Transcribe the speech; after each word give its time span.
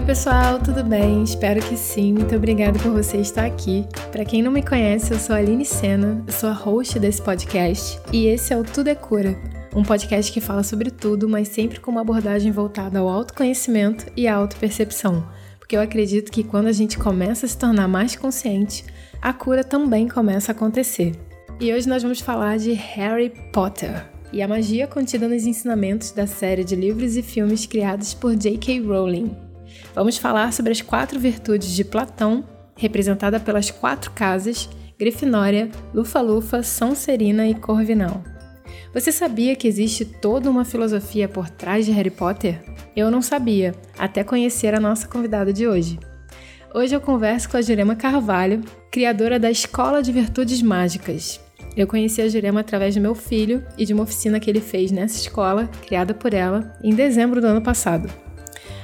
Oi, 0.00 0.06
pessoal, 0.06 0.58
tudo 0.58 0.82
bem? 0.82 1.22
Espero 1.22 1.60
que 1.60 1.76
sim. 1.76 2.14
Muito 2.14 2.34
obrigada 2.34 2.78
por 2.78 2.90
você 2.90 3.18
estar 3.18 3.44
aqui. 3.44 3.86
Para 4.10 4.24
quem 4.24 4.40
não 4.40 4.50
me 4.50 4.62
conhece, 4.62 5.12
eu 5.12 5.18
sou 5.18 5.36
a 5.36 5.38
Aline 5.38 5.66
Sena, 5.66 6.24
eu 6.26 6.32
sou 6.32 6.48
a 6.48 6.54
host 6.54 6.98
desse 6.98 7.20
podcast 7.20 8.00
e 8.10 8.24
esse 8.26 8.50
é 8.50 8.56
o 8.56 8.64
Tudo 8.64 8.88
é 8.88 8.94
Cura, 8.94 9.38
um 9.76 9.82
podcast 9.82 10.32
que 10.32 10.40
fala 10.40 10.62
sobre 10.62 10.90
tudo, 10.90 11.28
mas 11.28 11.48
sempre 11.48 11.80
com 11.80 11.90
uma 11.90 12.00
abordagem 12.00 12.50
voltada 12.50 12.98
ao 12.98 13.10
autoconhecimento 13.10 14.06
e 14.16 14.26
à 14.26 14.36
autopercepção, 14.36 15.28
porque 15.58 15.76
eu 15.76 15.82
acredito 15.82 16.32
que 16.32 16.42
quando 16.42 16.68
a 16.68 16.72
gente 16.72 16.96
começa 16.96 17.44
a 17.44 17.48
se 17.48 17.58
tornar 17.58 17.86
mais 17.86 18.16
consciente, 18.16 18.86
a 19.20 19.34
cura 19.34 19.62
também 19.62 20.08
começa 20.08 20.50
a 20.50 20.54
acontecer. 20.54 21.12
E 21.60 21.74
hoje 21.74 21.86
nós 21.86 22.02
vamos 22.02 22.20
falar 22.20 22.56
de 22.56 22.72
Harry 22.72 23.30
Potter 23.52 24.06
e 24.32 24.40
a 24.40 24.48
magia 24.48 24.86
contida 24.86 25.28
nos 25.28 25.44
ensinamentos 25.44 26.10
da 26.10 26.26
série 26.26 26.64
de 26.64 26.74
livros 26.74 27.18
e 27.18 27.22
filmes 27.22 27.66
criados 27.66 28.14
por 28.14 28.34
J.K. 28.34 28.80
Rowling. 28.80 29.49
Vamos 29.94 30.16
falar 30.16 30.52
sobre 30.52 30.72
as 30.72 30.80
quatro 30.80 31.18
virtudes 31.18 31.70
de 31.70 31.84
Platão, 31.84 32.44
representada 32.76 33.38
pelas 33.38 33.70
quatro 33.70 34.10
casas 34.12 34.68
Grifinória, 34.98 35.70
Lufa-Lufa, 35.94 36.62
Sonserina 36.62 37.48
e 37.48 37.54
Corvinal. 37.54 38.22
Você 38.92 39.10
sabia 39.10 39.56
que 39.56 39.66
existe 39.66 40.04
toda 40.04 40.50
uma 40.50 40.64
filosofia 40.64 41.28
por 41.28 41.48
trás 41.48 41.86
de 41.86 41.92
Harry 41.92 42.10
Potter? 42.10 42.62
Eu 42.94 43.10
não 43.10 43.22
sabia, 43.22 43.74
até 43.98 44.22
conhecer 44.22 44.74
a 44.74 44.80
nossa 44.80 45.08
convidada 45.08 45.52
de 45.52 45.66
hoje. 45.66 45.98
Hoje 46.74 46.94
eu 46.94 47.00
converso 47.00 47.48
com 47.48 47.56
a 47.56 47.62
Jurema 47.62 47.96
Carvalho, 47.96 48.62
criadora 48.90 49.38
da 49.38 49.50
Escola 49.50 50.02
de 50.02 50.12
Virtudes 50.12 50.60
Mágicas, 50.60 51.40
eu 51.76 51.86
conheci 51.86 52.20
a 52.20 52.28
Jurema 52.28 52.60
através 52.60 52.94
do 52.94 53.00
meu 53.00 53.14
filho 53.14 53.64
e 53.78 53.84
de 53.84 53.94
uma 53.94 54.02
oficina 54.02 54.40
que 54.40 54.50
ele 54.50 54.60
fez 54.60 54.90
nessa 54.90 55.16
escola, 55.16 55.68
criada 55.86 56.12
por 56.12 56.34
ela, 56.34 56.76
em 56.82 56.94
dezembro 56.94 57.40
do 57.40 57.46
ano 57.46 57.62
passado. 57.62 58.10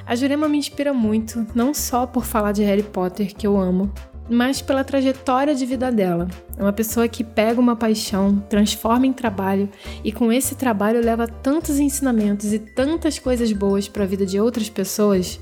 A 0.07 0.15
Jurema 0.15 0.47
me 0.47 0.57
inspira 0.57 0.93
muito, 0.93 1.45
não 1.53 1.73
só 1.73 2.07
por 2.07 2.23
falar 2.23 2.53
de 2.53 2.63
Harry 2.63 2.81
Potter, 2.81 3.35
que 3.35 3.45
eu 3.45 3.59
amo, 3.59 3.91
mas 4.29 4.61
pela 4.61 4.81
trajetória 4.81 5.53
de 5.53 5.65
vida 5.65 5.91
dela. 5.91 6.29
É 6.57 6.61
uma 6.61 6.71
pessoa 6.71 7.09
que 7.09 7.25
pega 7.25 7.59
uma 7.59 7.75
paixão, 7.75 8.39
transforma 8.49 9.05
em 9.05 9.11
trabalho 9.11 9.69
e 10.05 10.13
com 10.13 10.31
esse 10.31 10.55
trabalho 10.55 11.03
leva 11.03 11.27
tantos 11.27 11.77
ensinamentos 11.77 12.53
e 12.53 12.59
tantas 12.59 13.19
coisas 13.19 13.51
boas 13.51 13.89
para 13.89 14.03
a 14.03 14.07
vida 14.07 14.25
de 14.25 14.39
outras 14.39 14.69
pessoas. 14.69 15.41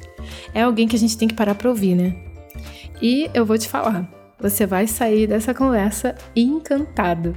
É 0.51 0.63
alguém 0.63 0.87
que 0.87 0.95
a 0.95 0.99
gente 0.99 1.15
tem 1.15 1.27
que 1.27 1.35
parar 1.35 1.53
para 1.53 1.69
ouvir, 1.69 1.93
né? 1.93 2.15
E 2.99 3.29
eu 3.35 3.45
vou 3.45 3.59
te 3.59 3.69
falar, 3.69 4.09
você 4.39 4.65
vai 4.65 4.87
sair 4.87 5.27
dessa 5.27 5.53
conversa 5.53 6.15
encantado. 6.35 7.35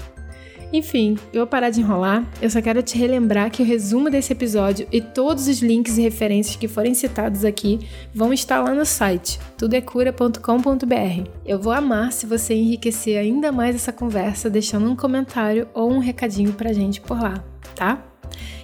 Enfim, 0.73 1.17
eu 1.33 1.41
vou 1.41 1.47
parar 1.47 1.71
de 1.71 1.81
enrolar, 1.81 2.25
eu 2.43 2.51
só 2.51 2.61
quero 2.61 2.83
te 2.83 2.99
relembrar 2.99 3.51
que 3.51 3.63
o 3.63 3.65
resumo 3.65 4.11
desse 4.11 4.33
episódio 4.33 4.87
e 4.93 5.01
todos 5.01 5.49
os 5.49 5.63
links 5.63 5.97
e 5.97 6.03
referências 6.03 6.57
que 6.57 6.69
forem 6.69 6.93
citados 6.93 7.45
aqui 7.45 7.81
vão 8.15 8.33
estar 8.33 8.63
lá 8.63 8.75
no 8.75 8.85
site 8.85 9.39
tudecura.com.br. 9.57 11.31
Eu 11.47 11.59
vou 11.59 11.73
amar 11.73 12.13
se 12.13 12.27
você 12.27 12.55
enriquecer 12.55 13.19
ainda 13.19 13.51
mais 13.51 13.75
essa 13.75 13.93
conversa 13.93 14.51
deixando 14.51 14.91
um 14.91 14.97
comentário 14.97 15.67
ou 15.73 15.91
um 15.91 15.99
recadinho 15.99 16.53
pra 16.53 16.73
gente 16.73 17.01
por 17.01 17.19
lá, 17.19 17.43
tá? 17.75 18.05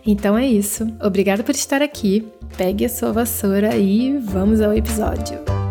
Então 0.06 0.36
é 0.36 0.46
isso. 0.46 0.86
Obrigada 1.02 1.42
por 1.42 1.55
estar 1.55 1.80
aqui. 1.80 2.28
Pegue 2.56 2.84
a 2.84 2.89
sua 2.89 3.12
vassoura 3.12 3.77
e 3.77 4.18
vamos 4.18 4.61
ao 4.61 4.74
episódio. 4.74 5.63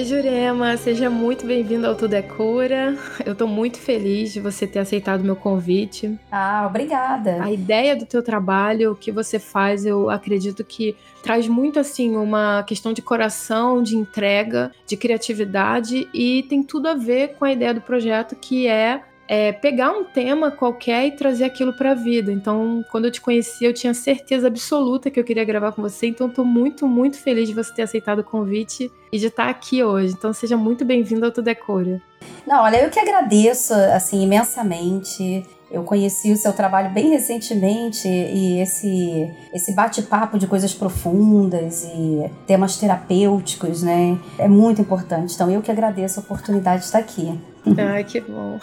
Oi, 0.00 0.06
Jurema, 0.06 0.78
seja 0.78 1.10
muito 1.10 1.44
bem-vindo 1.44 1.86
ao 1.86 1.94
Tudo 1.94 2.14
é 2.14 2.22
Cura. 2.22 2.96
Eu 3.22 3.34
tô 3.34 3.46
muito 3.46 3.76
feliz 3.78 4.32
de 4.32 4.40
você 4.40 4.66
ter 4.66 4.78
aceitado 4.78 5.22
meu 5.22 5.36
convite. 5.36 6.18
Ah, 6.32 6.64
obrigada. 6.66 7.42
A 7.42 7.52
ideia 7.52 7.94
do 7.94 8.06
teu 8.06 8.22
trabalho, 8.22 8.92
o 8.92 8.96
que 8.96 9.12
você 9.12 9.38
faz, 9.38 9.84
eu 9.84 10.08
acredito 10.08 10.64
que 10.64 10.96
traz 11.22 11.46
muito 11.46 11.78
assim 11.78 12.16
uma 12.16 12.62
questão 12.62 12.94
de 12.94 13.02
coração, 13.02 13.82
de 13.82 13.94
entrega, 13.94 14.72
de 14.86 14.96
criatividade 14.96 16.08
e 16.14 16.44
tem 16.44 16.62
tudo 16.62 16.88
a 16.88 16.94
ver 16.94 17.34
com 17.34 17.44
a 17.44 17.52
ideia 17.52 17.74
do 17.74 17.82
projeto 17.82 18.34
que 18.34 18.66
é 18.66 19.02
é, 19.30 19.52
pegar 19.52 19.92
um 19.92 20.02
tema 20.02 20.50
qualquer 20.50 21.06
e 21.06 21.12
trazer 21.12 21.44
aquilo 21.44 21.72
para 21.72 21.92
a 21.92 21.94
vida. 21.94 22.32
Então, 22.32 22.84
quando 22.90 23.04
eu 23.04 23.12
te 23.12 23.20
conheci, 23.20 23.64
eu 23.64 23.72
tinha 23.72 23.94
certeza 23.94 24.48
absoluta 24.48 25.08
que 25.08 25.20
eu 25.20 25.22
queria 25.22 25.44
gravar 25.44 25.70
com 25.70 25.80
você. 25.80 26.08
Então, 26.08 26.26
estou 26.26 26.44
muito, 26.44 26.84
muito 26.88 27.16
feliz 27.16 27.48
de 27.48 27.54
você 27.54 27.72
ter 27.72 27.82
aceitado 27.82 28.18
o 28.18 28.24
convite 28.24 28.90
e 29.12 29.18
de 29.20 29.26
estar 29.26 29.48
aqui 29.48 29.84
hoje. 29.84 30.14
Então, 30.18 30.32
seja 30.32 30.56
muito 30.56 30.84
bem-vindo 30.84 31.24
ao 31.24 31.30
Tudo 31.30 31.54
Cura. 31.54 32.02
Não, 32.44 32.64
olha, 32.64 32.82
eu 32.82 32.90
que 32.90 32.98
agradeço, 32.98 33.72
assim, 33.72 34.20
imensamente. 34.24 35.46
Eu 35.70 35.84
conheci 35.84 36.32
o 36.32 36.36
seu 36.36 36.52
trabalho 36.52 36.90
bem 36.90 37.10
recentemente 37.10 38.08
e 38.08 38.60
esse, 38.60 39.30
esse 39.54 39.72
bate-papo 39.76 40.40
de 40.40 40.48
coisas 40.48 40.74
profundas 40.74 41.84
e 41.84 42.28
temas 42.48 42.76
terapêuticos, 42.78 43.84
né? 43.84 44.18
É 44.36 44.48
muito 44.48 44.80
importante. 44.80 45.32
Então, 45.36 45.48
eu 45.48 45.62
que 45.62 45.70
agradeço 45.70 46.18
a 46.18 46.22
oportunidade 46.24 46.80
de 46.80 46.86
estar 46.86 46.98
aqui. 46.98 47.38
Ai, 47.78 48.02
que 48.02 48.20
bom. 48.20 48.58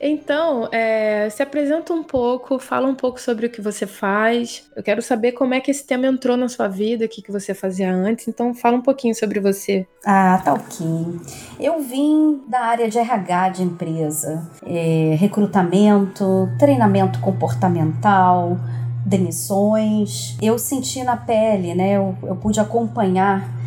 Então, 0.00 0.68
é, 0.70 1.28
se 1.30 1.42
apresenta 1.42 1.92
um 1.92 2.04
pouco, 2.04 2.58
fala 2.58 2.86
um 2.86 2.94
pouco 2.94 3.20
sobre 3.20 3.46
o 3.46 3.50
que 3.50 3.60
você 3.60 3.86
faz. 3.86 4.68
Eu 4.76 4.82
quero 4.82 5.02
saber 5.02 5.32
como 5.32 5.54
é 5.54 5.60
que 5.60 5.70
esse 5.70 5.84
tema 5.84 6.06
entrou 6.06 6.36
na 6.36 6.48
sua 6.48 6.68
vida, 6.68 7.04
o 7.04 7.08
que, 7.08 7.20
que 7.20 7.32
você 7.32 7.52
fazia 7.52 7.92
antes. 7.92 8.28
Então, 8.28 8.54
fala 8.54 8.76
um 8.76 8.82
pouquinho 8.82 9.14
sobre 9.14 9.40
você. 9.40 9.86
Ah, 10.04 10.40
tá 10.44 10.54
ok. 10.54 10.86
Eu 11.58 11.80
vim 11.82 12.42
da 12.46 12.60
área 12.60 12.88
de 12.88 12.98
RH 12.98 13.48
de 13.50 13.62
empresa, 13.62 14.48
é, 14.64 15.16
recrutamento, 15.18 16.48
treinamento 16.58 17.18
comportamental, 17.20 18.56
demissões. 19.04 20.36
Eu 20.40 20.58
senti 20.58 21.02
na 21.02 21.16
pele, 21.16 21.74
né? 21.74 21.96
Eu, 21.96 22.16
eu 22.22 22.36
pude 22.36 22.60
acompanhar 22.60 23.57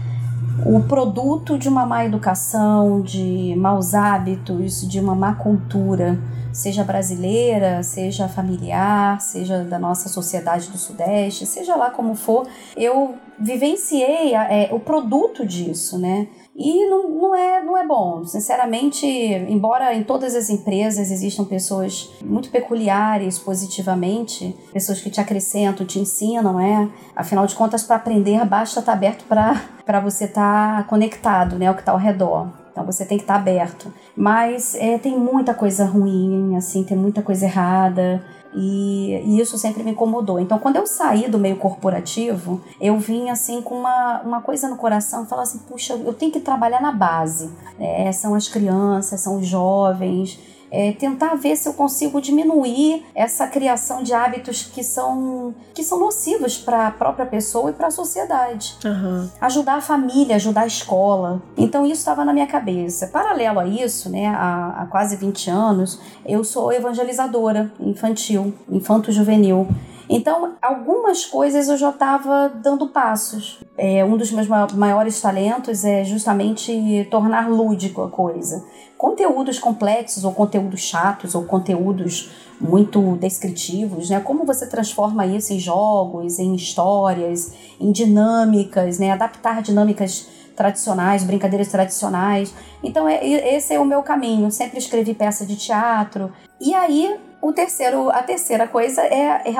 o 0.65 0.81
produto 0.83 1.57
de 1.57 1.67
uma 1.67 1.85
má 1.85 2.05
educação, 2.05 3.01
de 3.01 3.55
maus 3.57 3.93
hábitos, 3.93 4.87
de 4.87 4.99
uma 4.99 5.15
má 5.15 5.33
cultura, 5.35 6.19
seja 6.53 6.83
brasileira, 6.83 7.81
seja 7.83 8.27
familiar, 8.27 9.19
seja 9.21 9.63
da 9.63 9.79
nossa 9.79 10.09
sociedade 10.09 10.69
do 10.69 10.77
Sudeste, 10.77 11.45
seja 11.45 11.75
lá 11.75 11.89
como 11.89 12.15
for, 12.15 12.47
eu 12.75 13.15
vivenciei 13.39 14.35
é, 14.35 14.69
o 14.71 14.79
produto 14.79 15.45
disso, 15.45 15.97
né? 15.97 16.27
E 16.61 16.87
não, 16.87 17.09
não, 17.09 17.35
é, 17.35 17.63
não 17.63 17.77
é 17.77 17.85
bom. 17.85 18.23
Sinceramente, 18.23 19.05
embora 19.05 19.93
em 19.95 20.03
todas 20.03 20.35
as 20.35 20.49
empresas 20.49 21.11
existam 21.11 21.43
pessoas 21.43 22.11
muito 22.23 22.49
peculiares 22.49 23.39
positivamente, 23.39 24.55
pessoas 24.71 25.01
que 25.01 25.09
te 25.09 25.19
acrescentam, 25.19 25.85
te 25.85 25.99
ensinam, 25.99 26.59
é? 26.59 26.89
Afinal 27.15 27.47
de 27.47 27.55
contas, 27.55 27.83
para 27.83 27.95
aprender, 27.95 28.45
basta 28.45 28.79
estar 28.79 28.91
tá 28.91 28.97
aberto 28.97 29.25
para 29.25 29.99
você 30.01 30.25
estar 30.25 30.77
tá 30.77 30.83
conectado, 30.83 31.57
né? 31.57 31.69
O 31.71 31.73
que 31.73 31.81
está 31.81 31.91
ao 31.91 31.97
redor. 31.97 32.47
Então 32.71 32.85
você 32.85 33.05
tem 33.05 33.17
que 33.17 33.23
estar 33.23 33.35
tá 33.35 33.39
aberto. 33.39 33.93
Mas 34.15 34.75
é, 34.75 34.97
tem 34.97 35.17
muita 35.17 35.53
coisa 35.53 35.85
ruim, 35.85 36.55
assim, 36.55 36.83
tem 36.83 36.97
muita 36.97 37.21
coisa 37.21 37.45
errada. 37.45 38.23
E, 38.53 39.21
e, 39.25 39.39
isso 39.39 39.57
sempre 39.57 39.83
me 39.83 39.91
incomodou. 39.91 40.39
Então, 40.39 40.59
quando 40.59 40.75
eu 40.75 40.85
saí 40.85 41.29
do 41.29 41.39
meio 41.39 41.55
corporativo, 41.55 42.61
eu 42.79 42.97
vim 42.99 43.29
assim 43.29 43.61
com 43.61 43.75
uma, 43.75 44.21
uma 44.21 44.41
coisa 44.41 44.67
no 44.67 44.75
coração, 44.75 45.25
falar 45.25 45.43
assim, 45.43 45.59
puxa, 45.59 45.93
eu 45.93 46.13
tenho 46.13 46.31
que 46.31 46.39
trabalhar 46.39 46.81
na 46.81 46.91
base. 46.91 47.49
É, 47.79 48.11
são 48.11 48.35
as 48.35 48.47
crianças, 48.47 49.21
são 49.21 49.39
os 49.39 49.47
jovens, 49.47 50.39
é, 50.71 50.93
tentar 50.93 51.35
ver 51.35 51.57
se 51.57 51.67
eu 51.67 51.73
consigo 51.73 52.21
diminuir 52.21 53.05
essa 53.13 53.45
criação 53.45 54.01
de 54.01 54.13
hábitos 54.13 54.63
que 54.63 54.83
são, 54.83 55.53
que 55.73 55.83
são 55.83 55.99
nocivos 55.99 56.57
para 56.57 56.87
a 56.87 56.91
própria 56.91 57.25
pessoa 57.25 57.69
e 57.69 57.73
para 57.73 57.87
a 57.87 57.91
sociedade. 57.91 58.77
Uhum. 58.85 59.29
Ajudar 59.41 59.75
a 59.75 59.81
família, 59.81 60.37
ajudar 60.37 60.61
a 60.61 60.67
escola. 60.67 61.41
Então 61.57 61.85
isso 61.85 61.99
estava 61.99 62.23
na 62.23 62.31
minha 62.31 62.47
cabeça. 62.47 63.07
Paralelo 63.07 63.59
a 63.59 63.67
isso, 63.67 64.09
né, 64.09 64.27
há, 64.27 64.81
há 64.81 64.85
quase 64.85 65.17
20 65.17 65.49
anos, 65.49 65.99
eu 66.25 66.43
sou 66.43 66.71
evangelizadora 66.71 67.71
infantil, 67.79 68.53
infanto-juvenil. 68.69 69.67
Então, 70.13 70.55
algumas 70.61 71.25
coisas 71.25 71.69
eu 71.69 71.77
já 71.77 71.89
estava 71.89 72.49
dando 72.49 72.89
passos. 72.89 73.61
É, 73.77 74.03
um 74.03 74.17
dos 74.17 74.29
meus 74.29 74.45
maiores 74.45 75.21
talentos 75.21 75.85
é 75.85 76.03
justamente 76.03 77.07
tornar 77.09 77.49
lúdico 77.49 78.01
a 78.01 78.09
coisa. 78.09 78.61
Conteúdos 78.97 79.57
complexos, 79.57 80.25
ou 80.25 80.33
conteúdos 80.33 80.81
chatos, 80.81 81.33
ou 81.33 81.45
conteúdos 81.45 82.29
muito 82.59 83.15
descritivos, 83.15 84.09
né? 84.09 84.19
Como 84.19 84.45
você 84.45 84.67
transforma 84.67 85.25
isso 85.25 85.53
em 85.53 85.59
jogos, 85.59 86.39
em 86.39 86.55
histórias, 86.55 87.53
em 87.79 87.89
dinâmicas, 87.89 88.99
né? 88.99 89.11
Adaptar 89.11 89.61
dinâmicas 89.61 90.27
tradicionais, 90.57 91.23
brincadeiras 91.23 91.69
tradicionais. 91.69 92.53
Então, 92.83 93.07
é, 93.07 93.25
esse 93.55 93.73
é 93.73 93.79
o 93.79 93.85
meu 93.85 94.03
caminho. 94.03 94.51
Sempre 94.51 94.77
escrevi 94.77 95.13
peça 95.13 95.45
de 95.45 95.55
teatro. 95.55 96.33
E 96.59 96.73
aí, 96.73 97.17
o 97.41 97.51
terceiro, 97.51 98.09
a 98.09 98.21
terceira 98.23 98.67
coisa 98.67 99.01
é, 99.01 99.41
é 99.45 99.53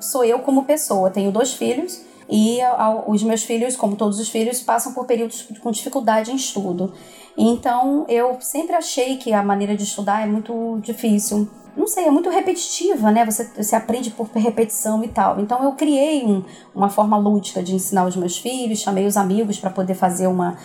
sou 0.00 0.24
eu 0.24 0.38
como 0.40 0.64
pessoa. 0.64 1.10
Tenho 1.10 1.30
dois 1.30 1.54
filhos, 1.54 2.00
E 2.30 2.58
os 3.06 3.22
meus 3.22 3.42
filhos, 3.42 3.74
como 3.74 3.96
todos 3.96 4.20
os 4.20 4.28
filhos, 4.28 4.60
passam 4.60 4.92
por 4.92 5.06
períodos 5.06 5.48
com 5.62 5.70
dificuldade 5.70 6.30
em 6.30 6.36
estudo. 6.36 6.92
Então, 7.36 8.04
eu 8.08 8.36
sempre 8.40 8.74
achei 8.76 9.16
que 9.16 9.32
a 9.32 9.42
maneira 9.42 9.74
de 9.74 9.84
estudar 9.84 10.22
é 10.22 10.26
muito 10.26 10.78
difícil. 10.82 11.48
Não 11.74 11.86
sei, 11.86 12.04
é 12.06 12.10
muito 12.10 12.28
repetitiva, 12.28 13.10
né? 13.10 13.24
Você, 13.24 13.44
você 13.56 13.76
aprende 13.76 14.10
por 14.10 14.28
repetição 14.34 15.02
e 15.04 15.08
tal. 15.08 15.40
Então, 15.40 15.62
eu 15.62 15.72
criei 15.72 16.24
um, 16.24 16.44
uma 16.74 16.90
forma 16.90 17.16
lúdica 17.16 17.62
de 17.62 17.74
ensinar 17.74 18.04
os 18.04 18.16
meus 18.16 18.36
filhos, 18.36 18.80
chamei 18.80 19.06
os 19.06 19.16
amigos 19.16 19.58
para 19.58 19.70
poder 19.70 19.94
fazer 19.94 20.26
uma. 20.26 20.58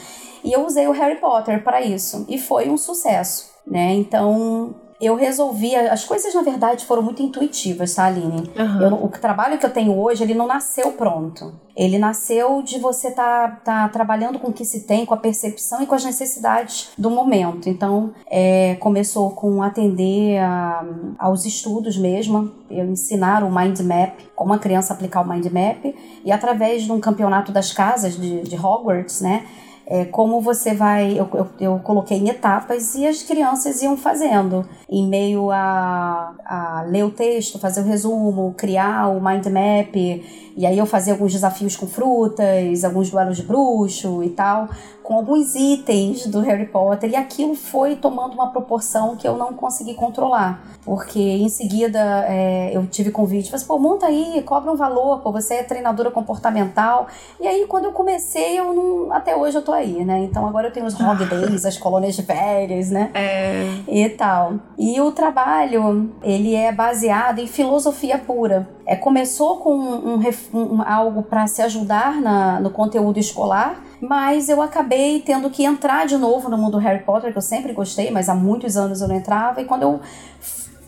E 0.44 0.52
eu 0.52 0.66
usei 0.66 0.88
o 0.88 0.92
Harry 0.92 1.22
Potter 1.22 1.64
para 1.64 1.82
isso. 1.82 2.26
E 2.28 2.38
foi 2.38 2.70
um 2.70 2.78
sucesso, 2.78 3.52
né? 3.66 3.94
Então, 3.94 4.76
eu 5.06 5.16
resolvi. 5.16 5.76
As 5.76 6.04
coisas, 6.06 6.34
na 6.34 6.42
verdade, 6.42 6.86
foram 6.86 7.02
muito 7.02 7.22
intuitivas, 7.22 7.96
tá, 7.96 8.06
Aline? 8.06 8.50
Uhum. 8.58 8.82
Eu, 8.82 8.94
o 9.06 9.10
trabalho 9.10 9.58
que 9.58 9.66
eu 9.66 9.70
tenho 9.70 9.98
hoje, 9.98 10.24
ele 10.24 10.34
não 10.34 10.48
nasceu 10.48 10.92
pronto. 10.94 11.54
Ele 11.76 11.98
nasceu 11.98 12.62
de 12.62 12.78
você 12.78 13.08
estar 13.08 13.62
tá, 13.64 13.84
tá 13.84 13.90
trabalhando 13.90 14.38
com 14.38 14.50
o 14.50 14.54
que 14.54 14.64
se 14.64 14.82
tem, 14.82 15.06
com 15.06 15.14
a 15.14 15.18
percepção 15.18 15.82
e 15.82 15.88
com 15.88 15.96
as 15.96 16.06
necessidades 16.06 16.92
do 16.98 17.10
momento. 17.10 17.68
Então, 17.68 18.14
é, 18.30 18.76
começou 18.76 19.32
com 19.32 19.64
atender 19.64 20.38
a, 20.38 20.86
aos 21.18 21.46
estudos 21.46 21.98
mesmo, 21.98 22.52
eu 22.70 22.86
ensinar 22.86 23.44
o 23.44 23.54
mind 23.54 23.80
map, 23.80 24.20
como 24.36 24.54
a 24.54 24.60
criança 24.60 24.94
aplicar 24.94 25.22
o 25.22 25.28
mind 25.28 25.48
map, 25.48 25.96
e 26.24 26.32
através 26.32 26.84
de 26.84 26.92
um 26.92 27.00
campeonato 27.00 27.52
das 27.52 27.72
casas 27.72 28.16
de, 28.16 28.42
de 28.42 28.56
Hogwarts, 28.56 29.22
né? 29.22 29.46
É, 29.86 30.06
como 30.06 30.40
você 30.42 30.74
vai. 30.74 31.20
Eu, 31.20 31.30
eu, 31.34 31.48
eu, 31.60 31.80
coloquei 31.80 32.18
em 32.18 32.30
etapas 32.30 32.96
e 32.96 33.06
as 33.06 33.24
crianças 33.24 33.82
iam 33.82 33.98
fazendo, 33.98 34.66
em 34.90 35.08
meio 35.08 35.52
a, 35.52 36.34
a 36.46 36.86
ler 36.88 37.04
o 37.04 37.12
texto, 37.12 37.60
fazer 37.60 37.82
o 37.82 37.84
resumo, 37.84 38.54
criar 38.58 39.10
o 39.10 39.24
mind 39.24 39.46
map, 39.48 39.96
e 39.96 40.66
aí 40.66 40.78
eu 40.78 40.86
fazia 40.86 41.14
alguns 41.14 41.34
desafios 41.34 41.76
com 41.76 41.88
frutas, 41.88 42.84
alguns 42.84 43.10
duelos 43.10 43.38
de 43.38 43.44
bruxo 43.44 44.24
e 44.24 44.30
tal 44.30 44.70
com 45.04 45.16
alguns 45.16 45.54
itens 45.54 46.26
do 46.26 46.40
Harry 46.40 46.66
Potter 46.66 47.12
e 47.12 47.16
aquilo 47.16 47.56
foi 47.56 47.96
tomando 47.96 48.34
uma 48.34 48.48
proporção 48.48 49.16
que 49.18 49.28
eu 49.28 49.38
não 49.38 49.54
consegui 49.54 49.94
controlar. 49.94 50.64
Porque 50.86 51.20
em 51.20 51.50
seguida 51.50 52.00
é, 52.28 52.72
eu 52.74 52.86
tive 52.88 53.12
convite, 53.12 53.50
falei 53.50 53.58
assim, 53.58 53.68
pô, 53.68 53.78
monta 53.78 54.06
aí, 54.06 54.42
cobra 54.46 54.72
um 54.72 54.76
valor, 54.76 55.20
pô, 55.20 55.32
você 55.32 55.56
é 55.56 55.64
treinadora 55.64 56.10
comportamental. 56.10 57.08
E 57.40 57.48
aí 57.48 57.66
quando 57.68 57.86
eu 57.86 57.92
comecei, 57.92 58.58
eu 58.58 58.74
não. 58.74 59.14
Até 59.14 59.36
hoje 59.36 59.58
eu 59.58 59.62
tô 59.62 59.72
aí, 59.72 60.04
né? 60.04 60.20
Então 60.24 60.48
agora 60.48 60.68
eu 60.68 60.72
tenho 60.72 60.86
os 60.86 61.00
Hog 61.00 61.24
Days, 61.26 61.66
as 61.66 61.78
colônias 61.78 62.16
de 62.16 62.24
férias, 62.24 62.90
né? 62.90 63.12
É. 63.14 63.70
E 63.88 64.10
tal. 64.10 64.56
E 64.78 65.00
o 65.02 65.12
trabalho, 65.12 66.12
ele 66.22 66.56
é 66.56 66.72
baseado 66.72 67.40
em 67.40 67.48
filosofia 67.48 68.18
pura. 68.18 68.70
É, 68.86 68.96
começou 68.96 69.58
com 69.58 69.74
um, 69.74 70.16
um, 70.16 70.76
um 70.76 70.82
algo 70.82 71.24
para 71.24 71.48
se 71.48 71.62
ajudar 71.62 72.22
na, 72.22 72.60
no 72.60 72.70
conteúdo 72.70 73.18
escolar 73.20 73.82
mas 74.04 74.50
eu 74.50 74.62
acabei 74.62 75.22
tendo 75.22 75.50
que 75.50 75.64
entrar 75.64 76.06
de 76.06 76.18
novo 76.18 76.50
no 76.50 76.58
mundo 76.58 76.78
Harry 76.78 77.04
Potter, 77.04 77.32
que 77.32 77.38
eu 77.38 77.42
sempre 77.42 77.72
gostei, 77.72 78.12
mas 78.12 78.28
há 78.28 78.36
muitos 78.36 78.76
anos 78.76 79.02
eu 79.02 79.08
não 79.08 79.16
entrava. 79.16 79.62
E 79.62 79.66
quando 79.66 79.84
eu 79.84 80.02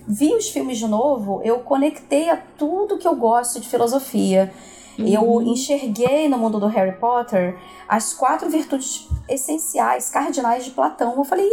vi 0.08 0.34
os 0.34 0.50
filmes 0.50 0.78
de 0.78 0.88
novo, 0.88 1.42
eu 1.44 1.60
conectei 1.60 2.30
a 2.30 2.38
tudo 2.58 2.98
que 2.98 3.08
eu 3.08 3.16
gosto 3.16 3.60
de 3.60 3.70
filosofia. 3.70 4.52
Uhum. 5.00 5.08
Eu 5.08 5.42
enxerguei 5.42 6.28
no 6.28 6.38
mundo 6.38 6.60
do 6.60 6.68
Harry 6.68 6.98
Potter 6.98 7.58
as 7.88 8.14
quatro 8.14 8.50
virtudes 8.50 9.08
essenciais, 9.30 10.10
cardinais 10.10 10.66
de 10.66 10.72
Platão. 10.72 11.16
Eu 11.16 11.24
falei, 11.24 11.50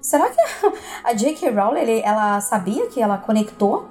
será 0.00 0.30
que 0.30 0.40
a 1.02 1.12
J.K. 1.12 1.50
Rowling 1.50 2.02
ela 2.04 2.40
sabia 2.40 2.86
que 2.86 3.02
ela 3.02 3.18
conectou 3.18 3.88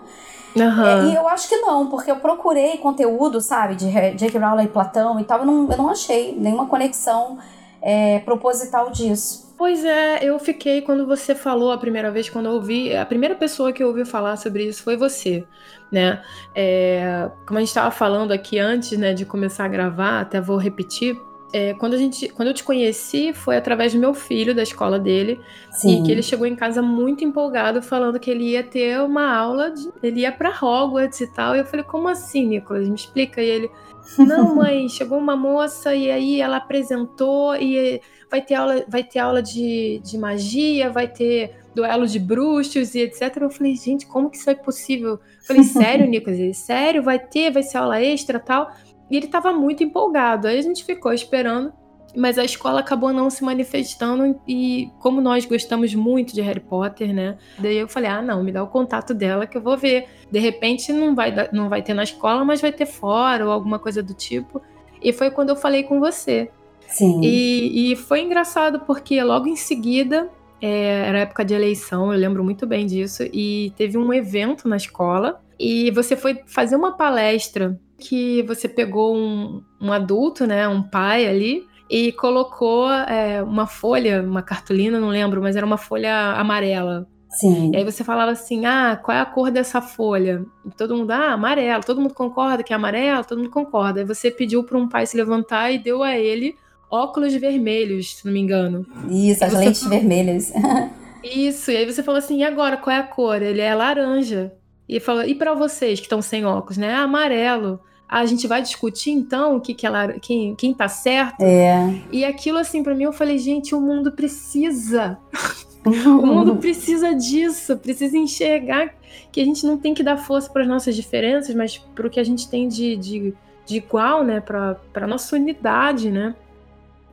Uhum. 0.56 0.86
É, 0.86 1.06
e 1.06 1.16
eu 1.16 1.28
acho 1.28 1.48
que 1.48 1.58
não, 1.58 1.88
porque 1.88 2.10
eu 2.10 2.18
procurei 2.18 2.78
conteúdo, 2.78 3.40
sabe, 3.40 3.76
de 3.76 3.90
J.K. 3.90 4.40
Rowling 4.40 4.64
e 4.64 4.68
Platão 4.68 5.20
e 5.20 5.24
tal, 5.24 5.40
eu 5.40 5.46
não, 5.46 5.72
eu 5.72 5.78
não 5.78 5.90
achei 5.90 6.36
nenhuma 6.36 6.66
conexão 6.66 7.38
é, 7.82 8.20
proposital 8.20 8.90
disso. 8.90 9.54
Pois 9.58 9.84
é, 9.84 10.24
eu 10.24 10.40
fiquei 10.40 10.82
quando 10.82 11.06
você 11.06 11.36
falou 11.36 11.72
a 11.72 11.78
primeira 11.78 12.10
vez, 12.10 12.30
quando 12.30 12.46
eu 12.46 12.54
ouvi, 12.54 12.96
a 12.96 13.06
primeira 13.06 13.36
pessoa 13.36 13.74
que 13.74 13.84
ouviu 13.84 14.06
falar 14.06 14.38
sobre 14.38 14.64
isso 14.64 14.82
foi 14.82 14.96
você, 14.96 15.46
né? 15.92 16.22
É, 16.56 17.30
como 17.46 17.58
a 17.58 17.62
gente 17.62 17.68
estava 17.68 17.92
falando 17.92 18.32
aqui 18.32 18.58
antes, 18.58 18.98
né, 18.98 19.14
de 19.14 19.26
começar 19.26 19.66
a 19.66 19.68
gravar, 19.68 20.22
até 20.22 20.40
vou 20.40 20.56
repetir, 20.56 21.20
é, 21.52 21.74
quando, 21.74 21.96
a 21.96 21.98
gente, 21.98 22.30
quando 22.30 22.50
eu 22.50 22.54
te 22.54 22.64
conheci, 22.64 23.34
foi 23.34 23.58
através 23.58 23.94
do 23.94 24.00
meu 24.00 24.14
filho, 24.14 24.54
da 24.54 24.62
escola 24.62 25.00
dele, 25.00 25.40
Sim. 25.72 26.02
e 26.02 26.06
que 26.06 26.12
ele 26.12 26.22
chegou 26.22 26.46
em 26.46 26.56
casa 26.56 26.82
muito 26.82 27.24
empolgado, 27.24 27.82
falando 27.82 28.20
que 28.20 28.30
ele 28.30 28.52
ia 28.52 28.64
ter 28.64 29.00
uma 29.02 29.36
aula, 29.36 29.72
de, 29.72 29.90
ele 30.04 30.22
ia 30.22 30.32
para 30.32 30.50
Hogwarts 30.50 31.22
e 31.22 31.28
tal. 31.34 31.56
E 31.56 31.60
eu 31.60 31.66
falei, 31.66 31.84
como 31.84 32.08
assim, 32.08 32.46
Nicolas? 32.46 32.88
Me 32.88 32.96
explica. 32.96 33.42
E 33.42 33.50
ele, 33.50 33.72
não, 34.18 34.54
mãe, 34.56 34.88
chegou 34.88 35.18
uma 35.18 35.36
moça 35.36 35.96
e 35.96 36.12
aí 36.12 36.40
ela 36.40 36.58
apresentou 36.58 37.56
e 37.56 38.00
vai 38.30 38.42
ter 38.42 38.54
aula, 38.54 38.86
vai 38.88 39.04
ter 39.04 39.18
aula 39.20 39.42
de, 39.42 40.00
de 40.04 40.18
magia, 40.20 40.92
vai 40.92 41.08
ter 41.08 41.56
duelo 41.74 42.06
de 42.06 42.20
bruxos 42.20 42.94
e 42.94 43.00
etc. 43.00 43.38
Eu 43.42 43.50
falei, 43.50 43.76
gente, 43.76 44.06
como 44.06 44.30
que 44.30 44.38
isso 44.38 44.50
é 44.50 44.56
possível? 44.56 45.14
Eu 45.14 45.20
falei, 45.42 45.64
sério, 45.64 46.06
Nicolas? 46.10 46.40
Ele, 46.40 46.54
sério, 46.54 47.02
vai 47.02 47.18
ter, 47.18 47.52
vai 47.52 47.64
ser 47.64 47.78
aula 47.78 48.00
extra 48.02 48.40
tal. 48.40 48.72
E 49.10 49.18
ele 49.18 49.26
estava 49.26 49.52
muito 49.52 49.84
empolgado. 49.84 50.48
Aí 50.48 50.58
a 50.58 50.62
gente 50.62 50.84
ficou 50.84 51.12
esperando, 51.14 51.74
mas 52.16 52.38
a 52.38 52.44
escola 52.44 52.80
acabou 52.80 53.12
não 53.12 53.30
se 53.30 53.44
manifestando. 53.44 54.40
E 54.48 54.92
como 55.00 55.22
nós 55.22 55.46
gostamos 55.46 55.94
muito 55.96 56.34
de 56.34 56.42
Harry 56.42 56.60
Potter, 56.60 57.14
né? 57.14 57.38
Daí 57.58 57.78
eu 57.78 57.88
falei: 57.88 58.10
ah, 58.10 58.22
não, 58.22 58.44
me 58.44 58.52
dá 58.52 58.64
o 58.64 58.68
contato 58.68 59.14
dela 59.14 59.48
que 59.48 59.58
eu 59.58 59.62
vou 59.62 59.78
ver. 59.78 60.08
De 60.32 60.40
repente 60.40 60.92
não 60.92 61.16
vai, 61.16 61.34
não 61.52 61.70
vai 61.70 61.82
ter 61.82 61.94
na 61.94 62.04
escola, 62.04 62.44
mas 62.46 62.62
vai 62.62 62.72
ter 62.72 62.86
fora 62.86 63.46
ou 63.46 63.52
alguma 63.52 63.80
coisa 63.80 64.04
do 64.04 64.14
tipo. 64.14 64.62
E 65.02 65.14
foi 65.14 65.32
quando 65.32 65.50
eu 65.50 65.56
falei 65.56 65.84
com 65.84 66.00
você. 66.00 66.52
Sim. 66.88 67.22
E, 67.24 67.92
e 67.92 67.96
foi 67.96 68.22
engraçado 68.22 68.80
porque 68.82 69.22
logo 69.24 69.48
em 69.48 69.56
seguida 69.56 70.30
é, 70.62 71.08
era 71.08 71.20
época 71.20 71.46
de 71.46 71.54
eleição, 71.54 72.12
eu 72.12 72.20
lembro 72.20 72.44
muito 72.44 72.68
bem 72.68 72.86
disso, 72.86 73.24
e 73.32 73.72
teve 73.78 73.98
um 73.98 74.12
evento 74.14 74.68
na 74.68 74.76
escola 74.76 75.42
e 75.58 75.92
você 75.92 76.16
foi 76.16 76.42
fazer 76.46 76.76
uma 76.76 76.96
palestra 76.98 77.80
que 78.00 78.42
você 78.44 78.68
pegou 78.68 79.16
um, 79.16 79.62
um 79.80 79.92
adulto, 79.92 80.48
né, 80.48 80.68
um 80.68 80.82
pai 80.82 81.28
ali, 81.28 81.68
e 81.90 82.12
colocou 82.12 82.90
é, 82.92 83.42
uma 83.44 83.68
folha, 83.68 84.22
uma 84.22 84.42
cartolina, 84.42 85.00
não 85.00 85.10
lembro, 85.10 85.42
mas 85.42 85.56
era 85.56 85.66
uma 85.66 85.78
folha 85.78 86.34
amarela. 86.34 87.08
Sim. 87.30 87.72
E 87.74 87.78
aí 87.78 87.84
você 87.84 88.04
falava 88.04 88.32
assim, 88.32 88.66
ah, 88.66 89.00
qual 89.04 89.16
é 89.16 89.22
a 89.22 89.26
cor 89.26 89.52
dessa 89.52 89.82
folha? 89.82 90.44
E 90.66 90.72
todo 90.72 90.96
mundo, 90.96 91.12
ah, 91.12 91.34
amarelo. 91.34 91.84
Todo 91.84 92.02
mundo 92.02 92.14
concorda 92.14 92.64
que 92.64 92.74
é 92.74 92.76
amarelo? 92.76 93.24
Todo 93.24 93.38
mundo 93.38 93.52
concorda. 93.52 94.00
Aí 94.00 94.06
você 94.06 94.32
pediu 94.32 94.64
para 94.64 94.78
um 94.78 94.90
pai 94.90 95.06
se 95.06 95.16
levantar 95.16 95.72
e 95.72 95.78
deu 95.78 96.02
a 96.02 96.18
ele 96.18 96.56
óculos 96.90 97.34
vermelhos, 97.36 98.16
se 98.18 98.26
não 98.26 98.34
me 98.34 98.40
engano. 98.40 98.86
Isso, 99.10 99.44
as 99.46 99.54
lentes 99.54 99.84
falou... 99.84 100.00
vermelhas. 100.00 100.52
Isso, 101.24 101.70
e 101.70 101.78
aí 101.78 101.86
você 101.86 102.02
falou 102.02 102.18
assim, 102.18 102.40
e 102.40 102.44
agora, 102.44 102.78
qual 102.78 102.96
é 102.96 103.00
a 103.00 103.04
cor? 103.04 103.42
Ele 103.42 103.62
é 103.62 103.76
laranja. 103.76 104.54
E 104.88 105.00
falou, 105.00 105.24
e 105.24 105.36
para 105.36 105.54
vocês 105.54 106.00
que 106.00 106.06
estão 106.06 106.22
sem 106.22 106.46
óculos, 106.46 106.78
né? 106.78 106.88
É 106.88 106.96
amarelo 106.96 107.80
a 108.10 108.26
gente 108.26 108.48
vai 108.48 108.60
discutir 108.60 109.12
então 109.12 109.58
o 109.58 109.62
que, 109.62 109.76
que 109.76 109.86
ela, 109.86 110.14
quem, 110.14 110.56
quem 110.56 110.74
tá 110.74 110.88
certo. 110.88 111.42
É. 111.42 112.02
E 112.12 112.26
aquilo 112.26 112.58
assim 112.58 112.82
para 112.82 112.96
mim 112.96 113.04
eu 113.04 113.14
falei, 113.14 113.38
gente, 113.38 113.76
o 113.76 113.80
mundo 113.80 114.12
precisa. 114.12 115.16
o 115.86 116.26
mundo 116.26 116.56
precisa 116.56 117.14
disso, 117.14 117.78
precisa 117.78 118.18
enxergar 118.18 118.96
que 119.32 119.40
a 119.40 119.46
gente 119.46 119.64
não 119.64 119.78
tem 119.78 119.94
que 119.94 120.02
dar 120.02 120.18
força 120.18 120.50
para 120.50 120.64
as 120.64 120.68
nossas 120.68 120.96
diferenças, 120.96 121.54
mas 121.54 121.78
para 121.78 122.08
o 122.08 122.10
que 122.10 122.20
a 122.20 122.24
gente 122.24 122.50
tem 122.50 122.68
de, 122.68 122.98
de, 122.98 123.34
de 123.64 123.78
igual, 123.78 124.24
né, 124.24 124.42
para 124.42 125.08
nossa 125.08 125.36
unidade, 125.36 126.10
né? 126.10 126.34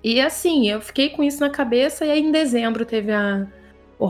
E 0.02 0.18
assim, 0.20 0.68
eu 0.68 0.80
fiquei 0.80 1.10
com 1.10 1.22
isso 1.22 1.40
na 1.40 1.50
cabeça 1.50 2.06
e 2.06 2.10
aí 2.10 2.20
em 2.20 2.32
dezembro 2.32 2.86
teve 2.86 3.12
a 3.12 3.46
o 3.98 4.06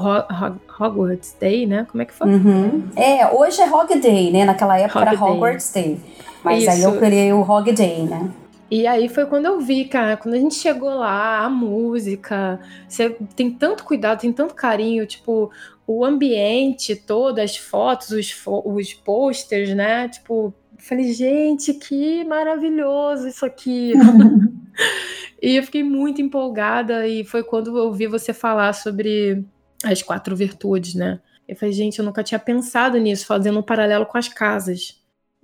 Hogwarts 0.81 1.37
Day, 1.39 1.65
né? 1.65 1.87
Como 1.91 2.03
é 2.03 2.05
que 2.05 2.13
foi? 2.13 2.29
Uhum. 2.29 2.89
É, 2.97 3.27
hoje 3.29 3.61
é 3.61 3.71
Hog 3.71 3.95
Day, 4.01 4.33
né? 4.33 4.45
Naquela 4.45 4.79
época 4.79 4.99
Hog 4.99 5.09
era 5.09 5.17
Day. 5.17 5.29
Hogwarts 5.31 5.73
Day. 5.73 6.01
Mas 6.47 6.63
Isso. 6.63 6.71
aí 6.71 6.83
eu 6.83 6.97
criei 6.97 7.33
o 7.33 7.41
Hog 7.41 7.73
Day, 7.73 8.05
né? 8.05 8.31
E 8.71 8.87
aí 8.87 9.09
foi 9.09 9.27
quando 9.27 9.47
eu 9.47 9.59
vi, 9.61 9.85
cara, 9.87 10.17
quando 10.17 10.35
a 10.35 10.39
gente 10.39 10.55
chegou 10.55 10.95
lá, 10.95 11.41
a 11.41 11.51
música, 11.51 12.61
você 12.89 13.11
tem 13.35 13.51
tanto 13.51 13.83
cuidado, 13.83 14.21
tem 14.21 14.33
tanto 14.33 14.55
carinho, 14.55 15.05
tipo, 15.07 15.51
o 15.85 16.05
ambiente 16.05 16.95
todo, 16.95 17.41
as 17.41 17.57
fotos, 17.57 18.11
os, 18.11 18.31
fo 18.31 18.63
os 18.65 18.95
posters, 18.95 19.75
né? 19.75 20.09
Tipo, 20.09 20.55
falei, 20.79 21.13
gente, 21.13 21.75
que 21.75 22.23
maravilhoso 22.23 23.27
isso 23.27 23.45
aqui. 23.45 23.93
e 25.43 25.57
eu 25.57 25.65
fiquei 25.65 25.83
muito 25.83 26.23
empolgada 26.23 27.09
e 27.09 27.25
foi 27.25 27.43
quando 27.43 27.77
eu 27.77 27.87
ouvi 27.87 28.07
você 28.07 28.33
falar 28.33 28.73
sobre 28.73 29.45
as 29.83 30.01
quatro 30.01 30.37
virtudes, 30.37 30.95
né? 30.95 31.19
Eu 31.49 31.57
falei, 31.57 31.73
gente, 31.73 31.99
eu 31.99 32.05
nunca 32.05 32.23
tinha 32.23 32.39
pensado 32.39 32.99
nisso, 32.99 33.27
fazendo 33.27 33.59
um 33.59 33.65
paralelo 33.65 34.07
com 34.07 34.17
as 34.17 34.29
casas. 34.29 34.96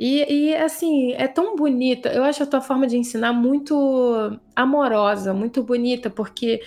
E, 0.04 0.48
e, 0.48 0.56
assim, 0.56 1.12
é 1.12 1.28
tão 1.28 1.54
bonita. 1.54 2.08
Eu 2.08 2.24
acho 2.24 2.42
a 2.42 2.46
tua 2.46 2.60
forma 2.60 2.88
de 2.88 2.96
ensinar 2.96 3.32
muito 3.32 4.36
amorosa, 4.56 5.32
muito 5.32 5.62
bonita, 5.62 6.10
porque 6.10 6.60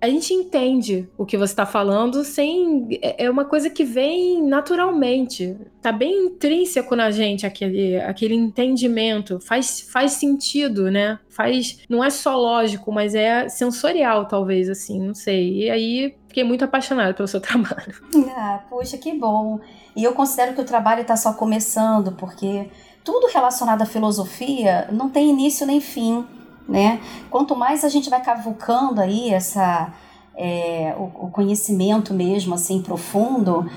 a 0.00 0.08
gente 0.08 0.32
entende 0.32 1.06
o 1.18 1.26
que 1.26 1.36
você 1.36 1.52
está 1.52 1.66
falando 1.66 2.24
sem. 2.24 2.98
É, 3.02 3.26
é 3.26 3.30
uma 3.30 3.44
coisa 3.44 3.68
que 3.68 3.84
vem 3.84 4.42
naturalmente. 4.42 5.54
Tá 5.82 5.92
bem 5.92 6.28
intrínseco 6.28 6.96
na 6.96 7.10
gente 7.10 7.44
aquele, 7.44 8.00
aquele 8.00 8.34
entendimento. 8.34 9.38
Faz, 9.38 9.82
faz 9.82 10.12
sentido, 10.12 10.90
né? 10.90 11.18
Faz. 11.28 11.80
Não 11.90 12.02
é 12.02 12.08
só 12.08 12.38
lógico, 12.38 12.90
mas 12.90 13.14
é 13.14 13.50
sensorial, 13.50 14.26
talvez, 14.26 14.70
assim, 14.70 14.98
não 14.98 15.14
sei. 15.14 15.64
E 15.64 15.70
aí 15.70 16.14
fiquei 16.26 16.42
muito 16.42 16.64
apaixonada 16.64 17.12
pelo 17.12 17.28
seu 17.28 17.40
trabalho. 17.42 17.94
Ah, 18.34 18.64
poxa, 18.70 18.96
que 18.96 19.12
bom. 19.12 19.60
E 19.96 20.04
eu 20.04 20.12
considero 20.12 20.54
que 20.54 20.60
o 20.60 20.64
trabalho 20.64 21.02
está 21.02 21.16
só 21.16 21.32
começando, 21.32 22.12
porque 22.12 22.70
tudo 23.04 23.28
relacionado 23.32 23.82
à 23.82 23.86
filosofia 23.86 24.88
não 24.92 25.08
tem 25.08 25.30
início 25.30 25.66
nem 25.66 25.80
fim 25.80 26.26
né? 26.68 27.00
Quanto 27.30 27.56
mais 27.56 27.84
a 27.84 27.88
gente 27.88 28.10
vai 28.10 28.20
cavucando 28.20 29.00
aí 29.00 29.30
essa 29.30 29.92
é, 30.36 30.94
o, 30.98 31.26
o, 31.26 31.30
conhecimento 31.30 32.12
mesmo 32.12 32.54
assim 32.54 32.82
profundo, 32.82 33.68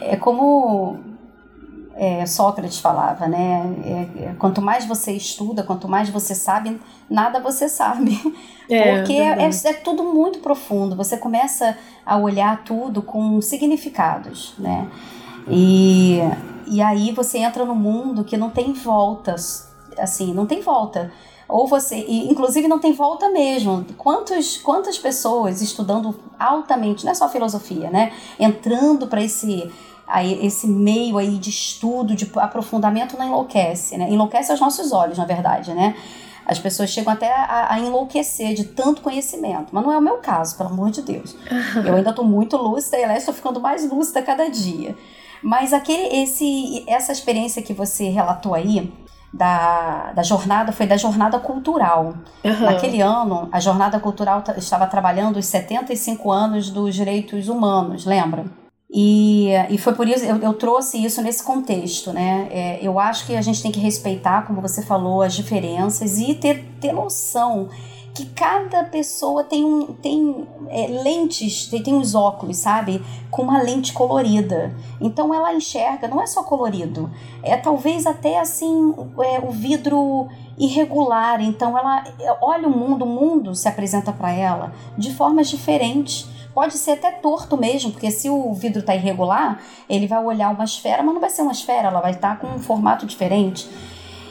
é 0.00 0.16
como 0.16 0.98
é, 1.94 2.24
Sócrates 2.24 2.78
falava, 2.78 3.28
né? 3.28 3.74
É, 3.84 4.24
é 4.24 4.34
quanto 4.38 4.62
mais 4.62 4.86
você 4.86 5.12
estuda, 5.12 5.62
quanto 5.62 5.86
mais 5.86 6.08
você 6.08 6.34
sabe, 6.34 6.80
nada 7.10 7.38
você 7.38 7.68
sabe, 7.68 8.18
é, 8.70 8.96
porque 8.98 9.12
é, 9.12 9.44
é, 9.44 9.72
tudo 9.74 10.02
muito 10.02 10.38
profundo. 10.38 10.96
Você 10.96 11.18
começa 11.18 11.76
a 12.06 12.16
olhar 12.16 12.64
tudo 12.64 13.02
com 13.02 13.42
significados, 13.42 14.54
né? 14.58 14.88
E, 15.50 16.18
e 16.66 16.80
aí 16.80 17.12
você 17.12 17.38
entra 17.38 17.64
no 17.64 17.74
mundo 17.74 18.24
que 18.24 18.36
não 18.36 18.50
tem 18.50 18.72
voltas, 18.72 19.68
assim, 19.98 20.32
não 20.32 20.46
tem 20.46 20.60
volta 20.60 21.10
ou 21.48 21.66
você, 21.66 21.96
e, 21.96 22.30
inclusive 22.30 22.68
não 22.68 22.78
tem 22.78 22.92
volta 22.92 23.30
mesmo. 23.30 23.84
Quantos, 23.96 24.58
quantas 24.58 24.98
pessoas 24.98 25.62
estudando 25.62 26.14
altamente, 26.38 27.04
não 27.04 27.12
é 27.12 27.14
só 27.14 27.28
filosofia, 27.28 27.90
né? 27.90 28.12
Entrando 28.38 29.06
para 29.06 29.22
esse 29.22 29.72
aí, 30.06 30.44
esse 30.46 30.66
meio 30.66 31.16
aí 31.16 31.38
de 31.38 31.50
estudo, 31.50 32.14
de 32.14 32.30
aprofundamento 32.36 33.16
não 33.16 33.26
enlouquece, 33.26 33.96
né? 33.96 34.10
Enlouquece 34.10 34.50
aos 34.50 34.60
nossos 34.60 34.92
olhos, 34.92 35.16
na 35.16 35.24
verdade, 35.24 35.72
né? 35.72 35.94
As 36.44 36.58
pessoas 36.58 36.88
chegam 36.90 37.12
até 37.12 37.30
a, 37.30 37.74
a, 37.74 37.80
enlouquecer 37.80 38.54
de 38.54 38.64
tanto 38.64 39.02
conhecimento. 39.02 39.68
Mas 39.70 39.84
não 39.84 39.92
é 39.92 39.98
o 39.98 40.02
meu 40.02 40.16
caso, 40.16 40.56
pelo 40.56 40.70
amor 40.70 40.90
de 40.90 41.02
Deus. 41.02 41.36
Eu 41.84 41.94
ainda 41.94 42.08
estou 42.08 42.24
muito 42.24 42.56
lúcida 42.56 42.98
e 42.98 43.04
aliás 43.04 43.20
estou 43.20 43.34
ficando 43.34 43.60
mais 43.60 43.86
lúcida 43.90 44.22
cada 44.22 44.48
dia. 44.48 44.96
Mas 45.42 45.72
aquele, 45.72 46.22
esse, 46.22 46.84
essa 46.86 47.12
experiência 47.12 47.62
que 47.62 47.72
você 47.72 48.08
relatou 48.08 48.54
aí, 48.54 48.92
da, 49.32 50.12
da 50.12 50.22
jornada 50.22 50.72
foi 50.72 50.86
da 50.86 50.96
jornada 50.96 51.38
cultural. 51.38 52.14
Uhum. 52.44 52.60
Naquele 52.60 53.00
ano, 53.00 53.48
a 53.52 53.60
jornada 53.60 54.00
cultural 54.00 54.42
estava 54.56 54.86
trabalhando 54.86 55.38
os 55.38 55.46
75 55.46 56.30
anos 56.30 56.70
dos 56.70 56.94
direitos 56.94 57.48
humanos, 57.48 58.04
lembra? 58.04 58.46
E, 58.90 59.50
e 59.68 59.76
foi 59.76 59.94
por 59.94 60.08
isso 60.08 60.24
eu, 60.24 60.36
eu 60.38 60.54
trouxe 60.54 61.04
isso 61.04 61.20
nesse 61.20 61.42
contexto, 61.42 62.10
né? 62.10 62.48
É, 62.50 62.78
eu 62.80 62.98
acho 62.98 63.26
que 63.26 63.36
a 63.36 63.42
gente 63.42 63.62
tem 63.62 63.70
que 63.70 63.78
respeitar, 63.78 64.46
como 64.46 64.62
você 64.62 64.80
falou, 64.80 65.20
as 65.20 65.34
diferenças 65.34 66.18
e 66.18 66.34
ter, 66.34 66.64
ter 66.80 66.92
noção 66.92 67.68
que 68.18 68.26
cada 68.26 68.82
pessoa 68.82 69.44
tem, 69.44 69.64
um, 69.64 69.94
tem 69.94 70.44
é, 70.70 70.88
lentes, 70.88 71.68
tem, 71.68 71.80
tem 71.80 71.94
uns 71.94 72.16
óculos, 72.16 72.56
sabe? 72.56 73.00
Com 73.30 73.42
uma 73.42 73.62
lente 73.62 73.92
colorida. 73.92 74.74
Então 75.00 75.32
ela 75.32 75.54
enxerga, 75.54 76.08
não 76.08 76.20
é 76.20 76.26
só 76.26 76.42
colorido, 76.42 77.08
é 77.44 77.56
talvez 77.56 78.06
até 78.06 78.40
assim 78.40 78.92
é, 79.20 79.38
o 79.38 79.52
vidro 79.52 80.26
irregular. 80.58 81.40
Então 81.40 81.78
ela 81.78 82.02
é, 82.18 82.36
olha 82.40 82.66
o 82.66 82.76
mundo, 82.76 83.04
o 83.04 83.08
mundo 83.08 83.54
se 83.54 83.68
apresenta 83.68 84.12
para 84.12 84.32
ela 84.32 84.72
de 84.96 85.14
formas 85.14 85.48
diferentes. 85.48 86.28
Pode 86.52 86.76
ser 86.76 86.92
até 86.92 87.12
torto 87.12 87.56
mesmo, 87.56 87.92
porque 87.92 88.10
se 88.10 88.28
o 88.28 88.52
vidro 88.52 88.80
está 88.80 88.96
irregular, 88.96 89.60
ele 89.88 90.08
vai 90.08 90.24
olhar 90.24 90.52
uma 90.52 90.64
esfera, 90.64 91.04
mas 91.04 91.14
não 91.14 91.20
vai 91.20 91.30
ser 91.30 91.42
uma 91.42 91.52
esfera, 91.52 91.86
ela 91.86 92.00
vai 92.00 92.10
estar 92.10 92.34
tá 92.34 92.36
com 92.36 92.48
um 92.52 92.58
formato 92.58 93.06
diferente. 93.06 93.70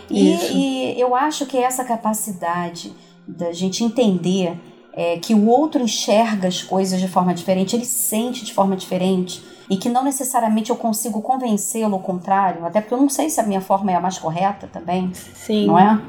E, 0.10 0.34
e 0.34 1.00
eu 1.00 1.16
acho 1.16 1.46
que 1.46 1.58
essa 1.58 1.86
capacidade 1.86 2.94
da 3.28 3.52
gente 3.52 3.84
entender 3.84 4.58
é, 4.94 5.18
que 5.18 5.34
o 5.34 5.48
outro 5.48 5.84
enxerga 5.84 6.48
as 6.48 6.64
coisas 6.64 7.00
de 7.00 7.08
forma 7.08 7.34
diferente, 7.34 7.76
ele 7.76 7.86
sente 7.86 8.46
de 8.46 8.54
forma 8.54 8.76
diferente 8.76 9.44
e 9.70 9.76
que 9.78 9.90
não 9.90 10.04
necessariamente 10.04 10.70
eu 10.70 10.76
consigo 10.76 11.22
convencê-lo 11.22 11.94
ao 11.94 12.00
contrário, 12.00 12.66
até 12.66 12.80
porque 12.80 12.94
eu 12.94 13.00
não 13.00 13.10
sei 13.10 13.30
se 13.30 13.40
a 13.40 13.44
minha 13.44 13.62
forma 13.62 13.92
é 13.92 13.96
a 13.96 14.00
mais 14.00 14.18
correta 14.18 14.68
também. 14.72 15.12
Sim. 15.14 15.68
Não 15.68 15.78
é? 15.78 16.02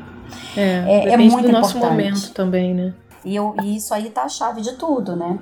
É, 0.56 0.62
é, 0.62 1.12
é 1.12 1.16
muito 1.16 1.42
do 1.42 1.52
nosso 1.52 1.76
importante. 1.76 1.98
momento 1.98 2.32
também, 2.32 2.74
né? 2.74 2.94
E, 3.24 3.34
eu, 3.34 3.54
e 3.62 3.76
isso 3.76 3.92
aí 3.92 4.10
tá 4.10 4.22
a 4.22 4.28
chave 4.28 4.60
de 4.60 4.72
tudo, 4.74 5.16
né? 5.16 5.38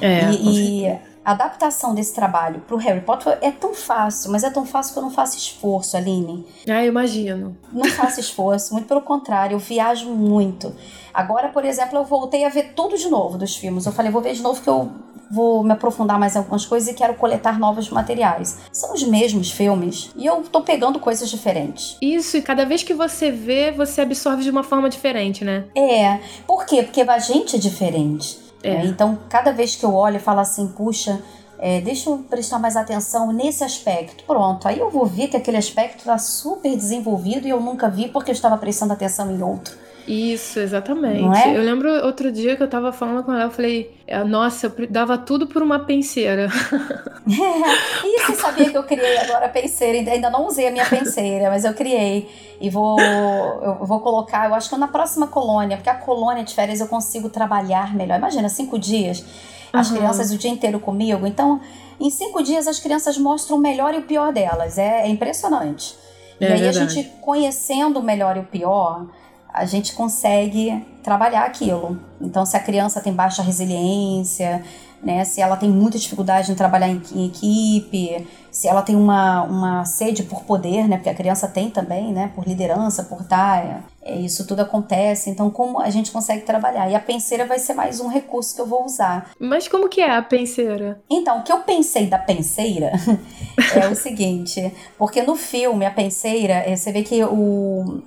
É, 0.00 0.30
e, 0.30 0.86
e 0.86 0.98
a 1.24 1.32
adaptação 1.32 1.94
desse 1.94 2.14
trabalho 2.14 2.60
para 2.60 2.74
o 2.74 2.78
Harry 2.78 3.00
Potter 3.00 3.38
é 3.42 3.50
tão 3.50 3.74
fácil, 3.74 4.30
mas 4.30 4.42
é 4.42 4.50
tão 4.50 4.64
fácil 4.64 4.94
que 4.94 4.98
eu 4.98 5.02
não 5.02 5.10
faço 5.10 5.36
esforço, 5.36 5.96
Aline. 5.96 6.46
Ah, 6.68 6.82
eu 6.82 6.88
imagino. 6.88 7.56
Não 7.72 7.84
faço 7.90 8.18
esforço, 8.20 8.72
muito 8.72 8.86
pelo 8.86 9.02
contrário, 9.02 9.54
eu 9.54 9.58
viajo 9.58 10.08
muito. 10.10 10.74
Agora, 11.12 11.48
por 11.48 11.64
exemplo, 11.64 11.98
eu 11.98 12.04
voltei 12.04 12.44
a 12.44 12.48
ver 12.48 12.72
tudo 12.74 12.96
de 12.96 13.08
novo 13.08 13.36
dos 13.36 13.56
filmes. 13.56 13.84
Eu 13.84 13.92
falei, 13.92 14.10
vou 14.10 14.22
ver 14.22 14.32
de 14.32 14.42
novo 14.42 14.62
que 14.62 14.68
eu 14.68 14.90
vou 15.30 15.62
me 15.62 15.72
aprofundar 15.72 16.18
mais 16.18 16.34
em 16.34 16.38
algumas 16.38 16.66
coisas 16.66 16.88
e 16.88 16.94
quero 16.94 17.14
coletar 17.14 17.58
novos 17.58 17.88
materiais. 17.88 18.58
São 18.72 18.92
os 18.92 19.02
mesmos 19.02 19.50
filmes 19.50 20.10
e 20.16 20.26
eu 20.26 20.42
tô 20.42 20.62
pegando 20.62 20.98
coisas 20.98 21.30
diferentes. 21.30 21.96
Isso, 22.02 22.36
e 22.36 22.42
cada 22.42 22.64
vez 22.64 22.82
que 22.82 22.92
você 22.92 23.30
vê, 23.30 23.70
você 23.70 24.00
absorve 24.00 24.42
de 24.42 24.50
uma 24.50 24.64
forma 24.64 24.88
diferente, 24.88 25.44
né? 25.44 25.66
É. 25.76 26.18
Por 26.46 26.66
quê? 26.66 26.82
Porque 26.82 27.02
a 27.02 27.18
gente 27.18 27.56
é 27.56 27.58
diferente. 27.58 28.49
É. 28.62 28.74
Né? 28.74 28.86
Então, 28.86 29.18
cada 29.28 29.52
vez 29.52 29.76
que 29.76 29.84
eu 29.84 29.94
olho 29.94 30.16
e 30.16 30.20
falo 30.20 30.40
assim, 30.40 30.68
puxa, 30.68 31.20
é, 31.58 31.80
deixa 31.80 32.08
eu 32.08 32.18
prestar 32.18 32.58
mais 32.58 32.76
atenção 32.76 33.32
nesse 33.32 33.62
aspecto. 33.62 34.24
Pronto, 34.24 34.66
aí 34.66 34.78
eu 34.78 34.90
vou 34.90 35.04
ver 35.04 35.28
que 35.28 35.36
aquele 35.36 35.58
aspecto 35.58 35.98
está 35.98 36.18
super 36.18 36.74
desenvolvido 36.74 37.46
e 37.46 37.50
eu 37.50 37.60
nunca 37.60 37.88
vi 37.88 38.08
porque 38.08 38.30
eu 38.30 38.34
estava 38.34 38.56
prestando 38.56 38.92
atenção 38.92 39.30
em 39.30 39.42
outro. 39.42 39.74
Isso, 40.10 40.58
exatamente. 40.58 41.38
É? 41.38 41.56
Eu 41.56 41.62
lembro 41.62 41.88
outro 42.04 42.32
dia 42.32 42.56
que 42.56 42.62
eu 42.64 42.68
tava 42.68 42.90
falando 42.90 43.22
com 43.22 43.32
ela, 43.32 43.44
eu 43.44 43.50
falei, 43.52 43.96
é, 44.08 44.24
nossa, 44.24 44.66
eu 44.66 44.88
dava 44.88 45.16
tudo 45.16 45.46
por 45.46 45.62
uma 45.62 45.78
penseira. 45.78 46.48
É, 47.30 48.06
e 48.06 48.26
você 48.26 48.34
sabia 48.34 48.70
que 48.70 48.76
eu 48.76 48.82
criei 48.82 49.18
agora 49.18 49.46
a 49.46 49.48
penseira? 49.48 50.10
Ainda 50.10 50.30
não 50.30 50.48
usei 50.48 50.66
a 50.66 50.70
minha 50.70 50.86
penseira, 50.86 51.48
mas 51.48 51.64
eu 51.64 51.72
criei. 51.74 52.28
E 52.60 52.68
vou, 52.68 52.98
eu 52.98 53.86
vou 53.86 54.00
colocar, 54.00 54.48
eu 54.48 54.54
acho 54.54 54.68
que 54.68 54.76
na 54.76 54.88
próxima 54.88 55.28
colônia, 55.28 55.76
porque 55.76 55.90
a 55.90 55.94
colônia 55.94 56.42
de 56.42 56.52
férias 56.52 56.80
eu 56.80 56.88
consigo 56.88 57.28
trabalhar 57.28 57.94
melhor. 57.94 58.18
Imagina, 58.18 58.48
cinco 58.48 58.78
dias, 58.78 59.24
as 59.72 59.90
uhum. 59.90 59.98
crianças 59.98 60.32
o 60.32 60.38
dia 60.38 60.50
inteiro 60.50 60.80
comigo. 60.80 61.24
Então, 61.24 61.60
em 62.00 62.10
cinco 62.10 62.42
dias 62.42 62.66
as 62.66 62.80
crianças 62.80 63.16
mostram 63.16 63.58
o 63.58 63.60
melhor 63.60 63.94
e 63.94 63.98
o 63.98 64.02
pior 64.02 64.32
delas. 64.32 64.76
É, 64.76 65.02
é 65.02 65.08
impressionante. 65.08 65.94
É 66.40 66.44
e 66.44 66.52
aí 66.52 66.60
verdade. 66.62 66.78
a 66.78 66.88
gente 66.88 67.08
conhecendo 67.20 68.00
o 68.00 68.02
melhor 68.02 68.36
e 68.38 68.40
o 68.40 68.44
pior 68.44 69.06
a 69.52 69.64
gente 69.64 69.94
consegue 69.94 70.84
trabalhar 71.02 71.44
aquilo. 71.44 71.98
Então, 72.20 72.44
se 72.44 72.56
a 72.56 72.60
criança 72.60 73.00
tem 73.00 73.12
baixa 73.12 73.42
resiliência, 73.42 74.62
né, 75.02 75.24
se 75.24 75.40
ela 75.40 75.56
tem 75.56 75.70
muita 75.70 75.98
dificuldade 75.98 76.52
em 76.52 76.54
trabalhar 76.54 76.88
em, 76.88 77.00
em, 77.14 77.26
equipe, 77.26 78.26
se 78.50 78.68
ela 78.68 78.82
tem 78.82 78.94
uma, 78.94 79.42
uma 79.44 79.84
sede 79.84 80.22
por 80.24 80.44
poder, 80.44 80.86
né, 80.86 80.96
porque 80.96 81.08
a 81.08 81.14
criança 81.14 81.48
tem 81.48 81.70
também, 81.70 82.12
né, 82.12 82.30
por 82.34 82.46
liderança, 82.46 83.04
por 83.04 83.22
estar, 83.22 83.82
é, 84.02 84.16
isso 84.16 84.46
tudo 84.46 84.60
acontece. 84.60 85.30
Então, 85.30 85.50
como 85.50 85.80
a 85.80 85.88
gente 85.88 86.10
consegue 86.10 86.42
trabalhar? 86.42 86.90
E 86.90 86.94
a 86.94 87.00
penseira 87.00 87.46
vai 87.46 87.58
ser 87.58 87.74
mais 87.74 88.00
um 88.00 88.08
recurso 88.08 88.54
que 88.54 88.60
eu 88.60 88.66
vou 88.66 88.84
usar. 88.84 89.30
Mas 89.38 89.68
como 89.68 89.88
que 89.88 90.00
é 90.00 90.14
a 90.14 90.22
penseira? 90.22 91.00
Então, 91.10 91.40
o 91.40 91.42
que 91.42 91.52
eu 91.52 91.60
pensei 91.60 92.06
da 92.06 92.18
penseira 92.18 92.92
é 93.74 93.88
o 93.88 93.94
seguinte, 93.94 94.72
porque 94.98 95.22
no 95.22 95.34
filme 95.34 95.86
a 95.86 95.90
penseira, 95.90 96.54
é, 96.54 96.76
você 96.76 96.92
vê 96.92 97.02
que 97.02 97.24
o 97.24 98.02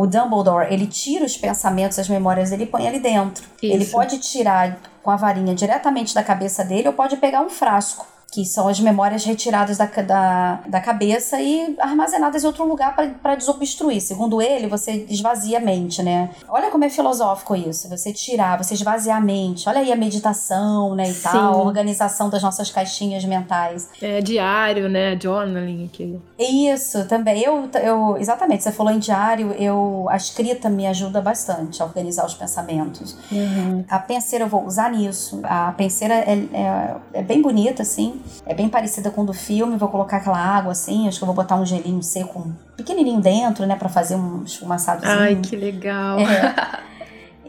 o 0.00 0.06
Dumbledore, 0.06 0.72
ele 0.72 0.86
tira 0.86 1.26
os 1.26 1.36
pensamentos, 1.36 1.98
as 1.98 2.08
memórias 2.08 2.48
dele 2.48 2.62
e 2.62 2.66
põe 2.66 2.88
ali 2.88 2.98
dentro. 2.98 3.44
Isso. 3.62 3.74
Ele 3.74 3.84
pode 3.84 4.18
tirar 4.18 4.78
com 5.02 5.10
a 5.10 5.16
varinha 5.16 5.54
diretamente 5.54 6.14
da 6.14 6.22
cabeça 6.22 6.64
dele 6.64 6.88
ou 6.88 6.94
pode 6.94 7.18
pegar 7.18 7.42
um 7.42 7.50
frasco 7.50 8.06
que 8.30 8.44
são 8.44 8.68
as 8.68 8.78
memórias 8.78 9.24
retiradas 9.24 9.76
da, 9.76 9.86
da, 9.86 10.60
da 10.66 10.80
cabeça 10.80 11.40
e 11.40 11.76
armazenadas 11.80 12.44
em 12.44 12.46
outro 12.46 12.64
lugar 12.64 12.94
para 12.94 13.34
desobstruir. 13.34 14.00
Segundo 14.00 14.40
ele, 14.40 14.68
você 14.68 15.06
esvazia 15.08 15.58
a 15.58 15.60
mente, 15.60 16.02
né? 16.02 16.30
Olha 16.48 16.70
como 16.70 16.84
é 16.84 16.90
filosófico 16.90 17.56
isso, 17.56 17.88
você 17.88 18.12
tirar, 18.12 18.56
você 18.56 18.74
esvaziar 18.74 19.18
a 19.18 19.20
mente. 19.20 19.68
Olha 19.68 19.80
aí 19.80 19.92
a 19.92 19.96
meditação, 19.96 20.94
né, 20.94 21.08
e 21.08 21.14
Sim. 21.14 21.22
tal, 21.22 21.54
a 21.54 21.64
organização 21.64 22.30
das 22.30 22.42
nossas 22.42 22.70
caixinhas 22.70 23.24
mentais. 23.24 23.88
É 24.00 24.20
diário, 24.20 24.88
né, 24.88 25.18
journaling 25.20 25.86
aquilo. 25.86 26.22
Isso, 26.38 27.06
também. 27.06 27.42
Eu, 27.42 27.68
eu, 27.82 28.16
exatamente, 28.16 28.62
você 28.62 28.72
falou 28.72 28.92
em 28.92 28.98
diário, 28.98 29.52
eu, 29.52 30.06
a 30.08 30.16
escrita 30.16 30.68
me 30.70 30.86
ajuda 30.86 31.20
bastante 31.20 31.82
a 31.82 31.84
organizar 31.84 32.24
os 32.24 32.34
pensamentos. 32.34 33.16
Uhum. 33.30 33.84
A 33.88 33.98
penseira 33.98 34.44
eu 34.44 34.48
vou 34.48 34.64
usar 34.64 34.90
nisso. 34.90 35.40
A 35.44 35.72
penseira 35.72 36.14
é, 36.14 36.38
é, 36.52 36.96
é 37.14 37.22
bem 37.22 37.42
bonita, 37.42 37.82
assim, 37.82 38.19
é 38.46 38.54
bem 38.54 38.68
parecida 38.68 39.10
com 39.10 39.22
o 39.22 39.26
do 39.26 39.32
filme. 39.32 39.76
Vou 39.76 39.88
colocar 39.88 40.18
aquela 40.18 40.38
água 40.38 40.72
assim. 40.72 41.08
Acho 41.08 41.18
que 41.18 41.24
eu 41.24 41.26
vou 41.26 41.34
botar 41.34 41.56
um 41.56 41.66
gelinho 41.66 42.02
seco 42.02 42.52
pequenininho 42.76 43.20
dentro, 43.20 43.66
né? 43.66 43.76
para 43.76 43.88
fazer 43.88 44.16
um 44.16 44.42
esfumaçadozinho. 44.44 45.20
Ai, 45.20 45.36
que 45.36 45.56
legal. 45.56 46.18
É. 46.20 46.80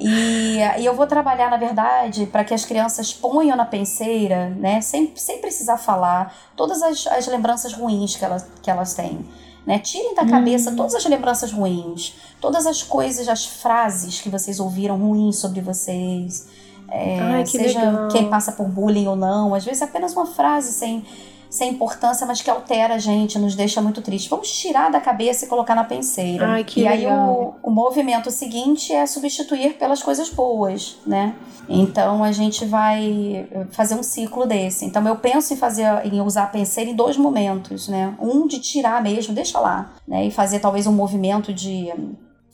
E, 0.04 0.58
e 0.80 0.84
eu 0.84 0.96
vou 0.96 1.06
trabalhar, 1.06 1.52
na 1.52 1.58
verdade, 1.58 2.26
para 2.26 2.44
que 2.44 2.56
as 2.56 2.66
crianças 2.66 3.14
ponham 3.14 3.56
na 3.56 3.66
penseira, 3.66 4.50
né, 4.50 4.82
sem, 4.82 5.14
sem 5.16 5.40
precisar 5.40 5.78
falar, 5.78 6.36
todas 6.56 6.82
as, 6.82 7.06
as 7.06 7.28
lembranças 7.28 7.72
ruins 7.74 8.16
que 8.16 8.26
elas, 8.26 8.48
que 8.64 8.72
elas 8.72 8.96
têm. 8.96 9.24
Né? 9.64 9.78
Tirem 9.78 10.16
da 10.16 10.26
cabeça 10.26 10.72
hum. 10.72 10.76
todas 10.76 10.96
as 10.96 11.06
lembranças 11.06 11.52
ruins, 11.52 12.16
todas 12.40 12.66
as 12.66 12.82
coisas, 12.82 13.28
as 13.28 13.46
frases 13.46 14.20
que 14.20 14.28
vocês 14.28 14.60
ouviram 14.60 14.98
ruins 14.98 15.38
sobre 15.38 15.62
vocês. 15.62 16.48
É, 16.92 17.20
Ai, 17.20 17.46
seja 17.46 17.80
legal. 17.80 18.08
quem 18.10 18.30
passa 18.30 18.52
por 18.52 18.68
bullying 18.68 19.08
ou 19.08 19.16
não, 19.16 19.56
às 19.56 19.64
vezes 19.64 19.82
é 19.82 19.86
apenas 19.86 20.14
uma 20.14 20.26
frase 20.26 20.74
sem 20.74 21.04
sem 21.52 21.72
importância, 21.72 22.26
mas 22.26 22.42
que 22.42 22.50
altera 22.50 22.96
a 22.96 22.98
gente, 22.98 23.38
nos 23.38 23.56
deixa 23.56 23.82
muito 23.82 24.02
triste. 24.02 24.30
Vamos 24.30 24.50
tirar 24.50 24.90
da 24.90 25.02
cabeça 25.02 25.44
e 25.44 25.50
colocar 25.50 25.76
na 25.76 25.84
penseira. 25.84 26.48
Ai, 26.48 26.64
que 26.64 26.80
e 26.80 26.84
legal. 26.84 26.96
aí 26.96 27.06
o, 27.06 27.70
o 27.70 27.70
movimento 27.70 28.32
seguinte 28.32 28.94
é 28.94 29.06
substituir 29.06 29.74
pelas 29.74 30.02
coisas 30.02 30.30
boas, 30.30 30.98
né? 31.06 31.36
Então 31.68 32.24
a 32.24 32.32
gente 32.32 32.64
vai 32.64 33.50
fazer 33.72 33.96
um 33.96 34.04
ciclo 34.04 34.46
desse. 34.46 34.86
Então 34.86 35.06
eu 35.06 35.18
penso 35.18 35.54
em 35.54 35.58
fazer 35.58 35.86
em 36.06 36.22
usar 36.22 36.44
a 36.44 36.48
penseira 36.48 36.90
em 36.90 36.96
dois 36.96 37.18
momentos, 37.18 37.90
né? 37.90 38.16
Um 38.18 38.48
de 38.48 38.60
tirar 38.60 39.04
mesmo, 39.04 39.34
deixa 39.34 39.60
lá, 39.60 39.92
né? 40.08 40.26
E 40.26 40.32
fazer 40.32 40.60
talvez 40.60 40.88
um 40.88 40.94
movimento 40.94 41.54
de 41.54 41.94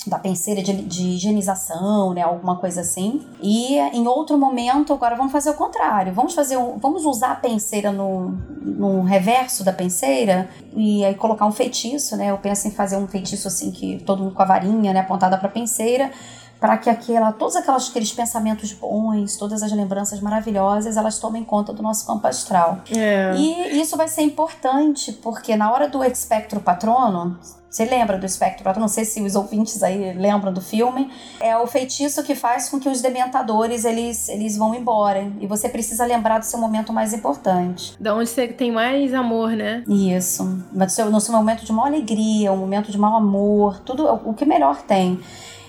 da 0.06 0.18
penseira 0.20 0.62
de, 0.62 0.74
de 0.74 1.04
higienização, 1.04 2.14
né, 2.14 2.22
alguma 2.22 2.58
coisa 2.58 2.82
assim. 2.82 3.26
E 3.42 3.78
em 3.78 4.08
outro 4.08 4.38
momento, 4.38 4.94
agora 4.94 5.16
vamos 5.16 5.32
fazer 5.32 5.50
o 5.50 5.54
contrário. 5.54 6.14
Vamos 6.14 6.34
fazer 6.34 6.58
um, 6.58 6.78
vamos 6.78 7.06
usar 7.06 7.32
a 7.32 7.36
penseira 7.36 7.92
no, 7.92 8.30
no 8.62 9.04
reverso 9.04 9.64
da 9.64 9.74
penseira 9.74 10.50
e 10.76 11.04
aí 11.04 11.16
colocar 11.16 11.46
um 11.46 11.52
feitiço, 11.52 12.16
né? 12.16 12.32
Eu 12.32 12.38
penso 12.38 12.68
em 12.68 12.72
fazer 12.72 12.96
um 12.96 13.08
feitiço 13.08 13.48
assim 13.48 13.72
que 13.72 14.02
todo 14.06 14.24
mundo 14.24 14.36
com 14.36 14.42
a 14.42 14.46
varinha, 14.46 14.94
né, 14.94 15.00
apontada 15.00 15.38
para 15.38 15.48
a 15.48 15.52
penseira 15.52 16.12
para 16.60 16.78
que 16.78 16.90
aquela, 16.90 17.32
todos 17.32 17.56
aquelas, 17.56 17.90
aqueles 17.90 18.12
pensamentos 18.12 18.74
bons, 18.74 19.38
todas 19.38 19.62
as 19.62 19.72
lembranças 19.72 20.20
maravilhosas, 20.20 20.98
elas 20.98 21.20
tomem 21.20 21.44
conta 21.44 21.72
do 21.72 21.84
nosso 21.84 22.06
campo 22.06 22.26
astral. 22.28 22.80
É. 22.90 23.34
E 23.36 23.80
isso 23.80 23.96
vai 23.96 24.08
ser 24.08 24.24
importante, 24.24 25.12
porque 25.12 25.56
na 25.56 25.72
hora 25.72 25.88
do 25.88 26.04
Expectro 26.04 26.60
Patrono, 26.60 27.38
você 27.70 27.86
lembra 27.86 28.18
do 28.18 28.26
espectro? 28.26 28.68
Não 28.80 28.88
sei 28.88 29.06
se 29.06 29.22
os 29.22 29.36
ouvintes 29.36 29.84
aí 29.84 30.14
lembram 30.14 30.54
do 30.54 30.62
filme. 30.62 31.12
É 31.40 31.58
o 31.58 31.68
feitiço 31.68 32.24
que 32.24 32.34
faz 32.34 32.70
com 32.70 32.80
que 32.80 32.90
os 32.90 33.02
dementadores 33.02 33.86
eles, 33.86 34.30
eles 34.30 34.58
vão 34.58 34.74
embora. 34.74 35.32
E 35.40 35.46
você 35.46 35.68
precisa 35.68 36.06
lembrar 36.06 36.40
do 36.40 36.46
seu 36.46 36.60
momento 36.60 36.94
mais 36.94 37.14
importante. 37.14 37.94
Da 38.00 38.16
onde 38.16 38.30
você 38.30 38.48
tem 38.48 38.72
mais 38.72 39.14
amor, 39.14 39.52
né? 39.52 39.84
Isso. 39.88 40.44
No 40.72 41.20
seu 41.20 41.34
momento 41.34 41.66
de 41.66 41.72
maior 41.74 41.88
alegria, 41.88 42.52
um 42.52 42.58
momento 42.58 42.92
de 42.92 42.98
maior 42.98 43.18
amor, 43.18 43.80
tudo 43.82 44.06
o 44.26 44.34
que 44.34 44.46
melhor 44.46 44.82
tem. 44.82 45.20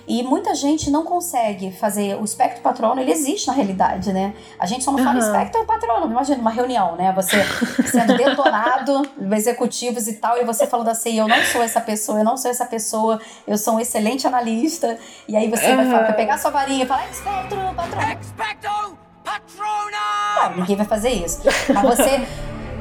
E 0.09 0.23
muita 0.23 0.55
gente 0.55 0.91
não 0.91 1.05
consegue 1.05 1.71
fazer 1.71 2.19
o 2.19 2.25
espectro 2.25 2.63
patrono, 2.63 2.99
ele 2.99 3.13
existe 3.13 3.47
na 3.47 3.53
realidade, 3.53 4.11
né? 4.11 4.33
A 4.59 4.65
gente 4.65 4.83
só 4.83 4.91
não 4.91 4.99
fala 4.99 5.21
uhum. 5.21 5.27
espectro 5.27 5.67
patrono. 5.67 6.07
Imagina 6.07 6.41
uma 6.41 6.51
reunião, 6.51 6.97
né? 6.97 7.13
Você 7.13 7.37
sendo 7.87 8.17
detonado, 8.17 9.03
executivos 9.37 10.09
e 10.09 10.15
tal, 10.15 10.39
e 10.39 10.45
você 10.45 10.67
falando 10.67 10.89
assim: 10.89 11.19
eu 11.19 11.29
não 11.29 11.45
sou 11.45 11.63
essa 11.63 11.81
pessoa, 11.81 12.21
eu 12.21 12.25
não 12.25 12.39
sou 12.39 12.51
essa 12.51 12.65
pessoa, 12.65 13.21
eu 13.47 13.59
sou 13.59 13.75
um 13.75 13.81
excelente 13.81 14.27
analista. 14.27 14.97
E 15.29 15.37
aí 15.37 15.51
você 15.51 15.71
uhum. 15.73 15.77
vai, 15.77 15.87
falar, 15.87 16.03
vai 16.05 16.17
pegar 16.17 16.39
sua 16.39 16.51
varinha 16.51 16.85
e 16.85 16.87
falar: 16.87 17.07
espectro 17.11 17.59
patrono. 17.77 18.19
Expecto 18.19 18.99
patrono! 19.23 20.57
ninguém 20.57 20.77
vai 20.77 20.87
fazer 20.87 21.11
isso. 21.11 21.43
Mas 21.75 21.83
você 21.83 22.27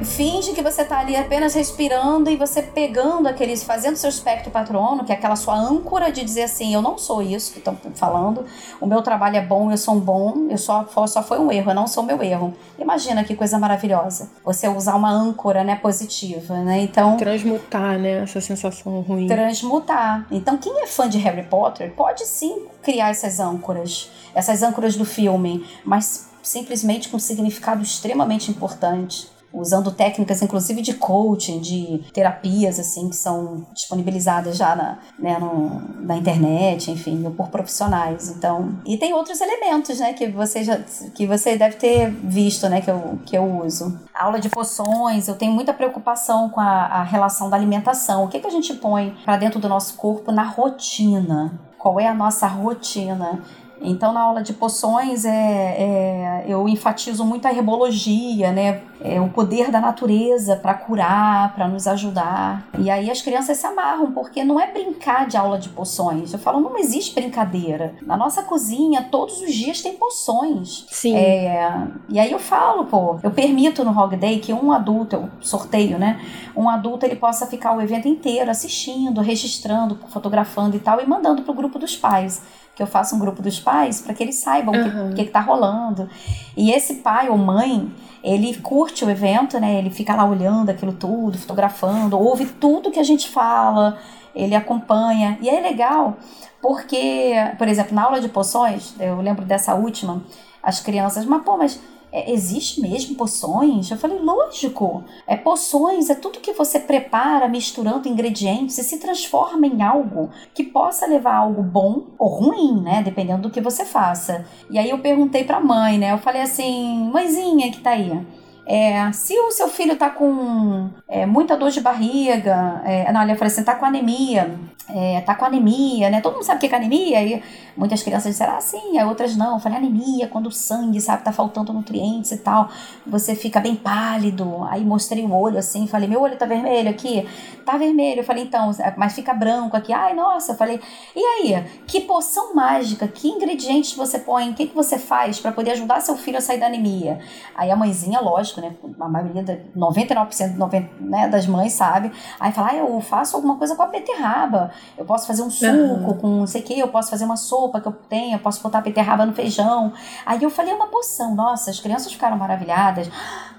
finge 0.04 0.54
que 0.54 0.62
você 0.62 0.84
tá 0.84 1.00
ali 1.00 1.16
apenas 1.16 1.54
respirando 1.54 2.30
e 2.30 2.36
você 2.36 2.62
pegando 2.62 3.28
aqueles, 3.28 3.64
fazendo 3.64 3.96
seu 3.96 4.10
espectro 4.10 4.52
patrono, 4.52 5.04
que 5.04 5.12
é 5.12 5.16
aquela 5.16 5.36
sua 5.36 5.56
âncora 5.56 6.12
de 6.12 6.24
dizer 6.24 6.44
assim, 6.44 6.74
eu 6.74 6.82
não 6.82 6.98
sou 6.98 7.22
isso 7.22 7.54
que 7.54 7.60
estão 7.60 7.78
falando, 7.96 8.46
o 8.80 8.86
meu 8.86 9.02
trabalho 9.02 9.38
é 9.38 9.42
bom, 9.42 9.72
eu 9.72 9.78
sou 9.78 9.96
um 9.96 10.00
bom, 10.00 10.48
eu 10.50 10.58
só, 10.58 10.86
só 11.08 11.24
foi 11.24 11.40
um 11.40 11.52
erro, 11.52 11.72
eu 11.72 11.76
não 11.76 11.88
sou 11.88 12.04
meu 12.04 12.22
erro. 12.22 12.54
Imagina 12.78 13.24
que 13.24 13.36
coisa 13.36 13.58
maravilhosa. 13.58 14.30
Você 14.44 14.68
usar 14.68 14.96
uma 14.96 15.12
âncora, 15.12 15.64
né, 15.64 15.76
positiva, 15.76 16.56
né? 16.64 16.82
Então... 16.82 17.18
Transmutar, 17.18 17.98
né, 17.98 18.24
essa 18.24 18.42
sensação 18.42 19.02
ruim. 19.02 19.28
Transmutar. 19.28 20.26
Então, 20.32 20.58
quem 20.58 20.82
é 20.82 20.88
fã 20.88 21.08
de 21.10 21.18
Harry 21.18 21.44
Potter 21.44 21.94
pode 21.96 22.26
sim 22.26 22.66
criar 22.82 23.10
essas 23.10 23.40
âncoras, 23.40 24.10
essas 24.34 24.62
âncoras 24.62 24.96
do 24.96 25.06
filme, 25.06 25.66
mas 25.84 26.28
simplesmente 26.42 27.10
com 27.10 27.18
um 27.18 27.20
significado 27.20 27.82
extremamente 27.82 28.50
importante 28.50 29.37
usando 29.54 29.92
técnicas 29.92 30.42
inclusive 30.42 30.82
de 30.82 30.94
coaching, 30.94 31.60
de 31.60 32.04
terapias 32.14 32.80
assim 32.80 33.10
que 33.10 33.16
são 33.16 33.66
disponibilizadas 33.74 34.58
já 34.58 34.76
na, 34.76 35.00
né, 35.18 35.38
no, 35.40 36.06
na 36.06 36.18
internet, 36.18 36.92
enfim, 36.92 37.24
ou 37.26 37.32
por 37.32 37.50
profissionais. 37.50 38.30
Então, 38.30 38.80
e 38.86 38.98
tem 38.98 39.14
outros 39.14 39.40
elementos, 39.42 40.00
né, 40.00 40.14
que 40.14 40.28
você 40.28 40.64
já 40.64 40.78
que 41.16 41.26
você 41.26 41.58
deve 41.58 41.76
ter 41.76 42.10
visto, 42.10 42.68
né, 42.70 42.82
que 42.82 42.90
eu, 42.90 43.20
que 43.26 43.38
eu 43.38 43.44
uso. 43.64 44.00
A 44.14 44.26
aula 44.26 44.40
de 44.40 44.50
poções, 44.50 45.28
eu 45.28 45.36
tenho 45.36 45.52
muita 45.52 45.74
preocupação 45.74 46.50
com 46.50 46.60
a, 46.60 46.86
a 46.86 47.04
relação 47.04 47.50
da 47.50 47.58
alimentação. 47.58 48.26
O 48.26 48.28
que 48.28 48.40
que 48.40 48.48
a 48.48 48.52
gente 48.52 48.74
põe 48.76 49.16
para 49.24 49.38
dentro 49.38 49.60
do 49.60 49.70
nosso 49.70 49.96
corpo 49.96 50.32
na 50.32 50.44
rotina? 50.44 51.60
Qual 51.78 52.00
é 52.00 52.08
a 52.08 52.14
nossa 52.14 52.48
rotina? 52.48 53.42
Então, 53.82 54.12
na 54.12 54.22
aula 54.22 54.42
de 54.42 54.54
poções, 54.54 55.24
é, 55.26 55.30
é, 55.30 56.46
eu 56.48 56.68
enfatizo 56.68 57.24
muito 57.24 57.48
a 57.48 57.54
herbologia, 57.54 58.52
né? 58.52 58.82
É, 59.00 59.22
o 59.22 59.30
poder 59.30 59.70
da 59.70 59.80
natureza 59.80 60.56
para 60.56 60.74
curar, 60.74 61.54
para 61.54 61.68
nos 61.68 61.88
ajudar. 61.88 62.68
E 62.80 62.90
aí 62.90 63.12
as 63.12 63.22
crianças 63.22 63.58
se 63.58 63.68
amarram, 63.68 64.12
porque 64.12 64.44
não 64.44 64.60
é 64.60 64.72
brincar 64.72 65.28
de 65.28 65.38
aula 65.38 65.60
de 65.60 65.70
poções. 65.70 66.34
Eu 66.34 66.40
falo, 66.40 66.60
não 66.60 66.78
existe 66.78 67.14
brincadeira. 67.14 67.94
Na 68.02 68.18
nossa 68.18 68.42
cozinha, 68.42 69.08
todos 69.12 69.40
os 69.40 69.54
dias 69.54 69.82
tem 69.82 69.94
poções. 69.94 70.88
Sim. 70.90 71.16
É, 71.16 71.88
e 72.10 72.20
aí 72.20 72.32
eu 72.32 72.40
falo, 72.40 72.86
pô, 72.86 73.20
eu 73.22 73.30
permito 73.30 73.86
no 73.86 73.98
Hog 73.98 74.16
Day 74.16 74.40
que 74.40 74.52
um 74.52 74.72
adulto, 74.72 75.16
eu 75.16 75.30
sorteio, 75.40 76.00
né? 76.00 76.20
Um 76.56 76.68
adulto 76.68 77.06
ele 77.06 77.16
possa 77.16 77.46
ficar 77.46 77.78
o 77.78 77.82
evento 77.82 78.08
inteiro 78.08 78.50
assistindo, 78.50 79.22
registrando, 79.22 80.00
fotografando 80.10 80.76
e 80.76 80.80
tal, 80.80 81.00
e 81.00 81.06
mandando 81.06 81.44
pro 81.44 81.54
grupo 81.54 81.78
dos 81.78 81.96
pais 81.96 82.42
que 82.78 82.84
eu 82.84 82.88
faço 82.88 83.16
um 83.16 83.20
grupo 83.20 83.42
dos 83.42 83.60
pais 83.60 84.02
para 84.02 84.14
que 84.14 84.22
eles 84.22 84.36
saibam 84.36 84.72
o 84.72 84.78
uhum. 84.78 85.10
que, 85.16 85.26
que, 85.26 85.32
tá 85.32 85.40
rolando. 85.40 86.08
E 86.56 86.72
esse 86.72 86.98
pai 86.98 87.28
ou 87.28 87.36
mãe, 87.36 87.92
ele 88.24 88.54
curte 88.60 89.04
o 89.04 89.10
evento, 89.10 89.60
né? 89.60 89.80
Ele 89.80 89.90
fica 89.90 90.16
lá 90.16 90.24
olhando 90.24 90.70
aquilo 90.70 90.94
tudo, 90.94 91.40
fotografando, 91.40 92.20
ouve 92.20 92.46
tudo 92.46 92.92
que 92.92 93.00
a 93.00 93.04
gente 93.04 93.30
fala, 93.30 93.98
ele 94.36 94.54
acompanha. 94.54 95.40
E 95.42 95.50
é 95.50 95.60
legal 95.60 96.18
porque, 96.62 97.34
por 97.58 97.68
exemplo, 97.68 97.96
na 97.96 98.04
aula 98.04 98.22
de 98.22 98.30
poções, 98.30 98.94
eu 99.00 99.22
lembro 99.22 99.44
dessa 99.44 99.74
última, 99.74 100.22
as 100.62 100.80
crianças, 100.80 101.26
mas 101.26 101.42
pô, 101.42 101.58
mas 101.58 101.82
é, 102.18 102.32
existe 102.32 102.82
mesmo 102.82 103.16
poções? 103.16 103.92
Eu 103.92 103.98
falei, 103.98 104.18
lógico. 104.18 105.04
É 105.28 105.36
poções, 105.38 106.10
é 106.10 106.16
tudo 106.16 106.40
que 106.40 106.54
você 106.54 106.80
prepara 106.80 107.48
misturando 107.48 108.08
ingredientes 108.08 108.78
e 108.78 108.84
se 108.84 108.98
transforma 108.98 109.68
em 109.68 109.84
algo 109.84 110.32
que 110.54 110.64
possa 110.64 111.06
levar 111.06 111.34
a 111.34 111.38
algo 111.38 111.62
bom 111.62 112.08
ou 112.18 112.28
ruim, 112.28 112.82
né? 112.82 113.04
Dependendo 113.04 113.44
do 113.44 113.52
que 113.52 113.62
você 113.62 113.86
faça. 113.86 114.46
E 114.70 114.80
aí 114.80 114.90
eu 114.90 115.00
perguntei 115.00 115.44
pra 115.44 115.60
mãe, 115.60 115.98
né? 115.98 116.12
Eu 116.12 116.18
falei 116.18 116.42
assim, 116.42 117.10
mãezinha 117.12 117.72
que 117.72 117.80
tá 117.82 117.92
aí. 117.92 118.26
É, 118.66 119.10
se 119.14 119.34
o 119.40 119.52
seu 119.52 119.70
filho 119.70 119.96
tá 119.96 120.10
com 120.10 120.90
é, 121.08 121.26
muita 121.26 121.56
dor 121.56 121.70
de 121.70 121.80
barriga, 121.80 122.82
é, 122.84 123.10
não, 123.14 123.22
eu 123.24 123.36
falei 123.36 123.54
assim, 123.54 123.64
tá 123.64 123.76
com 123.76 123.86
anemia, 123.86 124.60
é, 124.90 125.20
tá 125.22 125.36
com 125.36 125.46
anemia, 125.46 126.10
né? 126.10 126.22
Todo 126.22 126.34
mundo 126.34 126.44
sabe 126.44 126.58
o 126.58 126.70
que 126.70 126.74
é 126.74 126.78
anemia, 126.78 127.22
e 127.22 127.44
muitas 127.76 128.02
crianças 128.02 128.32
disseram, 128.32 128.56
ah, 128.56 128.62
sim, 128.62 129.00
outras 129.04 129.36
não. 129.36 129.56
Eu 129.56 129.60
falei, 129.60 129.78
anemia, 129.78 130.28
quando 130.28 130.48
o 130.48 130.52
sangue, 130.52 131.02
sabe, 131.02 131.24
tá 131.24 131.32
faltando 131.34 131.74
nutrientes 131.74 132.32
e 132.32 132.38
tal, 132.38 132.70
você 133.06 133.36
fica 133.36 133.60
bem 133.60 133.76
pálido. 133.76 134.64
Aí 134.70 134.86
mostrei 134.86 135.26
o 135.26 135.34
olho 135.34 135.58
assim, 135.58 135.88
falei, 135.88 136.08
meu 136.08 136.22
olho 136.22 136.38
tá 136.38 136.46
vermelho 136.46 136.90
aqui, 136.90 137.28
tá 137.66 137.78
vermelho. 137.78 138.22
Eu 138.22 138.24
falei, 138.24 138.44
então, 138.44 138.72
mas 138.96 139.14
fica 139.14 139.34
branco 139.34 139.76
aqui. 139.76 139.92
Ai, 139.92 140.14
nossa, 140.14 140.54
eu 140.54 140.56
falei, 140.56 140.80
e 141.16 141.20
aí, 141.20 141.66
que 141.86 142.02
poção 142.02 142.56
mágica, 142.56 143.08
que 143.08 143.28
ingredientes 143.28 143.94
você 143.94 144.20
põe, 144.20 144.50
o 144.52 144.54
que, 144.54 144.68
que 144.68 144.76
você 144.76 144.98
faz 144.98 145.40
para 145.40 145.52
poder 145.52 145.72
ajudar 145.72 146.00
seu 146.00 146.16
filho 146.16 146.38
a 146.38 146.42
sair 146.42 146.60
da 146.60 146.68
anemia? 146.68 147.20
Aí 147.56 147.70
a 147.70 147.76
mãezinha, 147.76 148.22
lógico, 148.22 148.62
né, 148.62 148.74
a 149.00 149.10
maioria, 149.10 149.44
99% 149.76 150.56
90, 150.56 150.90
né, 151.02 151.28
das 151.28 151.46
mães 151.46 151.74
sabe, 151.74 152.12
aí 152.40 152.52
fala, 152.52 152.70
ah, 152.72 152.76
eu 152.76 153.02
faço 153.02 153.36
alguma 153.36 153.58
coisa 153.58 153.76
com 153.76 153.84
a 153.84 153.88
beterraba 153.88 154.72
eu 154.98 155.06
posso 155.06 155.28
fazer 155.28 155.44
um 155.44 155.50
suco 155.50 155.72
uhum. 155.72 156.14
com 156.18 156.28
não 156.28 156.48
sei 156.48 156.62
o 156.62 156.64
que, 156.64 156.80
eu 156.80 156.88
posso 156.88 157.10
fazer 157.10 157.26
uma 157.26 157.38
sopa 157.38 157.80
que 157.80 157.88
eu 157.88 157.94
tenho, 158.10 158.36
eu 158.36 158.40
posso 158.40 158.62
botar 158.62 158.82
beterraba 158.82 159.26
no 159.26 159.34
feijão. 159.34 159.94
Aí 160.26 160.42
eu 160.42 160.50
falei, 160.50 160.72
é 160.72 160.76
uma 160.76 160.88
poção. 160.88 161.36
Nossa, 161.36 161.70
as 161.70 161.80
crianças 161.80 162.12
ficaram 162.12 162.38
maravilhadas. 162.38 163.10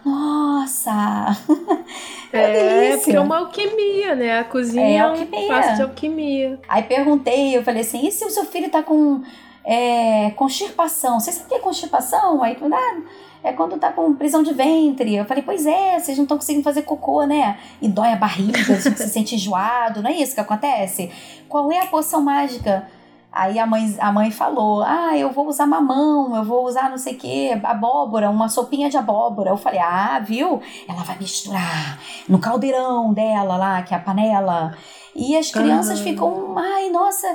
Nossa! 0.04 1.36
é, 2.32 2.92
é 2.92 2.96
porque 2.96 3.16
é 3.16 3.20
uma 3.20 3.38
alquimia, 3.38 4.14
né? 4.14 4.40
A 4.40 4.44
cozinha 4.44 4.86
é, 4.86 4.98
alquimia. 4.98 5.52
é 5.52 5.72
um 5.72 5.74
de 5.74 5.82
alquimia. 5.82 6.60
Aí 6.68 6.82
perguntei, 6.82 7.56
eu 7.56 7.62
falei 7.62 7.82
assim, 7.82 8.06
e 8.06 8.10
se 8.10 8.24
o 8.24 8.30
seu 8.30 8.44
filho 8.44 8.70
tá 8.70 8.82
com 8.82 9.22
é, 9.64 10.30
constipação? 10.30 11.20
Você 11.20 11.30
sabe 11.32 11.46
o 11.46 11.48
que 11.48 11.54
é 11.54 11.58
constipação? 11.58 12.42
Aí 12.42 12.54
tu, 12.54 12.64
ah, 12.72 13.02
é 13.42 13.52
quando 13.52 13.78
tá 13.78 13.92
com 13.92 14.14
prisão 14.14 14.42
de 14.42 14.52
ventre. 14.52 15.14
Eu 15.14 15.24
falei, 15.24 15.42
pois 15.42 15.66
é, 15.66 15.98
vocês 15.98 16.16
não 16.16 16.24
estão 16.24 16.36
conseguindo 16.36 16.64
fazer 16.64 16.82
cocô, 16.82 17.24
né? 17.24 17.58
E 17.80 17.88
dói 17.88 18.12
a 18.12 18.16
barriga, 18.16 18.58
gente 18.58 18.98
se 18.98 19.08
sente 19.08 19.34
enjoado, 19.34 20.02
não 20.02 20.10
é 20.10 20.14
isso 20.14 20.34
que 20.34 20.40
acontece? 20.40 21.10
Qual 21.48 21.70
é 21.72 21.80
a 21.80 21.86
poção 21.86 22.22
mágica? 22.22 22.86
Aí 23.30 23.58
a 23.58 23.66
mãe, 23.66 23.94
a 24.00 24.10
mãe 24.10 24.30
falou: 24.30 24.82
Ah, 24.82 25.16
eu 25.16 25.30
vou 25.30 25.46
usar 25.46 25.66
mamão, 25.66 26.34
eu 26.34 26.44
vou 26.44 26.64
usar 26.64 26.90
não 26.90 26.98
sei 26.98 27.14
o 27.14 27.18
que, 27.18 27.52
abóbora, 27.62 28.30
uma 28.30 28.48
sopinha 28.48 28.88
de 28.88 28.96
abóbora. 28.96 29.50
Eu 29.50 29.56
falei: 29.56 29.80
Ah, 29.80 30.18
viu? 30.18 30.60
Ela 30.88 31.02
vai 31.02 31.16
misturar 31.18 32.00
no 32.28 32.38
caldeirão 32.38 33.12
dela 33.12 33.56
lá, 33.56 33.82
que 33.82 33.94
é 33.94 33.96
a 33.96 34.00
panela. 34.00 34.76
E 35.14 35.36
as 35.36 35.50
crianças 35.50 35.98
uhum. 35.98 36.04
ficam, 36.04 36.58
ai, 36.58 36.90
nossa. 36.90 37.26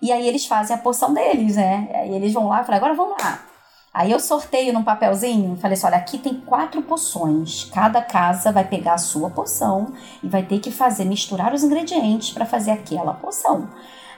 E 0.00 0.10
aí 0.12 0.26
eles 0.26 0.46
fazem 0.46 0.74
a 0.74 0.78
porção 0.78 1.14
deles, 1.14 1.56
né? 1.56 1.88
Aí 1.94 2.14
eles 2.14 2.32
vão 2.32 2.48
lá 2.48 2.62
e 2.62 2.64
falam: 2.64 2.76
Agora 2.78 2.94
vamos 2.94 3.16
lá. 3.22 3.55
Aí 3.96 4.12
eu 4.12 4.20
sorteio 4.20 4.74
num 4.74 4.82
papelzinho, 4.82 5.56
falei 5.56 5.72
assim: 5.72 5.86
olha, 5.86 5.96
aqui 5.96 6.18
tem 6.18 6.34
quatro 6.34 6.82
poções. 6.82 7.64
Cada 7.72 8.02
casa 8.02 8.52
vai 8.52 8.62
pegar 8.62 8.92
a 8.92 8.98
sua 8.98 9.30
poção 9.30 9.94
e 10.22 10.28
vai 10.28 10.42
ter 10.42 10.58
que 10.58 10.70
fazer, 10.70 11.06
misturar 11.06 11.54
os 11.54 11.64
ingredientes 11.64 12.30
para 12.30 12.44
fazer 12.44 12.72
aquela 12.72 13.14
poção. 13.14 13.70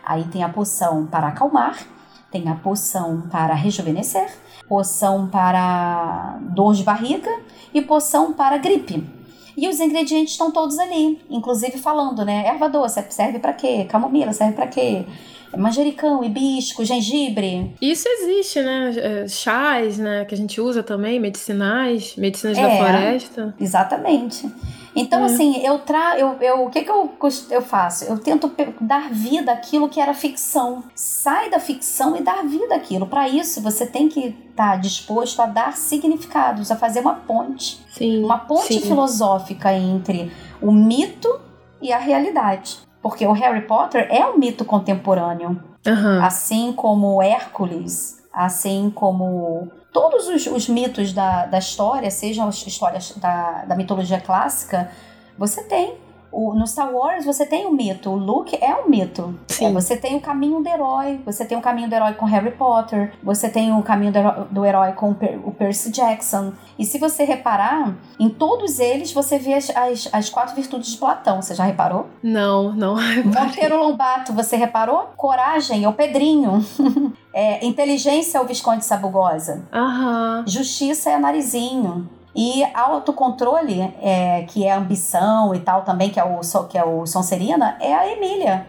Aí 0.04 0.24
tem 0.24 0.42
a 0.42 0.48
poção 0.48 1.06
para 1.06 1.28
acalmar, 1.28 1.78
tem 2.28 2.48
a 2.48 2.56
poção 2.56 3.28
para 3.30 3.54
rejuvenescer, 3.54 4.28
poção 4.68 5.28
para 5.28 6.38
dor 6.40 6.74
de 6.74 6.82
barriga 6.82 7.30
e 7.72 7.80
poção 7.80 8.32
para 8.32 8.58
gripe. 8.58 9.08
E 9.56 9.68
os 9.68 9.78
ingredientes 9.78 10.32
estão 10.32 10.50
todos 10.50 10.76
ali, 10.80 11.24
inclusive 11.30 11.78
falando, 11.78 12.24
né? 12.24 12.48
Erva 12.48 12.68
doce 12.68 13.04
serve 13.10 13.38
para 13.38 13.52
quê? 13.52 13.84
Camomila 13.84 14.32
serve 14.32 14.54
para 14.54 14.66
quê? 14.66 15.06
Manjericão, 15.56 16.22
hibisco, 16.22 16.84
gengibre. 16.84 17.74
Isso 17.80 18.08
existe, 18.08 18.60
né? 18.60 18.94
É, 18.96 19.28
chás, 19.28 19.98
né? 19.98 20.24
Que 20.24 20.34
a 20.34 20.38
gente 20.38 20.60
usa 20.60 20.82
também, 20.82 21.18
medicinais, 21.18 22.16
medicinas 22.16 22.58
é, 22.58 22.62
da 22.62 22.76
floresta. 22.76 23.54
Exatamente. 23.58 24.50
Então, 24.94 25.20
é. 25.20 25.24
assim, 25.26 25.64
eu 25.64 25.78
tra 25.78 26.18
eu, 26.18 26.36
eu 26.40 26.64
o 26.64 26.70
que 26.70 26.82
que 26.82 26.90
eu, 26.90 27.10
eu 27.50 27.62
faço? 27.62 28.04
Eu 28.04 28.18
tento 28.18 28.50
dar 28.80 29.10
vida 29.10 29.52
àquilo 29.52 29.88
que 29.88 30.00
era 30.00 30.12
ficção. 30.12 30.82
Sai 30.94 31.50
da 31.50 31.60
ficção 31.60 32.16
e 32.16 32.22
dar 32.22 32.44
vida 32.44 32.74
àquilo. 32.74 33.06
Para 33.06 33.28
isso, 33.28 33.60
você 33.62 33.86
tem 33.86 34.08
que 34.08 34.34
estar 34.50 34.72
tá 34.72 34.76
disposto 34.76 35.40
a 35.40 35.46
dar 35.46 35.76
significados, 35.76 36.70
a 36.70 36.76
fazer 36.76 37.00
uma 37.00 37.14
ponte. 37.14 37.80
Sim, 37.90 38.24
uma 38.24 38.38
ponte 38.38 38.74
sim. 38.74 38.80
filosófica 38.80 39.72
entre 39.72 40.32
o 40.60 40.72
mito 40.72 41.40
e 41.80 41.92
a 41.92 41.98
realidade. 41.98 42.87
Porque 43.02 43.26
o 43.26 43.32
Harry 43.32 43.62
Potter 43.62 44.08
é 44.10 44.24
um 44.26 44.38
mito 44.38 44.64
contemporâneo. 44.64 45.62
Uhum. 45.86 46.24
Assim 46.24 46.72
como 46.72 47.22
Hércules, 47.22 48.22
assim 48.32 48.90
como 48.94 49.70
todos 49.92 50.28
os, 50.28 50.46
os 50.46 50.68
mitos 50.68 51.12
da, 51.12 51.46
da 51.46 51.58
história, 51.58 52.10
sejam 52.10 52.48
as 52.48 52.66
histórias 52.66 53.12
da, 53.16 53.64
da 53.64 53.76
mitologia 53.76 54.20
clássica, 54.20 54.90
você 55.36 55.62
tem 55.64 55.96
o, 56.30 56.54
no 56.54 56.66
Star 56.66 56.92
Wars 56.92 57.24
você 57.24 57.46
tem 57.46 57.66
um 57.66 57.72
mito, 57.72 58.10
o 58.10 58.16
Luke 58.16 58.56
é 58.60 58.74
um 58.74 58.88
mito. 58.88 59.38
É, 59.60 59.70
você 59.72 59.96
tem 59.96 60.16
o 60.16 60.20
caminho 60.20 60.62
do 60.62 60.68
herói, 60.68 61.20
você 61.24 61.44
tem 61.44 61.56
o 61.56 61.60
caminho 61.60 61.88
do 61.88 61.94
herói 61.94 62.14
com 62.14 62.26
Harry 62.26 62.52
Potter, 62.52 63.12
você 63.22 63.48
tem 63.48 63.72
o 63.72 63.82
caminho 63.82 64.12
do 64.12 64.18
herói, 64.18 64.46
do 64.50 64.64
herói 64.64 64.92
com 64.92 65.10
o 65.10 65.52
Percy 65.52 65.90
Jackson. 65.90 66.52
E 66.78 66.84
se 66.84 66.98
você 66.98 67.24
reparar, 67.24 67.94
em 68.18 68.28
todos 68.28 68.78
eles 68.78 69.12
você 69.12 69.38
vê 69.38 69.54
as, 69.54 69.70
as, 69.70 70.08
as 70.12 70.30
quatro 70.30 70.54
virtudes 70.54 70.92
de 70.92 70.98
Platão. 70.98 71.42
Você 71.42 71.54
já 71.54 71.64
reparou? 71.64 72.06
Não, 72.22 72.72
não. 72.72 72.96
Monteiro 73.24 73.78
Lombato, 73.78 74.32
você 74.32 74.56
reparou? 74.56 75.10
Coragem 75.16 75.84
é 75.84 75.88
o 75.88 75.92
Pedrinho. 75.92 76.64
é, 77.32 77.64
inteligência 77.66 78.38
é 78.38 78.40
o 78.40 78.44
Visconde 78.44 78.84
Sabugosa. 78.84 79.66
Aham. 79.72 80.44
Justiça 80.46 81.10
é 81.10 81.14
a 81.14 81.18
Narizinho. 81.18 82.17
E 82.40 82.64
autocontrole, 82.72 83.92
é, 84.00 84.44
que 84.46 84.64
é 84.64 84.72
ambição 84.72 85.52
e 85.56 85.58
tal 85.58 85.82
também, 85.82 86.08
que 86.08 86.20
é 86.20 86.24
o, 86.24 86.38
que 86.68 86.78
é 86.78 86.84
o 86.84 87.04
Sonserina, 87.04 87.76
é 87.80 87.92
a 87.92 88.12
Emília. 88.12 88.64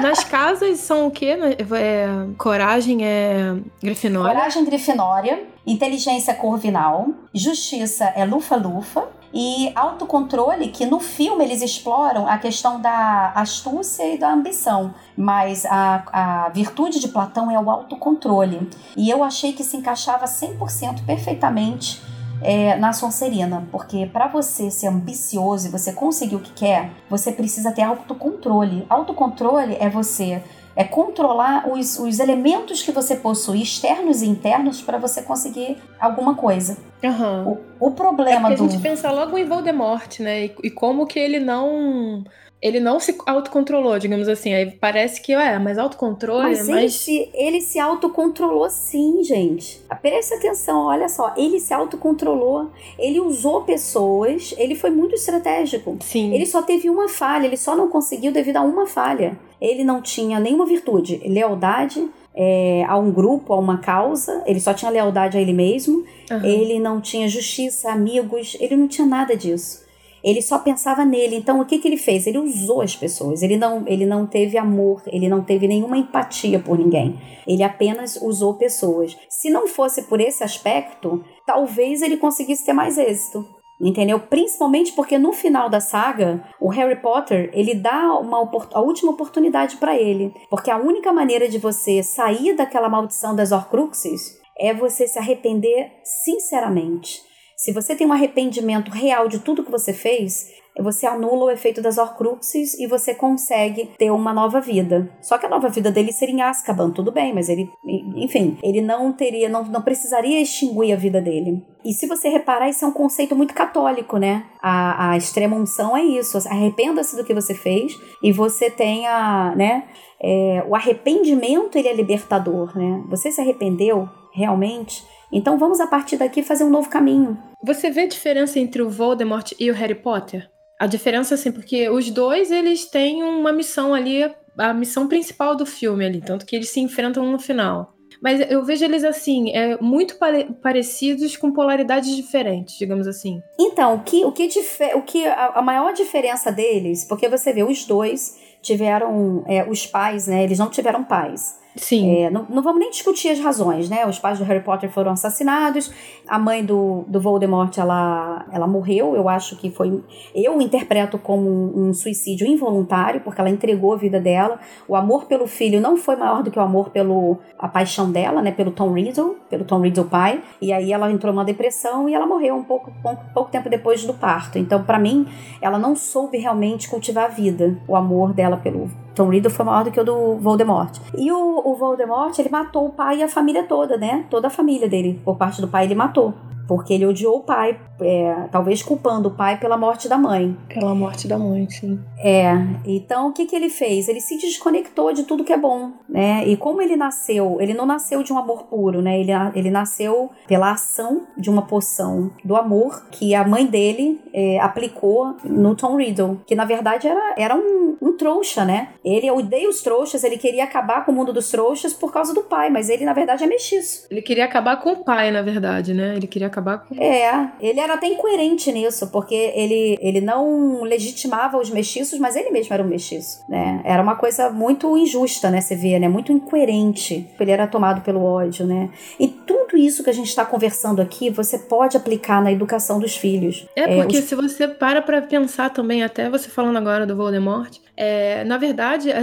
Nas 0.00 0.22
casas 0.30 0.78
são 0.78 1.08
o 1.08 1.10
quê? 1.10 1.36
É, 1.76 2.06
coragem 2.38 3.04
é 3.04 3.56
Grifinória? 3.82 4.32
Coragem 4.32 4.64
Grifinória, 4.64 5.42
inteligência 5.66 6.32
Corvinal, 6.34 7.08
justiça 7.34 8.04
é 8.14 8.24
Lufa-Lufa, 8.24 9.08
e 9.34 9.72
autocontrole, 9.74 10.68
que 10.68 10.86
no 10.86 11.00
filme 11.00 11.44
eles 11.44 11.62
exploram 11.62 12.28
a 12.28 12.38
questão 12.38 12.80
da 12.80 13.32
astúcia 13.34 14.14
e 14.14 14.18
da 14.18 14.32
ambição, 14.32 14.94
mas 15.16 15.64
a, 15.66 16.04
a 16.12 16.48
virtude 16.50 17.00
de 17.00 17.08
Platão 17.08 17.50
é 17.50 17.58
o 17.58 17.70
autocontrole. 17.70 18.68
E 18.96 19.08
eu 19.10 19.22
achei 19.22 19.52
que 19.52 19.62
se 19.62 19.76
encaixava 19.76 20.26
100% 20.26 21.04
perfeitamente 21.04 22.09
é, 22.42 22.76
na 22.76 22.92
Sonserina, 22.92 23.66
porque 23.70 24.06
para 24.06 24.28
você 24.28 24.70
ser 24.70 24.88
ambicioso 24.88 25.68
e 25.68 25.70
você 25.70 25.92
conseguir 25.92 26.36
o 26.36 26.40
que 26.40 26.52
quer, 26.52 26.90
você 27.08 27.32
precisa 27.32 27.72
ter 27.72 27.82
autocontrole. 27.82 28.86
Autocontrole 28.88 29.76
é 29.78 29.88
você 29.88 30.42
é 30.76 30.84
controlar 30.84 31.68
os, 31.68 31.98
os 31.98 32.18
elementos 32.20 32.82
que 32.82 32.92
você 32.92 33.16
possui, 33.16 33.60
externos 33.60 34.22
e 34.22 34.26
internos, 34.28 34.80
para 34.80 34.98
você 34.98 35.20
conseguir 35.20 35.76
alguma 35.98 36.34
coisa. 36.34 36.78
Uhum. 37.02 37.60
O, 37.78 37.88
o 37.88 37.90
problema 37.90 38.52
é 38.52 38.56
do. 38.56 38.64
A 38.64 38.68
gente 38.68 38.80
pensa 38.80 39.10
logo 39.10 39.36
em 39.36 39.44
Voldemort, 39.44 40.20
né? 40.20 40.46
E, 40.46 40.54
e 40.64 40.70
como 40.70 41.06
que 41.06 41.18
ele 41.18 41.40
não 41.40 42.24
ele 42.62 42.78
não 42.78 43.00
se 43.00 43.16
autocontrolou, 43.24 43.98
digamos 43.98 44.28
assim. 44.28 44.52
Aí 44.52 44.70
parece 44.70 45.20
que, 45.22 45.32
é, 45.32 45.58
mas 45.58 45.78
autocontrole. 45.78 46.42
Mas, 46.42 46.68
mas... 46.68 46.78
Ele, 46.78 46.90
se, 46.90 47.30
ele 47.32 47.60
se 47.60 47.78
autocontrolou 47.78 48.68
sim, 48.68 49.22
gente. 49.24 49.80
Preste 50.02 50.34
atenção, 50.34 50.86
olha 50.86 51.08
só. 51.08 51.32
Ele 51.36 51.58
se 51.58 51.72
autocontrolou. 51.72 52.70
Ele 52.98 53.18
usou 53.18 53.62
pessoas. 53.62 54.54
Ele 54.58 54.74
foi 54.74 54.90
muito 54.90 55.14
estratégico. 55.14 55.96
Sim. 56.00 56.34
Ele 56.34 56.44
só 56.44 56.60
teve 56.60 56.90
uma 56.90 57.08
falha. 57.08 57.46
Ele 57.46 57.56
só 57.56 57.74
não 57.74 57.88
conseguiu 57.88 58.30
devido 58.30 58.58
a 58.58 58.62
uma 58.62 58.86
falha. 58.86 59.38
Ele 59.58 59.82
não 59.82 60.02
tinha 60.02 60.38
nenhuma 60.38 60.66
virtude. 60.66 61.16
Lealdade. 61.24 62.08
É, 62.32 62.84
a 62.86 62.96
um 62.96 63.10
grupo, 63.10 63.52
a 63.52 63.58
uma 63.58 63.78
causa, 63.78 64.44
ele 64.46 64.60
só 64.60 64.72
tinha 64.72 64.88
lealdade 64.88 65.36
a 65.36 65.40
ele 65.40 65.52
mesmo, 65.52 66.04
uhum. 66.30 66.44
ele 66.44 66.78
não 66.78 67.00
tinha 67.00 67.28
justiça, 67.28 67.90
amigos, 67.90 68.56
ele 68.60 68.76
não 68.76 68.86
tinha 68.86 69.04
nada 69.04 69.36
disso. 69.36 69.84
Ele 70.22 70.42
só 70.42 70.58
pensava 70.58 71.04
nele. 71.04 71.36
Então, 71.36 71.60
o 71.60 71.64
que, 71.64 71.78
que 71.78 71.88
ele 71.88 71.96
fez? 71.96 72.26
Ele 72.26 72.38
usou 72.38 72.82
as 72.82 72.94
pessoas. 72.96 73.42
Ele 73.42 73.56
não, 73.56 73.84
ele 73.86 74.06
não 74.06 74.26
teve 74.26 74.58
amor, 74.58 75.02
ele 75.06 75.28
não 75.28 75.42
teve 75.42 75.66
nenhuma 75.66 75.96
empatia 75.96 76.58
por 76.58 76.78
ninguém. 76.78 77.18
Ele 77.46 77.62
apenas 77.62 78.16
usou 78.16 78.54
pessoas. 78.54 79.16
Se 79.28 79.50
não 79.50 79.66
fosse 79.66 80.02
por 80.02 80.20
esse 80.20 80.44
aspecto, 80.44 81.24
talvez 81.46 82.02
ele 82.02 82.16
conseguisse 82.16 82.64
ter 82.64 82.72
mais 82.72 82.98
êxito. 82.98 83.44
Entendeu? 83.80 84.20
Principalmente 84.20 84.92
porque 84.92 85.16
no 85.16 85.32
final 85.32 85.70
da 85.70 85.80
saga, 85.80 86.44
o 86.60 86.68
Harry 86.68 87.00
Potter, 87.00 87.50
ele 87.54 87.74
dá 87.74 88.12
uma 88.18 88.38
a 88.74 88.80
última 88.80 89.12
oportunidade 89.12 89.78
para 89.78 89.96
ele. 89.96 90.34
Porque 90.50 90.70
a 90.70 90.76
única 90.76 91.10
maneira 91.12 91.48
de 91.48 91.56
você 91.56 92.02
sair 92.02 92.54
daquela 92.54 92.90
maldição 92.90 93.34
das 93.34 93.52
Horcruxes 93.52 94.38
é 94.58 94.74
você 94.74 95.08
se 95.08 95.18
arrepender 95.18 95.90
sinceramente. 96.04 97.22
Se 97.62 97.72
você 97.72 97.94
tem 97.94 98.06
um 98.06 98.12
arrependimento 98.12 98.90
real 98.90 99.28
de 99.28 99.38
tudo 99.38 99.62
que 99.62 99.70
você 99.70 99.92
fez, 99.92 100.50
você 100.78 101.06
anula 101.06 101.44
o 101.44 101.50
efeito 101.50 101.82
das 101.82 101.98
Horcruxes 101.98 102.72
e 102.78 102.86
você 102.86 103.14
consegue 103.14 103.90
ter 103.98 104.10
uma 104.10 104.32
nova 104.32 104.62
vida. 104.62 105.12
Só 105.20 105.36
que 105.36 105.44
a 105.44 105.48
nova 105.50 105.68
vida 105.68 105.90
dele 105.90 106.10
seria 106.10 106.34
em 106.34 106.40
Azkaban, 106.40 106.90
tudo 106.90 107.12
bem, 107.12 107.34
mas 107.34 107.50
ele, 107.50 107.68
enfim, 108.16 108.56
ele 108.62 108.80
não 108.80 109.12
teria, 109.12 109.46
não, 109.46 109.62
não 109.64 109.82
precisaria 109.82 110.40
extinguir 110.40 110.94
a 110.94 110.96
vida 110.96 111.20
dele. 111.20 111.62
E 111.84 111.92
se 111.92 112.06
você 112.06 112.30
reparar, 112.30 112.70
isso 112.70 112.82
é 112.82 112.88
um 112.88 112.92
conceito 112.92 113.36
muito 113.36 113.52
católico, 113.52 114.16
né? 114.16 114.46
A, 114.62 115.10
a 115.10 115.16
extrema 115.18 115.54
unção 115.54 115.94
é 115.94 116.02
isso. 116.02 116.38
Arrependa-se 116.48 117.14
do 117.14 117.24
que 117.24 117.34
você 117.34 117.52
fez 117.52 118.00
e 118.22 118.32
você 118.32 118.70
tenha, 118.70 119.54
né? 119.54 119.84
É, 120.18 120.64
o 120.66 120.74
arrependimento 120.74 121.76
ele 121.76 121.88
é 121.88 121.94
libertador, 121.94 122.74
né? 122.74 123.04
Você 123.10 123.30
se 123.30 123.38
arrependeu 123.38 124.08
realmente? 124.32 125.04
Então 125.32 125.58
vamos 125.58 125.80
a 125.80 125.86
partir 125.86 126.16
daqui 126.16 126.42
fazer 126.42 126.64
um 126.64 126.70
novo 126.70 126.88
caminho. 126.88 127.38
Você 127.62 127.90
vê 127.90 128.02
a 128.02 128.08
diferença 128.08 128.58
entre 128.58 128.82
o 128.82 128.90
Voldemort 128.90 129.52
e 129.58 129.70
o 129.70 129.74
Harry 129.74 129.94
Potter? 129.94 130.48
A 130.80 130.86
diferença, 130.86 131.34
assim, 131.34 131.52
porque 131.52 131.90
os 131.90 132.10
dois, 132.10 132.50
eles 132.50 132.86
têm 132.86 133.22
uma 133.22 133.52
missão 133.52 133.92
ali, 133.92 134.22
a 134.56 134.72
missão 134.72 135.06
principal 135.06 135.54
do 135.54 135.66
filme 135.66 136.06
ali, 136.06 136.22
tanto 136.22 136.46
que 136.46 136.56
eles 136.56 136.70
se 136.70 136.80
enfrentam 136.80 137.30
no 137.30 137.38
final. 137.38 137.92
Mas 138.22 138.40
eu 138.50 138.64
vejo 138.64 138.84
eles 138.84 139.04
assim, 139.04 139.50
é, 139.50 139.78
muito 139.80 140.16
pare 140.16 140.48
parecidos 140.62 141.36
com 141.36 141.52
polaridades 141.52 142.16
diferentes, 142.16 142.78
digamos 142.78 143.06
assim. 143.06 143.42
Então, 143.58 143.96
o 143.96 144.02
que, 144.02 144.24
o 144.24 144.32
que, 144.32 144.48
o 144.94 145.02
que 145.02 145.26
a, 145.26 145.52
a 145.56 145.62
maior 145.62 145.92
diferença 145.92 146.50
deles, 146.50 147.04
porque 147.04 147.28
você 147.28 147.52
vê, 147.52 147.62
os 147.62 147.84
dois 147.84 148.38
tiveram 148.62 149.44
é, 149.46 149.68
os 149.68 149.86
pais, 149.86 150.26
né? 150.26 150.44
Eles 150.44 150.58
não 150.58 150.70
tiveram 150.70 151.04
pais. 151.04 151.59
Sim. 151.80 152.24
É, 152.24 152.30
não, 152.30 152.46
não, 152.50 152.62
vamos 152.62 152.78
nem 152.78 152.90
discutir 152.90 153.30
as 153.30 153.40
razões, 153.40 153.88
né? 153.88 154.06
Os 154.06 154.18
pais 154.18 154.38
do 154.38 154.44
Harry 154.44 154.62
Potter 154.62 154.90
foram 154.90 155.12
assassinados, 155.12 155.90
a 156.28 156.38
mãe 156.38 156.62
do, 156.62 157.04
do 157.08 157.18
Voldemort, 157.18 157.76
ela, 157.78 158.44
ela 158.52 158.66
morreu, 158.66 159.16
eu 159.16 159.28
acho 159.28 159.56
que 159.56 159.70
foi... 159.70 160.04
Eu 160.34 160.60
interpreto 160.60 161.18
como 161.18 161.48
um, 161.48 161.88
um, 161.88 161.94
suicídio 161.94 162.46
involuntário, 162.46 163.22
porque 163.22 163.40
ela 163.40 163.48
entregou 163.48 163.94
a 163.94 163.96
vida 163.96 164.20
dela. 164.20 164.60
O 164.86 164.94
amor 164.94 165.24
pelo 165.24 165.46
filho 165.46 165.80
não 165.80 165.96
foi 165.96 166.16
maior 166.16 166.42
do 166.42 166.50
que 166.50 166.58
o 166.58 166.62
amor 166.62 166.90
pelo... 166.90 167.38
a 167.58 167.66
paixão 167.66 168.12
dela, 168.12 168.42
né? 168.42 168.52
Pelo 168.52 168.70
Tom 168.70 168.92
Riddle, 168.92 169.36
pelo 169.48 169.64
Tom 169.64 169.80
Riddle 169.80 170.04
pai. 170.04 170.42
E 170.60 170.74
aí 170.74 170.92
ela 170.92 171.10
entrou 171.10 171.32
numa 171.32 171.44
depressão 171.46 172.08
e 172.10 172.14
ela 172.14 172.26
morreu 172.26 172.56
um 172.56 172.62
pouco, 172.62 172.92
pouco, 173.02 173.24
pouco 173.32 173.50
tempo 173.50 173.70
depois 173.70 174.04
do 174.04 174.12
parto. 174.12 174.58
Então, 174.58 174.82
para 174.84 174.98
mim, 174.98 175.26
ela 175.62 175.78
não 175.78 175.96
soube 175.96 176.36
realmente 176.36 176.90
cultivar 176.90 177.24
a 177.24 177.28
vida, 177.28 177.78
o 177.88 177.96
amor 177.96 178.34
dela 178.34 178.58
pelo 178.58 178.90
Tom 179.14 179.28
Riddle 179.28 179.50
foi 179.50 179.64
maior 179.64 179.84
do 179.84 179.90
que 179.90 180.00
o 180.00 180.04
do 180.04 180.36
Voldemort. 180.36 180.98
E 181.16 181.30
o, 181.30 181.62
o 181.64 181.76
Voldemort, 181.76 182.38
ele 182.38 182.48
matou 182.48 182.86
o 182.86 182.90
pai 182.90 183.18
e 183.18 183.22
a 183.22 183.28
família 183.28 183.64
toda, 183.64 183.96
né? 183.96 184.24
Toda 184.30 184.46
a 184.46 184.50
família 184.50 184.88
dele, 184.88 185.20
por 185.24 185.36
parte 185.36 185.60
do 185.60 185.68
pai, 185.68 185.84
ele 185.84 185.94
matou 185.94 186.34
porque 186.70 186.94
ele 186.94 187.04
odiou 187.04 187.38
o 187.38 187.42
pai, 187.42 187.76
é, 188.00 188.48
talvez 188.50 188.82
culpando 188.82 189.28
o 189.28 189.32
pai 189.32 189.58
pela 189.58 189.76
morte 189.76 190.08
da 190.08 190.16
mãe. 190.16 190.56
Pela 190.68 190.94
morte 190.94 191.26
da 191.26 191.38
mãe, 191.38 191.68
sim. 191.68 191.98
É, 192.18 192.52
então 192.86 193.28
o 193.28 193.32
que, 193.32 193.46
que 193.46 193.56
ele 193.56 193.68
fez? 193.68 194.08
Ele 194.08 194.20
se 194.20 194.38
desconectou 194.38 195.12
de 195.12 195.24
tudo 195.24 195.44
que 195.44 195.52
é 195.52 195.56
bom, 195.56 195.92
né? 196.08 196.46
E 196.46 196.56
como 196.56 196.80
ele 196.80 196.96
nasceu, 196.96 197.58
ele 197.60 197.74
não 197.74 197.84
nasceu 197.84 198.22
de 198.22 198.32
um 198.32 198.38
amor 198.38 198.64
puro, 198.64 199.02
né? 199.02 199.20
Ele, 199.20 199.32
ele 199.54 199.70
nasceu 199.70 200.30
pela 200.46 200.72
ação 200.72 201.26
de 201.36 201.50
uma 201.50 201.62
poção 201.62 202.30
do 202.44 202.56
amor 202.56 203.06
que 203.10 203.34
a 203.34 203.46
mãe 203.46 203.66
dele 203.66 204.20
é, 204.32 204.60
aplicou 204.60 205.36
no 205.44 205.74
Tom 205.74 205.96
Riddle, 205.96 206.40
que 206.46 206.54
na 206.54 206.64
verdade 206.64 207.08
era, 207.08 207.34
era 207.36 207.56
um, 207.56 207.96
um 208.00 208.16
trouxa, 208.16 208.64
né? 208.64 208.90
Ele 209.04 209.30
odeia 209.30 209.68
os 209.68 209.82
trouxas, 209.82 210.24
ele 210.24 210.38
queria 210.38 210.64
acabar 210.64 211.04
com 211.04 211.12
o 211.12 211.14
mundo 211.14 211.32
dos 211.32 211.50
trouxas 211.50 211.92
por 211.92 212.12
causa 212.12 212.32
do 212.32 212.42
pai, 212.42 212.70
mas 212.70 212.88
ele 212.88 213.04
na 213.04 213.12
verdade 213.12 213.44
é 213.44 213.46
mestiço. 213.46 214.06
Ele 214.10 214.22
queria 214.22 214.44
acabar 214.44 214.76
com 214.76 214.92
o 214.92 215.04
pai, 215.04 215.30
na 215.30 215.42
verdade, 215.42 215.92
né? 215.92 216.14
Ele 216.16 216.26
queria 216.26 216.46
acabar 216.46 216.60
acabar 216.60 216.78
com. 216.78 216.94
É, 216.94 217.52
ele 217.60 217.80
era 217.80 217.89
até 217.94 218.06
incoerente 218.06 218.70
nisso, 218.72 219.08
porque 219.08 219.34
ele, 219.34 219.98
ele 220.00 220.20
não 220.20 220.82
legitimava 220.82 221.58
os 221.58 221.70
mestiços, 221.70 222.18
mas 222.18 222.36
ele 222.36 222.50
mesmo 222.50 222.72
era 222.72 222.82
um 222.82 222.86
mestiço, 222.86 223.44
né? 223.48 223.80
Era 223.84 224.02
uma 224.02 224.16
coisa 224.16 224.50
muito 224.50 224.96
injusta, 224.96 225.50
né? 225.50 225.60
Você 225.60 225.74
vê, 225.74 225.98
né? 225.98 226.08
Muito 226.08 226.32
incoerente. 226.32 227.28
Ele 227.38 227.50
era 227.50 227.66
tomado 227.66 228.02
pelo 228.02 228.22
ódio, 228.22 228.66
né? 228.66 228.90
E 229.18 229.28
tudo 229.28 229.76
isso 229.76 230.02
que 230.02 230.10
a 230.10 230.14
gente 230.14 230.28
está 230.28 230.44
conversando 230.44 231.00
aqui, 231.00 231.30
você 231.30 231.58
pode 231.58 231.96
aplicar 231.96 232.42
na 232.42 232.52
educação 232.52 232.98
dos 232.98 233.16
filhos. 233.16 233.66
É, 233.76 233.96
porque 233.96 234.16
é, 234.16 234.20
os... 234.20 234.24
se 234.26 234.34
você 234.34 234.68
para 234.68 235.02
pra 235.02 235.22
pensar 235.22 235.70
também, 235.70 236.02
até 236.02 236.28
você 236.28 236.48
falando 236.48 236.76
agora 236.76 237.06
do 237.06 237.16
Voldemort, 237.16 237.78
é, 237.96 238.44
na 238.44 238.56
verdade, 238.56 239.12
a, 239.12 239.20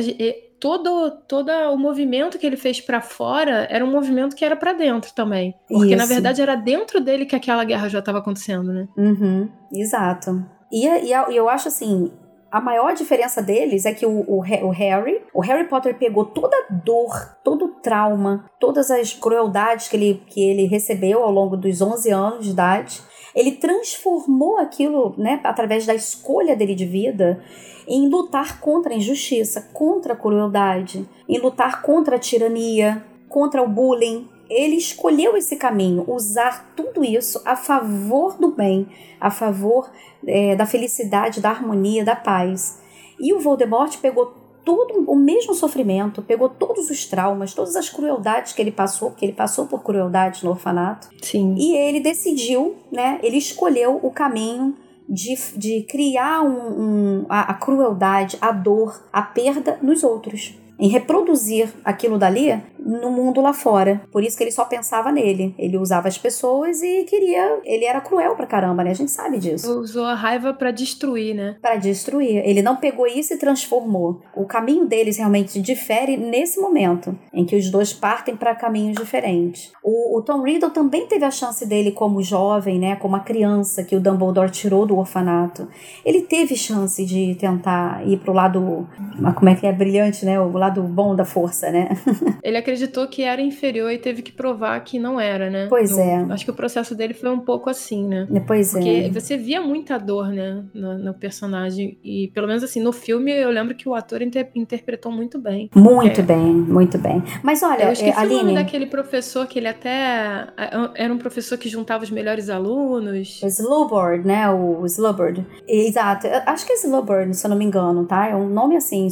todo, 0.59 1.11
todo 1.27 1.51
o 1.71 1.77
movimento 1.77 2.37
que 2.37 2.45
ele 2.45 2.57
fez 2.57 2.81
para 2.81 3.01
fora 3.01 3.67
era 3.69 3.83
um 3.83 3.91
movimento 3.91 4.35
que 4.35 4.43
era 4.43 4.55
para 4.55 4.73
dentro 4.73 5.13
também. 5.13 5.55
Porque, 5.67 5.89
Isso. 5.89 5.97
na 5.97 6.05
verdade, 6.05 6.41
era 6.41 6.55
dentro 6.55 6.99
dele 6.99 7.25
que 7.25 7.35
aquela 7.35 7.63
guerra 7.63 7.87
já 7.89 7.99
estava 7.99 8.19
acontecendo, 8.19 8.71
né? 8.71 8.87
Uhum, 8.97 9.49
exato. 9.71 10.43
E, 10.71 10.87
e, 10.87 11.35
eu 11.35 11.47
acho 11.47 11.67
assim, 11.67 12.11
a 12.51 12.59
maior 12.59 12.93
diferença 12.93 13.41
deles 13.41 13.85
é 13.85 13.93
que 13.93 14.05
o, 14.05 14.21
o, 14.27 14.39
o, 14.39 14.69
Harry, 14.69 15.21
o 15.33 15.41
Harry 15.41 15.67
Potter 15.67 15.97
pegou 15.97 16.25
toda 16.25 16.55
a 16.55 16.73
dor, 16.73 17.37
todo 17.43 17.65
o 17.65 17.69
trauma, 17.81 18.49
todas 18.59 18.89
as 18.89 19.13
crueldades 19.13 19.87
que 19.87 19.95
ele, 19.95 20.23
que 20.27 20.41
ele 20.41 20.65
recebeu 20.65 21.23
ao 21.23 21.31
longo 21.31 21.55
dos 21.55 21.81
11 21.81 22.11
anos 22.11 22.45
de 22.45 22.51
idade, 22.51 23.01
ele 23.37 23.51
transformou 23.51 24.57
aquilo, 24.57 25.13
né, 25.15 25.39
através 25.43 25.85
da 25.85 25.93
escolha 25.93 26.55
dele 26.55 26.73
de 26.73 26.87
vida, 26.87 27.39
em 27.87 28.09
lutar 28.09 28.59
contra 28.59 28.91
a 28.91 28.97
injustiça, 28.97 29.69
contra 29.71 30.13
a 30.13 30.15
crueldade, 30.15 31.07
em 31.29 31.37
lutar 31.37 31.83
contra 31.83 32.15
a 32.15 32.19
tirania, 32.19 33.05
contra 33.29 33.61
o 33.61 33.67
bullying. 33.67 34.27
Ele 34.49 34.75
escolheu 34.75 35.37
esse 35.37 35.55
caminho, 35.55 36.03
usar 36.07 36.73
tudo 36.75 37.05
isso 37.05 37.39
a 37.45 37.55
favor 37.55 38.35
do 38.39 38.51
bem, 38.51 38.87
a 39.21 39.29
favor 39.29 39.87
é, 40.25 40.55
da 40.55 40.65
felicidade, 40.65 41.39
da 41.39 41.51
harmonia, 41.51 42.03
da 42.03 42.15
paz. 42.15 42.81
E 43.19 43.35
o 43.35 43.39
Voldemort 43.39 43.95
pegou 43.99 44.33
todo 44.67 45.09
o 45.09 45.15
mesmo 45.15 45.53
sofrimento, 45.53 46.21
pegou 46.21 46.49
todos 46.49 46.89
os 46.89 47.05
traumas, 47.05 47.53
todas 47.53 47.77
as 47.77 47.89
crueldades 47.89 48.51
que 48.51 48.61
ele 48.61 48.69
passou, 48.69 49.11
porque 49.11 49.23
ele 49.23 49.31
passou 49.31 49.65
por 49.65 49.81
crueldades 49.81 50.43
no 50.43 50.49
orfanato. 50.49 51.07
Sim. 51.21 51.55
E 51.57 51.73
ele 51.73 52.01
decidiu, 52.01 52.75
né? 52.91 53.17
Ele 53.23 53.37
escolheu 53.37 53.97
o 54.03 54.11
caminho 54.11 54.75
de, 55.07 55.35
de 55.55 55.83
criar 55.83 56.41
um, 56.41 56.81
um, 56.81 57.25
a, 57.29 57.51
a 57.51 57.53
crueldade, 57.53 58.37
a 58.41 58.51
dor, 58.51 59.01
a 59.13 59.21
perda 59.21 59.79
nos 59.81 60.03
outros 60.03 60.53
em 60.79 60.87
reproduzir 60.87 61.69
aquilo 61.83 62.17
dali 62.17 62.61
no 62.79 63.11
mundo 63.11 63.41
lá 63.41 63.53
fora. 63.53 64.01
Por 64.11 64.23
isso 64.23 64.37
que 64.37 64.43
ele 64.43 64.51
só 64.51 64.63
pensava 64.63 65.11
nele. 65.11 65.53
Ele 65.57 65.77
usava 65.77 66.07
as 66.07 66.17
pessoas 66.17 66.81
e 66.81 67.03
queria. 67.03 67.59
Ele 67.65 67.85
era 67.85 67.99
cruel 67.99 68.35
pra 68.35 68.45
caramba, 68.45 68.83
né? 68.83 68.91
A 68.91 68.93
gente 68.93 69.11
sabe 69.11 69.37
disso. 69.37 69.79
Usou 69.79 70.05
a 70.05 70.13
raiva 70.13 70.53
para 70.53 70.71
destruir, 70.71 71.35
né? 71.35 71.57
Para 71.61 71.75
destruir. 71.75 72.41
Ele 72.45 72.61
não 72.61 72.77
pegou 72.77 73.05
isso 73.05 73.33
e 73.33 73.37
transformou. 73.37 74.21
O 74.35 74.45
caminho 74.45 74.85
deles 74.85 75.17
realmente 75.17 75.61
difere 75.61 76.15
nesse 76.15 76.59
momento, 76.59 77.17
em 77.33 77.45
que 77.45 77.55
os 77.55 77.69
dois 77.69 77.91
partem 77.91 78.35
para 78.35 78.55
caminhos 78.55 78.97
diferentes. 78.97 79.71
O, 79.83 80.17
o 80.17 80.21
Tom 80.21 80.43
Riddle 80.43 80.69
também 80.69 81.07
teve 81.07 81.25
a 81.25 81.31
chance 81.31 81.65
dele 81.65 81.91
como 81.91 82.21
jovem, 82.21 82.79
né? 82.79 82.95
Como 82.95 83.15
uma 83.15 83.23
criança 83.23 83.83
que 83.83 83.95
o 83.95 83.99
Dumbledore 83.99 84.51
tirou 84.51 84.85
do 84.85 84.97
orfanato. 84.97 85.67
Ele 86.05 86.21
teve 86.21 86.55
chance 86.55 87.03
de 87.03 87.35
tentar 87.35 88.05
ir 88.07 88.17
pro 88.19 88.33
lado. 88.33 88.87
Como 89.35 89.49
é 89.49 89.55
que 89.55 89.65
é 89.65 89.71
brilhante, 89.71 90.25
né? 90.25 90.39
O 90.39 90.51
lado 90.57 90.66
bom 90.71 91.15
da 91.15 91.25
força, 91.25 91.71
né? 91.71 91.89
Ele 92.43 92.57
acreditou 92.57 93.07
que 93.07 93.23
era 93.23 93.41
inferior 93.41 93.91
e 93.91 93.97
teve 93.97 94.21
que 94.21 94.31
provar 94.31 94.79
que 94.83 94.99
não 94.99 95.19
era, 95.19 95.49
né? 95.49 95.67
Pois 95.69 95.97
é. 95.97 96.15
Acho 96.29 96.45
que 96.45 96.51
o 96.51 96.53
processo 96.53 96.95
dele 96.95 97.13
foi 97.13 97.29
um 97.29 97.39
pouco 97.39 97.69
assim, 97.69 98.07
né? 98.07 98.27
Pois 98.45 98.71
Porque 98.71 98.89
é. 98.89 99.03
Porque 99.03 99.19
você 99.19 99.37
via 99.37 99.61
muita 99.61 99.97
dor, 99.97 100.29
né, 100.29 100.63
no, 100.73 100.97
no, 100.97 101.13
personagem. 101.13 101.97
E 102.03 102.29
pelo 102.33 102.47
menos 102.47 102.63
assim, 102.63 102.81
no 102.81 102.91
filme 102.91 103.31
eu 103.31 103.49
lembro 103.49 103.75
que 103.75 103.87
o 103.87 103.95
ator 103.95 104.21
inter 104.21 104.49
interpretou 104.55 105.11
muito 105.11 105.39
bem. 105.39 105.69
Muito 105.75 106.21
é. 106.21 106.23
bem, 106.23 106.53
muito 106.53 106.97
bem. 106.97 107.23
Mas 107.43 107.63
olha, 107.63 107.83
eu 107.83 107.91
esqueci 107.91 108.17
é, 108.17 108.19
Aline... 108.19 108.35
o 108.35 108.43
nome 108.43 108.55
daquele 108.55 108.85
professor 108.85 109.47
que 109.47 109.59
ele 109.59 109.67
até 109.67 110.47
era 110.95 111.13
um 111.13 111.17
professor 111.17 111.57
que 111.57 111.69
juntava 111.69 112.03
os 112.03 112.11
melhores 112.11 112.49
alunos. 112.49 113.41
Slowboard, 113.43 114.25
né? 114.25 114.49
O 114.49 114.85
Slowboard. 114.85 115.45
Exato. 115.67 116.27
Acho 116.45 116.65
que 116.65 116.73
é 116.73 116.75
Slowboard, 116.75 117.35
se 117.35 117.45
eu 117.45 117.49
não 117.49 117.57
me 117.57 117.65
engano, 117.65 118.05
tá? 118.05 118.27
É 118.27 118.35
um 118.35 118.49
nome 118.49 118.77
assim. 118.77 119.07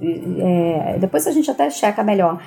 É, 0.00 0.98
depois 0.98 1.26
a 1.26 1.32
gente 1.32 1.50
até 1.50 1.68
checa 1.70 2.02
melhor. 2.02 2.40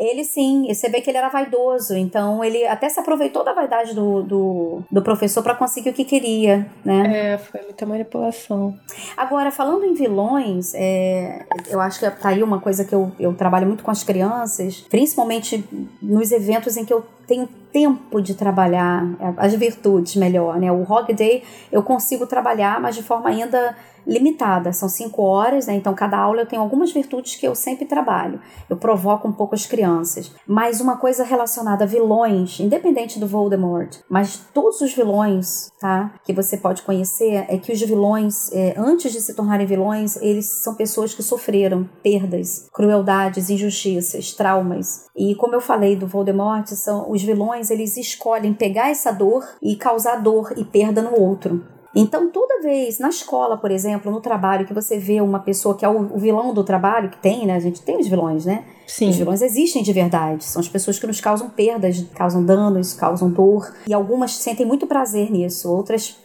Ele 0.00 0.24
sim, 0.24 0.66
você 0.66 0.88
vê 0.88 1.02
que 1.02 1.10
ele 1.10 1.18
era 1.18 1.28
vaidoso, 1.28 1.94
então 1.94 2.42
ele 2.42 2.66
até 2.66 2.88
se 2.88 2.98
aproveitou 2.98 3.44
da 3.44 3.52
vaidade 3.52 3.94
do, 3.94 4.22
do, 4.22 4.82
do 4.90 5.02
professor 5.02 5.42
para 5.42 5.54
conseguir 5.54 5.90
o 5.90 5.92
que 5.92 6.06
queria, 6.06 6.66
né? 6.82 7.34
É, 7.34 7.38
foi 7.38 7.60
muita 7.60 7.84
manipulação. 7.84 8.74
Agora, 9.14 9.50
falando 9.50 9.84
em 9.84 9.92
vilões, 9.92 10.72
é, 10.74 11.44
eu 11.68 11.78
acho 11.82 12.00
que 12.00 12.10
tá 12.10 12.30
aí 12.30 12.42
uma 12.42 12.58
coisa 12.58 12.82
que 12.82 12.94
eu, 12.94 13.12
eu 13.20 13.34
trabalho 13.34 13.66
muito 13.66 13.84
com 13.84 13.90
as 13.90 14.02
crianças, 14.02 14.86
principalmente 14.88 15.62
nos 16.00 16.32
eventos 16.32 16.78
em 16.78 16.84
que 16.86 16.94
eu 16.94 17.04
tenho 17.30 17.48
tempo 17.72 18.20
de 18.20 18.34
trabalhar 18.34 19.06
as 19.36 19.54
virtudes 19.54 20.16
melhor, 20.16 20.58
né? 20.58 20.72
O 20.72 20.82
Hog 20.82 21.14
Day 21.14 21.44
eu 21.70 21.80
consigo 21.80 22.26
trabalhar, 22.26 22.80
mas 22.80 22.96
de 22.96 23.04
forma 23.04 23.28
ainda 23.28 23.76
limitada, 24.06 24.72
são 24.72 24.88
cinco 24.88 25.22
horas, 25.22 25.66
né? 25.66 25.74
Então, 25.74 25.94
cada 25.94 26.18
aula 26.18 26.42
eu 26.42 26.46
tenho 26.46 26.62
algumas 26.62 26.92
virtudes 26.92 27.36
que 27.36 27.46
eu 27.46 27.54
sempre 27.54 27.84
trabalho. 27.84 28.40
Eu 28.68 28.76
provoco 28.76 29.28
um 29.28 29.32
pouco 29.32 29.54
as 29.54 29.66
crianças. 29.66 30.32
Mas 30.46 30.80
uma 30.80 30.96
coisa 30.96 31.24
relacionada 31.24 31.84
a 31.84 31.86
vilões, 31.86 32.58
independente 32.60 33.18
do 33.18 33.26
Voldemort, 33.26 33.98
mas 34.08 34.40
todos 34.52 34.80
os 34.80 34.92
vilões, 34.92 35.70
tá? 35.78 36.12
Que 36.24 36.32
você 36.32 36.56
pode 36.56 36.82
conhecer, 36.82 37.44
é 37.48 37.56
que 37.58 37.72
os 37.72 37.80
vilões, 37.80 38.50
é, 38.52 38.74
antes 38.76 39.12
de 39.12 39.20
se 39.20 39.34
tornarem 39.34 39.66
vilões, 39.66 40.16
eles 40.16 40.62
são 40.62 40.74
pessoas 40.74 41.14
que 41.14 41.22
sofreram 41.22 41.88
perdas, 42.02 42.68
crueldades, 42.72 43.50
injustiças, 43.50 44.32
traumas. 44.32 45.06
E 45.16 45.34
como 45.34 45.54
eu 45.54 45.60
falei 45.60 45.94
do 45.96 46.06
Voldemort, 46.06 46.66
são 46.68 47.10
os 47.10 47.19
vilões, 47.22 47.70
eles 47.70 47.96
escolhem 47.96 48.52
pegar 48.52 48.90
essa 48.90 49.10
dor 49.10 49.46
e 49.62 49.76
causar 49.76 50.16
dor 50.16 50.52
e 50.56 50.64
perda 50.64 51.02
no 51.02 51.18
outro. 51.18 51.64
Então, 51.94 52.30
toda 52.30 52.62
vez 52.62 52.98
na 52.98 53.08
escola, 53.08 53.56
por 53.56 53.70
exemplo, 53.70 54.12
no 54.12 54.20
trabalho, 54.20 54.66
que 54.66 54.74
você 54.74 54.96
vê 54.96 55.20
uma 55.20 55.40
pessoa 55.40 55.76
que 55.76 55.84
é 55.84 55.88
o, 55.88 56.18
vilão 56.18 56.54
do 56.54 56.62
trabalho, 56.62 57.10
que 57.10 57.18
tem, 57.18 57.46
né? 57.46 57.54
A 57.56 57.60
gente 57.60 57.82
tem 57.82 57.98
os 57.98 58.06
vilões, 58.06 58.46
né? 58.46 58.64
Sim. 58.90 59.10
Os 59.10 59.16
vilões 59.16 59.40
existem 59.40 59.82
de 59.82 59.92
verdade. 59.92 60.44
São 60.44 60.58
as 60.58 60.68
pessoas 60.68 60.98
que 60.98 61.06
nos 61.06 61.20
causam 61.20 61.48
perdas, 61.48 62.04
causam 62.14 62.44
danos, 62.44 62.92
causam 62.92 63.30
dor. 63.30 63.72
E 63.86 63.94
algumas 63.94 64.36
sentem 64.36 64.66
muito 64.66 64.86
prazer 64.86 65.30
nisso, 65.30 65.70
outras 65.72 66.18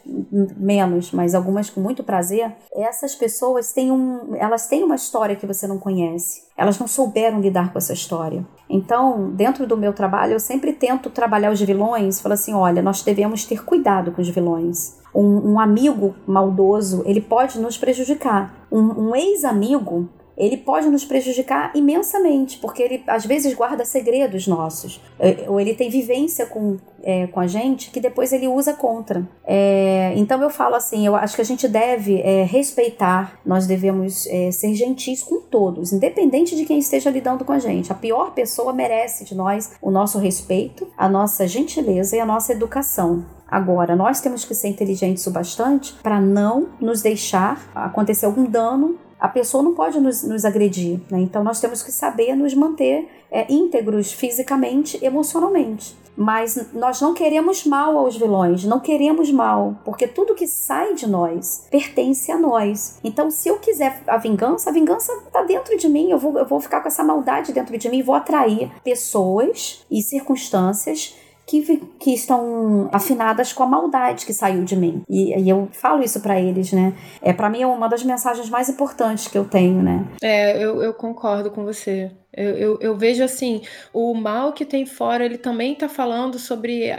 menos, 0.58 1.12
mas 1.12 1.36
algumas 1.36 1.69
com 1.69 1.80
muito 1.80 2.04
prazer. 2.04 2.51
Essas 2.75 3.13
pessoas 3.13 3.71
têm 3.71 3.91
um. 3.91 4.36
Elas 4.36 4.67
têm 4.67 4.84
uma 4.84 4.95
história 4.95 5.36
que 5.36 5.45
você 5.45 5.67
não 5.67 5.78
conhece. 5.78 6.43
Elas 6.58 6.80
não 6.80 6.88
souberam 6.88 7.39
lidar 7.39 7.71
com 7.71 7.78
essa 7.78 7.93
história. 7.93 8.45
Então, 8.67 9.32
dentro 9.32 9.67
do 9.67 9.78
meu 9.78 9.93
trabalho, 9.93 10.34
eu 10.34 10.39
sempre 10.39 10.73
tento 10.73 11.12
trabalhar 11.12 11.51
os 11.51 11.62
vilões, 11.62 12.19
falo 12.19 12.34
assim: 12.34 12.54
olha, 12.54 12.82
nós 12.82 13.04
devemos 13.04 13.45
ter 13.45 13.63
cuidado 13.63 14.12
com 14.12 14.21
os 14.21 14.30
vilões 14.30 15.06
um, 15.15 15.54
um 15.54 15.60
amigo 15.60 16.13
maldoso, 16.28 17.01
ele 17.06 17.21
pode 17.21 17.58
nos 17.60 17.78
prejudicar. 17.78 18.54
Um, 18.69 19.10
um 19.10 19.15
ex-amigo, 19.15 20.10
ele 20.38 20.58
pode 20.58 20.88
nos 20.88 21.06
prejudicar 21.06 21.71
imensamente, 21.76 22.58
porque 22.58 22.84
ele 22.84 23.04
às 23.08 23.26
vezes 23.26 23.54
guarda 23.54 23.86
segredos 23.86 24.48
nossos, 24.48 25.02
é, 25.19 25.45
ou 25.48 25.60
ele 25.60 25.74
tem 25.74 25.89
vivência 25.89 26.45
com, 26.45 26.78
é, 27.04 27.28
com 27.28 27.39
a 27.39 27.48
gente 27.48 27.89
que 27.89 28.00
depois 28.00 28.34
ele 28.34 28.48
usa 28.48 28.74
contra. 28.74 29.28
É, 29.45 30.13
então 30.15 30.41
eu 30.41 30.50
falo 30.50 30.76
assim: 30.76 31.06
eu 31.06 31.15
acho 31.15 31.36
que 31.36 31.41
a 31.41 31.45
gente 31.45 31.67
deve 31.67 32.21
é, 32.21 32.43
respeitar, 32.43 33.39
nós 33.45 33.65
devemos 33.65 34.28
é, 34.28 34.52
ser 34.52 34.74
gentis 34.74 35.24
com 35.24 35.39
todos, 35.39 35.93
independente 35.93 36.56
de 36.56 36.65
quem 36.65 36.80
esteja 36.80 37.10
lidando 37.10 37.45
com 37.45 37.54
a 37.54 37.60
gente. 37.60 37.91
A 37.91 37.95
pior 37.95 38.34
pessoa 38.34 38.74
merece 38.74 39.24
de 39.24 39.36
nós 39.36 39.71
o 39.82 39.89
nosso 39.89 40.19
respeito, 40.19 40.88
a 40.98 41.08
nossa 41.08 41.48
gentileza 41.48 42.15
e 42.15 42.19
a 42.19 42.26
nossa 42.26 42.52
educação. 42.52 43.26
Agora, 43.48 43.95
nós 43.95 44.19
temos 44.21 44.43
que 44.43 44.56
ser 44.56 44.69
inteligentes 44.69 45.26
o 45.28 45.32
bastante 45.32 45.93
para 46.02 46.19
não 46.19 46.69
nos 46.80 47.02
deixar 47.02 47.69
acontecer 47.76 48.26
algum 48.26 48.45
dano 48.45 48.98
a 49.19 49.28
pessoa 49.28 49.63
não 49.63 49.73
pode 49.73 49.99
nos, 49.99 50.23
nos 50.23 50.45
agredir, 50.45 50.99
né? 51.10 51.19
Então 51.19 51.43
nós 51.43 51.60
temos 51.60 51.82
que 51.82 51.91
saber 51.91 52.36
nos 52.36 52.54
manter 52.54 53.08
é, 53.32 53.51
íntegros 53.51 54.12
fisicamente, 54.12 55.04
emocionalmente. 55.04 55.95
Mas 56.17 56.71
nós 56.73 57.01
não 57.01 57.13
queremos 57.13 57.65
mal 57.65 57.97
aos 57.97 58.15
vilões, 58.15 58.63
não 58.63 58.80
queremos 58.80 59.30
mal, 59.32 59.75
porque 59.84 60.08
tudo 60.08 60.34
que 60.34 60.47
sai 60.47 60.93
de 60.93 61.06
nós 61.06 61.67
pertence 61.69 62.32
a 62.32 62.38
nós. 62.38 62.99
Então, 63.04 63.30
se 63.30 63.49
eu 63.49 63.58
quiser 63.58 64.01
a 64.08 64.15
vingança, 64.15 64.69
a 64.69 64.73
vingança 64.73 65.12
está 65.28 65.41
dentro 65.41 65.78
de 65.78 65.89
mim, 65.89 66.10
eu 66.10 66.17
vou, 66.17 66.38
eu 66.38 66.45
vou 66.45 66.62
ficar 66.62 66.80
com 66.80 66.88
essa 66.88 67.04
maldade 67.04 67.51
dentro 67.51 67.78
de 67.78 67.89
mim 67.89 68.01
vou 68.01 68.15
atrair 68.15 68.71
pessoas 68.82 69.86
e 69.91 70.01
circunstâncias 70.01 71.15
que, 71.47 71.77
que 71.99 72.13
estão 72.13 72.89
afinadas 72.91 73.53
com 73.53 73.63
a 73.63 73.67
maldade 73.67 74.25
que 74.25 74.34
saiu 74.34 74.63
de 74.63 74.75
mim. 74.75 75.03
E, 75.08 75.38
e 75.38 75.49
eu 75.49 75.69
falo 75.71 76.03
isso 76.03 76.19
para 76.19 76.39
eles, 76.39 76.71
né? 76.71 76.93
É 77.21 77.31
para 77.31 77.49
mim 77.49 77.62
é 77.62 77.67
uma 77.67 77.88
das 77.88 78.03
mensagens 78.03 78.49
mais 78.49 78.69
importantes 78.69 79.27
que 79.27 79.38
eu 79.38 79.45
tenho, 79.45 79.81
né? 79.81 80.05
É, 80.21 80.63
eu, 80.63 80.81
eu 80.81 80.93
concordo 80.93 81.51
com 81.51 81.63
você. 81.63 82.12
Eu, 82.34 82.51
eu, 82.51 82.79
eu 82.81 82.97
vejo 82.97 83.23
assim, 83.23 83.62
o 83.93 84.13
mal 84.13 84.53
que 84.53 84.65
tem 84.65 84.86
fora, 84.86 85.23
ele 85.23 85.38
também 85.38 85.75
tá 85.75 85.88
falando 85.88 86.38
sobre 86.38 86.91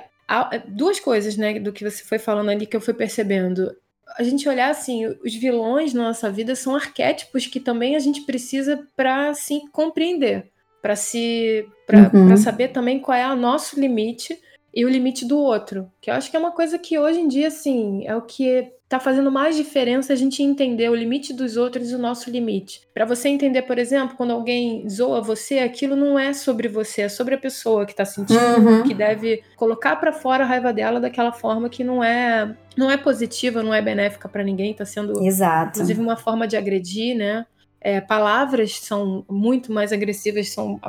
duas 0.69 0.99
coisas, 0.99 1.37
né, 1.37 1.59
do 1.61 1.73
que 1.73 1.89
você 1.89 2.03
foi 2.03 2.19
falando 2.19 2.51
ali 2.51 2.67
que 2.67 2.77
eu 2.77 2.81
fui 2.81 2.95
percebendo. 2.95 3.71
A 4.19 4.23
gente 4.23 4.49
olhar 4.49 4.71
assim, 4.71 5.07
os 5.07 5.35
vilões 5.35 5.93
na 5.93 6.05
nossa 6.05 6.31
vida 6.31 6.55
são 6.55 6.75
arquétipos 6.75 7.47
que 7.47 7.61
também 7.61 7.97
a 7.97 7.99
gente 7.99 8.23
precisa 8.23 8.87
para 8.97 9.35
se 9.35 9.61
compreender 9.73 10.51
para 10.87 10.95
se 10.95 11.67
para 11.85 12.13
uhum. 12.15 12.37
saber 12.37 12.69
também 12.69 13.01
qual 13.01 13.19
é 13.19 13.29
o 13.29 13.35
nosso 13.35 13.79
limite 13.81 14.39
e 14.73 14.85
o 14.85 14.89
limite 14.89 15.25
do 15.25 15.37
outro. 15.37 15.91
Que 16.01 16.11
eu 16.11 16.15
acho 16.15 16.31
que 16.31 16.37
é 16.37 16.39
uma 16.39 16.53
coisa 16.53 16.79
que 16.79 16.97
hoje 16.97 17.19
em 17.19 17.27
dia, 17.27 17.49
assim, 17.49 18.07
é 18.07 18.15
o 18.15 18.23
que 18.23 18.71
tá 18.89 19.01
fazendo 19.01 19.33
mais 19.33 19.57
diferença 19.57 20.13
a 20.13 20.17
gente 20.17 20.45
entender 20.45 20.89
o 20.89 20.95
limite 20.95 21.33
dos 21.33 21.57
outros 21.57 21.91
e 21.91 21.95
o 21.97 21.99
nosso 21.99 22.31
limite. 22.31 22.83
Para 22.95 23.05
você 23.05 23.29
entender, 23.29 23.63
por 23.63 23.79
exemplo, 23.81 24.17
quando 24.17 24.31
alguém 24.31 24.89
zoa 24.89 25.21
você, 25.21 25.59
aquilo 25.59 25.97
não 25.97 26.17
é 26.17 26.33
sobre 26.33 26.69
você, 26.69 27.03
é 27.03 27.09
sobre 27.09 27.35
a 27.35 27.39
pessoa 27.39 27.85
que 27.85 27.95
tá 27.95 28.05
sentindo, 28.05 28.39
uhum. 28.39 28.85
que 28.85 28.95
deve 28.95 29.43
colocar 29.57 29.97
para 29.97 30.13
fora 30.13 30.45
a 30.45 30.47
raiva 30.47 30.73
dela 30.73 31.01
daquela 31.01 31.33
forma 31.33 31.69
que 31.69 31.83
não 31.83 32.05
é 32.05 32.55
não 32.77 32.89
é 32.89 32.97
positiva, 32.97 33.61
não 33.61 33.75
é 33.75 33.83
benéfica 33.83 34.29
para 34.29 34.45
ninguém, 34.45 34.73
tá 34.73 34.85
sendo 34.85 35.21
Exato. 35.25 35.71
inclusive 35.71 36.01
uma 36.01 36.17
forma 36.17 36.47
de 36.47 36.57
agredir, 36.57 37.17
né? 37.17 37.45
É, 37.87 38.01
palavras 38.01 38.81
são 38.81 39.25
muito 39.31 39.73
mais 39.73 39.93
agressivas, 39.93 40.49
são 40.49 40.81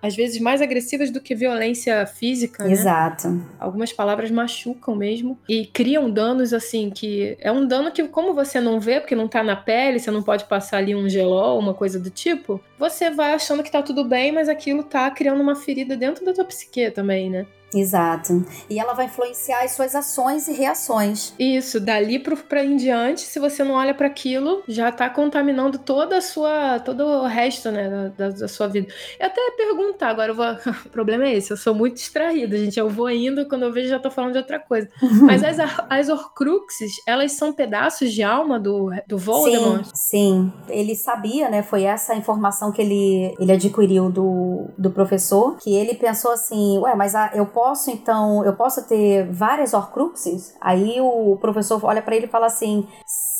às 0.00 0.14
vezes 0.14 0.40
mais 0.40 0.62
agressivas 0.62 1.10
do 1.10 1.20
que 1.20 1.34
violência 1.34 2.06
física. 2.06 2.62
Né? 2.62 2.70
Exato. 2.70 3.30
Né? 3.30 3.40
Algumas 3.58 3.92
palavras 3.92 4.30
machucam 4.30 4.94
mesmo 4.94 5.36
e 5.48 5.66
criam 5.66 6.08
danos 6.08 6.52
assim 6.52 6.88
que 6.88 7.36
é 7.40 7.50
um 7.50 7.66
dano 7.66 7.90
que 7.90 8.06
como 8.06 8.32
você 8.32 8.60
não 8.60 8.78
vê 8.78 9.00
porque 9.00 9.16
não 9.16 9.26
tá 9.26 9.42
na 9.42 9.56
pele, 9.56 9.98
você 9.98 10.12
não 10.12 10.22
pode 10.22 10.44
passar 10.44 10.76
ali 10.76 10.94
um 10.94 11.08
gelol, 11.08 11.58
uma 11.58 11.74
coisa 11.74 11.98
do 11.98 12.10
tipo, 12.10 12.60
você 12.78 13.10
vai 13.10 13.34
achando 13.34 13.64
que 13.64 13.72
tá 13.72 13.82
tudo 13.82 14.04
bem, 14.04 14.30
mas 14.30 14.48
aquilo 14.48 14.84
tá 14.84 15.10
criando 15.10 15.40
uma 15.40 15.56
ferida 15.56 15.96
dentro 15.96 16.24
da 16.24 16.32
tua 16.32 16.44
psique 16.44 16.92
também, 16.92 17.28
né? 17.28 17.44
Exato. 17.74 18.44
E 18.70 18.78
ela 18.78 18.94
vai 18.94 19.06
influenciar 19.06 19.64
as 19.64 19.72
suas 19.72 19.94
ações 19.94 20.48
e 20.48 20.52
reações. 20.52 21.34
Isso, 21.38 21.80
dali 21.80 22.18
para 22.18 22.64
em 22.64 22.76
diante, 22.76 23.22
se 23.22 23.38
você 23.38 23.64
não 23.64 23.74
olha 23.74 23.94
para 23.94 24.06
aquilo, 24.06 24.62
já 24.68 24.90
tá 24.92 25.10
contaminando 25.10 25.78
toda 25.78 26.18
a 26.18 26.20
sua, 26.20 26.78
todo 26.80 27.04
o 27.04 27.26
resto, 27.26 27.70
né, 27.70 28.12
da, 28.16 28.30
da 28.30 28.48
sua 28.48 28.68
vida. 28.68 28.88
Eu 29.18 29.26
até 29.26 29.40
perguntar, 29.56 30.08
agora 30.08 30.32
vou, 30.32 30.46
o 30.86 30.88
problema 30.90 31.24
é 31.24 31.34
esse, 31.34 31.52
eu 31.52 31.56
sou 31.56 31.74
muito 31.74 31.94
distraída, 31.94 32.56
gente, 32.56 32.78
eu 32.78 32.88
vou 32.88 33.10
indo, 33.10 33.46
quando 33.48 33.64
eu 33.64 33.72
vejo 33.72 33.88
já 33.88 33.98
tô 33.98 34.10
falando 34.10 34.32
de 34.32 34.38
outra 34.38 34.58
coisa. 34.58 34.88
Uhum. 35.02 35.26
Mas 35.26 35.42
as, 35.42 35.58
as 35.90 36.08
Horcruxes, 36.08 37.02
elas 37.06 37.32
são 37.32 37.52
pedaços 37.52 38.12
de 38.12 38.22
alma 38.22 38.58
do, 38.58 38.90
do 39.06 39.18
Voldemort? 39.18 39.84
Sim, 39.92 39.92
sim. 39.94 40.52
Ele 40.68 40.94
sabia, 40.94 41.48
né, 41.48 41.62
foi 41.62 41.82
essa 41.82 42.14
informação 42.14 42.70
que 42.72 42.80
ele, 42.80 43.34
ele 43.38 43.52
adquiriu 43.52 44.10
do, 44.10 44.68
do 44.78 44.90
professor, 44.90 45.56
que 45.58 45.74
ele 45.74 45.94
pensou 45.94 46.32
assim, 46.32 46.78
ué, 46.78 46.94
mas 46.94 47.14
a, 47.14 47.30
eu 47.34 47.46
posso 47.46 47.63
posso 47.64 47.90
então, 47.90 48.44
eu 48.44 48.54
posso 48.54 48.86
ter 48.86 49.26
várias 49.32 49.72
Horcruxes? 49.72 50.54
Aí 50.60 51.00
o 51.00 51.38
professor 51.40 51.82
olha 51.82 52.02
para 52.02 52.14
ele 52.14 52.26
e 52.26 52.28
fala 52.28 52.44
assim: 52.44 52.86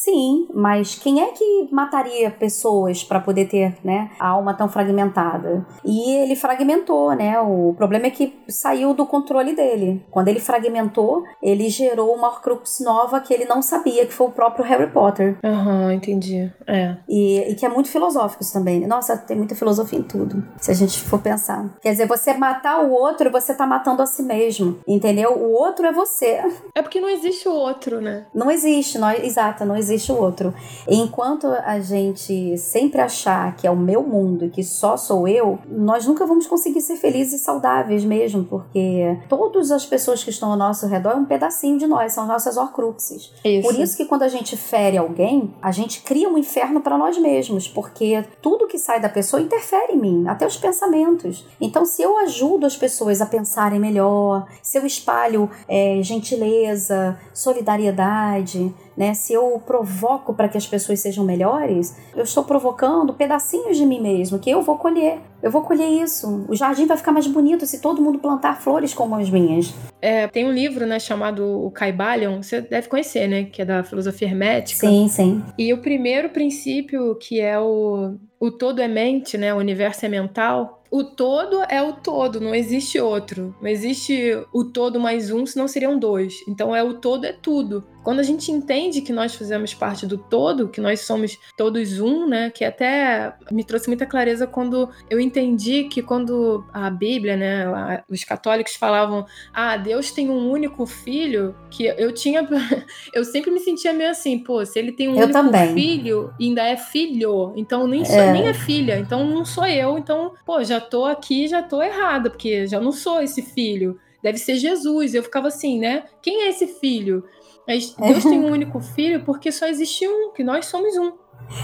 Sim, 0.05 0.49
mas 0.53 0.97
quem 0.97 1.23
é 1.23 1.29
que 1.29 1.67
mataria 1.73 2.31
pessoas 2.31 3.03
para 3.03 3.21
poder 3.21 3.47
ter, 3.47 3.75
né, 3.83 4.11
a 4.21 4.29
alma 4.29 4.53
tão 4.53 4.69
fragmentada? 4.69 5.67
E 5.83 6.17
ele 6.17 6.37
fragmentou, 6.37 7.15
né? 7.15 7.41
O 7.41 7.73
problema 7.75 8.09
é 8.09 8.11
que 8.11 8.39
saiu 8.47 8.93
do 8.93 9.07
controle 9.07 9.57
dele. 9.57 10.05
Quando 10.11 10.29
ele 10.29 10.41
fragmentou, 10.41 11.25
ele 11.43 11.71
gerou 11.71 12.15
uma 12.15 12.29
Horcrux 12.29 12.81
nova 12.81 13.19
que 13.19 13.33
ele 13.33 13.47
não 13.47 13.63
sabia, 13.63 14.05
que 14.05 14.13
foi 14.13 14.27
o 14.27 14.31
próprio 14.31 14.63
Harry 14.63 14.91
Potter. 14.91 15.39
Aham, 15.43 15.85
uhum, 15.85 15.93
entendi. 15.93 16.53
É. 16.67 16.99
E, 17.09 17.39
e, 17.53 17.55
que 17.55 17.65
é 17.65 17.69
muito 17.71 17.89
filosófico 17.89 18.45
também. 18.53 18.87
Nossa, 18.87 19.17
tem 19.17 19.39
muita 19.39 19.55
filosofia 19.55 19.99
em 19.99 20.03
tudo, 20.03 20.45
se 20.59 20.71
a 20.71 20.75
gente 20.75 21.01
for 21.01 21.19
pensar. 21.19 21.79
Quer 21.81 21.93
dizer, 21.93 22.07
você 22.07 22.35
matar 22.35 22.85
o 22.85 22.91
outro, 22.93 23.31
você 23.31 23.55
tá 23.55 23.67
matando 23.67 24.03
a 24.03 24.07
si 24.07 24.23
mesmo, 24.23 24.79
entendeu? 24.87 25.33
O 25.33 25.53
outro 25.53 25.87
é 25.87 25.93
você. 25.93 26.43
É 26.75 26.83
porque 26.83 27.01
não 27.01 27.09
existe 27.09 27.49
o 27.49 27.53
outro, 27.53 28.03
né? 28.03 28.27
Não 28.35 28.51
existe, 28.51 28.99
não, 28.99 29.11
exato, 29.11 29.65
não 29.65 29.75
existe 29.75 29.94
existe 29.95 30.13
o 30.13 30.17
outro. 30.17 30.53
Enquanto 30.89 31.47
a 31.47 31.81
gente 31.81 32.57
sempre 32.59 33.01
achar 33.01 33.57
que 33.57 33.67
é 33.67 33.71
o 33.71 33.77
meu 33.77 34.03
mundo 34.03 34.45
e 34.45 34.51
que 34.51 34.63
só 34.63 34.97
sou 34.97 35.27
eu, 35.27 35.59
nós 35.69 36.07
nunca 36.07 36.27
vamos 36.27 36.47
conseguir 36.47 36.81
ser 36.81 36.97
felizes 36.97 37.41
e 37.41 37.45
saudáveis 37.45 38.05
mesmo, 38.05 38.45
porque 38.45 39.19
todas 39.29 39.71
as 39.71 39.87
pessoas 39.87 40.23
que 40.23 40.31
estão 40.31 40.51
ao 40.51 40.57
nosso 40.57 40.87
redor 40.87 41.11
é 41.11 41.17
um 41.17 41.25
pedacinho 41.25 41.79
de 41.79 41.87
nós, 41.87 42.13
são 42.13 42.27
nossas 42.27 42.57
horcruxes. 42.57 43.33
Isso. 43.45 43.69
Por 43.69 43.79
isso 43.79 43.97
que 43.97 44.05
quando 44.05 44.23
a 44.23 44.29
gente 44.29 44.57
fere 44.57 44.99
alguém, 44.99 45.55
a 45.63 45.73
gente 45.73 46.03
cria 46.03 46.29
um 46.29 46.37
inferno 46.37 46.81
para 46.81 46.99
nós 46.99 47.17
mesmos, 47.19 47.69
porque 47.69 48.25
tudo 48.43 48.67
que 48.67 48.79
sai 48.79 49.01
da 49.01 49.09
pessoa 49.09 49.43
interfere 49.43 49.93
em 49.93 50.01
mim, 50.01 50.29
até 50.29 50.47
os 50.47 50.57
pensamentos. 50.57 51.47
Então, 51.61 51.85
se 51.85 52.03
eu 52.03 52.19
ajudo 52.19 52.67
as 52.67 52.77
pessoas 52.77 53.21
a 53.21 53.27
pensarem 53.27 53.79
melhor, 53.79 54.47
se 54.63 54.79
eu 54.79 54.87
espalho 54.87 55.51
é, 55.69 56.01
gentileza, 56.03 57.19
solidariedade, 57.33 58.75
né? 58.97 59.15
Se 59.15 59.33
eu 59.33 59.61
provoco 59.65 60.35
para 60.35 60.49
que 60.49 60.57
as 60.57 60.67
pessoas 60.67 61.01
sejam 61.01 61.25
melhores, 61.25 61.97
eu 62.15 62.25
estou 62.25 62.45
provocando 62.45 63.13
pedacinhos 63.13 63.77
de 63.77 63.87
mim 63.87 64.01
mesmo 64.01 64.39
que 64.39 64.51
eu 64.51 64.63
vou 64.63 64.77
colher. 64.79 65.19
Eu 65.43 65.51
vou 65.51 65.63
colher 65.63 65.89
isso. 65.89 66.47
O 66.49 66.55
jardim 66.55 66.87
vai 66.87 66.97
ficar 66.97 67.13
mais 67.13 67.27
bonito 67.27 67.67
se 67.67 67.81
todo 67.81 68.01
mundo 68.01 68.19
plantar 68.19 68.61
flores 68.61 68.95
como 68.95 69.15
as 69.15 69.29
minhas. 69.29 69.75
É, 70.01 70.27
tem 70.27 70.47
um 70.47 70.53
livro, 70.53 70.87
né, 70.87 70.99
chamado 70.99 71.45
O 71.45 71.71
Caibalion, 71.71 72.43
você 72.43 72.63
deve 72.63 72.89
conhecer, 72.89 73.29
né, 73.29 73.45
que 73.45 73.61
é 73.61 73.65
da 73.65 73.85
filosofia 73.85 74.29
hermética. 74.29 74.87
Sim, 74.87 75.09
sim. 75.09 75.43
E 75.59 75.73
o 75.73 75.79
primeiro 75.79 76.31
princípio, 76.31 77.15
que 77.17 77.41
é 77.41 77.59
o 77.59 78.15
o 78.41 78.51
todo 78.51 78.83
é 78.83 78.89
mente, 78.89 79.39
né? 79.39 79.55
O 79.55 79.59
universo 79.59 80.05
é 80.05 80.09
mental 80.09 80.85
o 80.95 81.03
todo 81.03 81.61
é 81.69 81.83
o 81.83 81.95
todo, 81.95 82.41
não 82.41 82.55
existe 82.55 83.01
outro. 83.01 83.53
Não 83.61 83.69
existe 83.69 84.39
o 84.53 84.65
todo 84.65 85.01
mais 85.01 85.29
um, 85.29 85.45
senão 85.45 85.67
seriam 85.67 85.99
dois. 85.99 86.35
Então 86.49 86.75
é 86.75 86.85
o 86.85 86.95
todo 86.95 87.25
é 87.25 87.33
tudo. 87.33 87.83
Quando 88.05 88.21
a 88.21 88.23
gente 88.23 88.53
entende 88.53 89.01
que 89.01 89.13
nós 89.13 89.35
fazemos 89.35 89.73
parte 89.73 90.07
do 90.07 90.19
todo, 90.19 90.69
que 90.69 90.81
nós 90.81 91.01
somos 91.01 91.39
todos 91.57 91.99
um, 91.99 92.29
né? 92.29 92.51
Que 92.51 92.65
até 92.65 93.35
me 93.51 93.65
trouxe 93.65 93.89
muita 93.89 94.05
clareza 94.05 94.47
quando 94.47 94.91
eu 95.09 95.19
entendi 95.19 95.85
que 95.85 96.03
quando 96.03 96.65
a 96.73 96.91
Bíblia, 96.91 97.37
né, 97.37 98.05
os 98.09 98.23
católicos 98.23 98.77
falavam, 98.77 99.25
ah, 99.53 99.77
Deus 99.79 100.11
tem 100.11 100.29
um 100.29 100.51
único 100.51 100.85
filho, 100.85 101.57
que 101.71 101.85
eu 101.85 102.13
tinha, 102.13 102.47
eu 103.15 103.25
sempre 103.25 103.51
me 103.51 103.61
sentia 103.61 103.93
meio 103.93 104.11
assim, 104.11 104.39
pô, 104.39 104.65
se 104.67 104.79
ele 104.79 104.93
tem 104.93 105.09
um 105.09 105.17
eu 105.17 105.25
único 105.25 105.33
também. 105.33 105.75
filho, 105.75 106.33
ainda 106.39 106.63
é 106.63 106.77
filho, 106.77 107.55
então 107.57 107.87
nem, 107.87 108.05
sou, 108.05 108.21
é. 108.21 108.33
nem 108.33 108.49
é 108.49 108.55
filha, 108.55 108.99
então 108.99 109.27
não 109.27 109.45
sou 109.45 109.67
eu, 109.67 109.97
então, 109.97 110.35
pô, 110.45 110.63
já 110.63 110.79
tô 110.79 111.07
aqui, 111.07 111.49
já 111.49 111.63
tô 111.63 111.83
errada, 111.83 112.29
porque 112.29 112.67
já 112.67 112.79
não 112.79 112.93
sou 112.93 113.23
esse 113.23 113.41
filho. 113.41 113.99
Deve 114.23 114.39
ser 114.39 114.57
Jesus. 114.57 115.15
Eu 115.15 115.23
ficava 115.23 115.49
assim, 115.49 115.79
né? 115.79 116.05
Quem 116.23 116.45
é 116.45 116.49
esse 116.49 116.67
filho? 116.67 117.25
Mas 117.67 117.95
Deus 117.95 118.23
tem 118.23 118.41
um 118.41 118.51
único 118.51 118.81
filho 118.81 119.25
porque 119.25 119.51
só 119.51 119.67
existe 119.67 120.07
um, 120.07 120.33
que 120.33 120.45
nós 120.45 120.67
somos 120.67 120.97
um. 120.97 121.13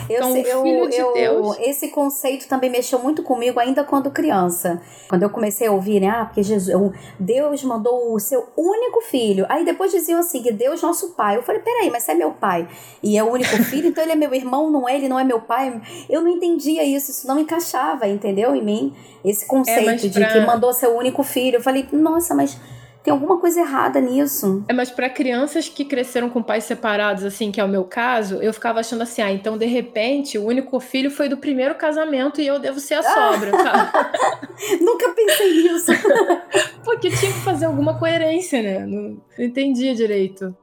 Eu, 0.09 0.17
então, 0.17 0.33
sei, 0.33 0.45
eu, 0.47 0.63
filho 0.63 0.89
de 0.89 0.97
eu, 0.97 1.13
Deus. 1.13 1.59
Esse 1.61 1.89
conceito 1.89 2.49
também 2.49 2.71
mexeu 2.71 2.99
muito 2.99 3.23
comigo 3.23 3.59
ainda 3.59 3.83
quando 3.85 4.11
criança. 4.11 4.81
Quando 5.09 5.23
eu 5.23 5.31
comecei 5.31 5.67
a 5.67 5.73
ouvir, 5.73 6.01
né? 6.01 6.09
Ah, 6.09 6.25
porque 6.27 6.43
Jesus, 6.43 6.93
Deus 7.19 7.65
mandou 7.65 8.13
o 8.15 8.21
seu 8.21 8.47
único 8.57 9.01
filho. 9.01 9.47
Aí 9.49 9.65
depois 9.65 9.91
diziam 9.91 10.21
assim, 10.21 10.43
que 10.43 10.53
Deus 10.53 10.83
nosso 10.83 11.11
pai. 11.15 11.37
Eu 11.37 11.43
falei, 11.43 11.63
peraí, 11.63 11.91
mas 11.91 12.03
você 12.03 12.13
é 12.13 12.15
meu 12.15 12.33
pai. 12.33 12.69
E 13.03 13.17
é 13.17 13.25
o 13.25 13.31
único 13.31 13.57
filho, 13.65 13.89
então 13.89 14.03
ele 14.03 14.13
é 14.13 14.17
meu 14.17 14.35
irmão, 14.35 14.71
não 14.71 14.89
é? 14.89 14.97
Ele 14.97 15.09
não 15.09 15.19
é 15.19 15.25
meu 15.25 15.41
pai. 15.41 15.81
Eu 16.09 16.21
não 16.21 16.29
entendia 16.29 16.85
isso, 16.85 17.11
isso 17.11 17.27
não 17.27 17.39
encaixava, 17.39 18.07
entendeu? 18.07 18.55
Em 18.55 18.63
mim. 18.63 18.95
Esse 19.25 19.47
conceito 19.47 20.07
é, 20.07 20.11
pra... 20.11 20.27
de 20.27 20.33
que 20.33 20.41
mandou 20.41 20.73
seu 20.73 20.97
único 20.97 21.23
filho. 21.23 21.57
Eu 21.57 21.63
falei, 21.63 21.89
nossa, 21.93 22.35
mas 22.35 22.59
tem 23.03 23.13
alguma 23.13 23.39
coisa 23.39 23.61
errada 23.61 24.01
nisso. 24.01 24.63
É, 24.69 24.73
mas 24.73 24.91
para 24.91 25.09
crianças 25.09 25.69
que 25.69 25.85
cresceram 25.85 26.29
com 26.29 26.43
pais 26.43 26.65
separados, 26.65 27.25
assim, 27.25 27.51
que 27.51 27.61
é 27.61 27.65
o 27.65 27.69
meu 27.69 27.85
caso, 27.85 28.37
eu 28.43 28.53
ficava 28.53 28.81
achando 28.81 29.03
assim, 29.03 29.23
ah, 29.23 29.33
então 29.33 29.57
de 29.57 29.67
repente 29.67 30.37
o 30.37 30.45
único 30.45 30.79
filho 30.81 31.11
foi 31.11 31.29
do 31.29 31.37
primeiro 31.37 31.75
casamento 31.75 32.41
e 32.41 32.47
eu 32.47 32.59
devo 32.59 32.79
ser 32.79 32.95
a 32.95 33.03
sobra, 33.03 33.53
tá? 33.53 34.13
Nunca 34.81 35.11
pensei 35.11 35.63
nisso. 35.63 35.93
Porque 36.85 37.11
tinha 37.11 37.33
que 37.33 37.39
fazer 37.39 37.67
alguma 37.67 37.99
coerência, 37.99 38.63
né? 38.63 38.81
Não, 38.81 39.17
não 39.39 39.45
entendia 39.45 39.95
direito. 39.95 40.55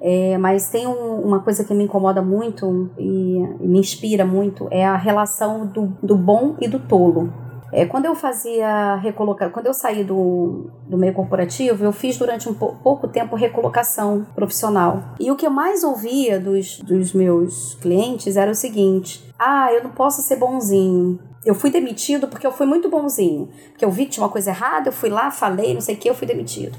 É, 0.00 0.36
mas 0.38 0.70
tem 0.70 0.86
um, 0.86 1.20
uma 1.20 1.40
coisa 1.40 1.64
que 1.64 1.74
me 1.74 1.84
incomoda 1.84 2.20
muito 2.20 2.90
e, 2.98 3.36
e 3.60 3.66
me 3.66 3.78
inspira 3.78 4.24
muito 4.24 4.68
é 4.70 4.84
a 4.84 4.96
relação 4.96 5.66
do, 5.66 5.96
do 6.02 6.16
bom 6.16 6.56
e 6.60 6.68
do 6.68 6.78
tolo. 6.78 7.32
É, 7.76 7.84
quando 7.84 8.04
eu 8.04 8.14
fazia 8.14 8.94
recolocação, 8.94 9.52
quando 9.52 9.66
eu 9.66 9.74
saí 9.74 10.04
do, 10.04 10.70
do 10.88 10.96
meio 10.96 11.12
corporativo, 11.12 11.84
eu 11.84 11.90
fiz 11.90 12.16
durante 12.16 12.48
um 12.48 12.54
pouco 12.54 13.08
tempo 13.08 13.34
recolocação 13.34 14.24
profissional. 14.32 15.02
E 15.18 15.28
o 15.28 15.34
que 15.34 15.44
eu 15.44 15.50
mais 15.50 15.82
ouvia 15.82 16.38
dos, 16.38 16.78
dos 16.78 17.12
meus 17.12 17.74
clientes 17.74 18.36
era 18.36 18.48
o 18.48 18.54
seguinte: 18.54 19.28
ah, 19.36 19.72
eu 19.72 19.82
não 19.82 19.90
posso 19.90 20.22
ser 20.22 20.36
bonzinho. 20.36 21.18
Eu 21.44 21.52
fui 21.52 21.68
demitido 21.68 22.28
porque 22.28 22.46
eu 22.46 22.52
fui 22.52 22.64
muito 22.64 22.88
bonzinho. 22.88 23.48
Porque 23.70 23.84
eu 23.84 23.90
vi 23.90 24.04
que 24.04 24.12
tinha 24.12 24.24
uma 24.24 24.30
coisa 24.30 24.50
errada, 24.50 24.88
eu 24.88 24.92
fui 24.92 25.10
lá, 25.10 25.32
falei, 25.32 25.74
não 25.74 25.80
sei 25.80 25.96
o 25.96 25.98
que, 25.98 26.08
eu 26.08 26.14
fui 26.14 26.28
demitido. 26.28 26.78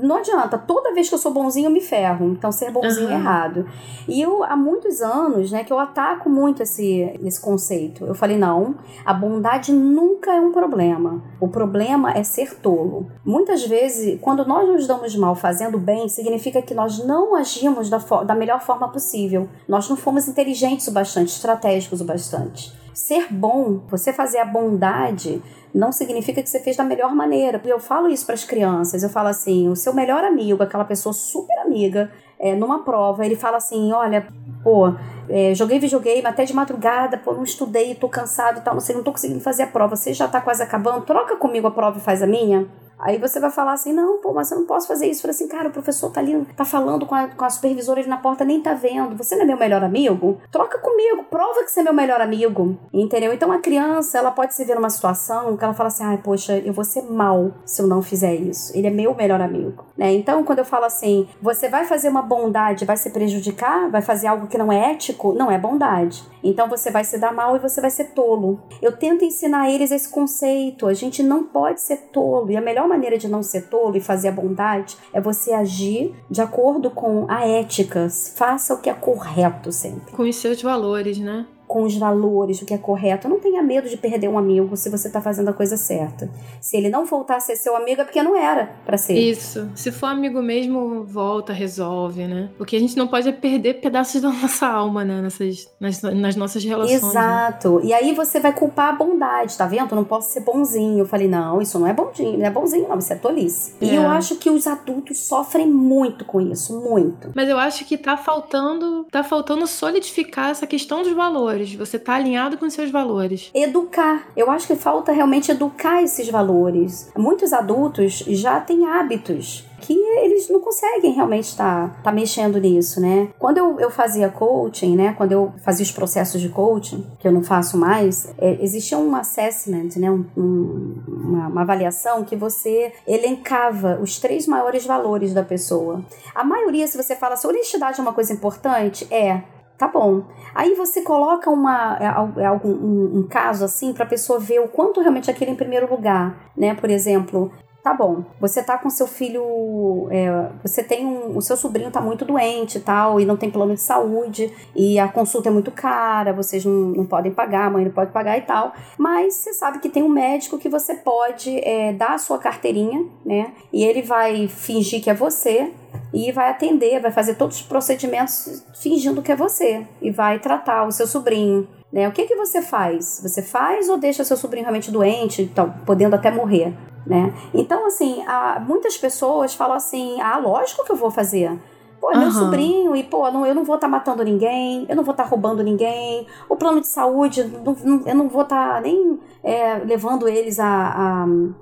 Não 0.00 0.16
adianta, 0.16 0.56
toda 0.56 0.94
vez 0.94 1.08
que 1.08 1.14
eu 1.14 1.18
sou 1.18 1.32
bonzinho 1.32 1.66
eu 1.66 1.70
me 1.70 1.80
ferro. 1.80 2.26
Então 2.26 2.52
ser 2.52 2.70
bonzinho 2.70 3.08
uhum. 3.08 3.12
é 3.12 3.16
errado. 3.16 3.66
E 4.06 4.20
eu 4.20 4.44
há 4.44 4.56
muitos 4.56 5.00
anos, 5.00 5.50
né, 5.50 5.64
que 5.64 5.72
eu 5.72 5.78
ataco 5.78 6.30
muito 6.30 6.62
esse 6.62 7.18
esse 7.22 7.40
conceito. 7.40 8.04
Eu 8.04 8.14
falei 8.14 8.38
não, 8.38 8.76
a 9.04 9.12
bondade 9.12 9.72
nunca 9.72 10.32
é 10.32 10.40
um 10.40 10.52
problema. 10.52 11.22
O 11.40 11.48
problema 11.48 12.12
é 12.12 12.22
ser 12.22 12.56
tolo. 12.60 13.08
Muitas 13.24 13.66
vezes, 13.66 14.20
quando 14.20 14.46
nós 14.46 14.68
nos 14.68 14.86
damos 14.86 15.14
mal 15.16 15.34
fazendo 15.34 15.78
bem, 15.78 16.08
significa 16.08 16.62
que 16.62 16.74
nós 16.74 17.04
não 17.04 17.34
agimos 17.34 17.90
da, 17.90 17.98
da 17.98 18.34
melhor 18.34 18.60
forma 18.60 18.88
possível. 18.88 19.48
Nós 19.68 19.88
não 19.88 19.96
fomos 19.96 20.28
inteligentes 20.28 20.86
o 20.86 20.92
bastante, 20.92 21.28
estratégicos 21.28 22.00
o 22.00 22.04
bastante. 22.04 22.81
Ser 22.94 23.32
bom, 23.32 23.80
você 23.88 24.12
fazer 24.12 24.38
a 24.38 24.44
bondade, 24.44 25.42
não 25.74 25.90
significa 25.90 26.42
que 26.42 26.48
você 26.48 26.60
fez 26.60 26.76
da 26.76 26.84
melhor 26.84 27.14
maneira. 27.14 27.60
Eu 27.64 27.80
falo 27.80 28.08
isso 28.08 28.26
para 28.26 28.34
as 28.34 28.44
crianças. 28.44 29.02
Eu 29.02 29.08
falo 29.08 29.28
assim: 29.28 29.68
o 29.68 29.76
seu 29.76 29.94
melhor 29.94 30.22
amigo, 30.24 30.62
aquela 30.62 30.84
pessoa 30.84 31.12
super 31.12 31.58
amiga, 31.60 32.10
é, 32.38 32.54
numa 32.54 32.84
prova, 32.84 33.24
ele 33.24 33.36
fala 33.36 33.56
assim: 33.56 33.92
olha, 33.92 34.26
pô, 34.62 34.92
é, 35.28 35.54
joguei 35.54 35.78
videogame 35.78 36.26
até 36.26 36.44
de 36.44 36.54
madrugada, 36.54 37.16
pô, 37.16 37.32
não 37.32 37.44
estudei, 37.44 37.94
tô 37.94 38.08
cansado 38.08 38.58
e 38.58 38.60
tal, 38.60 38.74
não 38.74 38.80
sei, 38.80 38.94
não 38.94 39.02
tô 39.02 39.12
conseguindo 39.12 39.40
fazer 39.40 39.62
a 39.62 39.66
prova. 39.66 39.96
Você 39.96 40.12
já 40.12 40.28
tá 40.28 40.40
quase 40.40 40.62
acabando, 40.62 41.06
troca 41.06 41.36
comigo 41.36 41.66
a 41.66 41.70
prova 41.70 41.98
e 41.98 42.02
faz 42.02 42.22
a 42.22 42.26
minha. 42.26 42.68
Aí 43.02 43.18
você 43.18 43.40
vai 43.40 43.50
falar 43.50 43.72
assim, 43.72 43.92
não, 43.92 44.18
pô, 44.18 44.32
mas 44.32 44.50
eu 44.50 44.58
não 44.58 44.66
posso 44.66 44.86
fazer 44.86 45.06
isso. 45.06 45.22
Fala 45.22 45.32
assim, 45.32 45.48
cara, 45.48 45.68
o 45.68 45.72
professor 45.72 46.10
tá 46.10 46.20
ali, 46.20 46.46
tá 46.56 46.64
falando 46.64 47.04
com 47.04 47.14
a, 47.14 47.26
com 47.26 47.44
a 47.44 47.50
supervisora 47.50 48.00
ali 48.00 48.08
na 48.08 48.16
porta, 48.16 48.44
nem 48.44 48.62
tá 48.62 48.74
vendo. 48.74 49.16
Você 49.16 49.34
não 49.34 49.42
é 49.42 49.46
meu 49.46 49.58
melhor 49.58 49.82
amigo? 49.82 50.40
Troca 50.50 50.78
comigo, 50.78 51.24
prova 51.24 51.64
que 51.64 51.70
você 51.70 51.80
é 51.80 51.82
meu 51.82 51.92
melhor 51.92 52.20
amigo. 52.20 52.78
Entendeu? 52.92 53.32
Então 53.32 53.50
a 53.50 53.58
criança, 53.58 54.18
ela 54.18 54.30
pode 54.30 54.54
se 54.54 54.64
ver 54.64 54.76
numa 54.76 54.90
situação 54.90 55.56
que 55.56 55.64
ela 55.64 55.74
fala 55.74 55.88
assim, 55.88 56.04
ai, 56.04 56.18
poxa, 56.18 56.58
eu 56.58 56.72
vou 56.72 56.84
ser 56.84 57.02
mal 57.02 57.52
se 57.64 57.82
eu 57.82 57.88
não 57.88 58.02
fizer 58.02 58.34
isso. 58.34 58.76
Ele 58.76 58.86
é 58.86 58.90
meu 58.90 59.14
melhor 59.14 59.40
amigo. 59.40 59.84
Né? 59.96 60.12
Então, 60.12 60.44
quando 60.44 60.60
eu 60.60 60.64
falo 60.64 60.84
assim, 60.84 61.28
você 61.40 61.68
vai 61.68 61.84
fazer 61.84 62.08
uma 62.08 62.22
bondade, 62.22 62.84
vai 62.84 62.96
se 62.96 63.10
prejudicar, 63.10 63.90
vai 63.90 64.02
fazer 64.02 64.28
algo 64.28 64.46
que 64.46 64.56
não 64.56 64.72
é 64.72 64.92
ético, 64.92 65.32
não 65.32 65.50
é 65.50 65.58
bondade. 65.58 66.24
Então 66.42 66.68
você 66.68 66.90
vai 66.90 67.04
se 67.04 67.18
dar 67.18 67.32
mal 67.32 67.56
e 67.56 67.60
você 67.60 67.80
vai 67.80 67.90
ser 67.90 68.06
tolo. 68.10 68.60
Eu 68.80 68.96
tento 68.96 69.24
ensinar 69.24 69.70
eles 69.70 69.92
esse 69.92 70.08
conceito. 70.08 70.86
A 70.86 70.94
gente 70.94 71.22
não 71.22 71.44
pode 71.44 71.80
ser 71.80 72.08
tolo. 72.12 72.50
E 72.50 72.56
a 72.56 72.60
melhor 72.60 72.88
maneira 72.92 73.16
de 73.16 73.26
não 73.26 73.42
ser 73.42 73.62
tolo 73.68 73.96
e 73.96 74.00
fazer 74.00 74.28
a 74.28 74.32
bondade 74.32 74.96
é 75.12 75.20
você 75.20 75.52
agir 75.52 76.14
de 76.30 76.40
acordo 76.40 76.90
com 76.90 77.26
a 77.28 77.46
ética. 77.46 78.08
Faça 78.36 78.74
o 78.74 78.80
que 78.80 78.90
é 78.90 78.94
correto 78.94 79.72
sempre. 79.72 80.12
Com 80.12 80.22
os 80.22 80.36
seus 80.36 80.62
valores, 80.62 81.18
né? 81.18 81.46
Com 81.72 81.84
os 81.84 81.96
valores, 81.96 82.60
o 82.60 82.66
que 82.66 82.74
é 82.74 82.78
correto. 82.78 83.26
Não 83.30 83.40
tenha 83.40 83.62
medo 83.62 83.88
de 83.88 83.96
perder 83.96 84.28
um 84.28 84.36
amigo 84.36 84.76
se 84.76 84.90
você 84.90 85.08
está 85.08 85.22
fazendo 85.22 85.48
a 85.48 85.54
coisa 85.54 85.78
certa. 85.78 86.28
Se 86.60 86.76
ele 86.76 86.90
não 86.90 87.06
voltar 87.06 87.36
a 87.36 87.40
ser 87.40 87.56
seu 87.56 87.74
amigo 87.74 88.02
é 88.02 88.04
porque 88.04 88.22
não 88.22 88.36
era 88.36 88.76
para 88.84 88.98
ser. 88.98 89.14
Isso. 89.14 89.70
Se 89.74 89.90
for 89.90 90.08
amigo 90.08 90.42
mesmo, 90.42 91.02
volta, 91.04 91.50
resolve, 91.50 92.26
né? 92.26 92.50
O 92.58 92.66
que 92.66 92.76
a 92.76 92.78
gente 92.78 92.94
não 92.94 93.08
pode 93.08 93.26
é 93.26 93.32
perder 93.32 93.80
pedaços 93.80 94.20
da 94.20 94.28
nossa 94.28 94.66
alma, 94.66 95.02
né? 95.02 95.22
Nessas, 95.22 95.70
nas, 95.80 96.02
nas 96.02 96.36
nossas 96.36 96.62
relações. 96.62 97.02
Né? 97.02 97.08
Exato. 97.08 97.78
Né? 97.78 97.86
E 97.86 97.94
aí 97.94 98.14
você 98.14 98.38
vai 98.38 98.52
culpar 98.52 98.90
a 98.90 98.92
bondade, 98.92 99.56
tá 99.56 99.66
vendo? 99.66 99.92
Eu 99.92 99.96
não 99.96 100.04
posso 100.04 100.30
ser 100.30 100.40
bonzinho. 100.40 100.98
Eu 100.98 101.06
falei, 101.06 101.26
não, 101.26 101.62
isso 101.62 101.78
não 101.78 101.86
é 101.86 101.94
bonzinho, 101.94 102.36
não 102.36 102.44
é 102.44 102.50
bonzinho, 102.50 102.86
não, 102.86 102.98
isso 102.98 103.14
é 103.14 103.16
tolice. 103.16 103.72
É. 103.80 103.86
E 103.86 103.94
eu 103.94 104.06
acho 104.10 104.36
que 104.36 104.50
os 104.50 104.66
adultos 104.66 105.20
sofrem 105.20 105.66
muito 105.66 106.26
com 106.26 106.38
isso, 106.38 106.78
muito. 106.82 107.32
Mas 107.34 107.48
eu 107.48 107.58
acho 107.58 107.86
que 107.86 107.96
tá 107.96 108.18
faltando, 108.18 109.06
tá 109.10 109.24
faltando 109.24 109.66
solidificar 109.66 110.50
essa 110.50 110.66
questão 110.66 111.02
dos 111.02 111.14
valores 111.14 111.61
valores, 111.62 111.74
você 111.74 111.98
tá 111.98 112.14
alinhado 112.14 112.58
com 112.58 112.68
seus 112.68 112.90
valores. 112.90 113.50
Educar. 113.54 114.26
Eu 114.36 114.50
acho 114.50 114.66
que 114.66 114.76
falta 114.76 115.12
realmente 115.12 115.50
educar 115.50 116.02
esses 116.02 116.28
valores. 116.28 117.10
Muitos 117.16 117.52
adultos 117.52 118.24
já 118.26 118.60
têm 118.60 118.86
hábitos 118.86 119.64
que 119.82 119.92
eles 119.92 120.48
não 120.48 120.60
conseguem 120.60 121.12
realmente 121.12 121.48
estar 121.48 121.88
tá, 121.88 122.02
tá 122.04 122.12
mexendo 122.12 122.60
nisso, 122.60 123.00
né? 123.00 123.30
Quando 123.36 123.58
eu, 123.58 123.80
eu 123.80 123.90
fazia 123.90 124.28
coaching, 124.28 124.94
né? 124.94 125.12
Quando 125.18 125.32
eu 125.32 125.52
fazia 125.64 125.82
os 125.82 125.90
processos 125.90 126.40
de 126.40 126.48
coaching, 126.48 127.04
que 127.18 127.26
eu 127.26 127.32
não 127.32 127.42
faço 127.42 127.76
mais, 127.76 128.32
é, 128.38 128.62
existia 128.62 128.96
um 128.96 129.14
assessment, 129.16 129.96
né? 129.96 130.08
Um, 130.08 130.24
um, 130.36 131.02
uma, 131.08 131.48
uma 131.48 131.62
avaliação 131.62 132.22
que 132.22 132.36
você 132.36 132.92
elencava 133.06 133.98
os 134.00 134.20
três 134.20 134.46
maiores 134.46 134.86
valores 134.86 135.34
da 135.34 135.42
pessoa. 135.42 136.04
A 136.32 136.44
maioria, 136.44 136.86
se 136.86 136.96
você 136.96 137.16
fala, 137.16 137.34
se 137.34 137.46
honestidade 137.46 137.98
é 137.98 138.02
uma 138.02 138.12
coisa 138.12 138.32
importante, 138.32 139.06
é. 139.10 139.42
Tá 139.82 139.88
bom. 139.88 140.22
Aí 140.54 140.76
você 140.76 141.02
coloca 141.02 141.50
uma, 141.50 141.98
é, 141.98 142.42
é 142.42 142.46
algum, 142.46 142.70
um, 142.70 143.18
um 143.18 143.22
caso 143.26 143.64
assim 143.64 143.92
para 143.92 144.04
a 144.04 144.08
pessoa 144.08 144.38
ver 144.38 144.60
o 144.60 144.68
quanto 144.68 145.00
realmente 145.00 145.28
aquele 145.28 145.50
em 145.50 145.56
primeiro 145.56 145.90
lugar, 145.90 146.52
né? 146.56 146.72
Por 146.72 146.88
exemplo, 146.88 147.50
tá 147.82 147.92
bom, 147.92 148.24
você 148.40 148.62
tá 148.62 148.78
com 148.78 148.88
seu 148.88 149.08
filho, 149.08 150.06
é, 150.10 150.48
você 150.62 150.84
tem 150.84 151.04
um, 151.04 151.36
o 151.36 151.42
seu 151.42 151.56
sobrinho 151.56 151.90
tá 151.90 152.00
muito 152.00 152.24
doente 152.24 152.78
e 152.78 152.80
tal, 152.80 153.20
e 153.20 153.24
não 153.24 153.36
tem 153.36 153.50
plano 153.50 153.74
de 153.74 153.80
saúde, 153.80 154.52
e 154.74 154.98
a 154.98 155.08
consulta 155.08 155.48
é 155.48 155.52
muito 155.52 155.72
cara, 155.72 156.32
vocês 156.32 156.64
não, 156.64 156.72
não 156.72 157.04
podem 157.04 157.32
pagar, 157.32 157.66
a 157.66 157.70
mãe 157.70 157.84
não 157.84 157.90
pode 157.90 158.12
pagar 158.12 158.38
e 158.38 158.42
tal, 158.42 158.72
mas 158.96 159.34
você 159.34 159.52
sabe 159.52 159.80
que 159.80 159.88
tem 159.88 160.02
um 160.02 160.08
médico 160.08 160.58
que 160.58 160.68
você 160.68 160.94
pode 160.94 161.58
é, 161.58 161.92
dar 161.92 162.14
a 162.14 162.18
sua 162.18 162.38
carteirinha, 162.38 163.04
né, 163.26 163.52
e 163.72 163.84
ele 163.84 164.02
vai 164.02 164.46
fingir 164.46 165.02
que 165.02 165.10
é 165.10 165.14
você, 165.14 165.72
e 166.14 166.30
vai 166.30 166.50
atender, 166.50 167.00
vai 167.00 167.10
fazer 167.10 167.34
todos 167.34 167.56
os 167.56 167.62
procedimentos 167.62 168.64
fingindo 168.74 169.22
que 169.22 169.32
é 169.32 169.36
você 169.36 169.86
e 170.00 170.10
vai 170.10 170.38
tratar 170.38 170.86
o 170.86 170.92
seu 170.92 171.06
sobrinho. 171.06 171.66
Né? 171.92 172.08
O 172.08 172.12
que, 172.12 172.24
que 172.24 172.34
você 172.34 172.62
faz? 172.62 173.20
Você 173.22 173.42
faz 173.42 173.88
ou 173.88 173.98
deixa 173.98 174.24
seu 174.24 174.36
sobrinho 174.36 174.64
realmente 174.64 174.90
doente, 174.90 175.42
então, 175.42 175.74
podendo 175.84 176.16
até 176.16 176.30
morrer? 176.30 176.74
Né? 177.06 177.34
Então, 177.52 177.86
assim, 177.86 178.24
há, 178.26 178.58
muitas 178.60 178.96
pessoas 178.96 179.54
falam 179.54 179.76
assim: 179.76 180.20
ah, 180.20 180.38
lógico 180.38 180.84
que 180.84 180.92
eu 180.92 180.96
vou 180.96 181.10
fazer. 181.10 181.58
Pô, 182.00 182.10
é 182.10 182.16
meu 182.16 182.28
uhum. 182.28 182.32
sobrinho, 182.32 182.96
e 182.96 183.04
pô, 183.04 183.30
não, 183.30 183.46
eu 183.46 183.54
não 183.54 183.62
vou 183.62 183.76
estar 183.76 183.86
tá 183.86 183.90
matando 183.90 184.24
ninguém, 184.24 184.86
eu 184.88 184.96
não 184.96 185.04
vou 185.04 185.12
estar 185.12 185.22
tá 185.22 185.28
roubando 185.28 185.62
ninguém, 185.62 186.26
o 186.48 186.56
plano 186.56 186.80
de 186.80 186.88
saúde, 186.88 187.44
não, 187.44 187.76
não, 187.84 188.08
eu 188.08 188.14
não 188.16 188.28
vou 188.28 188.42
estar 188.42 188.74
tá 188.74 188.80
nem 188.80 189.20
é, 189.44 189.76
levando 189.76 190.28
eles 190.28 190.58
à, 190.58 190.66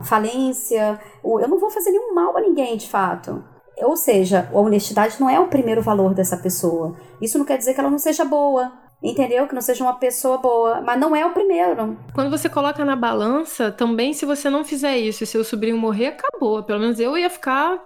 à 0.00 0.02
falência, 0.02 0.98
eu 1.22 1.46
não 1.46 1.58
vou 1.58 1.68
fazer 1.68 1.90
nenhum 1.90 2.14
mal 2.14 2.34
a 2.38 2.40
ninguém, 2.40 2.78
de 2.78 2.88
fato. 2.88 3.44
Ou 3.82 3.96
seja, 3.98 4.48
a 4.50 4.58
honestidade 4.58 5.20
não 5.20 5.28
é 5.28 5.38
o 5.38 5.48
primeiro 5.48 5.82
valor 5.82 6.14
dessa 6.14 6.38
pessoa. 6.38 6.94
Isso 7.20 7.36
não 7.38 7.44
quer 7.44 7.58
dizer 7.58 7.74
que 7.74 7.80
ela 7.80 7.90
não 7.90 7.98
seja 7.98 8.24
boa, 8.24 8.72
entendeu? 9.02 9.46
Que 9.46 9.54
não 9.54 9.62
seja 9.62 9.82
uma 9.82 9.94
pessoa 9.94 10.38
boa, 10.38 10.80
mas 10.80 10.98
não 10.98 11.14
é 11.14 11.24
o 11.24 11.32
primeiro. 11.32 11.96
Quando 12.14 12.30
você 12.30 12.48
coloca 12.48 12.84
na 12.84 12.96
balança, 12.96 13.70
também 13.70 14.12
se 14.12 14.26
você 14.26 14.50
não 14.50 14.64
fizer 14.64 14.98
isso 14.98 15.24
e 15.24 15.26
seu 15.26 15.44
sobrinho 15.44 15.76
morrer, 15.76 16.08
acabou. 16.08 16.62
Pelo 16.62 16.80
menos 16.80 17.00
eu 17.00 17.16
ia 17.16 17.30
ficar 17.30 17.80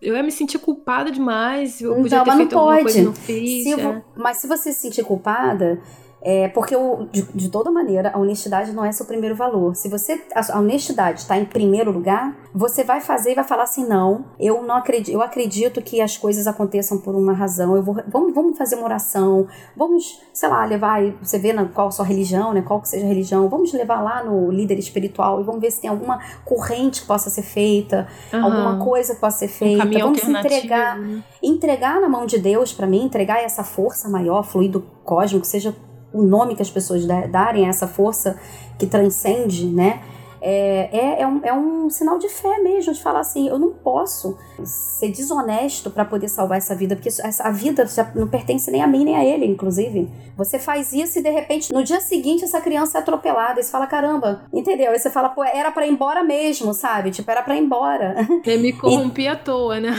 eu 0.00 0.16
ia 0.16 0.22
me 0.22 0.32
sentir 0.32 0.58
culpada 0.58 1.10
demais. 1.10 1.80
Eu 1.80 1.94
podia 1.94 2.18
não, 2.18 2.24
ter 2.24 2.30
mas 2.30 2.36
feito 2.38 2.54
não 2.54 2.62
pode. 2.62 2.82
Coisa, 2.82 3.02
não 3.02 3.14
fiz, 3.14 3.64
se 3.64 3.80
é. 3.80 4.02
Mas 4.16 4.38
se 4.38 4.46
você 4.46 4.72
se 4.72 4.80
sentir 4.80 5.04
culpada, 5.04 5.78
é, 6.22 6.48
porque 6.48 6.74
eu, 6.74 7.08
de, 7.10 7.22
de, 7.22 7.48
toda 7.48 7.70
maneira, 7.70 8.10
a 8.14 8.18
honestidade 8.18 8.72
não 8.72 8.84
é 8.84 8.92
seu 8.92 9.06
primeiro 9.06 9.34
valor. 9.34 9.74
Se 9.74 9.88
você 9.88 10.22
a, 10.34 10.56
a 10.56 10.58
honestidade 10.58 11.20
está 11.20 11.38
em 11.38 11.46
primeiro 11.46 11.90
lugar, 11.90 12.36
você 12.54 12.84
vai 12.84 13.00
fazer 13.00 13.32
e 13.32 13.34
vai 13.34 13.44
falar 13.44 13.62
assim: 13.62 13.86
não, 13.86 14.26
eu 14.38 14.62
não 14.62 14.76
acredito, 14.76 15.14
eu 15.14 15.22
acredito 15.22 15.80
que 15.80 16.00
as 16.00 16.18
coisas 16.18 16.46
aconteçam 16.46 16.98
por 16.98 17.14
uma 17.14 17.32
razão. 17.32 17.74
Eu 17.74 17.82
vou, 17.82 17.96
vamos, 18.06 18.34
vamos 18.34 18.58
fazer 18.58 18.76
uma 18.76 18.84
oração, 18.84 19.48
vamos, 19.74 20.20
sei 20.32 20.48
lá, 20.48 20.64
levar, 20.66 21.02
você 21.22 21.38
vê 21.38 21.54
na, 21.54 21.64
qual 21.64 21.88
a 21.88 21.90
sua 21.90 22.04
religião, 22.04 22.52
né? 22.52 22.60
Qual 22.60 22.82
que 22.82 22.88
seja 22.88 23.06
a 23.06 23.08
religião, 23.08 23.48
vamos 23.48 23.72
levar 23.72 24.02
lá 24.02 24.22
no 24.22 24.50
líder 24.50 24.78
espiritual 24.78 25.40
e 25.40 25.44
vamos 25.44 25.60
ver 25.62 25.70
se 25.70 25.80
tem 25.80 25.88
alguma 25.88 26.20
corrente 26.44 27.00
que 27.00 27.06
possa 27.06 27.30
ser 27.30 27.42
feita, 27.42 28.06
uhum. 28.30 28.44
alguma 28.44 28.84
coisa 28.84 29.14
que 29.14 29.20
possa 29.20 29.38
ser 29.38 29.48
feita. 29.48 29.86
Um 29.86 30.00
vamos 30.00 30.22
entregar, 30.22 30.98
né? 30.98 31.22
entregar 31.42 31.98
na 31.98 32.10
mão 32.10 32.26
de 32.26 32.38
Deus 32.38 32.74
para 32.74 32.86
mim, 32.86 33.04
entregar 33.04 33.42
essa 33.42 33.64
força 33.64 34.06
maior, 34.06 34.42
fluido 34.42 34.84
cósmico, 35.02 35.46
seja 35.46 35.74
o 36.12 36.22
nome 36.22 36.54
que 36.54 36.62
as 36.62 36.70
pessoas 36.70 37.04
darem 37.30 37.66
a 37.66 37.68
essa 37.68 37.86
força 37.86 38.38
que 38.78 38.86
transcende, 38.86 39.66
né? 39.66 40.00
é, 40.40 40.88
é, 40.92 41.22
é, 41.22 41.26
um, 41.26 41.40
é 41.44 41.52
um 41.52 41.90
sinal 41.90 42.18
de 42.18 42.28
fé 42.28 42.58
mesmo, 42.58 42.92
de 42.92 43.02
falar 43.02 43.20
assim: 43.20 43.48
eu 43.48 43.58
não 43.58 43.70
posso 43.72 44.38
ser 44.64 45.10
desonesto 45.10 45.90
para 45.90 46.04
poder 46.04 46.28
salvar 46.28 46.58
essa 46.58 46.74
vida, 46.74 46.96
porque 46.96 47.08
essa, 47.08 47.42
a 47.42 47.50
vida 47.50 47.86
já 47.86 48.10
não 48.14 48.26
pertence 48.26 48.70
nem 48.70 48.82
a 48.82 48.86
mim 48.86 49.04
nem 49.04 49.16
a 49.16 49.24
ele, 49.24 49.44
inclusive. 49.46 50.10
Você 50.36 50.58
faz 50.58 50.92
isso 50.92 51.18
e 51.18 51.22
de 51.22 51.30
repente 51.30 51.72
no 51.72 51.84
dia 51.84 52.00
seguinte 52.00 52.44
essa 52.44 52.60
criança 52.60 52.98
é 52.98 53.00
atropelada. 53.00 53.60
E 53.60 53.62
você 53.62 53.70
fala: 53.70 53.86
caramba, 53.86 54.42
entendeu? 54.52 54.92
Aí 54.92 54.98
você 54.98 55.10
fala: 55.10 55.28
pô, 55.28 55.44
era 55.44 55.70
para 55.70 55.86
ir 55.86 55.92
embora 55.92 56.24
mesmo, 56.24 56.72
sabe? 56.72 57.10
Tipo, 57.10 57.30
era 57.30 57.42
para 57.42 57.56
ir 57.56 57.62
embora. 57.62 58.16
Eu 58.46 58.58
me 58.58 58.72
corrompi 58.72 59.22
e, 59.22 59.28
à 59.28 59.36
toa, 59.36 59.78
né? 59.78 59.94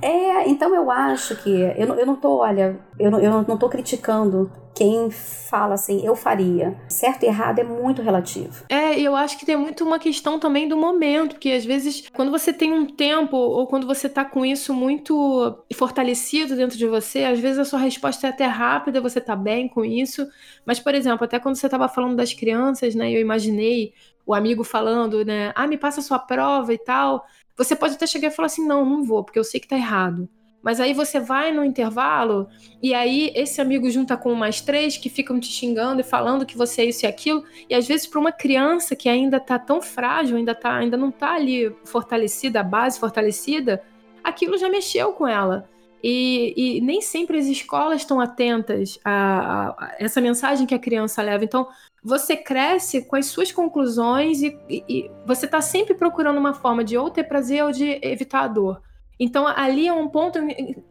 é, 0.00 0.48
então 0.48 0.74
eu 0.74 0.90
acho 0.90 1.36
que. 1.36 1.50
Eu, 1.50 1.94
eu 1.94 2.06
não 2.06 2.16
tô, 2.16 2.38
olha, 2.38 2.78
eu 2.98 3.10
eu 3.18 3.44
não 3.46 3.58
tô 3.58 3.68
criticando 3.68 4.50
quem 4.74 5.10
fala 5.10 5.74
assim, 5.74 6.04
eu 6.04 6.16
faria. 6.16 6.76
Certo 6.88 7.24
e 7.24 7.26
errado 7.26 7.58
é 7.58 7.64
muito 7.64 8.00
relativo. 8.02 8.64
É, 8.68 8.98
eu 8.98 9.14
acho 9.14 9.38
que 9.38 9.44
tem 9.44 9.56
muito 9.56 9.84
uma 9.84 9.98
questão 9.98 10.38
também 10.38 10.66
do 10.66 10.76
momento, 10.76 11.38
que 11.38 11.52
às 11.52 11.64
vezes, 11.64 12.08
quando 12.12 12.30
você 12.30 12.52
tem 12.52 12.72
um 12.72 12.86
tempo, 12.86 13.36
ou 13.36 13.66
quando 13.66 13.86
você 13.86 14.08
tá 14.08 14.24
com 14.24 14.44
isso 14.44 14.72
muito 14.72 15.62
fortalecido 15.74 16.56
dentro 16.56 16.76
de 16.78 16.86
você, 16.86 17.24
às 17.24 17.38
vezes 17.38 17.58
a 17.58 17.64
sua 17.64 17.78
resposta 17.78 18.26
é 18.26 18.30
até 18.30 18.46
rápida, 18.46 19.00
você 19.00 19.20
tá 19.20 19.36
bem 19.36 19.68
com 19.68 19.84
isso. 19.84 20.26
Mas, 20.64 20.80
por 20.80 20.94
exemplo, 20.94 21.24
até 21.24 21.38
quando 21.38 21.56
você 21.56 21.68
tava 21.68 21.88
falando 21.88 22.16
das 22.16 22.32
crianças, 22.32 22.94
né, 22.94 23.12
eu 23.12 23.20
imaginei 23.20 23.92
o 24.24 24.34
amigo 24.34 24.64
falando, 24.64 25.24
né, 25.24 25.52
ah, 25.54 25.66
me 25.66 25.76
passa 25.76 26.00
a 26.00 26.02
sua 26.02 26.18
prova 26.18 26.72
e 26.72 26.78
tal. 26.78 27.24
Você 27.56 27.76
pode 27.76 27.94
até 27.94 28.06
chegar 28.06 28.28
e 28.28 28.30
falar 28.30 28.46
assim, 28.46 28.66
não, 28.66 28.84
não 28.84 29.04
vou, 29.04 29.22
porque 29.22 29.38
eu 29.38 29.44
sei 29.44 29.60
que 29.60 29.68
tá 29.68 29.76
errado. 29.76 30.28
Mas 30.62 30.78
aí 30.78 30.94
você 30.94 31.18
vai 31.18 31.50
no 31.52 31.64
intervalo 31.64 32.48
e 32.80 32.94
aí 32.94 33.32
esse 33.34 33.60
amigo 33.60 33.90
junta 33.90 34.16
com 34.16 34.32
mais 34.34 34.60
três 34.60 34.96
que 34.96 35.10
ficam 35.10 35.40
te 35.40 35.48
xingando 35.48 36.00
e 36.00 36.04
falando 36.04 36.46
que 36.46 36.56
você 36.56 36.82
é 36.82 36.84
isso 36.86 37.04
e 37.04 37.08
aquilo. 37.08 37.44
E 37.68 37.74
às 37.74 37.86
vezes 37.86 38.06
para 38.06 38.20
uma 38.20 38.30
criança 38.30 38.94
que 38.94 39.08
ainda 39.08 39.40
tá 39.40 39.58
tão 39.58 39.82
frágil, 39.82 40.36
ainda 40.36 40.54
tá, 40.54 40.76
ainda 40.76 40.96
não 40.96 41.10
tá 41.10 41.34
ali 41.34 41.74
fortalecida, 41.84 42.60
a 42.60 42.64
base 42.64 43.00
fortalecida, 43.00 43.82
aquilo 44.22 44.56
já 44.56 44.68
mexeu 44.68 45.12
com 45.12 45.26
ela. 45.26 45.68
E, 46.02 46.52
e 46.56 46.80
nem 46.80 47.00
sempre 47.00 47.38
as 47.38 47.46
escolas 47.46 48.00
estão 48.00 48.20
atentas 48.20 48.98
a, 49.04 49.12
a, 49.12 49.68
a, 49.68 49.96
essa 50.00 50.20
mensagem 50.20 50.66
que 50.66 50.74
a 50.74 50.78
criança 50.78 51.22
leva. 51.22 51.44
Então, 51.44 51.68
você 52.02 52.36
cresce 52.36 53.04
com 53.04 53.14
as 53.14 53.26
suas 53.26 53.52
conclusões 53.52 54.42
e, 54.42 54.58
e, 54.68 54.84
e 54.88 55.10
você 55.24 55.46
está 55.46 55.60
sempre 55.60 55.94
procurando 55.94 56.38
uma 56.38 56.54
forma 56.54 56.82
de 56.82 56.98
ou 56.98 57.08
ter 57.08 57.24
prazer 57.24 57.62
ou 57.62 57.70
de 57.70 58.00
evitar 58.02 58.42
a 58.42 58.48
dor. 58.48 58.82
Então 59.22 59.46
ali 59.46 59.86
é 59.86 59.92
um 59.92 60.08
ponto. 60.08 60.40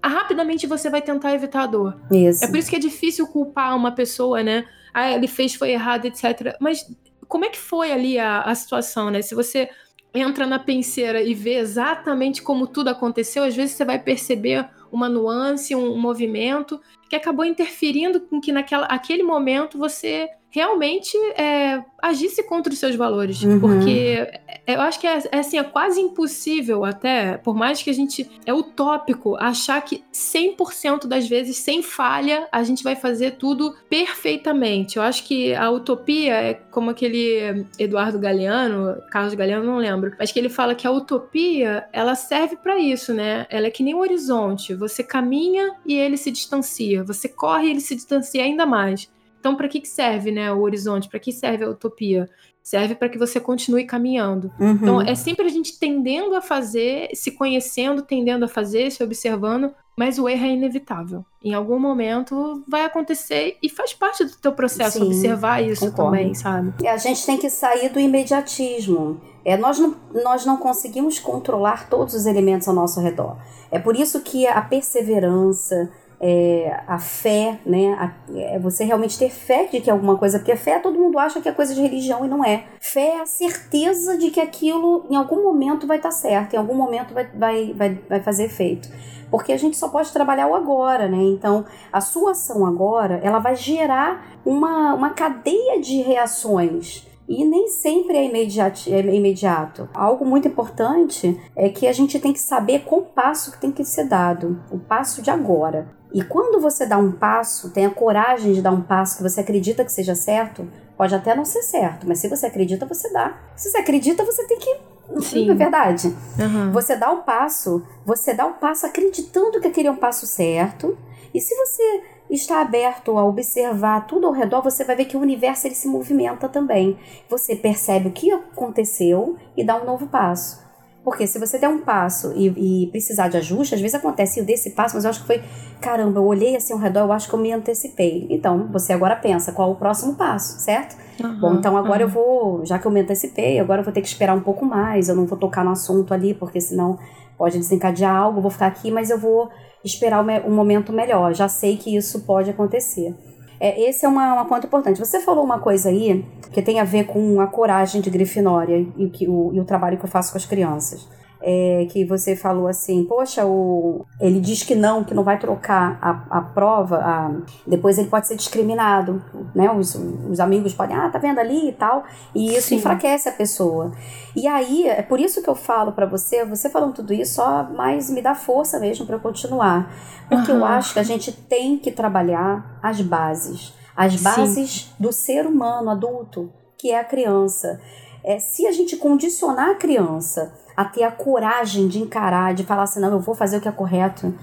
Rapidamente 0.02 0.66
você 0.66 0.90
vai 0.90 1.02
tentar 1.02 1.34
evitar 1.34 1.64
a 1.64 1.68
dor. 1.68 2.02
Isso. 2.10 2.46
É 2.46 2.48
por 2.48 2.56
isso 2.56 2.70
que 2.70 2.78
é 2.78 2.80
difícil 2.80 3.28
culpar 3.28 3.76
uma 3.76 3.92
pessoa, 3.92 4.42
né? 4.42 4.66
Ah, 4.94 5.12
ele 5.12 5.28
fez, 5.28 5.54
foi 5.54 5.72
errado, 5.72 6.06
etc. 6.06 6.56
Mas 6.58 6.86
como 7.28 7.44
é 7.44 7.50
que 7.50 7.58
foi 7.58 7.92
ali 7.92 8.18
a, 8.18 8.42
a 8.44 8.56
situação, 8.56 9.10
né? 9.10 9.22
Se 9.22 9.36
você 9.36 9.70
entra 10.14 10.48
na 10.48 10.60
penseira 10.60 11.22
e 11.22 11.34
vê 11.34 11.56
exatamente 11.56 12.42
como 12.42 12.68
tudo 12.68 12.90
aconteceu, 12.90 13.44
às 13.44 13.54
vezes 13.54 13.76
você 13.76 13.84
vai 13.84 14.00
perceber 14.00 14.66
uma 14.90 15.10
nuance, 15.10 15.76
um, 15.76 15.94
um 15.94 16.00
movimento 16.00 16.80
que 17.10 17.18
acabou 17.18 17.44
interferindo 17.44 18.22
com 18.22 18.40
que 18.40 18.54
naquela 18.54 18.86
aquele 18.86 19.24
momento 19.24 19.78
você 19.78 20.30
realmente 20.52 21.18
é, 21.38 21.82
agisse 22.02 22.44
contra 22.44 22.72
os 22.72 22.78
seus 22.78 22.96
valores. 22.96 23.42
Uhum. 23.42 23.60
Porque 23.60 24.28
eu 24.68 24.82
acho 24.82 25.00
que 25.00 25.08
é, 25.08 25.24
é, 25.32 25.40
assim, 25.40 25.58
é 25.58 25.64
quase 25.64 26.00
impossível, 26.00 26.84
até, 26.84 27.38
por 27.38 27.56
mais 27.56 27.82
que 27.82 27.90
a 27.90 27.94
gente. 27.94 28.30
É 28.46 28.54
utópico 28.54 29.36
achar 29.38 29.82
que 29.82 30.04
100% 30.14 31.08
das 31.08 31.28
vezes, 31.28 31.58
sem 31.58 31.82
falha, 31.82 32.48
a 32.52 32.64
gente 32.64 32.84
vai 32.84 32.96
fazer 32.96 33.32
tudo 33.32 33.76
perfeitamente. 33.90 34.98
Eu 34.98 35.04
acho 35.04 35.24
que 35.24 35.56
a 35.56 35.72
utopia 35.72 36.34
é 36.34 36.54
como 36.54 36.90
aquele 36.90 37.66
Eduardo 37.80 38.20
Galeano, 38.20 38.98
Carlos 39.10 39.34
Galeano, 39.34 39.66
não 39.66 39.78
lembro, 39.78 40.14
mas 40.20 40.32
que 40.32 40.40
ele 40.40 40.50
fala 40.50 40.76
que 40.76 40.86
a 40.86 40.92
utopia 40.92 41.88
ela 41.94 42.16
serve 42.16 42.58
para 42.58 42.78
isso, 42.78 43.14
né? 43.14 43.46
Ela 43.50 43.68
é 43.68 43.72
que 43.72 43.84
nem 43.84 43.96
um 43.96 44.00
horizonte. 44.00 44.76
Você 44.76 45.04
caminha 45.04 45.76
e 45.86 45.94
ele 45.94 46.18
se 46.18 46.30
distancia. 46.30 47.04
Você 47.04 47.30
corre 47.30 47.68
e 47.68 47.72
ele 47.72 47.82
se 47.82 47.96
distancia 47.96 48.44
ainda 48.44 48.66
mais. 48.66 49.10
Então, 49.42 49.56
para 49.56 49.68
que, 49.68 49.82
que 49.82 49.88
serve 49.88 50.32
né, 50.32 50.54
o 50.54 50.62
horizonte? 50.62 51.10
Para 51.10 51.20
que 51.20 51.32
serve 51.32 51.66
a 51.66 51.70
utopia? 51.70 52.30
Serve 52.62 52.94
para 52.94 53.10
que 53.10 53.18
você 53.18 53.40
continue 53.40 53.86
caminhando. 53.86 54.52
Uhum. 54.60 54.72
Então, 54.74 55.02
é 55.02 55.16
sempre 55.16 55.48
a 55.48 55.50
gente 55.50 55.80
tendendo 55.80 56.36
a 56.36 56.42
fazer, 56.42 57.10
se 57.16 57.32
conhecendo, 57.32 58.04
tendendo 58.04 58.46
a 58.46 58.48
fazer, 58.48 58.92
se 58.92 59.04
observando, 59.04 59.74
mas 59.98 60.20
o 60.20 60.30
erro 60.30 60.46
é 60.46 60.50
inevitável. 60.50 61.26
Em 61.44 61.56
algum 61.56 61.80
momento 61.80 62.64
vai 62.68 62.86
acontecer 62.86 63.58
e 63.64 63.68
faz 63.68 63.94
parte 63.94 64.24
do 64.26 64.38
teu 64.38 64.52
processo 64.52 65.00
Sim, 65.00 65.06
observar 65.06 65.64
isso 65.64 65.90
concordo. 65.90 66.12
também, 66.12 66.36
sabe? 66.36 66.74
E 66.80 66.88
a 66.88 66.98
gente 66.98 67.26
tem 67.26 67.40
que 67.40 67.50
sair 67.50 67.90
do 67.90 68.00
imediatismo. 68.00 69.20
É, 69.44 69.58
nós, 69.58 69.80
não, 69.80 69.96
nós 70.24 70.46
não 70.46 70.58
conseguimos 70.58 71.18
controlar 71.18 71.90
todos 71.90 72.14
os 72.14 72.28
elementos 72.28 72.68
ao 72.68 72.76
nosso 72.76 73.02
redor. 73.02 73.38
É 73.72 73.80
por 73.80 73.96
isso 73.96 74.22
que 74.22 74.46
a 74.46 74.62
perseverança, 74.62 75.92
é, 76.22 76.80
a 76.88 77.00
fé, 77.00 77.60
né? 77.66 77.94
A, 77.94 78.12
é 78.38 78.60
você 78.60 78.84
realmente 78.84 79.18
ter 79.18 79.32
fé 79.32 79.66
de 79.66 79.82
que 79.82 79.90
alguma 79.90 80.16
coisa, 80.18 80.38
porque 80.38 80.56
fé 80.56 80.78
todo 80.78 81.00
mundo 81.00 81.18
acha 81.18 81.42
que 81.42 81.50
é 81.50 81.52
coisa 81.52 81.74
de 81.74 81.82
religião 81.82 82.24
e 82.24 82.30
não 82.30 82.46
é. 82.46 82.66
Fé 82.80 83.18
é 83.18 83.22
a 83.22 83.26
certeza 83.26 84.16
de 84.18 84.30
que 84.30 84.40
aquilo 84.40 85.06
em 85.10 85.16
algum 85.16 85.42
momento 85.42 85.88
vai 85.88 85.98
estar 85.98 86.10
tá 86.10 86.16
certo, 86.16 86.54
em 86.54 86.58
algum 86.58 86.76
momento 86.76 87.14
vai, 87.14 87.26
vai, 87.34 87.74
vai, 87.74 88.00
vai 88.08 88.20
fazer 88.22 88.46
efeito. 88.46 88.88
Porque 89.32 89.52
a 89.52 89.58
gente 89.58 89.78
só 89.78 89.88
pode 89.88 90.12
trabalhar 90.12 90.48
o 90.48 90.54
agora, 90.54 91.08
né? 91.08 91.18
Então, 91.18 91.66
a 91.92 92.02
sua 92.02 92.32
ação 92.32 92.66
agora, 92.66 93.20
ela 93.24 93.40
vai 93.40 93.56
gerar 93.56 94.38
uma, 94.46 94.94
uma 94.94 95.10
cadeia 95.12 95.80
de 95.80 96.02
reações 96.02 97.08
e 97.28 97.46
nem 97.46 97.70
sempre 97.70 98.18
é 98.18 98.26
imediato, 98.26 98.82
é 98.90 99.00
imediato. 99.00 99.90
Algo 99.94 100.26
muito 100.26 100.50
importante 100.50 101.40
é 101.56 101.70
que 101.70 101.88
a 101.88 101.94
gente 101.94 102.20
tem 102.20 102.34
que 102.34 102.40
saber 102.40 102.80
qual 102.80 103.04
passo 103.04 103.54
que 103.54 103.58
tem 103.58 103.72
que 103.72 103.86
ser 103.86 104.04
dado, 104.04 104.62
o 104.70 104.78
passo 104.78 105.22
de 105.22 105.32
agora. 105.32 106.01
E 106.14 106.24
quando 106.24 106.60
você 106.60 106.86
dá 106.86 106.98
um 106.98 107.12
passo, 107.12 107.70
tem 107.70 107.86
a 107.86 107.90
coragem 107.90 108.54
de 108.54 108.62
dar 108.62 108.72
um 108.72 108.82
passo 108.82 109.18
que 109.18 109.24
você 109.24 109.40
acredita 109.40 109.86
que 109.86 109.92
seja 109.92 110.14
certo, 110.14 110.68
pode 110.98 111.16
até 111.16 111.34
não 111.34 111.46
ser 111.46 111.64
certo, 111.64 112.08
mas 112.08 112.20
se 112.20 112.28
você 112.28 112.46
acredita, 112.46 112.86
você 112.86 113.12
dá. 113.12 113.38
Se 113.56 113.72
você 113.72 113.78
acredita, 113.78 114.26
você 114.26 114.46
tem 114.46 114.60
que. 114.60 114.78
Sim. 115.22 115.46
Não 115.48 115.54
é 115.54 115.58
verdade? 115.58 116.16
Uhum. 116.40 116.72
Você 116.72 116.96
dá 116.96 117.12
o 117.12 117.24
passo, 117.24 117.86
você 118.06 118.34
dá 118.34 118.46
o 118.46 118.54
passo 118.54 118.86
acreditando 118.86 119.60
que 119.60 119.68
aquele 119.68 119.88
é 119.88 119.92
um 119.92 119.98
passo 119.98 120.26
certo. 120.26 120.98
E 121.34 121.40
se 121.40 121.56
você 121.56 122.04
está 122.30 122.62
aberto 122.62 123.18
a 123.18 123.26
observar 123.26 124.06
tudo 124.06 124.28
ao 124.28 124.34
redor, 124.34 124.62
você 124.62 124.84
vai 124.84 124.96
ver 124.96 125.06
que 125.06 125.18
o 125.18 125.20
universo 125.20 125.68
ele 125.68 125.76
se 125.76 125.88
movimenta 125.88 126.48
também. 126.48 126.98
Você 127.30 127.56
percebe 127.56 128.08
o 128.08 128.12
que 128.12 128.32
aconteceu 128.32 129.38
e 129.56 129.64
dá 129.64 129.82
um 129.82 129.86
novo 129.86 130.08
passo. 130.08 130.61
Porque 131.04 131.26
se 131.26 131.40
você 131.40 131.58
der 131.58 131.68
um 131.68 131.82
passo 131.82 132.32
e, 132.36 132.84
e, 132.84 132.88
precisar 132.92 133.28
de 133.28 133.38
ajuste, 133.38 133.74
às 133.74 133.82
vezes 133.82 133.96
acontece, 133.96 134.40
eu 134.40 134.46
dei 134.46 134.54
esse 134.54 134.72
passo, 134.72 134.96
mas 134.96 135.04
eu 135.04 135.10
acho 135.10 135.22
que 135.22 135.28
foi, 135.28 135.42
caramba, 135.82 136.20
eu 136.20 136.26
olhei 136.26 136.56
assim 136.56 136.74
ao 136.74 136.80
redor, 136.80 137.02
eu 137.02 137.12
acho 137.12 137.28
que 137.28 137.34
eu 137.34 137.40
me 137.40 137.52
antecipei. 137.52 138.28
Então, 138.30 138.70
você 138.72 138.94
agora 138.94 139.16
pensa, 139.16 139.52
qual 139.52 139.70
é 139.70 139.72
o 139.72 139.76
próximo 139.76 140.14
passo, 140.14 140.60
certo? 140.60 140.96
Uhum, 141.20 141.40
Bom, 141.40 141.54
então 141.56 141.76
agora 141.76 142.06
uhum. 142.06 142.10
eu 142.10 142.14
vou, 142.14 142.66
já 142.66 142.78
que 142.78 142.86
eu 142.86 142.92
me 142.92 143.02
antecipei, 143.02 143.60
agora 143.60 143.82
eu 143.82 143.86
vou 143.86 143.94
ter 143.94 144.02
que 144.02 144.08
esperar 144.08 144.36
um 144.36 144.42
pouco 144.42 144.64
mais, 144.64 145.10
eu 145.10 145.16
não 145.16 145.26
vou 145.26 145.38
tocar 145.38 145.66
no 145.66 145.72
assunto 145.72 146.14
ali, 146.14 146.36
porque 146.36 146.62
senão 146.62 147.00
pode 147.36 147.58
desencadear 147.58 148.16
algo, 148.16 148.38
eu 148.38 148.42
vou 148.44 148.52
ficar 148.52 148.68
aqui, 148.68 148.92
mas 148.92 149.10
eu 149.10 149.18
vou 149.18 149.50
esperar 149.84 150.24
um 150.46 150.54
momento 150.54 150.94
melhor, 150.94 151.34
já 151.34 151.48
sei 151.48 151.78
que 151.78 151.96
isso 151.96 152.22
pode 152.22 152.52
acontecer. 152.52 153.16
É, 153.62 153.80
esse 153.88 154.04
é 154.04 154.10
uma, 154.10 154.34
uma 154.34 154.46
ponto 154.46 154.66
importante. 154.66 154.98
Você 155.00 155.20
falou 155.20 155.46
uma 155.46 155.60
coisa 155.60 155.90
aí 155.90 156.26
que 156.52 156.64
tem 156.64 156.80
a 156.80 156.84
ver 156.84 157.06
com 157.06 157.40
a 157.40 157.46
coragem 157.46 158.02
de 158.02 158.10
Grifinória 158.10 158.88
e, 158.98 159.08
que, 159.08 159.28
o, 159.30 159.52
e 159.54 159.60
o 159.60 159.64
trabalho 159.64 160.00
que 160.00 160.04
eu 160.04 160.10
faço 160.10 160.32
com 160.32 160.38
as 160.40 160.48
crianças 160.48 161.08
é, 161.42 161.88
que 161.90 162.06
você 162.06 162.36
falou 162.36 162.68
assim, 162.68 163.04
poxa, 163.06 163.46
o, 163.46 164.06
ele 164.20 164.40
diz 164.40 164.64
que 164.64 164.76
não, 164.76 165.04
que 165.04 165.14
não 165.14 165.24
vai 165.24 165.40
trocar 165.40 165.98
a, 166.02 166.38
a 166.38 166.42
prova, 166.42 166.98
a, 166.98 167.32
depois 167.66 167.98
ele 167.98 168.10
pode 168.10 168.28
ser 168.28 168.36
discriminado, 168.36 169.22
né? 169.56 169.72
Os, 169.72 169.96
os 169.96 170.40
amigos 170.40 170.74
podem, 170.74 170.96
ah, 170.96 171.10
tá 171.10 171.18
vendo 171.18 171.40
ali 171.40 171.70
e 171.70 171.72
tal, 171.72 172.04
e 172.36 172.56
isso 172.56 172.70
Sim. 172.70 172.76
enfraquece 172.76 173.28
a 173.28 173.32
pessoa. 173.32 173.92
E 174.36 174.48
aí, 174.48 174.88
é 174.88 175.02
por 175.02 175.20
isso 175.20 175.42
que 175.42 175.50
eu 175.50 175.56
falo 175.56 175.92
para 175.92 176.06
você, 176.06 176.46
você 176.46 176.70
falando 176.70 176.94
tudo 176.94 177.14
isso, 177.14 177.36
só 177.36 177.64
mais 177.64 178.10
me 178.10 178.22
dá 178.22 178.36
força 178.36 178.80
mesmo 178.80 179.06
para 179.06 179.18
continuar. 179.18 179.92
Porque 180.30 180.52
uhum. 180.52 180.60
eu 180.60 180.66
acho 180.66 180.94
que 180.94 181.00
a 181.00 181.04
gente 181.04 181.32
tem 181.32 181.78
que 181.78 181.92
trabalhar 181.92 182.80
as 182.82 183.02
bases. 183.02 183.74
As 183.96 184.16
bases 184.16 184.72
Sim. 184.72 184.94
do 184.98 185.12
ser 185.12 185.46
humano 185.46 185.90
adulto, 185.90 186.52
que 186.78 186.92
é 186.92 187.00
a 187.00 187.04
criança. 187.04 187.82
É, 188.24 188.40
se 188.40 188.66
a 188.68 188.72
gente 188.72 188.96
condicionar 188.98 189.72
a 189.72 189.76
criança 189.76 190.54
a 190.76 190.86
ter 190.86 191.04
a 191.04 191.12
coragem 191.12 191.88
de 191.88 192.00
encarar, 192.00 192.54
de 192.54 192.64
falar 192.64 192.84
assim, 192.84 193.00
não, 193.00 193.12
eu 193.12 193.20
vou 193.20 193.36
fazer 193.36 193.58
o 193.58 193.62
que 193.62 193.68
é 193.68 193.72
correto. 193.72 194.34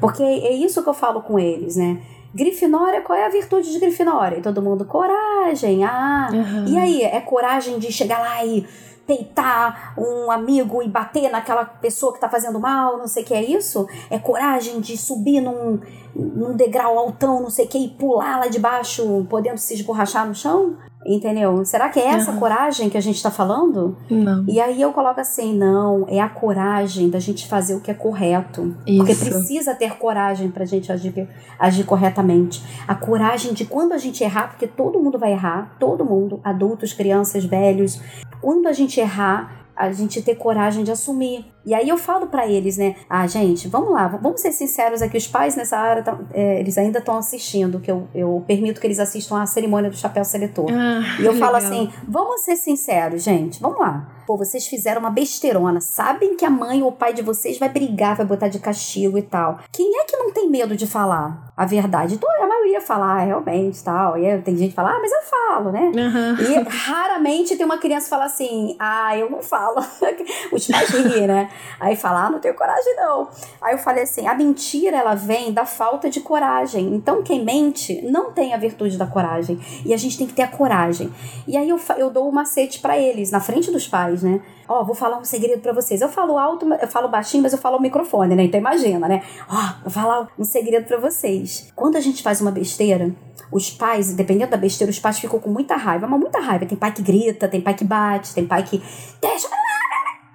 Porque 0.00 0.22
é 0.22 0.52
isso 0.52 0.82
que 0.82 0.88
eu 0.88 0.94
falo 0.94 1.22
com 1.22 1.38
eles, 1.38 1.76
né? 1.76 2.00
Grifinória, 2.34 3.00
qual 3.00 3.18
é 3.18 3.26
a 3.26 3.30
virtude 3.30 3.72
de 3.72 3.78
Grifinória? 3.78 4.38
E 4.38 4.42
todo 4.42 4.62
mundo, 4.62 4.84
coragem. 4.84 5.82
Ah, 5.84 6.28
uhum. 6.32 6.66
e 6.66 6.78
aí? 6.78 7.02
É 7.02 7.20
coragem 7.20 7.78
de 7.78 7.90
chegar 7.90 8.20
lá 8.20 8.44
e 8.44 8.66
peitar 9.08 9.94
um 9.96 10.30
amigo 10.30 10.82
e 10.82 10.88
bater 10.88 11.30
naquela 11.30 11.64
pessoa 11.64 12.12
que 12.12 12.20
tá 12.20 12.28
fazendo 12.28 12.60
mal, 12.60 12.98
não 12.98 13.08
sei 13.08 13.22
o 13.22 13.26
que 13.26 13.32
é 13.32 13.42
isso? 13.42 13.88
É 14.10 14.18
coragem 14.18 14.80
de 14.80 14.98
subir 14.98 15.40
num, 15.40 15.80
num 16.14 16.54
degrau 16.54 16.98
altão, 16.98 17.40
não 17.40 17.48
sei 17.48 17.64
o 17.64 17.68
que, 17.68 17.78
e 17.78 17.88
pular 17.88 18.38
lá 18.38 18.48
de 18.48 18.58
baixo, 18.58 19.26
podendo 19.30 19.56
se 19.56 19.72
esborrachar 19.72 20.26
no 20.26 20.34
chão? 20.34 20.76
Entendeu? 21.06 21.64
Será 21.64 21.88
que 21.88 22.00
é 22.00 22.08
essa 22.08 22.32
uhum. 22.32 22.38
coragem 22.38 22.90
que 22.90 22.98
a 22.98 23.00
gente 23.00 23.16
está 23.16 23.30
falando? 23.30 23.96
Não. 24.10 24.44
E 24.48 24.60
aí 24.60 24.82
eu 24.82 24.92
coloco 24.92 25.20
assim: 25.20 25.56
não, 25.56 26.04
é 26.08 26.20
a 26.20 26.28
coragem 26.28 27.08
da 27.08 27.20
gente 27.20 27.46
fazer 27.46 27.74
o 27.74 27.80
que 27.80 27.90
é 27.90 27.94
correto. 27.94 28.74
Isso. 28.86 28.98
Porque 28.98 29.14
precisa 29.14 29.74
ter 29.74 29.96
coragem 29.96 30.50
pra 30.50 30.64
gente 30.64 30.90
agir, 30.90 31.28
agir 31.58 31.84
corretamente. 31.84 32.62
A 32.86 32.94
coragem 32.94 33.52
de 33.52 33.64
quando 33.64 33.92
a 33.92 33.98
gente 33.98 34.24
errar, 34.24 34.48
porque 34.48 34.66
todo 34.66 34.98
mundo 34.98 35.18
vai 35.18 35.32
errar, 35.32 35.76
todo 35.78 36.04
mundo, 36.04 36.40
adultos, 36.42 36.92
crianças, 36.92 37.44
velhos. 37.44 38.00
Quando 38.40 38.66
a 38.66 38.72
gente 38.72 39.00
errar, 39.00 39.68
a 39.78 39.92
gente 39.92 40.20
ter 40.20 40.34
coragem 40.34 40.82
de 40.82 40.90
assumir. 40.90 41.46
E 41.68 41.74
aí 41.74 41.86
eu 41.86 41.98
falo 41.98 42.28
para 42.28 42.46
eles, 42.46 42.78
né? 42.78 42.96
Ah, 43.10 43.26
gente, 43.26 43.68
vamos 43.68 43.90
lá, 43.90 44.08
vamos 44.08 44.40
ser 44.40 44.52
sinceros 44.52 45.02
aqui. 45.02 45.18
Os 45.18 45.26
pais 45.26 45.54
nessa 45.54 45.76
área, 45.76 46.02
tão, 46.02 46.26
é, 46.32 46.58
eles 46.60 46.78
ainda 46.78 46.98
estão 46.98 47.18
assistindo, 47.18 47.78
que 47.78 47.90
eu, 47.90 48.08
eu 48.14 48.42
permito 48.46 48.80
que 48.80 48.86
eles 48.86 48.98
assistam 48.98 49.42
a 49.42 49.44
cerimônia 49.44 49.90
do 49.90 49.96
chapéu 49.96 50.24
seletor. 50.24 50.70
Ah, 50.72 51.02
e 51.20 51.26
eu 51.26 51.32
legal. 51.32 51.52
falo 51.52 51.56
assim: 51.56 51.92
vamos 52.08 52.40
ser 52.40 52.56
sinceros, 52.56 53.22
gente, 53.22 53.60
vamos 53.60 53.78
lá. 53.78 54.14
Pô, 54.28 54.36
vocês 54.36 54.66
fizeram 54.66 55.00
uma 55.00 55.08
besteirona, 55.08 55.80
sabem 55.80 56.36
que 56.36 56.44
a 56.44 56.50
mãe 56.50 56.82
ou 56.82 56.90
o 56.90 56.92
pai 56.92 57.14
de 57.14 57.22
vocês 57.22 57.58
vai 57.58 57.70
brigar, 57.70 58.14
vai 58.14 58.26
botar 58.26 58.48
de 58.48 58.58
castigo 58.58 59.16
e 59.16 59.22
tal. 59.22 59.58
Quem 59.72 60.00
é 60.00 60.04
que 60.04 60.18
não 60.18 60.30
tem 60.30 60.50
medo 60.50 60.76
de 60.76 60.86
falar 60.86 61.50
a 61.56 61.64
verdade? 61.64 62.16
Então, 62.16 62.28
a 62.42 62.46
maioria 62.46 62.78
fala, 62.78 63.06
ah, 63.06 63.24
realmente, 63.24 63.82
tal. 63.82 64.18
E 64.18 64.26
aí, 64.26 64.42
tem 64.42 64.54
gente 64.54 64.68
que 64.68 64.74
fala, 64.74 64.90
ah, 64.90 64.98
mas 65.00 65.10
eu 65.10 65.22
falo, 65.22 65.72
né? 65.72 65.80
Uhum. 65.80 66.44
E 66.44 66.68
raramente 66.68 67.56
tem 67.56 67.64
uma 67.64 67.78
criança 67.78 68.04
que 68.04 68.10
fala 68.10 68.26
assim, 68.26 68.76
ah, 68.78 69.16
eu 69.16 69.30
não 69.30 69.42
falo. 69.42 69.82
Os 70.52 70.66
pais 70.66 70.90
riem, 70.90 71.26
né? 71.26 71.50
Aí 71.78 71.96
fala, 71.96 72.26
ah, 72.26 72.30
não 72.30 72.38
tenho 72.38 72.54
coragem 72.54 72.96
não. 72.96 73.28
Aí 73.60 73.74
eu 73.74 73.78
falei 73.78 74.04
assim, 74.04 74.26
a 74.26 74.34
mentira, 74.34 74.96
ela 74.96 75.14
vem 75.14 75.52
da 75.52 75.64
falta 75.64 76.10
de 76.10 76.20
coragem. 76.20 76.94
Então, 76.94 77.22
quem 77.22 77.44
mente 77.44 78.02
não 78.02 78.32
tem 78.32 78.52
a 78.52 78.56
virtude 78.56 78.96
da 78.96 79.06
coragem. 79.06 79.60
E 79.84 79.94
a 79.94 79.96
gente 79.96 80.18
tem 80.18 80.26
que 80.26 80.34
ter 80.34 80.42
a 80.42 80.48
coragem. 80.48 81.12
E 81.46 81.56
aí 81.56 81.68
eu, 81.68 81.80
eu 81.96 82.10
dou 82.10 82.26
o 82.26 82.28
um 82.28 82.32
macete 82.32 82.80
para 82.80 82.98
eles, 82.98 83.30
na 83.30 83.40
frente 83.40 83.70
dos 83.70 83.86
pais 83.86 84.18
né? 84.22 84.40
Ó, 84.68 84.80
oh, 84.80 84.84
vou 84.84 84.94
falar 84.94 85.18
um 85.18 85.24
segredo 85.24 85.60
para 85.60 85.72
vocês. 85.72 86.00
Eu 86.00 86.08
falo 86.08 86.36
alto, 86.36 86.66
eu 86.74 86.88
falo 86.88 87.08
baixinho, 87.08 87.42
mas 87.42 87.52
eu 87.52 87.58
falo 87.58 87.78
o 87.78 87.80
microfone, 87.80 88.34
né? 88.34 88.44
Então 88.44 88.60
imagina, 88.60 89.08
né? 89.08 89.22
Ó, 89.48 89.54
oh, 89.54 89.82
vou 89.84 89.90
falar 89.90 90.28
um 90.38 90.44
segredo 90.44 90.86
para 90.86 90.98
vocês. 90.98 91.72
Quando 91.74 91.96
a 91.96 92.00
gente 92.00 92.22
faz 92.22 92.40
uma 92.40 92.50
besteira, 92.50 93.14
os 93.50 93.70
pais, 93.70 94.12
dependendo 94.12 94.50
da 94.50 94.56
besteira, 94.56 94.90
os 94.90 94.98
pais 94.98 95.18
ficam 95.18 95.40
com 95.40 95.50
muita 95.50 95.74
raiva, 95.74 96.06
mas 96.06 96.20
muita 96.20 96.38
raiva. 96.38 96.66
Tem 96.66 96.76
pai 96.76 96.92
que 96.92 97.02
grita, 97.02 97.48
tem 97.48 97.60
pai 97.60 97.74
que 97.74 97.84
bate, 97.84 98.34
tem 98.34 98.46
pai 98.46 98.62
que 98.62 98.82
deixa 99.20 99.48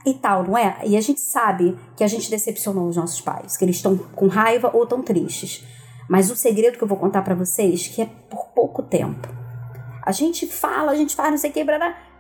e 0.06 0.14
tal, 0.14 0.44
não 0.44 0.58
é? 0.58 0.78
E 0.86 0.98
a 0.98 1.02
gente 1.02 1.22
sabe 1.22 1.78
que 1.96 2.04
a 2.04 2.08
gente 2.08 2.30
decepcionou 2.30 2.88
os 2.88 2.98
nossos 2.98 3.22
pais, 3.22 3.56
que 3.56 3.64
eles 3.64 3.78
estão 3.78 3.98
com 3.98 4.28
raiva 4.28 4.70
ou 4.74 4.84
estão 4.84 5.02
tristes. 5.02 5.64
Mas 6.10 6.30
o 6.30 6.36
segredo 6.36 6.78
que 6.78 6.84
eu 6.84 6.88
vou 6.88 6.98
contar 6.98 7.22
para 7.22 7.36
vocês, 7.36 7.88
que 7.88 8.02
é 8.02 8.06
por 8.30 8.48
pouco 8.48 8.84
tempo. 8.84 9.28
A 10.02 10.12
gente 10.12 10.46
fala, 10.46 10.92
a 10.92 10.96
gente 10.96 11.16
fala, 11.16 11.32
não 11.32 11.38
sei 11.38 11.50
o 11.50 11.54
que, 11.54 11.66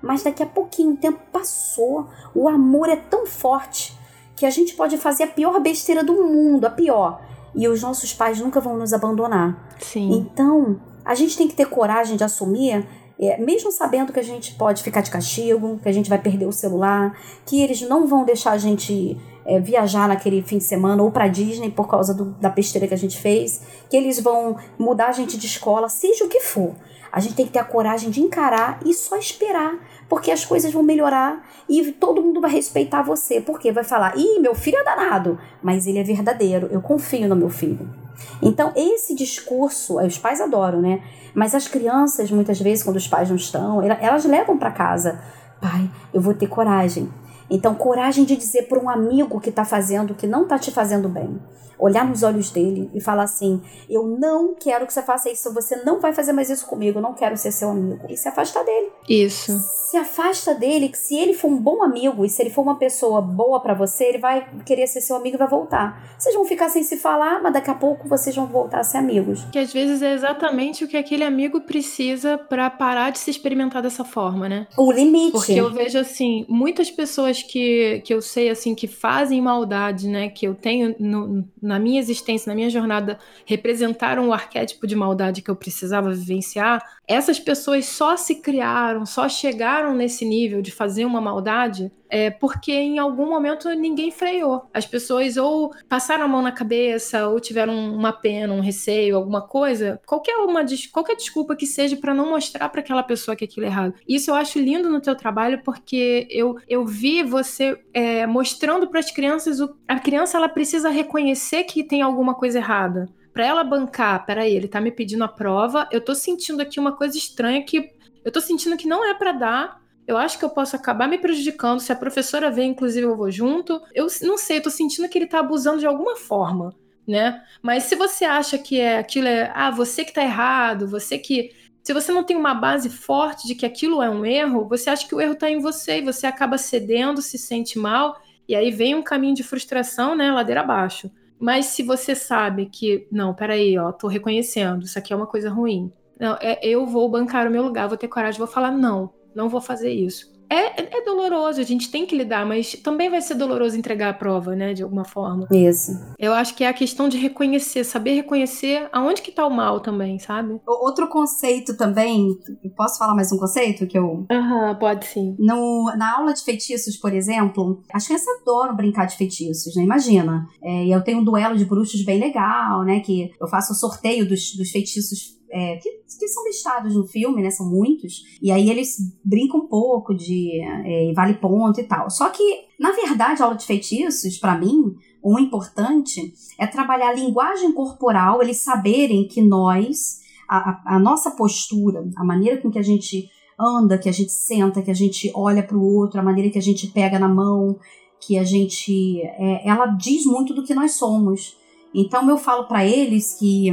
mas 0.01 0.23
daqui 0.23 0.41
a 0.41 0.45
pouquinho 0.45 0.93
o 0.93 0.97
tempo 0.97 1.19
passou, 1.31 2.07
o 2.33 2.47
amor 2.47 2.87
é 2.87 2.95
tão 2.95 3.25
forte 3.25 3.97
que 4.35 4.45
a 4.45 4.49
gente 4.49 4.73
pode 4.73 4.97
fazer 4.97 5.23
a 5.23 5.27
pior 5.27 5.59
besteira 5.59 6.03
do 6.03 6.13
mundo, 6.13 6.65
a 6.65 6.69
pior, 6.69 7.21
e 7.53 7.67
os 7.67 7.81
nossos 7.81 8.13
pais 8.13 8.39
nunca 8.39 8.59
vão 8.59 8.77
nos 8.77 8.93
abandonar. 8.93 9.69
Sim. 9.79 10.11
Então, 10.11 10.79
a 11.05 11.13
gente 11.13 11.37
tem 11.37 11.47
que 11.47 11.55
ter 11.55 11.67
coragem 11.67 12.15
de 12.15 12.23
assumir 12.23 12.87
é, 13.19 13.37
mesmo 13.37 13.71
sabendo 13.71 14.11
que 14.11 14.19
a 14.19 14.23
gente 14.23 14.55
pode 14.55 14.83
ficar 14.83 15.01
de 15.01 15.11
castigo, 15.11 15.79
que 15.81 15.89
a 15.89 15.91
gente 15.91 16.09
vai 16.09 16.17
perder 16.17 16.45
o 16.45 16.51
celular, 16.51 17.17
que 17.45 17.61
eles 17.61 17.81
não 17.81 18.07
vão 18.07 18.25
deixar 18.25 18.51
a 18.51 18.57
gente 18.57 19.17
é, 19.45 19.59
viajar 19.59 20.07
naquele 20.07 20.41
fim 20.41 20.57
de 20.57 20.63
semana 20.63 21.03
ou 21.03 21.11
para 21.11 21.27
Disney 21.27 21.69
por 21.69 21.87
causa 21.87 22.13
do, 22.13 22.25
da 22.39 22.49
besteira 22.49 22.87
que 22.87 22.93
a 22.93 22.97
gente 22.97 23.19
fez, 23.19 23.61
que 23.89 23.95
eles 23.95 24.19
vão 24.19 24.57
mudar 24.77 25.09
a 25.09 25.11
gente 25.11 25.37
de 25.37 25.45
escola, 25.45 25.89
seja 25.89 26.25
o 26.25 26.29
que 26.29 26.39
for. 26.39 26.73
A 27.11 27.19
gente 27.19 27.35
tem 27.35 27.45
que 27.45 27.51
ter 27.51 27.59
a 27.59 27.63
coragem 27.63 28.09
de 28.09 28.19
encarar 28.21 28.79
e 28.83 28.91
só 28.91 29.15
esperar, 29.17 29.77
porque 30.09 30.31
as 30.31 30.43
coisas 30.43 30.73
vão 30.73 30.81
melhorar 30.81 31.47
e 31.69 31.91
todo 31.91 32.23
mundo 32.23 32.41
vai 32.41 32.49
respeitar 32.49 33.03
você, 33.03 33.39
porque 33.39 33.71
vai 33.71 33.83
falar: 33.83 34.17
"Ih, 34.17 34.39
meu 34.39 34.55
filho 34.55 34.77
é 34.77 34.83
danado", 34.83 35.37
mas 35.61 35.85
ele 35.85 35.99
é 35.99 36.03
verdadeiro. 36.03 36.67
Eu 36.71 36.81
confio 36.81 37.29
no 37.29 37.35
meu 37.35 37.49
filho. 37.49 38.02
Então, 38.41 38.71
esse 38.75 39.15
discurso, 39.15 39.99
os 39.99 40.17
pais 40.17 40.41
adoram, 40.41 40.81
né? 40.81 41.01
Mas 41.33 41.55
as 41.55 41.67
crianças, 41.67 42.29
muitas 42.31 42.59
vezes, 42.59 42.83
quando 42.83 42.97
os 42.97 43.07
pais 43.07 43.29
não 43.29 43.35
estão, 43.35 43.81
elas 43.81 44.25
levam 44.25 44.57
para 44.57 44.71
casa: 44.71 45.19
"Pai, 45.61 45.89
eu 46.13 46.21
vou 46.21 46.33
ter 46.33 46.47
coragem. 46.47 47.09
Então, 47.49 47.75
coragem 47.75 48.25
de 48.25 48.35
dizer 48.35 48.63
para 48.63 48.79
um 48.79 48.89
amigo 48.89 49.39
que 49.39 49.49
está 49.49 49.65
fazendo 49.65 50.15
que 50.15 50.25
não 50.25 50.43
está 50.43 50.57
te 50.57 50.71
fazendo 50.71 51.09
bem 51.09 51.39
olhar 51.83 52.07
nos 52.07 52.23
olhos 52.23 52.49
dele 52.49 52.89
e 52.93 53.01
falar 53.01 53.23
assim: 53.23 53.61
Eu 53.89 54.07
não 54.07 54.55
quero 54.55 54.87
que 54.87 54.93
você 54.93 55.01
faça 55.01 55.29
isso, 55.29 55.53
você 55.53 55.75
não 55.83 55.99
vai 55.99 56.13
fazer 56.13 56.31
mais 56.31 56.49
isso 56.49 56.65
comigo, 56.65 56.99
eu 56.99 57.01
não 57.01 57.13
quero 57.13 57.35
ser 57.37 57.51
seu 57.51 57.69
amigo. 57.69 58.05
E 58.09 58.15
se 58.15 58.27
afastar 58.27 58.63
dele. 58.63 58.89
Isso. 59.07 59.51
Se 59.91 59.97
afasta 59.97 60.55
dele, 60.55 60.89
que 60.89 60.97
se 60.97 61.15
ele 61.15 61.33
for 61.33 61.49
um 61.49 61.57
bom 61.57 61.83
amigo 61.83 62.25
e 62.25 62.29
se 62.29 62.41
ele 62.41 62.49
for 62.49 62.61
uma 62.61 62.77
pessoa 62.77 63.21
boa 63.21 63.59
para 63.59 63.73
você, 63.73 64.05
ele 64.05 64.17
vai 64.17 64.47
querer 64.65 64.87
ser 64.87 65.01
seu 65.01 65.15
amigo 65.15 65.35
e 65.35 65.39
vai 65.39 65.47
voltar. 65.47 66.15
Vocês 66.17 66.33
vão 66.33 66.45
ficar 66.45 66.69
sem 66.69 66.83
se 66.83 66.97
falar, 66.97 67.41
mas 67.43 67.53
daqui 67.53 67.69
a 67.69 67.75
pouco 67.75 68.07
vocês 68.07 68.35
vão 68.35 68.47
voltar 68.47 68.79
a 68.79 68.83
ser 68.83 68.97
amigos. 68.97 69.43
Que 69.51 69.59
às 69.59 69.73
vezes 69.73 70.01
é 70.01 70.13
exatamente 70.13 70.83
o 70.83 70.87
que 70.87 70.97
aquele 70.97 71.23
amigo 71.23 71.61
precisa 71.61 72.37
para 72.37 72.69
parar 72.69 73.11
de 73.11 73.19
se 73.19 73.29
experimentar 73.29 73.81
dessa 73.81 74.03
forma, 74.03 74.47
né? 74.47 74.67
O 74.77 74.91
limite. 74.91 75.31
Porque 75.31 75.53
eu 75.53 75.71
vejo 75.71 75.99
assim, 75.99 76.45
muitas 76.47 76.89
pessoas 76.89 77.43
que, 77.43 78.01
que 78.05 78.13
eu 78.13 78.21
sei 78.21 78.49
assim 78.49 78.73
que 78.73 78.87
fazem 78.87 79.41
maldade, 79.41 80.07
né, 80.07 80.29
que 80.29 80.47
eu 80.47 80.55
tenho 80.55 80.95
no, 80.99 81.43
na 81.61 81.72
minha 81.79 81.99
existência, 81.99 82.49
na 82.49 82.55
minha 82.55 82.69
jornada, 82.69 83.19
representaram 83.45 84.27
o 84.27 84.33
arquétipo 84.33 84.87
de 84.87 84.95
maldade 84.95 85.41
que 85.41 85.51
eu 85.51 85.55
precisava 85.55 86.11
vivenciar, 86.11 86.81
essas 87.07 87.39
pessoas 87.39 87.85
só 87.85 88.15
se 88.15 88.35
criaram, 88.35 89.05
só 89.05 89.27
chegaram 89.27 89.93
nesse 89.93 90.25
nível 90.25 90.61
de 90.61 90.71
fazer 90.71 91.05
uma 91.05 91.21
maldade 91.21 91.91
é, 92.13 92.29
porque 92.29 92.71
em 92.71 92.99
algum 92.99 93.27
momento 93.27 93.67
ninguém 93.69 94.11
freou. 94.11 94.69
As 94.71 94.85
pessoas 94.85 95.35
ou 95.35 95.73
passaram 95.89 96.25
a 96.25 96.27
mão 96.27 96.43
na 96.43 96.51
cabeça, 96.51 97.27
ou 97.27 97.39
tiveram 97.39 97.73
uma 97.73 98.13
pena, 98.13 98.53
um 98.53 98.61
receio, 98.61 99.17
alguma 99.17 99.41
coisa, 99.41 99.99
qualquer, 100.05 100.35
uma, 100.37 100.63
qualquer 100.91 101.15
desculpa 101.15 101.55
que 101.55 101.65
seja 101.65 101.97
para 101.97 102.13
não 102.13 102.29
mostrar 102.29 102.69
para 102.69 102.81
aquela 102.81 103.01
pessoa 103.01 103.35
que 103.35 103.45
aquilo 103.45 103.65
é 103.65 103.69
errado. 103.69 103.95
Isso 104.07 104.29
eu 104.29 104.35
acho 104.35 104.59
lindo 104.59 104.91
no 104.91 105.01
teu 105.01 105.15
trabalho, 105.15 105.63
porque 105.63 106.27
eu, 106.29 106.55
eu 106.69 106.85
vi 106.85 107.23
você 107.23 107.81
é, 107.91 108.27
mostrando 108.27 108.87
para 108.87 108.99
as 108.99 109.09
crianças, 109.09 109.59
o, 109.59 109.75
a 109.87 109.99
criança 109.99 110.37
ela 110.37 110.47
precisa 110.47 110.89
reconhecer 110.91 111.63
que 111.63 111.83
tem 111.83 112.03
alguma 112.03 112.35
coisa 112.35 112.59
errada 112.59 113.09
para 113.33 113.43
ela 113.43 113.63
bancar, 113.63 114.23
peraí, 114.23 114.55
ele 114.55 114.67
tá 114.67 114.79
me 114.79 114.91
pedindo 114.91 115.23
a 115.23 115.27
prova, 115.27 115.89
eu 115.91 115.99
tô 115.99 116.13
sentindo 116.13 116.61
aqui 116.61 116.79
uma 116.79 116.91
coisa 116.91 117.17
estranha 117.17 117.63
que 117.63 117.89
eu 118.23 118.31
tô 118.31 118.39
sentindo 118.39 118.77
que 118.77 118.87
não 118.87 119.03
é 119.03 119.15
para 119.15 119.31
dar, 119.31 119.82
eu 120.05 120.17
acho 120.17 120.37
que 120.37 120.45
eu 120.45 120.49
posso 120.49 120.75
acabar 120.75 121.07
me 121.07 121.17
prejudicando. 121.17 121.79
Se 121.79 121.91
a 121.91 121.95
professora 121.95 122.51
vem, 122.51 122.71
inclusive, 122.71 123.05
eu 123.05 123.15
vou 123.15 123.31
junto. 123.31 123.81
Eu 123.93 124.07
não 124.21 124.37
sei, 124.37 124.57
eu 124.57 124.63
tô 124.63 124.69
sentindo 124.69 125.07
que 125.07 125.17
ele 125.17 125.27
tá 125.27 125.39
abusando 125.39 125.79
de 125.79 125.85
alguma 125.85 126.15
forma, 126.15 126.75
né? 127.07 127.41
Mas 127.61 127.83
se 127.83 127.95
você 127.95 128.25
acha 128.25 128.57
que 128.57 128.79
é 128.79 128.97
aquilo 128.97 129.27
é, 129.27 129.51
ah, 129.55 129.71
você 129.71 130.03
que 130.03 130.13
tá 130.13 130.23
errado, 130.23 130.87
você 130.87 131.17
que. 131.17 131.51
Se 131.81 131.93
você 131.93 132.13
não 132.13 132.23
tem 132.23 132.37
uma 132.37 132.53
base 132.53 132.89
forte 132.89 133.45
de 133.45 133.55
que 133.55 133.65
aquilo 133.65 134.01
é 134.01 134.09
um 134.09 134.25
erro, 134.25 134.67
você 134.69 134.89
acha 134.89 135.05
que 135.05 135.13
o 135.13 135.19
erro 135.19 135.35
tá 135.35 135.49
em 135.49 135.59
você 135.59 135.97
e 135.97 136.01
você 136.01 136.25
acaba 136.25 136.57
cedendo, 136.57 137.21
se 137.21 137.37
sente 137.37 137.77
mal, 137.77 138.15
e 138.47 138.55
aí 138.55 138.71
vem 138.71 138.95
um 138.95 139.03
caminho 139.03 139.35
de 139.35 139.43
frustração, 139.43 140.15
né, 140.15 140.31
ladeira 140.31 140.61
abaixo. 140.61 141.11
Mas 141.37 141.65
se 141.65 141.83
você 141.83 142.15
sabe 142.15 142.67
que, 142.67 143.05
não, 143.11 143.33
peraí, 143.33 143.77
ó, 143.77 143.91
tô 143.91 144.07
reconhecendo, 144.07 144.85
isso 144.85 144.97
aqui 144.97 145.11
é 145.11 145.15
uma 145.15 145.27
coisa 145.27 145.49
ruim. 145.49 145.91
Não, 146.17 146.37
é, 146.39 146.57
eu 146.65 146.85
vou 146.85 147.09
bancar 147.09 147.47
o 147.47 147.51
meu 147.51 147.63
lugar, 147.63 147.89
vou 147.89 147.97
ter 147.97 148.07
coragem, 148.07 148.37
vou 148.37 148.47
falar 148.47 148.71
não 148.71 149.11
não 149.35 149.49
vou 149.49 149.61
fazer 149.61 149.91
isso. 149.91 150.33
É, 150.53 150.97
é, 150.97 151.03
doloroso, 151.03 151.59
a 151.59 151.63
gente 151.63 151.89
tem 151.89 152.05
que 152.05 152.15
lidar, 152.15 152.45
mas 152.45 152.73
também 152.73 153.09
vai 153.09 153.21
ser 153.21 153.33
doloroso 153.33 153.75
entregar 153.75 154.09
a 154.09 154.13
prova, 154.13 154.55
né, 154.55 154.73
de 154.73 154.83
alguma 154.83 155.03
forma. 155.03 155.47
Isso. 155.51 155.91
Eu 156.19 156.31
acho 156.31 156.53
que 156.55 156.63
é 156.63 156.67
a 156.67 156.73
questão 156.73 157.09
de 157.09 157.17
reconhecer, 157.17 157.83
saber 157.83 158.13
reconhecer 158.13 158.87
aonde 158.91 159.23
que 159.23 159.31
tá 159.31 159.47
o 159.47 159.49
mal 159.49 159.79
também, 159.79 160.19
sabe? 160.19 160.59
Outro 160.67 161.07
conceito 161.07 161.75
também, 161.75 162.37
posso 162.77 162.99
falar 162.99 163.15
mais 163.15 163.31
um 163.31 163.37
conceito 163.37 163.87
que 163.87 163.97
eu... 163.97 164.27
Aham, 164.31 164.69
uhum, 164.69 164.75
pode 164.75 165.05
sim. 165.07 165.35
No, 165.39 165.91
na 165.97 166.17
aula 166.17 166.33
de 166.33 166.43
feitiços, 166.43 166.97
por 166.97 167.13
exemplo, 167.13 167.81
as 167.91 168.05
crianças 168.05 168.27
adoram 168.41 168.75
brincar 168.75 169.05
de 169.05 169.17
feitiços, 169.17 169.75
né, 169.75 169.83
imagina. 169.83 170.47
É, 170.63 170.87
eu 170.87 171.03
tenho 171.03 171.19
um 171.19 171.23
duelo 171.23 171.57
de 171.57 171.65
bruxos 171.65 172.05
bem 172.05 172.19
legal, 172.19 172.83
né, 172.83 172.99
que 172.99 173.31
eu 173.41 173.47
faço 173.47 173.73
o 173.73 173.75
sorteio 173.75 174.27
dos, 174.27 174.55
dos 174.55 174.69
feitiços 174.69 175.32
é, 175.53 175.77
que, 175.77 175.89
que, 176.19 176.27
são 176.27 176.43
listados 176.45 176.95
no 176.95 177.05
filme, 177.07 177.41
né? 177.41 177.51
São 177.51 177.69
muitos. 177.69 178.23
E 178.41 178.51
aí 178.51 178.69
eles 178.69 178.97
brincam 179.23 179.61
um 179.61 179.67
pouco 179.67 180.15
de 180.15 180.59
é, 180.61 181.13
vale 181.13 181.35
ponto 181.35 181.79
e 181.79 181.83
tal. 181.83 182.09
Só 182.09 182.29
que, 182.29 182.43
na 182.79 182.91
verdade, 182.91 183.41
a 183.41 183.45
aula 183.45 183.55
de 183.55 183.65
feitiços, 183.65 184.37
para 184.37 184.57
mim, 184.57 184.95
o 185.21 185.39
importante 185.39 186.33
é 186.59 186.65
trabalhar 186.65 187.09
a 187.09 187.13
linguagem 187.13 187.71
corporal, 187.71 188.41
eles 188.41 188.57
saberem 188.57 189.27
que 189.27 189.41
nós, 189.41 190.19
a, 190.49 190.95
a, 190.95 190.99
nossa 190.99 191.31
postura, 191.31 192.03
a 192.17 192.23
maneira 192.23 192.59
com 192.59 192.71
que 192.71 192.79
a 192.79 192.83
gente 192.83 193.29
anda, 193.59 193.97
que 193.97 194.09
a 194.09 194.11
gente 194.13 194.31
senta, 194.31 194.81
que 194.81 194.91
a 194.91 194.95
gente 194.95 195.31
olha 195.35 195.61
para 195.61 195.77
o 195.77 195.95
outro, 195.95 196.19
a 196.19 196.23
maneira 196.23 196.49
que 196.49 196.57
a 196.57 196.61
gente 196.61 196.87
pega 196.87 197.19
na 197.19 197.29
mão, 197.29 197.77
que 198.19 198.37
a 198.37 198.43
gente. 198.43 199.21
É, 199.21 199.69
ela 199.69 199.85
diz 199.85 200.25
muito 200.25 200.53
do 200.53 200.63
que 200.63 200.73
nós 200.73 200.95
somos. 200.95 201.55
Então 201.93 202.27
eu 202.27 202.37
falo 202.37 202.67
para 202.67 202.83
eles 202.85 203.35
que 203.37 203.69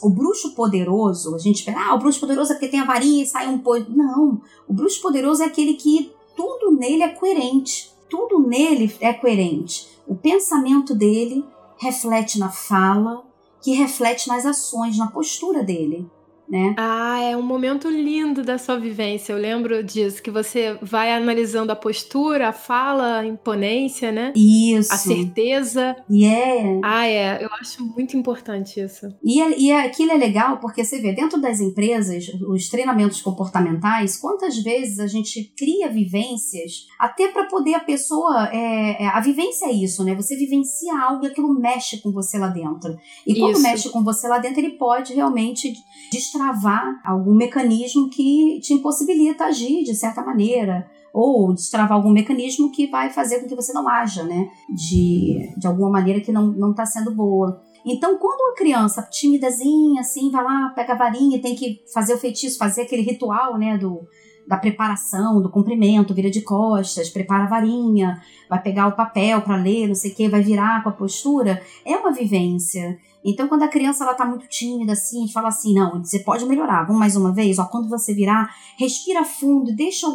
o 0.00 0.08
bruxo 0.08 0.54
poderoso, 0.54 1.34
a 1.34 1.38
gente 1.38 1.56
espera, 1.56 1.88
ah, 1.88 1.94
o 1.94 1.98
bruxo 1.98 2.20
poderoso 2.20 2.52
é 2.52 2.54
porque 2.54 2.68
tem 2.68 2.80
a 2.80 2.84
varinha 2.84 3.22
e 3.22 3.26
sai 3.26 3.48
um 3.48 3.58
poder. 3.58 3.90
Não, 3.90 4.40
o 4.66 4.72
bruxo 4.72 5.00
poderoso 5.00 5.42
é 5.42 5.46
aquele 5.46 5.74
que 5.74 6.12
tudo 6.36 6.70
nele 6.72 7.02
é 7.02 7.08
coerente. 7.08 7.92
Tudo 8.08 8.40
nele 8.40 8.94
é 9.00 9.12
coerente. 9.12 9.88
O 10.06 10.14
pensamento 10.14 10.94
dele 10.94 11.44
reflete 11.76 12.38
na 12.38 12.48
fala, 12.48 13.24
que 13.60 13.72
reflete 13.72 14.28
nas 14.28 14.46
ações, 14.46 14.96
na 14.96 15.08
postura 15.08 15.62
dele 15.62 16.08
né? 16.50 16.74
Ah, 16.78 17.20
é 17.20 17.36
um 17.36 17.42
momento 17.42 17.88
lindo 17.88 18.42
da 18.42 18.56
sua 18.56 18.78
vivência. 18.78 19.32
Eu 19.32 19.38
lembro 19.38 19.82
disso, 19.84 20.22
que 20.22 20.30
você 20.30 20.78
vai 20.80 21.12
analisando 21.12 21.70
a 21.70 21.76
postura, 21.76 22.48
a 22.48 22.52
fala, 22.52 23.18
a 23.18 23.26
imponência, 23.26 24.10
né? 24.10 24.32
Isso. 24.34 24.92
A 24.92 24.96
certeza. 24.96 25.96
E 26.08 26.24
é. 26.24 26.80
Ah, 26.82 27.06
é. 27.06 27.44
Eu 27.44 27.50
acho 27.60 27.84
muito 27.84 28.16
importante 28.16 28.80
isso. 28.80 29.06
E, 29.22 29.40
é, 29.40 29.58
e 29.58 29.70
é, 29.70 29.82
aquilo 29.82 30.12
é 30.12 30.16
legal 30.16 30.58
porque 30.58 30.84
você 30.84 30.98
vê, 31.00 31.12
dentro 31.12 31.40
das 31.40 31.60
empresas, 31.60 32.28
os 32.48 32.68
treinamentos 32.68 33.20
comportamentais, 33.20 34.16
quantas 34.16 34.56
vezes 34.58 34.98
a 34.98 35.06
gente 35.06 35.52
cria 35.56 35.88
vivências 35.88 36.86
até 36.98 37.28
para 37.28 37.44
poder 37.44 37.74
a 37.74 37.80
pessoa. 37.80 38.48
É, 38.52 39.06
a 39.06 39.20
vivência 39.20 39.66
é 39.66 39.72
isso, 39.72 40.02
né? 40.02 40.14
Você 40.14 40.34
vivencia 40.36 40.98
algo 40.98 41.24
e 41.24 41.28
aquilo 41.28 41.52
mexe 41.52 41.98
com 41.98 42.10
você 42.10 42.38
lá 42.38 42.48
dentro. 42.48 42.96
E 43.26 43.38
quando 43.38 43.52
isso. 43.52 43.62
mexe 43.62 43.90
com 43.90 44.02
você 44.02 44.26
lá 44.28 44.38
dentro, 44.38 44.60
ele 44.60 44.70
pode 44.70 45.12
realmente 45.14 45.74
distrair 46.10 46.37
destravar 46.38 47.00
algum 47.04 47.34
mecanismo 47.34 48.08
que 48.08 48.60
te 48.60 48.72
impossibilita 48.72 49.46
agir 49.46 49.82
de 49.82 49.94
certa 49.94 50.22
maneira 50.22 50.88
ou 51.12 51.52
destravar 51.52 51.92
algum 51.92 52.10
mecanismo 52.10 52.70
que 52.70 52.86
vai 52.86 53.10
fazer 53.10 53.40
com 53.40 53.48
que 53.48 53.56
você 53.56 53.72
não 53.72 53.88
haja, 53.88 54.22
né? 54.22 54.48
De, 54.68 55.52
de 55.56 55.66
alguma 55.66 55.90
maneira 55.90 56.20
que 56.20 56.30
não 56.30 56.70
está 56.70 56.86
sendo 56.86 57.12
boa. 57.12 57.60
Então, 57.84 58.18
quando 58.18 58.40
uma 58.40 58.54
criança 58.54 59.02
timidazinha, 59.02 60.00
assim, 60.00 60.30
vai 60.30 60.44
lá, 60.44 60.68
pega 60.76 60.92
a 60.92 60.96
varinha 60.96 61.36
e 61.36 61.40
tem 61.40 61.56
que 61.56 61.80
fazer 61.92 62.14
o 62.14 62.18
feitiço, 62.18 62.58
fazer 62.58 62.82
aquele 62.82 63.02
ritual, 63.02 63.58
né, 63.58 63.78
do, 63.78 64.06
da 64.46 64.56
preparação, 64.56 65.40
do 65.40 65.50
cumprimento, 65.50 66.14
vira 66.14 66.30
de 66.30 66.42
costas, 66.42 67.08
prepara 67.08 67.44
a 67.44 67.48
varinha, 67.48 68.20
vai 68.48 68.60
pegar 68.60 68.86
o 68.86 68.96
papel 68.96 69.40
para 69.40 69.56
ler, 69.56 69.88
não 69.88 69.94
sei 69.94 70.12
o 70.12 70.14
que, 70.14 70.28
vai 70.28 70.42
virar 70.42 70.82
com 70.82 70.90
a 70.90 70.92
postura, 70.92 71.62
é 71.84 71.96
uma 71.96 72.12
vivência. 72.12 72.98
Então, 73.24 73.48
quando 73.48 73.62
a 73.62 73.68
criança 73.68 74.04
ela 74.04 74.14
tá 74.14 74.24
muito 74.24 74.46
tímida, 74.48 74.92
assim, 74.92 75.18
a 75.18 75.20
gente 75.22 75.32
fala 75.32 75.48
assim, 75.48 75.74
não, 75.74 76.02
você 76.02 76.20
pode 76.20 76.46
melhorar, 76.46 76.84
vamos 76.84 77.00
mais 77.00 77.16
uma 77.16 77.32
vez, 77.32 77.58
ó, 77.58 77.64
quando 77.64 77.88
você 77.88 78.14
virar, 78.14 78.54
respira 78.78 79.24
fundo, 79.24 79.74
deixa 79.74 80.06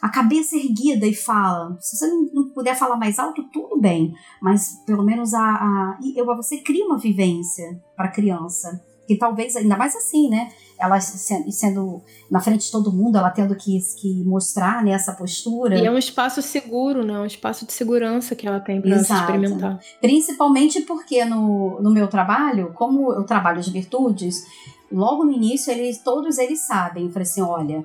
a 0.00 0.08
cabeça 0.08 0.56
erguida 0.56 1.06
e 1.06 1.14
fala. 1.14 1.76
Se 1.80 1.96
você 1.96 2.06
não 2.32 2.50
puder 2.50 2.76
falar 2.76 2.96
mais 2.96 3.18
alto, 3.18 3.42
tudo 3.52 3.80
bem, 3.80 4.14
mas 4.40 4.82
pelo 4.86 5.02
menos 5.02 5.34
a, 5.34 5.40
a 5.40 5.98
você 6.36 6.58
cria 6.58 6.86
uma 6.86 6.98
vivência 6.98 7.82
para 7.96 8.06
a 8.06 8.12
criança 8.12 8.87
que 9.08 9.16
talvez, 9.16 9.56
ainda 9.56 9.74
mais 9.74 9.96
assim, 9.96 10.28
né? 10.28 10.50
Ela 10.78 11.00
sendo 11.00 12.02
na 12.30 12.40
frente 12.40 12.66
de 12.66 12.70
todo 12.70 12.92
mundo, 12.92 13.16
ela 13.16 13.30
tendo 13.30 13.56
que, 13.56 13.80
que 13.96 14.22
mostrar 14.22 14.84
né, 14.84 14.90
essa 14.90 15.12
postura. 15.14 15.78
E 15.78 15.86
é 15.86 15.90
um 15.90 15.96
espaço 15.96 16.42
seguro, 16.42 17.02
né? 17.04 17.18
Um 17.18 17.24
espaço 17.24 17.64
de 17.64 17.72
segurança 17.72 18.36
que 18.36 18.46
ela 18.46 18.60
tem 18.60 18.82
para 18.82 18.94
experimentar. 18.94 19.80
Principalmente 20.02 20.82
porque 20.82 21.24
no, 21.24 21.80
no 21.80 21.90
meu 21.90 22.06
trabalho, 22.06 22.70
como 22.74 23.10
eu 23.14 23.24
trabalho 23.24 23.58
as 23.58 23.68
virtudes, 23.68 24.44
logo 24.92 25.24
no 25.24 25.32
início 25.32 25.72
eles, 25.72 25.98
todos 25.98 26.36
eles 26.36 26.60
sabem. 26.60 27.06
Eu 27.06 27.10
falei 27.10 27.26
assim: 27.26 27.40
olha, 27.40 27.84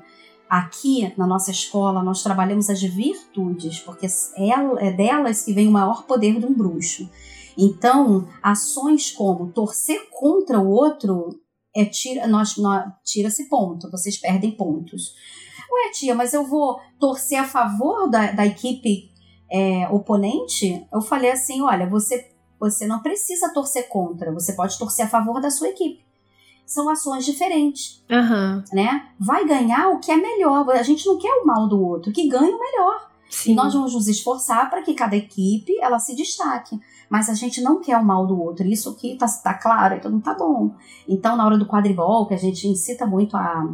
aqui 0.49 1.11
na 1.17 1.25
nossa 1.25 1.51
escola 1.51 2.03
nós 2.03 2.21
trabalhamos 2.21 2.69
as 2.69 2.81
virtudes, 2.81 3.79
porque 3.79 4.07
é 4.35 4.91
delas 4.91 5.43
que 5.43 5.53
vem 5.53 5.69
o 5.69 5.71
maior 5.71 6.03
poder 6.03 6.37
de 6.37 6.45
um 6.45 6.53
bruxo. 6.53 7.09
Então, 7.57 8.27
ações 8.41 9.11
como 9.11 9.51
torcer 9.51 10.09
contra 10.11 10.59
o 10.59 10.69
outro 10.69 11.39
é 11.75 11.85
tira, 11.85 12.27
nós, 12.27 12.57
nós 12.57 12.85
tira-se 13.03 13.49
ponto, 13.49 13.89
vocês 13.89 14.17
perdem 14.17 14.51
pontos. 14.51 15.15
Ué, 15.71 15.91
tia, 15.91 16.13
mas 16.13 16.33
eu 16.33 16.45
vou 16.45 16.79
torcer 16.99 17.39
a 17.39 17.47
favor 17.47 18.07
da, 18.09 18.31
da 18.31 18.45
equipe 18.45 19.11
é, 19.51 19.87
oponente? 19.89 20.85
Eu 20.93 21.01
falei 21.01 21.31
assim: 21.31 21.61
olha, 21.61 21.89
você, 21.89 22.31
você 22.59 22.85
não 22.85 23.01
precisa 23.01 23.51
torcer 23.53 23.87
contra, 23.89 24.31
você 24.31 24.53
pode 24.53 24.77
torcer 24.77 25.05
a 25.05 25.09
favor 25.09 25.41
da 25.41 25.49
sua 25.49 25.69
equipe. 25.69 26.03
São 26.65 26.89
ações 26.89 27.25
diferentes. 27.25 28.03
Uhum. 28.09 28.63
Né? 28.71 29.09
Vai 29.19 29.45
ganhar 29.45 29.89
o 29.89 29.99
que 29.99 30.11
é 30.11 30.15
melhor. 30.15 30.69
A 30.69 30.83
gente 30.83 31.05
não 31.05 31.17
quer 31.17 31.41
o 31.41 31.45
mal 31.45 31.67
do 31.67 31.81
outro, 31.81 32.11
que 32.11 32.27
ganhe 32.27 32.53
o 32.53 32.59
melhor. 32.59 33.11
Sim. 33.29 33.51
E 33.51 33.55
nós 33.55 33.73
vamos 33.73 33.93
nos 33.93 34.07
esforçar 34.07 34.69
para 34.69 34.81
que 34.81 34.93
cada 34.93 35.15
equipe 35.15 35.77
ela 35.81 35.99
se 35.99 36.15
destaque 36.15 36.79
mas 37.13 37.29
a 37.29 37.35
gente 37.35 37.61
não 37.61 37.79
quer 37.79 37.95
o 37.99 38.03
mal 38.03 38.25
do 38.25 38.41
outro. 38.41 38.65
Isso 38.65 38.89
aqui 38.89 39.15
tá, 39.15 39.27
tá 39.27 39.53
claro, 39.53 39.93
então 39.93 40.09
não 40.09 40.19
tá 40.19 40.33
bom. 40.33 40.71
Então, 41.07 41.37
na 41.37 41.45
hora 41.45 41.59
do 41.59 41.67
quadribol, 41.67 42.25
que 42.25 42.33
a 42.33 42.37
gente 42.37 42.67
incita 42.67 43.05
muito 43.05 43.37
a, 43.37 43.71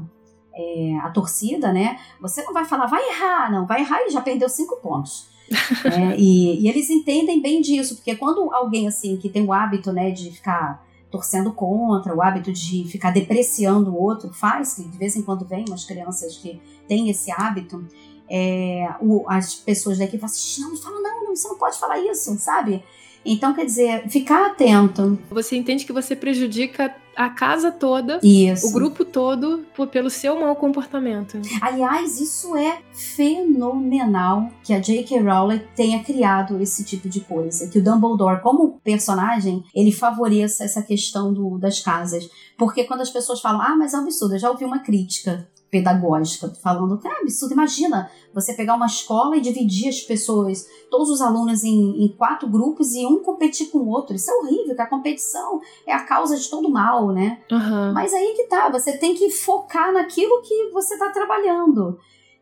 é, 0.53 0.97
a 1.01 1.09
torcida, 1.09 1.71
né? 1.71 1.97
Você 2.19 2.43
não 2.43 2.51
vai 2.51 2.65
falar, 2.65 2.87
vai 2.87 3.01
errar, 3.01 3.49
não, 3.49 3.65
vai 3.65 3.79
errar 3.79 4.01
e 4.01 4.09
já 4.09 4.19
perdeu 4.19 4.49
cinco 4.49 4.75
pontos. 4.81 5.29
é, 5.85 6.17
e, 6.19 6.65
e, 6.65 6.67
eles 6.67 6.89
entendem 6.89 7.41
bem 7.41 7.61
disso, 7.61 7.95
porque 7.95 8.13
quando 8.17 8.53
alguém 8.53 8.89
assim 8.89 9.15
que 9.15 9.29
tem 9.29 9.45
o 9.45 9.53
hábito, 9.53 9.93
né, 9.93 10.11
de 10.11 10.31
ficar 10.31 10.85
torcendo 11.09 11.53
contra, 11.53 12.13
o 12.13 12.21
hábito 12.21 12.51
de 12.51 12.83
ficar 12.89 13.11
depreciando 13.11 13.89
o 13.89 14.03
outro, 14.03 14.33
faz, 14.33 14.73
que 14.73 14.83
de 14.83 14.97
vez 14.97 15.15
em 15.15 15.21
quando 15.21 15.45
vem 15.45 15.63
umas 15.65 15.85
crianças 15.85 16.35
que 16.35 16.61
têm 16.89 17.09
esse 17.09 17.31
hábito, 17.31 17.87
é, 18.29 18.85
o, 18.99 19.23
as 19.29 19.55
pessoas 19.55 19.97
daqui 19.97 20.17
falam 20.17 20.25
assim, 20.25 20.61
não, 20.61 20.75
fala 20.75 20.99
não, 20.99 21.23
não, 21.23 21.35
você 21.37 21.47
não 21.47 21.57
pode 21.57 21.79
falar 21.79 21.99
isso, 21.99 22.37
sabe? 22.37 22.83
Então, 23.31 23.53
quer 23.53 23.65
dizer, 23.65 24.09
ficar 24.09 24.47
atento. 24.47 25.19
Você 25.29 25.55
entende 25.55 25.85
que 25.85 25.93
você 25.93 26.15
prejudica 26.15 26.95
a 27.15 27.29
casa 27.29 27.71
toda, 27.71 28.19
isso. 28.23 28.67
o 28.67 28.71
grupo 28.71 29.05
todo, 29.05 29.65
pelo 29.91 30.09
seu 30.09 30.39
mau 30.39 30.55
comportamento. 30.55 31.39
Aliás, 31.61 32.19
isso 32.19 32.55
é 32.55 32.79
fenomenal 32.91 34.49
que 34.63 34.73
a 34.73 34.79
J.K. 34.79 35.19
Rowling 35.19 35.61
tenha 35.75 36.03
criado 36.03 36.59
esse 36.59 36.83
tipo 36.83 37.07
de 37.07 37.19
coisa. 37.19 37.67
Que 37.67 37.77
o 37.77 37.83
Dumbledore, 37.83 38.41
como 38.41 38.79
personagem, 38.83 39.63
ele 39.75 39.91
favoreça 39.91 40.63
essa 40.63 40.81
questão 40.81 41.31
do, 41.31 41.59
das 41.59 41.81
casas. 41.81 42.27
Porque 42.57 42.85
quando 42.85 43.01
as 43.01 43.11
pessoas 43.11 43.41
falam, 43.41 43.61
ah, 43.61 43.75
mas 43.75 43.93
é 43.93 43.97
um 43.97 44.01
absurdo, 44.01 44.33
eu 44.33 44.39
já 44.39 44.49
ouvi 44.49 44.65
uma 44.65 44.79
crítica 44.79 45.47
pedagógica, 45.69 46.49
falando 46.61 46.97
que 46.99 47.07
é 47.07 47.21
absurdo. 47.21 47.53
Imagina 47.53 48.09
você 48.33 48.53
pegar 48.53 48.75
uma 48.75 48.85
escola 48.85 49.37
e 49.37 49.41
dividir 49.41 49.89
as 49.89 50.01
pessoas, 50.01 50.67
todos 50.89 51.09
os 51.09 51.21
alunos 51.21 51.63
em, 51.63 52.03
em, 52.03 52.07
quatro 52.17 52.49
grupos 52.49 52.93
e 52.93 53.05
um 53.05 53.23
competir 53.23 53.69
com 53.69 53.79
o 53.79 53.89
outro. 53.89 54.15
Isso 54.15 54.29
é 54.29 54.33
horrível, 54.33 54.75
que 54.75 54.81
a 54.81 54.89
competição 54.89 55.61
é 55.85 55.93
a 55.93 56.03
causa 56.03 56.35
de 56.35 56.49
todo 56.49 56.69
mal, 56.69 57.11
né? 57.11 57.39
Uhum. 57.51 57.93
Mas 57.93 58.13
aí 58.13 58.33
que 58.35 58.43
tá, 58.43 58.69
você 58.69 58.97
tem 58.97 59.13
que 59.13 59.29
focar 59.29 59.93
naquilo 59.93 60.41
que 60.41 60.69
você 60.71 60.95
está 60.95 61.09
trabalhando. 61.11 61.97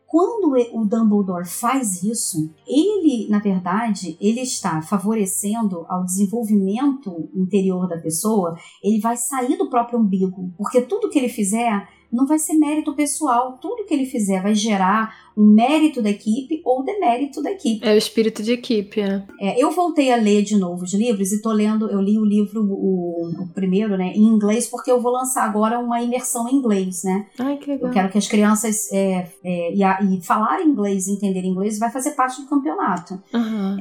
Quando 0.07 0.55
o 0.71 0.86
Dumbledore 0.86 1.45
faz 1.45 2.01
isso, 2.01 2.49
ele, 2.65 3.28
na 3.30 3.39
verdade, 3.39 4.17
ele 4.21 4.39
está 4.39 4.82
favorecendo 4.82 5.86
ao 5.89 6.05
desenvolvimento 6.05 7.30
interior 7.36 7.89
da 7.89 7.97
pessoa, 7.97 8.55
ele 8.82 9.01
vai 9.01 9.17
sair 9.17 9.57
do 9.57 9.69
próprio 9.69 9.99
umbigo, 9.99 10.53
porque 10.57 10.82
tudo 10.82 11.09
que 11.09 11.19
ele 11.19 11.28
fizer 11.28 11.89
não 12.12 12.26
vai 12.26 12.39
ser 12.39 12.53
mérito 12.53 12.93
pessoal. 12.93 13.58
Tudo 13.62 13.86
que 13.86 13.93
ele 13.93 14.05
fizer 14.05 14.41
vai 14.41 14.55
gerar 14.55 15.14
um 15.38 15.53
mérito 15.53 16.01
da 16.01 16.10
equipe 16.10 16.62
ou 16.66 16.84
demérito 16.84 17.43
da 17.43 17.51
equipe. 17.51 17.86
É 17.86 17.93
o 17.93 17.97
espírito 17.97 18.41
de 18.41 18.53
equipe, 18.53 18.99
é. 18.99 19.24
é 19.39 19.64
eu 19.64 19.70
voltei 19.70 20.12
a 20.12 20.16
ler 20.16 20.41
de 20.41 20.58
novo 20.58 20.84
os 20.84 20.93
livros 20.95 21.32
e 21.32 21.39
tô 21.43 21.51
lendo, 21.51 21.88
eu 21.91 22.01
li 22.01 22.18
o 22.18 22.26
livro, 22.26 22.64
o, 22.64 23.43
o, 23.43 23.47
primeiro, 23.53 23.95
né, 23.95 24.14
em 24.16 24.24
inglês, 24.24 24.66
porque 24.66 24.89
eu 24.89 24.99
vou 24.99 25.12
lançar 25.12 25.43
agora 25.43 25.78
uma 25.78 26.01
imersão 26.01 26.49
em 26.49 26.55
inglês, 26.55 27.03
né? 27.03 27.28
Ai, 27.38 27.58
que 27.58 27.70
legal. 27.70 27.88
Eu 27.88 27.93
quero 27.93 28.10
que 28.10 28.18
as 28.18 28.28
crianças 28.28 28.91
é, 28.91 29.32
é, 29.43 29.76
e, 29.76 29.84
a, 29.84 30.01
e 30.01 30.20
falar 30.24 30.64
inglês, 30.64 31.08
entender 31.08 31.45
inglês, 31.45 31.78
vai 31.78 31.91
fazer 31.91 32.12
parte 32.12 32.41
do 32.41 32.47
campeonato. 32.47 33.22
Uhum. 33.32 33.78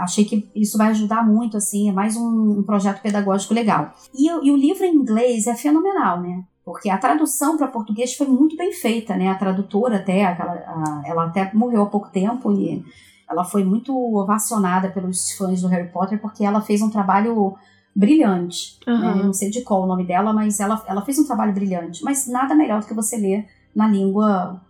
Achei 0.00 0.24
que 0.24 0.48
isso 0.54 0.78
vai 0.78 0.88
ajudar 0.88 1.26
muito, 1.26 1.58
assim, 1.58 1.90
é 1.90 1.92
mais 1.92 2.16
um, 2.16 2.60
um 2.60 2.62
projeto 2.62 3.02
pedagógico 3.02 3.52
legal. 3.52 3.92
E, 4.14 4.26
e 4.26 4.50
o 4.50 4.56
livro 4.56 4.84
em 4.84 4.94
inglês 4.94 5.46
é 5.46 5.54
fenomenal, 5.54 6.22
né? 6.22 6.44
Porque 6.64 6.88
a 6.88 6.96
tradução 6.96 7.56
para 7.56 7.68
português 7.68 8.14
foi 8.14 8.26
muito 8.26 8.56
bem 8.56 8.72
feita, 8.72 9.16
né? 9.16 9.28
A 9.28 9.34
tradutora 9.34 9.96
até, 9.96 10.24
aquela, 10.24 10.52
a, 10.52 11.02
ela 11.04 11.26
até 11.26 11.50
morreu 11.52 11.82
há 11.82 11.86
pouco 11.86 12.08
tempo 12.08 12.52
e 12.52 12.82
ela 13.28 13.44
foi 13.44 13.62
muito 13.64 13.94
ovacionada 14.16 14.88
pelos 14.88 15.32
fãs 15.32 15.60
do 15.60 15.68
Harry 15.68 15.88
Potter 15.88 16.18
porque 16.20 16.44
ela 16.44 16.62
fez 16.62 16.80
um 16.80 16.90
trabalho 16.90 17.54
brilhante. 17.94 18.78
Uhum. 18.86 18.98
Né? 18.98 19.22
Não 19.24 19.32
sei 19.32 19.50
de 19.50 19.60
qual 19.60 19.82
o 19.82 19.86
nome 19.86 20.04
dela, 20.04 20.32
mas 20.32 20.58
ela, 20.58 20.82
ela 20.86 21.02
fez 21.02 21.18
um 21.18 21.26
trabalho 21.26 21.52
brilhante. 21.52 22.02
Mas 22.02 22.26
nada 22.26 22.54
melhor 22.54 22.80
do 22.80 22.86
que 22.86 22.94
você 22.94 23.16
ler 23.16 23.46
na 23.74 23.86
língua 23.86 24.60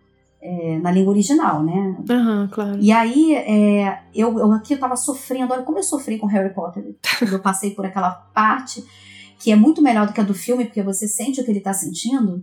é, 0.42 0.78
na 0.78 0.90
língua 0.90 1.12
original, 1.12 1.62
né? 1.62 1.97
Uhum, 2.11 2.49
claro. 2.49 2.78
E 2.78 2.92
aí, 2.92 3.34
é, 3.34 4.03
eu, 4.14 4.38
eu 4.38 4.53
aqui 4.53 4.74
eu 4.74 4.78
tava 4.78 4.95
sofrendo, 4.95 5.55
olha 5.55 5.62
como 5.62 5.78
eu 5.78 5.82
sofri 5.82 6.18
com 6.18 6.26
Harry 6.26 6.53
Potter. 6.53 6.95
eu 7.32 7.38
passei 7.38 7.70
por 7.70 7.86
aquela 7.86 8.11
parte 8.11 8.84
que 9.45 9.53
é 9.53 9.57
muito 9.57 9.82
melhor 9.82 10.07
do 10.07 10.14
que 10.14 10.20
a 10.22 10.24
do 10.24 10.32
filme, 10.32 10.64
porque 10.64 10.82
você 10.82 11.07
sente 11.07 11.38
o 11.38 11.45
que 11.45 11.51
ele 11.51 11.59
está 11.59 11.74
sentindo, 11.74 12.42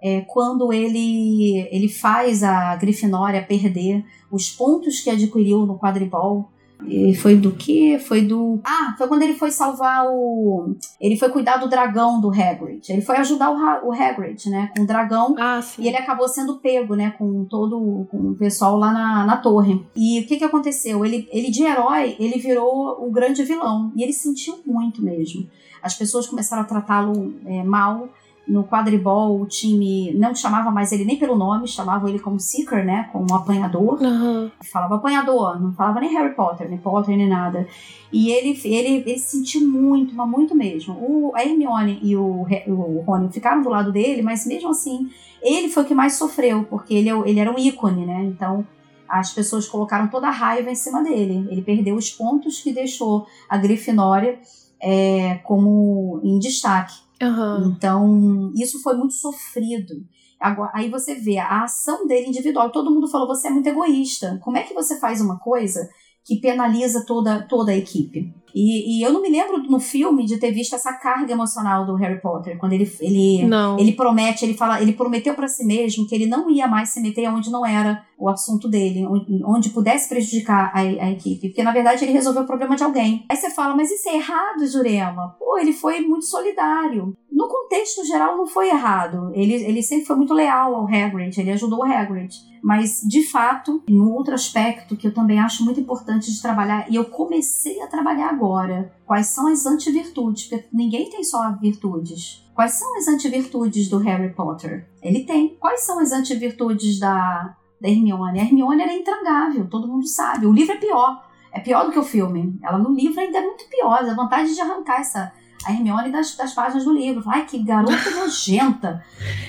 é 0.00 0.22
quando 0.22 0.72
ele, 0.72 1.68
ele 1.70 1.90
faz 1.90 2.42
a 2.42 2.74
Grifinória 2.76 3.44
perder 3.44 4.02
os 4.32 4.48
pontos 4.48 4.98
que 5.00 5.10
adquiriu 5.10 5.66
no 5.66 5.78
quadribol 5.78 6.50
E 6.86 7.14
foi 7.14 7.36
do 7.36 7.52
que? 7.52 7.98
Foi 7.98 8.22
do. 8.22 8.60
Ah, 8.64 8.94
foi 8.96 9.08
quando 9.08 9.24
ele 9.24 9.34
foi 9.34 9.50
salvar 9.50 10.06
o. 10.06 10.74
Ele 10.98 11.18
foi 11.18 11.28
cuidar 11.28 11.58
do 11.58 11.68
dragão 11.68 12.18
do 12.18 12.30
Hagrid. 12.30 12.88
Ele 12.88 13.02
foi 13.02 13.16
ajudar 13.16 13.50
o, 13.50 13.56
ha 13.56 13.82
o 13.84 13.92
Hagrid, 13.92 14.48
né? 14.48 14.70
Com 14.74 14.84
o 14.84 14.86
dragão. 14.86 15.34
Ah, 15.38 15.60
sim. 15.60 15.82
E 15.82 15.88
ele 15.88 15.96
acabou 15.98 16.28
sendo 16.28 16.60
pego, 16.60 16.94
né? 16.94 17.10
Com 17.18 17.44
todo 17.44 18.06
com 18.10 18.30
o 18.30 18.36
pessoal 18.36 18.78
lá 18.78 18.90
na, 18.90 19.26
na 19.26 19.36
torre. 19.36 19.84
E 19.94 20.20
o 20.20 20.26
que 20.26 20.38
que 20.38 20.44
aconteceu? 20.44 21.04
Ele, 21.04 21.28
ele 21.30 21.50
de 21.50 21.62
herói, 21.62 22.16
ele 22.18 22.38
virou 22.38 23.04
o 23.06 23.10
grande 23.10 23.42
vilão. 23.42 23.92
E 23.94 24.02
ele 24.02 24.14
sentiu 24.14 24.60
muito 24.64 25.02
mesmo. 25.02 25.46
As 25.82 25.94
pessoas 25.94 26.26
começaram 26.26 26.62
a 26.62 26.66
tratá-lo 26.66 27.34
é, 27.46 27.62
mal 27.62 28.08
no 28.48 28.64
quadribol 28.64 29.40
o 29.40 29.46
time 29.46 30.12
não 30.14 30.34
chamava 30.34 30.70
mais 30.70 30.90
ele 30.90 31.04
nem 31.04 31.18
pelo 31.18 31.36
nome, 31.36 31.68
chamava 31.68 32.08
ele 32.08 32.18
como 32.18 32.40
Seeker, 32.40 32.84
né? 32.84 33.08
Como 33.12 33.32
apanhador. 33.34 34.00
Uhum. 34.00 34.50
Falava 34.72 34.96
apanhador, 34.96 35.60
não 35.60 35.72
falava 35.72 36.00
nem 36.00 36.14
Harry 36.14 36.34
Potter, 36.34 36.68
nem 36.68 36.78
Potter, 36.78 37.14
nem 37.16 37.28
nada. 37.28 37.68
E 38.10 38.30
ele, 38.30 38.58
ele, 38.64 39.04
ele 39.06 39.18
sentiu 39.18 39.68
muito, 39.68 40.14
mas 40.14 40.28
muito 40.28 40.54
mesmo. 40.54 40.94
O, 40.94 41.32
a 41.36 41.44
Hermione 41.44 42.00
e 42.02 42.16
o, 42.16 42.46
o 42.66 43.04
Rony 43.06 43.30
ficaram 43.30 43.60
do 43.60 43.68
lado 43.68 43.92
dele, 43.92 44.22
mas 44.22 44.46
mesmo 44.46 44.70
assim, 44.70 45.10
ele 45.42 45.68
foi 45.68 45.82
o 45.82 45.86
que 45.86 45.94
mais 45.94 46.14
sofreu, 46.14 46.64
porque 46.64 46.94
ele, 46.94 47.10
é 47.10 47.18
ele 47.26 47.38
era 47.38 47.52
um 47.52 47.58
ícone, 47.58 48.06
né? 48.06 48.24
Então 48.24 48.66
as 49.06 49.32
pessoas 49.32 49.66
colocaram 49.66 50.08
toda 50.08 50.28
a 50.28 50.32
raiva 50.32 50.70
em 50.70 50.74
cima 50.74 51.02
dele. 51.02 51.46
Ele 51.50 51.62
perdeu 51.62 51.96
os 51.96 52.10
pontos 52.10 52.60
que 52.60 52.72
deixou 52.72 53.26
a 53.48 53.56
Grifinória 53.56 54.38
é, 54.80 55.36
como 55.44 56.20
em 56.22 56.38
destaque. 56.38 56.94
Uhum. 57.22 57.72
Então, 57.76 58.52
isso 58.54 58.80
foi 58.82 58.96
muito 58.96 59.14
sofrido. 59.14 59.94
Agora, 60.40 60.70
aí 60.74 60.88
você 60.88 61.16
vê 61.16 61.38
a 61.38 61.64
ação 61.64 62.06
dele 62.06 62.28
individual. 62.28 62.70
Todo 62.70 62.90
mundo 62.90 63.08
falou: 63.08 63.26
você 63.26 63.48
é 63.48 63.50
muito 63.50 63.68
egoísta. 63.68 64.38
Como 64.42 64.56
é 64.56 64.62
que 64.62 64.74
você 64.74 64.98
faz 65.00 65.20
uma 65.20 65.38
coisa 65.38 65.88
que 66.24 66.40
penaliza 66.40 67.04
toda, 67.04 67.42
toda 67.42 67.72
a 67.72 67.76
equipe? 67.76 68.32
E, 68.54 68.98
e, 68.98 69.02
eu 69.02 69.12
não 69.12 69.22
me 69.22 69.28
lembro 69.28 69.62
no 69.62 69.78
filme 69.78 70.24
de 70.24 70.38
ter 70.38 70.50
visto 70.50 70.74
essa 70.74 70.92
carga 70.92 71.32
emocional 71.32 71.84
do 71.84 71.94
Harry 71.94 72.20
Potter, 72.20 72.58
quando 72.58 72.72
ele, 72.72 72.90
ele, 73.00 73.48
ele 73.78 73.92
promete, 73.92 74.44
ele 74.44 74.54
fala, 74.54 74.80
ele 74.80 74.92
prometeu 74.92 75.34
para 75.34 75.48
si 75.48 75.64
mesmo 75.64 76.06
que 76.06 76.14
ele 76.14 76.26
não 76.26 76.50
ia 76.50 76.66
mais 76.66 76.90
se 76.90 77.00
meter 77.00 77.28
onde 77.28 77.50
não 77.50 77.64
era 77.64 78.04
o 78.18 78.28
assunto 78.28 78.68
dele, 78.68 79.06
onde, 79.06 79.44
onde 79.44 79.70
pudesse 79.70 80.08
prejudicar 80.08 80.72
a, 80.74 80.80
a, 80.80 81.10
equipe. 81.10 81.48
Porque 81.48 81.62
na 81.62 81.72
verdade 81.72 82.04
ele 82.04 82.12
resolveu 82.12 82.42
o 82.42 82.46
problema 82.46 82.74
de 82.74 82.82
alguém. 82.82 83.24
Aí 83.28 83.36
você 83.36 83.50
fala, 83.50 83.76
mas 83.76 83.90
isso 83.90 84.08
é 84.08 84.16
errado, 84.16 84.66
Jurema? 84.66 85.36
Pô, 85.38 85.56
ele 85.58 85.72
foi 85.72 86.00
muito 86.00 86.24
solidário. 86.24 87.16
No 87.30 87.46
contexto 87.46 88.04
geral 88.04 88.36
não 88.36 88.46
foi 88.46 88.68
errado. 88.68 89.30
Ele, 89.34 89.54
ele 89.54 89.82
sempre 89.82 90.06
foi 90.06 90.16
muito 90.16 90.34
leal 90.34 90.74
ao 90.74 90.86
Hagrid, 90.86 91.38
ele 91.38 91.52
ajudou 91.52 91.80
o 91.80 91.84
Hagrid. 91.84 92.34
Mas, 92.62 93.00
de 93.02 93.22
fato, 93.22 93.82
em 93.88 94.00
um 94.00 94.12
outro 94.12 94.34
aspecto 94.34 94.96
que 94.96 95.06
eu 95.06 95.14
também 95.14 95.38
acho 95.38 95.64
muito 95.64 95.80
importante 95.80 96.32
de 96.32 96.42
trabalhar, 96.42 96.90
e 96.90 96.96
eu 96.96 97.04
comecei 97.04 97.80
a 97.80 97.86
trabalhar 97.86 98.30
agora, 98.38 98.94
quais 99.04 99.26
são 99.26 99.48
as 99.48 99.66
antivirtudes, 99.66 100.44
porque 100.44 100.68
ninguém 100.72 101.10
tem 101.10 101.24
só 101.24 101.52
virtudes. 101.60 102.48
Quais 102.54 102.72
são 102.72 102.96
as 102.96 103.08
antivirtudes 103.08 103.88
do 103.88 103.98
Harry 103.98 104.32
Potter? 104.32 104.88
Ele 105.02 105.24
tem. 105.24 105.56
Quais 105.56 105.80
são 105.80 105.98
as 105.98 106.12
antivirtudes 106.12 107.00
da, 107.00 107.56
da 107.80 107.88
Hermione? 107.88 108.40
A 108.40 108.44
Hermione 108.44 108.82
era 108.82 108.92
intragável, 108.92 109.68
todo 109.68 109.88
mundo 109.88 110.06
sabe. 110.06 110.46
O 110.46 110.52
livro 110.52 110.74
é 110.74 110.78
pior. 110.78 111.28
É 111.52 111.60
pior 111.60 111.84
do 111.84 111.92
que 111.92 111.98
o 111.98 112.04
filme. 112.04 112.58
Ela 112.62 112.78
no 112.78 112.94
livro 112.94 113.20
ainda 113.20 113.38
é 113.38 113.42
muito 113.42 113.68
pior. 113.68 114.04
A 114.04 114.14
vontade 114.14 114.54
de 114.54 114.60
arrancar 114.60 115.00
essa 115.00 115.32
a 115.64 115.72
Hermione 115.72 116.10
das, 116.10 116.36
das 116.36 116.54
páginas 116.54 116.84
do 116.84 116.92
livro. 116.92 117.22
Ai, 117.26 117.46
que 117.46 117.62
garota 117.62 118.10
nojenta. 118.10 119.04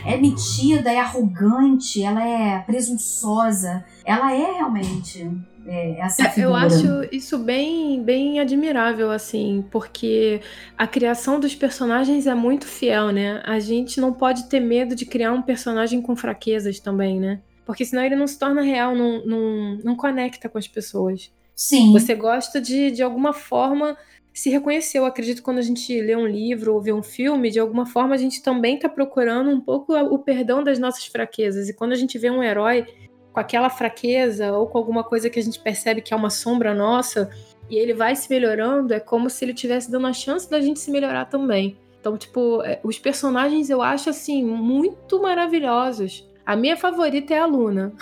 É 0.06 0.18
metida, 0.18 0.92
é 0.92 1.00
arrogante, 1.00 2.04
ela 2.04 2.24
é 2.24 2.60
presunçosa. 2.60 3.86
Ela 4.04 4.34
é 4.34 4.54
realmente 4.54 5.30
é, 5.66 6.00
essa 6.00 6.30
figura. 6.30 6.42
Eu 6.42 6.56
acho 6.56 6.88
isso 7.12 7.38
bem, 7.38 8.02
bem 8.04 8.40
admirável, 8.40 9.12
assim, 9.12 9.64
porque 9.70 10.42
a 10.78 10.88
criação 10.88 11.40
dos 11.40 11.54
personagens 11.54 12.26
é 12.26 12.34
muito 12.34 12.66
fiel, 12.66 13.12
né? 13.12 13.42
A 13.46 13.60
gente 13.60 14.02
não 14.02 14.12
pode 14.12 14.50
ter 14.50 14.60
medo 14.60 14.96
de 14.96 15.06
criar 15.06 15.32
um 15.32 15.42
personagem 15.42 16.02
com 16.02 16.16
fraquezas 16.16 16.80
também, 16.80 17.20
né? 17.20 17.40
Porque 17.66 17.86
senão 17.86 18.04
ele 18.04 18.16
não 18.16 18.26
se 18.26 18.40
torna 18.40 18.64
real, 18.64 18.96
não, 18.96 19.24
não, 19.26 19.80
não 19.84 19.96
conecta 19.96 20.50
com 20.50 20.58
as 20.58 20.68
pessoas. 20.68 21.32
Sim. 21.56 21.92
Você 21.92 22.16
gosta 22.16 22.60
de, 22.60 22.90
de 22.90 23.04
alguma 23.04 23.34
forma, 23.34 23.96
se 24.40 24.50
reconhecer. 24.50 24.98
Eu 24.98 25.06
acredito 25.06 25.44
quando 25.44 25.58
a 25.58 25.62
gente 25.62 26.00
lê 26.02 26.16
um 26.16 26.26
livro 26.26 26.74
ou 26.74 26.82
vê 26.82 26.94
um 26.94 27.04
filme, 27.04 27.52
de 27.52 27.60
alguma 27.60 27.86
forma 27.86 28.16
a 28.16 28.18
gente 28.18 28.42
também 28.42 28.76
está 28.76 28.88
procurando 28.88 29.50
um 29.50 29.60
pouco 29.60 29.94
o 29.94 30.20
perdão 30.20 30.64
das 30.64 30.80
nossas 30.80 31.06
fraquezas. 31.06 31.70
E 31.70 31.74
quando 31.74 31.92
a 31.92 31.96
gente 31.96 32.18
vê 32.18 32.30
um 32.30 32.42
herói 32.42 32.86
com 33.34 33.40
aquela 33.40 33.70
fraqueza 33.70 34.52
ou 34.54 34.68
com 34.68 34.78
alguma 34.78 35.04
coisa 35.04 35.30
que 35.30 35.40
a 35.40 35.44
gente 35.44 35.60
percebe 35.60 36.02
que 36.02 36.14
é 36.14 36.18
uma 36.18 36.30
sombra 36.30 36.74
nossa 36.74 37.30
e 37.70 37.78
ele 37.78 37.94
vai 37.94 38.16
se 38.16 38.30
melhorando, 38.30 38.94
é 38.94 39.00
como 39.00 39.30
se 39.30 39.44
ele 39.46 39.54
tivesse 39.54 39.92
dando 39.92 40.08
a 40.08 40.14
chance 40.14 40.50
da 40.50 40.60
gente 40.60 40.80
se 40.80 40.90
melhorar 40.90 41.26
também. 41.26 41.78
Então, 42.00 42.18
tipo, 42.18 42.64
é, 42.64 42.80
os 42.84 42.98
personagens 42.98 43.70
eu 43.70 43.82
acho 43.82 44.10
assim 44.10 44.44
muito 44.44 45.22
maravilhosos. 45.22 46.29
A 46.50 46.56
minha 46.56 46.76
favorita 46.76 47.32
é 47.32 47.40
a 47.40 47.46
Luna. 47.46 47.94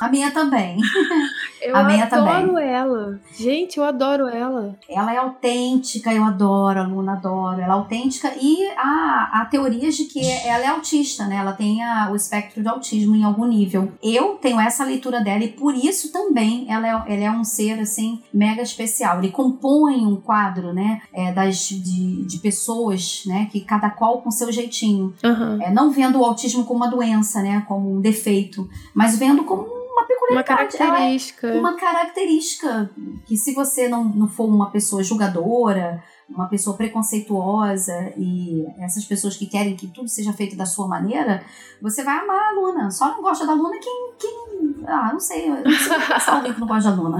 A 0.00 0.08
minha 0.08 0.30
também. 0.30 0.78
Eu 1.60 1.76
a 1.76 1.84
minha 1.84 2.06
adoro 2.06 2.54
também. 2.54 2.64
ela. 2.66 3.20
Gente, 3.38 3.76
eu 3.76 3.84
adoro 3.84 4.26
ela. 4.26 4.74
Ela 4.88 5.14
é 5.14 5.18
autêntica, 5.18 6.10
eu 6.10 6.24
adoro, 6.24 6.80
a 6.80 6.86
Luna 6.86 7.12
adoro. 7.12 7.60
Ela 7.60 7.74
é 7.74 7.76
autêntica 7.76 8.32
e 8.40 8.66
há, 8.78 9.30
há 9.34 9.44
teorias 9.44 9.94
de 9.94 10.04
que 10.04 10.26
ela 10.26 10.64
é 10.64 10.68
autista, 10.68 11.26
né? 11.26 11.36
Ela 11.36 11.52
tem 11.52 11.82
a, 11.82 12.10
o 12.10 12.16
espectro 12.16 12.62
de 12.62 12.68
autismo 12.68 13.14
em 13.14 13.24
algum 13.24 13.44
nível. 13.44 13.92
Eu 14.02 14.38
tenho 14.40 14.58
essa 14.58 14.84
leitura 14.84 15.20
dela 15.20 15.44
e 15.44 15.48
por 15.48 15.74
isso 15.74 16.10
também 16.10 16.64
ela 16.66 16.86
é, 16.86 17.12
ela 17.12 17.24
é 17.24 17.30
um 17.30 17.44
ser, 17.44 17.78
assim, 17.78 18.22
mega 18.32 18.62
especial. 18.62 19.18
Ele 19.18 19.30
compõe 19.30 20.06
um 20.06 20.16
quadro, 20.16 20.72
né? 20.72 21.02
É, 21.12 21.30
das, 21.30 21.68
de, 21.68 22.24
de 22.24 22.38
pessoas, 22.38 23.24
né? 23.26 23.48
Que 23.52 23.60
cada 23.60 23.90
qual 23.90 24.22
com 24.22 24.30
seu 24.30 24.50
jeitinho. 24.50 25.12
Uhum. 25.22 25.60
É, 25.60 25.70
não 25.70 25.90
vendo 25.90 26.18
o 26.18 26.24
autismo 26.24 26.64
como 26.64 26.82
uma 26.82 26.90
doença, 26.90 27.42
né? 27.42 27.62
Como 27.68 27.89
um 27.90 28.00
defeito, 28.00 28.68
mas 28.94 29.18
vendo 29.18 29.44
como 29.44 29.62
uma 29.62 30.04
peculiaridade. 30.04 30.32
Uma 30.32 30.42
característica. 30.42 31.46
É 31.48 31.58
uma 31.58 31.74
característica 31.76 32.90
que 33.26 33.36
se 33.36 33.54
você 33.54 33.88
não, 33.88 34.04
não 34.04 34.28
for 34.28 34.46
uma 34.48 34.70
pessoa 34.70 35.02
julgadora, 35.02 36.02
uma 36.28 36.48
pessoa 36.48 36.76
preconceituosa 36.76 38.12
e 38.16 38.64
essas 38.78 39.04
pessoas 39.04 39.36
que 39.36 39.46
querem 39.46 39.74
que 39.76 39.88
tudo 39.88 40.08
seja 40.08 40.32
feito 40.32 40.56
da 40.56 40.64
sua 40.64 40.86
maneira, 40.86 41.42
você 41.82 42.04
vai 42.04 42.18
amar 42.18 42.38
a 42.38 42.48
aluna. 42.50 42.90
Só 42.90 43.08
não 43.08 43.22
gosta 43.22 43.46
da 43.46 43.52
aluna 43.52 43.78
quem, 43.80 44.12
quem 44.18 44.49
ah, 44.86 45.10
não 45.12 45.20
sei, 45.20 45.48
eu 45.48 45.62
não 45.62 45.70
sei 45.70 46.20
se 46.20 46.30
alguém 46.30 46.52
que 46.52 46.60
não 46.60 46.66
gosta 46.66 46.90
da 46.90 46.96
aluna. 46.96 47.18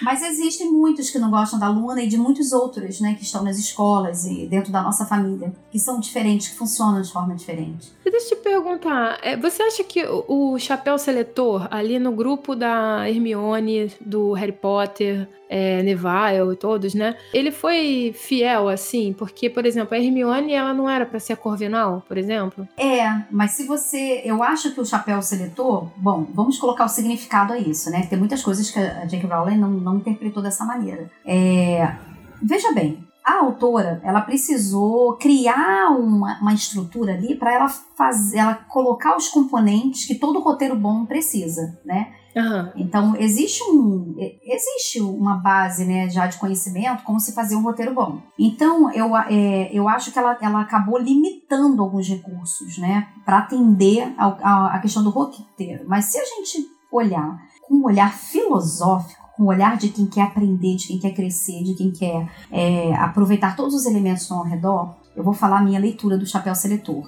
Mas 0.00 0.22
existem 0.22 0.70
muitos 0.70 1.10
que 1.10 1.18
não 1.18 1.30
gostam 1.30 1.58
da 1.58 1.66
aluna 1.66 2.02
e 2.02 2.08
de 2.08 2.16
muitos 2.16 2.52
outros, 2.52 3.00
né, 3.00 3.14
que 3.14 3.22
estão 3.22 3.42
nas 3.42 3.58
escolas 3.58 4.24
e 4.24 4.46
dentro 4.46 4.72
da 4.72 4.82
nossa 4.82 5.06
família, 5.06 5.52
que 5.70 5.78
são 5.78 6.00
diferentes, 6.00 6.48
que 6.48 6.56
funcionam 6.56 7.00
de 7.00 7.12
forma 7.12 7.34
diferente. 7.34 7.92
Deixa 8.04 8.34
eu 8.34 8.38
te 8.38 8.42
perguntar, 8.42 9.18
é, 9.22 9.36
você 9.36 9.62
acha 9.62 9.82
que 9.82 10.04
o 10.28 10.58
chapéu 10.58 10.98
seletor 10.98 11.66
ali 11.70 11.98
no 11.98 12.12
grupo 12.12 12.54
da 12.54 13.08
Hermione, 13.08 13.92
do 14.00 14.32
Harry 14.32 14.52
Potter, 14.52 15.28
é, 15.48 15.82
Neville 15.82 16.52
e 16.52 16.56
todos, 16.56 16.94
né? 16.94 17.14
Ele 17.32 17.50
foi 17.50 18.14
fiel, 18.16 18.68
assim, 18.68 19.12
porque, 19.12 19.50
por 19.50 19.66
exemplo, 19.66 19.94
a 19.94 20.00
Hermione, 20.00 20.52
ela 20.52 20.72
não 20.72 20.88
era 20.88 21.04
para 21.04 21.20
ser 21.20 21.34
a 21.34 21.36
Corvinal, 21.36 22.02
por 22.08 22.16
exemplo? 22.16 22.66
É, 22.76 23.22
mas 23.30 23.52
se 23.52 23.66
você... 23.66 24.22
Eu 24.24 24.42
acho 24.42 24.72
que 24.72 24.80
o 24.80 24.84
chapéu 24.84 25.20
seletor... 25.20 25.88
Bom, 25.96 26.26
vamos 26.32 26.58
colocar 26.58 26.86
o 26.86 26.88
significado 26.88 27.11
a 27.52 27.58
isso, 27.58 27.90
né? 27.90 28.06
Tem 28.06 28.18
muitas 28.18 28.42
coisas 28.42 28.70
que 28.70 28.78
a 28.78 29.04
J.K. 29.04 29.28
Rowling 29.28 29.58
não, 29.58 29.70
não 29.70 29.96
interpretou 29.96 30.42
dessa 30.42 30.64
maneira. 30.64 31.10
É... 31.24 31.94
Veja 32.42 32.72
bem, 32.72 33.04
a 33.24 33.40
autora 33.40 34.00
ela 34.04 34.20
precisou 34.20 35.16
criar 35.16 35.90
uma, 35.90 36.40
uma 36.40 36.54
estrutura 36.54 37.14
ali 37.14 37.36
para 37.36 37.52
ela 37.52 37.68
fazer 37.68 38.38
ela 38.38 38.54
colocar 38.54 39.16
os 39.16 39.28
componentes 39.28 40.04
que 40.06 40.16
todo 40.16 40.40
roteiro 40.40 40.74
bom 40.74 41.06
precisa 41.06 41.78
né 41.84 42.12
Uhum. 42.34 42.70
Então, 42.76 43.16
existe, 43.16 43.62
um, 43.62 44.14
existe 44.42 45.00
uma 45.00 45.36
base 45.36 45.84
né, 45.84 46.08
já 46.08 46.26
de 46.26 46.38
conhecimento 46.38 47.04
como 47.04 47.20
se 47.20 47.34
fazer 47.34 47.56
um 47.56 47.62
roteiro 47.62 47.94
bom. 47.94 48.20
Então, 48.38 48.90
eu, 48.92 49.16
é, 49.16 49.70
eu 49.72 49.88
acho 49.88 50.10
que 50.10 50.18
ela, 50.18 50.36
ela 50.40 50.62
acabou 50.62 50.98
limitando 50.98 51.82
alguns 51.82 52.08
recursos 52.08 52.78
né, 52.78 53.08
para 53.24 53.38
atender 53.38 54.14
a, 54.16 54.76
a, 54.76 54.78
questão 54.80 55.02
do 55.02 55.10
roteiro. 55.10 55.84
Mas 55.86 56.06
se 56.06 56.18
a 56.18 56.24
gente 56.24 56.66
olhar 56.96 57.40
com 57.62 57.76
um 57.76 57.84
olhar 57.84 58.12
filosófico, 58.12 59.22
com 59.36 59.44
o 59.44 59.46
olhar 59.46 59.76
de 59.76 59.88
quem 59.88 60.06
quer 60.06 60.22
aprender, 60.22 60.76
de 60.76 60.88
quem 60.88 60.98
quer 60.98 61.12
crescer, 61.12 61.62
de 61.62 61.74
quem 61.74 61.90
quer 61.90 62.30
é, 62.50 62.94
aproveitar 62.94 63.56
todos 63.56 63.74
os 63.74 63.86
elementos 63.86 64.30
ao 64.30 64.44
redor, 64.44 64.94
eu 65.16 65.22
vou 65.24 65.34
falar 65.34 65.58
a 65.58 65.62
minha 65.62 65.80
leitura 65.80 66.18
do 66.18 66.26
chapéu 66.26 66.54
seletor. 66.54 67.04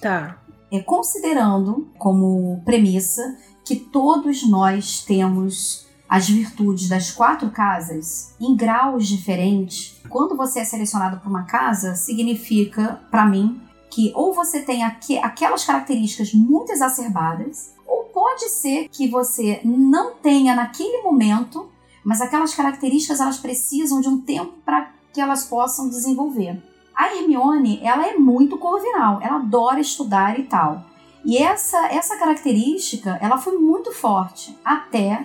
Tá. 0.00 0.38
É, 0.70 0.80
considerando 0.80 1.88
como 1.98 2.60
premissa 2.64 3.36
que 3.64 3.76
todos 3.76 4.48
nós 4.48 5.04
temos 5.04 5.86
as 6.08 6.28
virtudes 6.28 6.88
das 6.88 7.12
quatro 7.12 7.50
casas 7.50 8.34
em 8.40 8.56
graus 8.56 9.06
diferentes. 9.06 10.00
Quando 10.08 10.36
você 10.36 10.60
é 10.60 10.64
selecionado 10.64 11.20
para 11.20 11.28
uma 11.28 11.44
casa, 11.44 11.94
significa, 11.94 13.00
para 13.10 13.24
mim, 13.24 13.60
que 13.90 14.12
ou 14.14 14.32
você 14.32 14.60
tem 14.60 14.82
aqu 14.82 15.18
aquelas 15.22 15.64
características 15.64 16.32
muito 16.32 16.72
exacerbadas, 16.72 17.74
pode 18.20 18.50
ser 18.50 18.90
que 18.90 19.08
você 19.08 19.62
não 19.64 20.12
tenha 20.12 20.54
naquele 20.54 21.00
momento, 21.00 21.70
mas 22.04 22.20
aquelas 22.20 22.54
características 22.54 23.18
elas 23.18 23.38
precisam 23.38 23.98
de 23.98 24.10
um 24.10 24.20
tempo 24.20 24.52
para 24.62 24.90
que 25.10 25.22
elas 25.22 25.46
possam 25.46 25.88
desenvolver. 25.88 26.62
A 26.94 27.16
Hermione, 27.16 27.80
ela 27.82 28.06
é 28.06 28.18
muito 28.18 28.58
corvinal, 28.58 29.22
ela 29.22 29.36
adora 29.36 29.80
estudar 29.80 30.38
e 30.38 30.42
tal. 30.42 30.84
E 31.24 31.38
essa 31.38 31.78
essa 31.86 32.18
característica, 32.18 33.18
ela 33.22 33.38
foi 33.38 33.56
muito 33.56 33.90
forte 33.90 34.54
até 34.62 35.24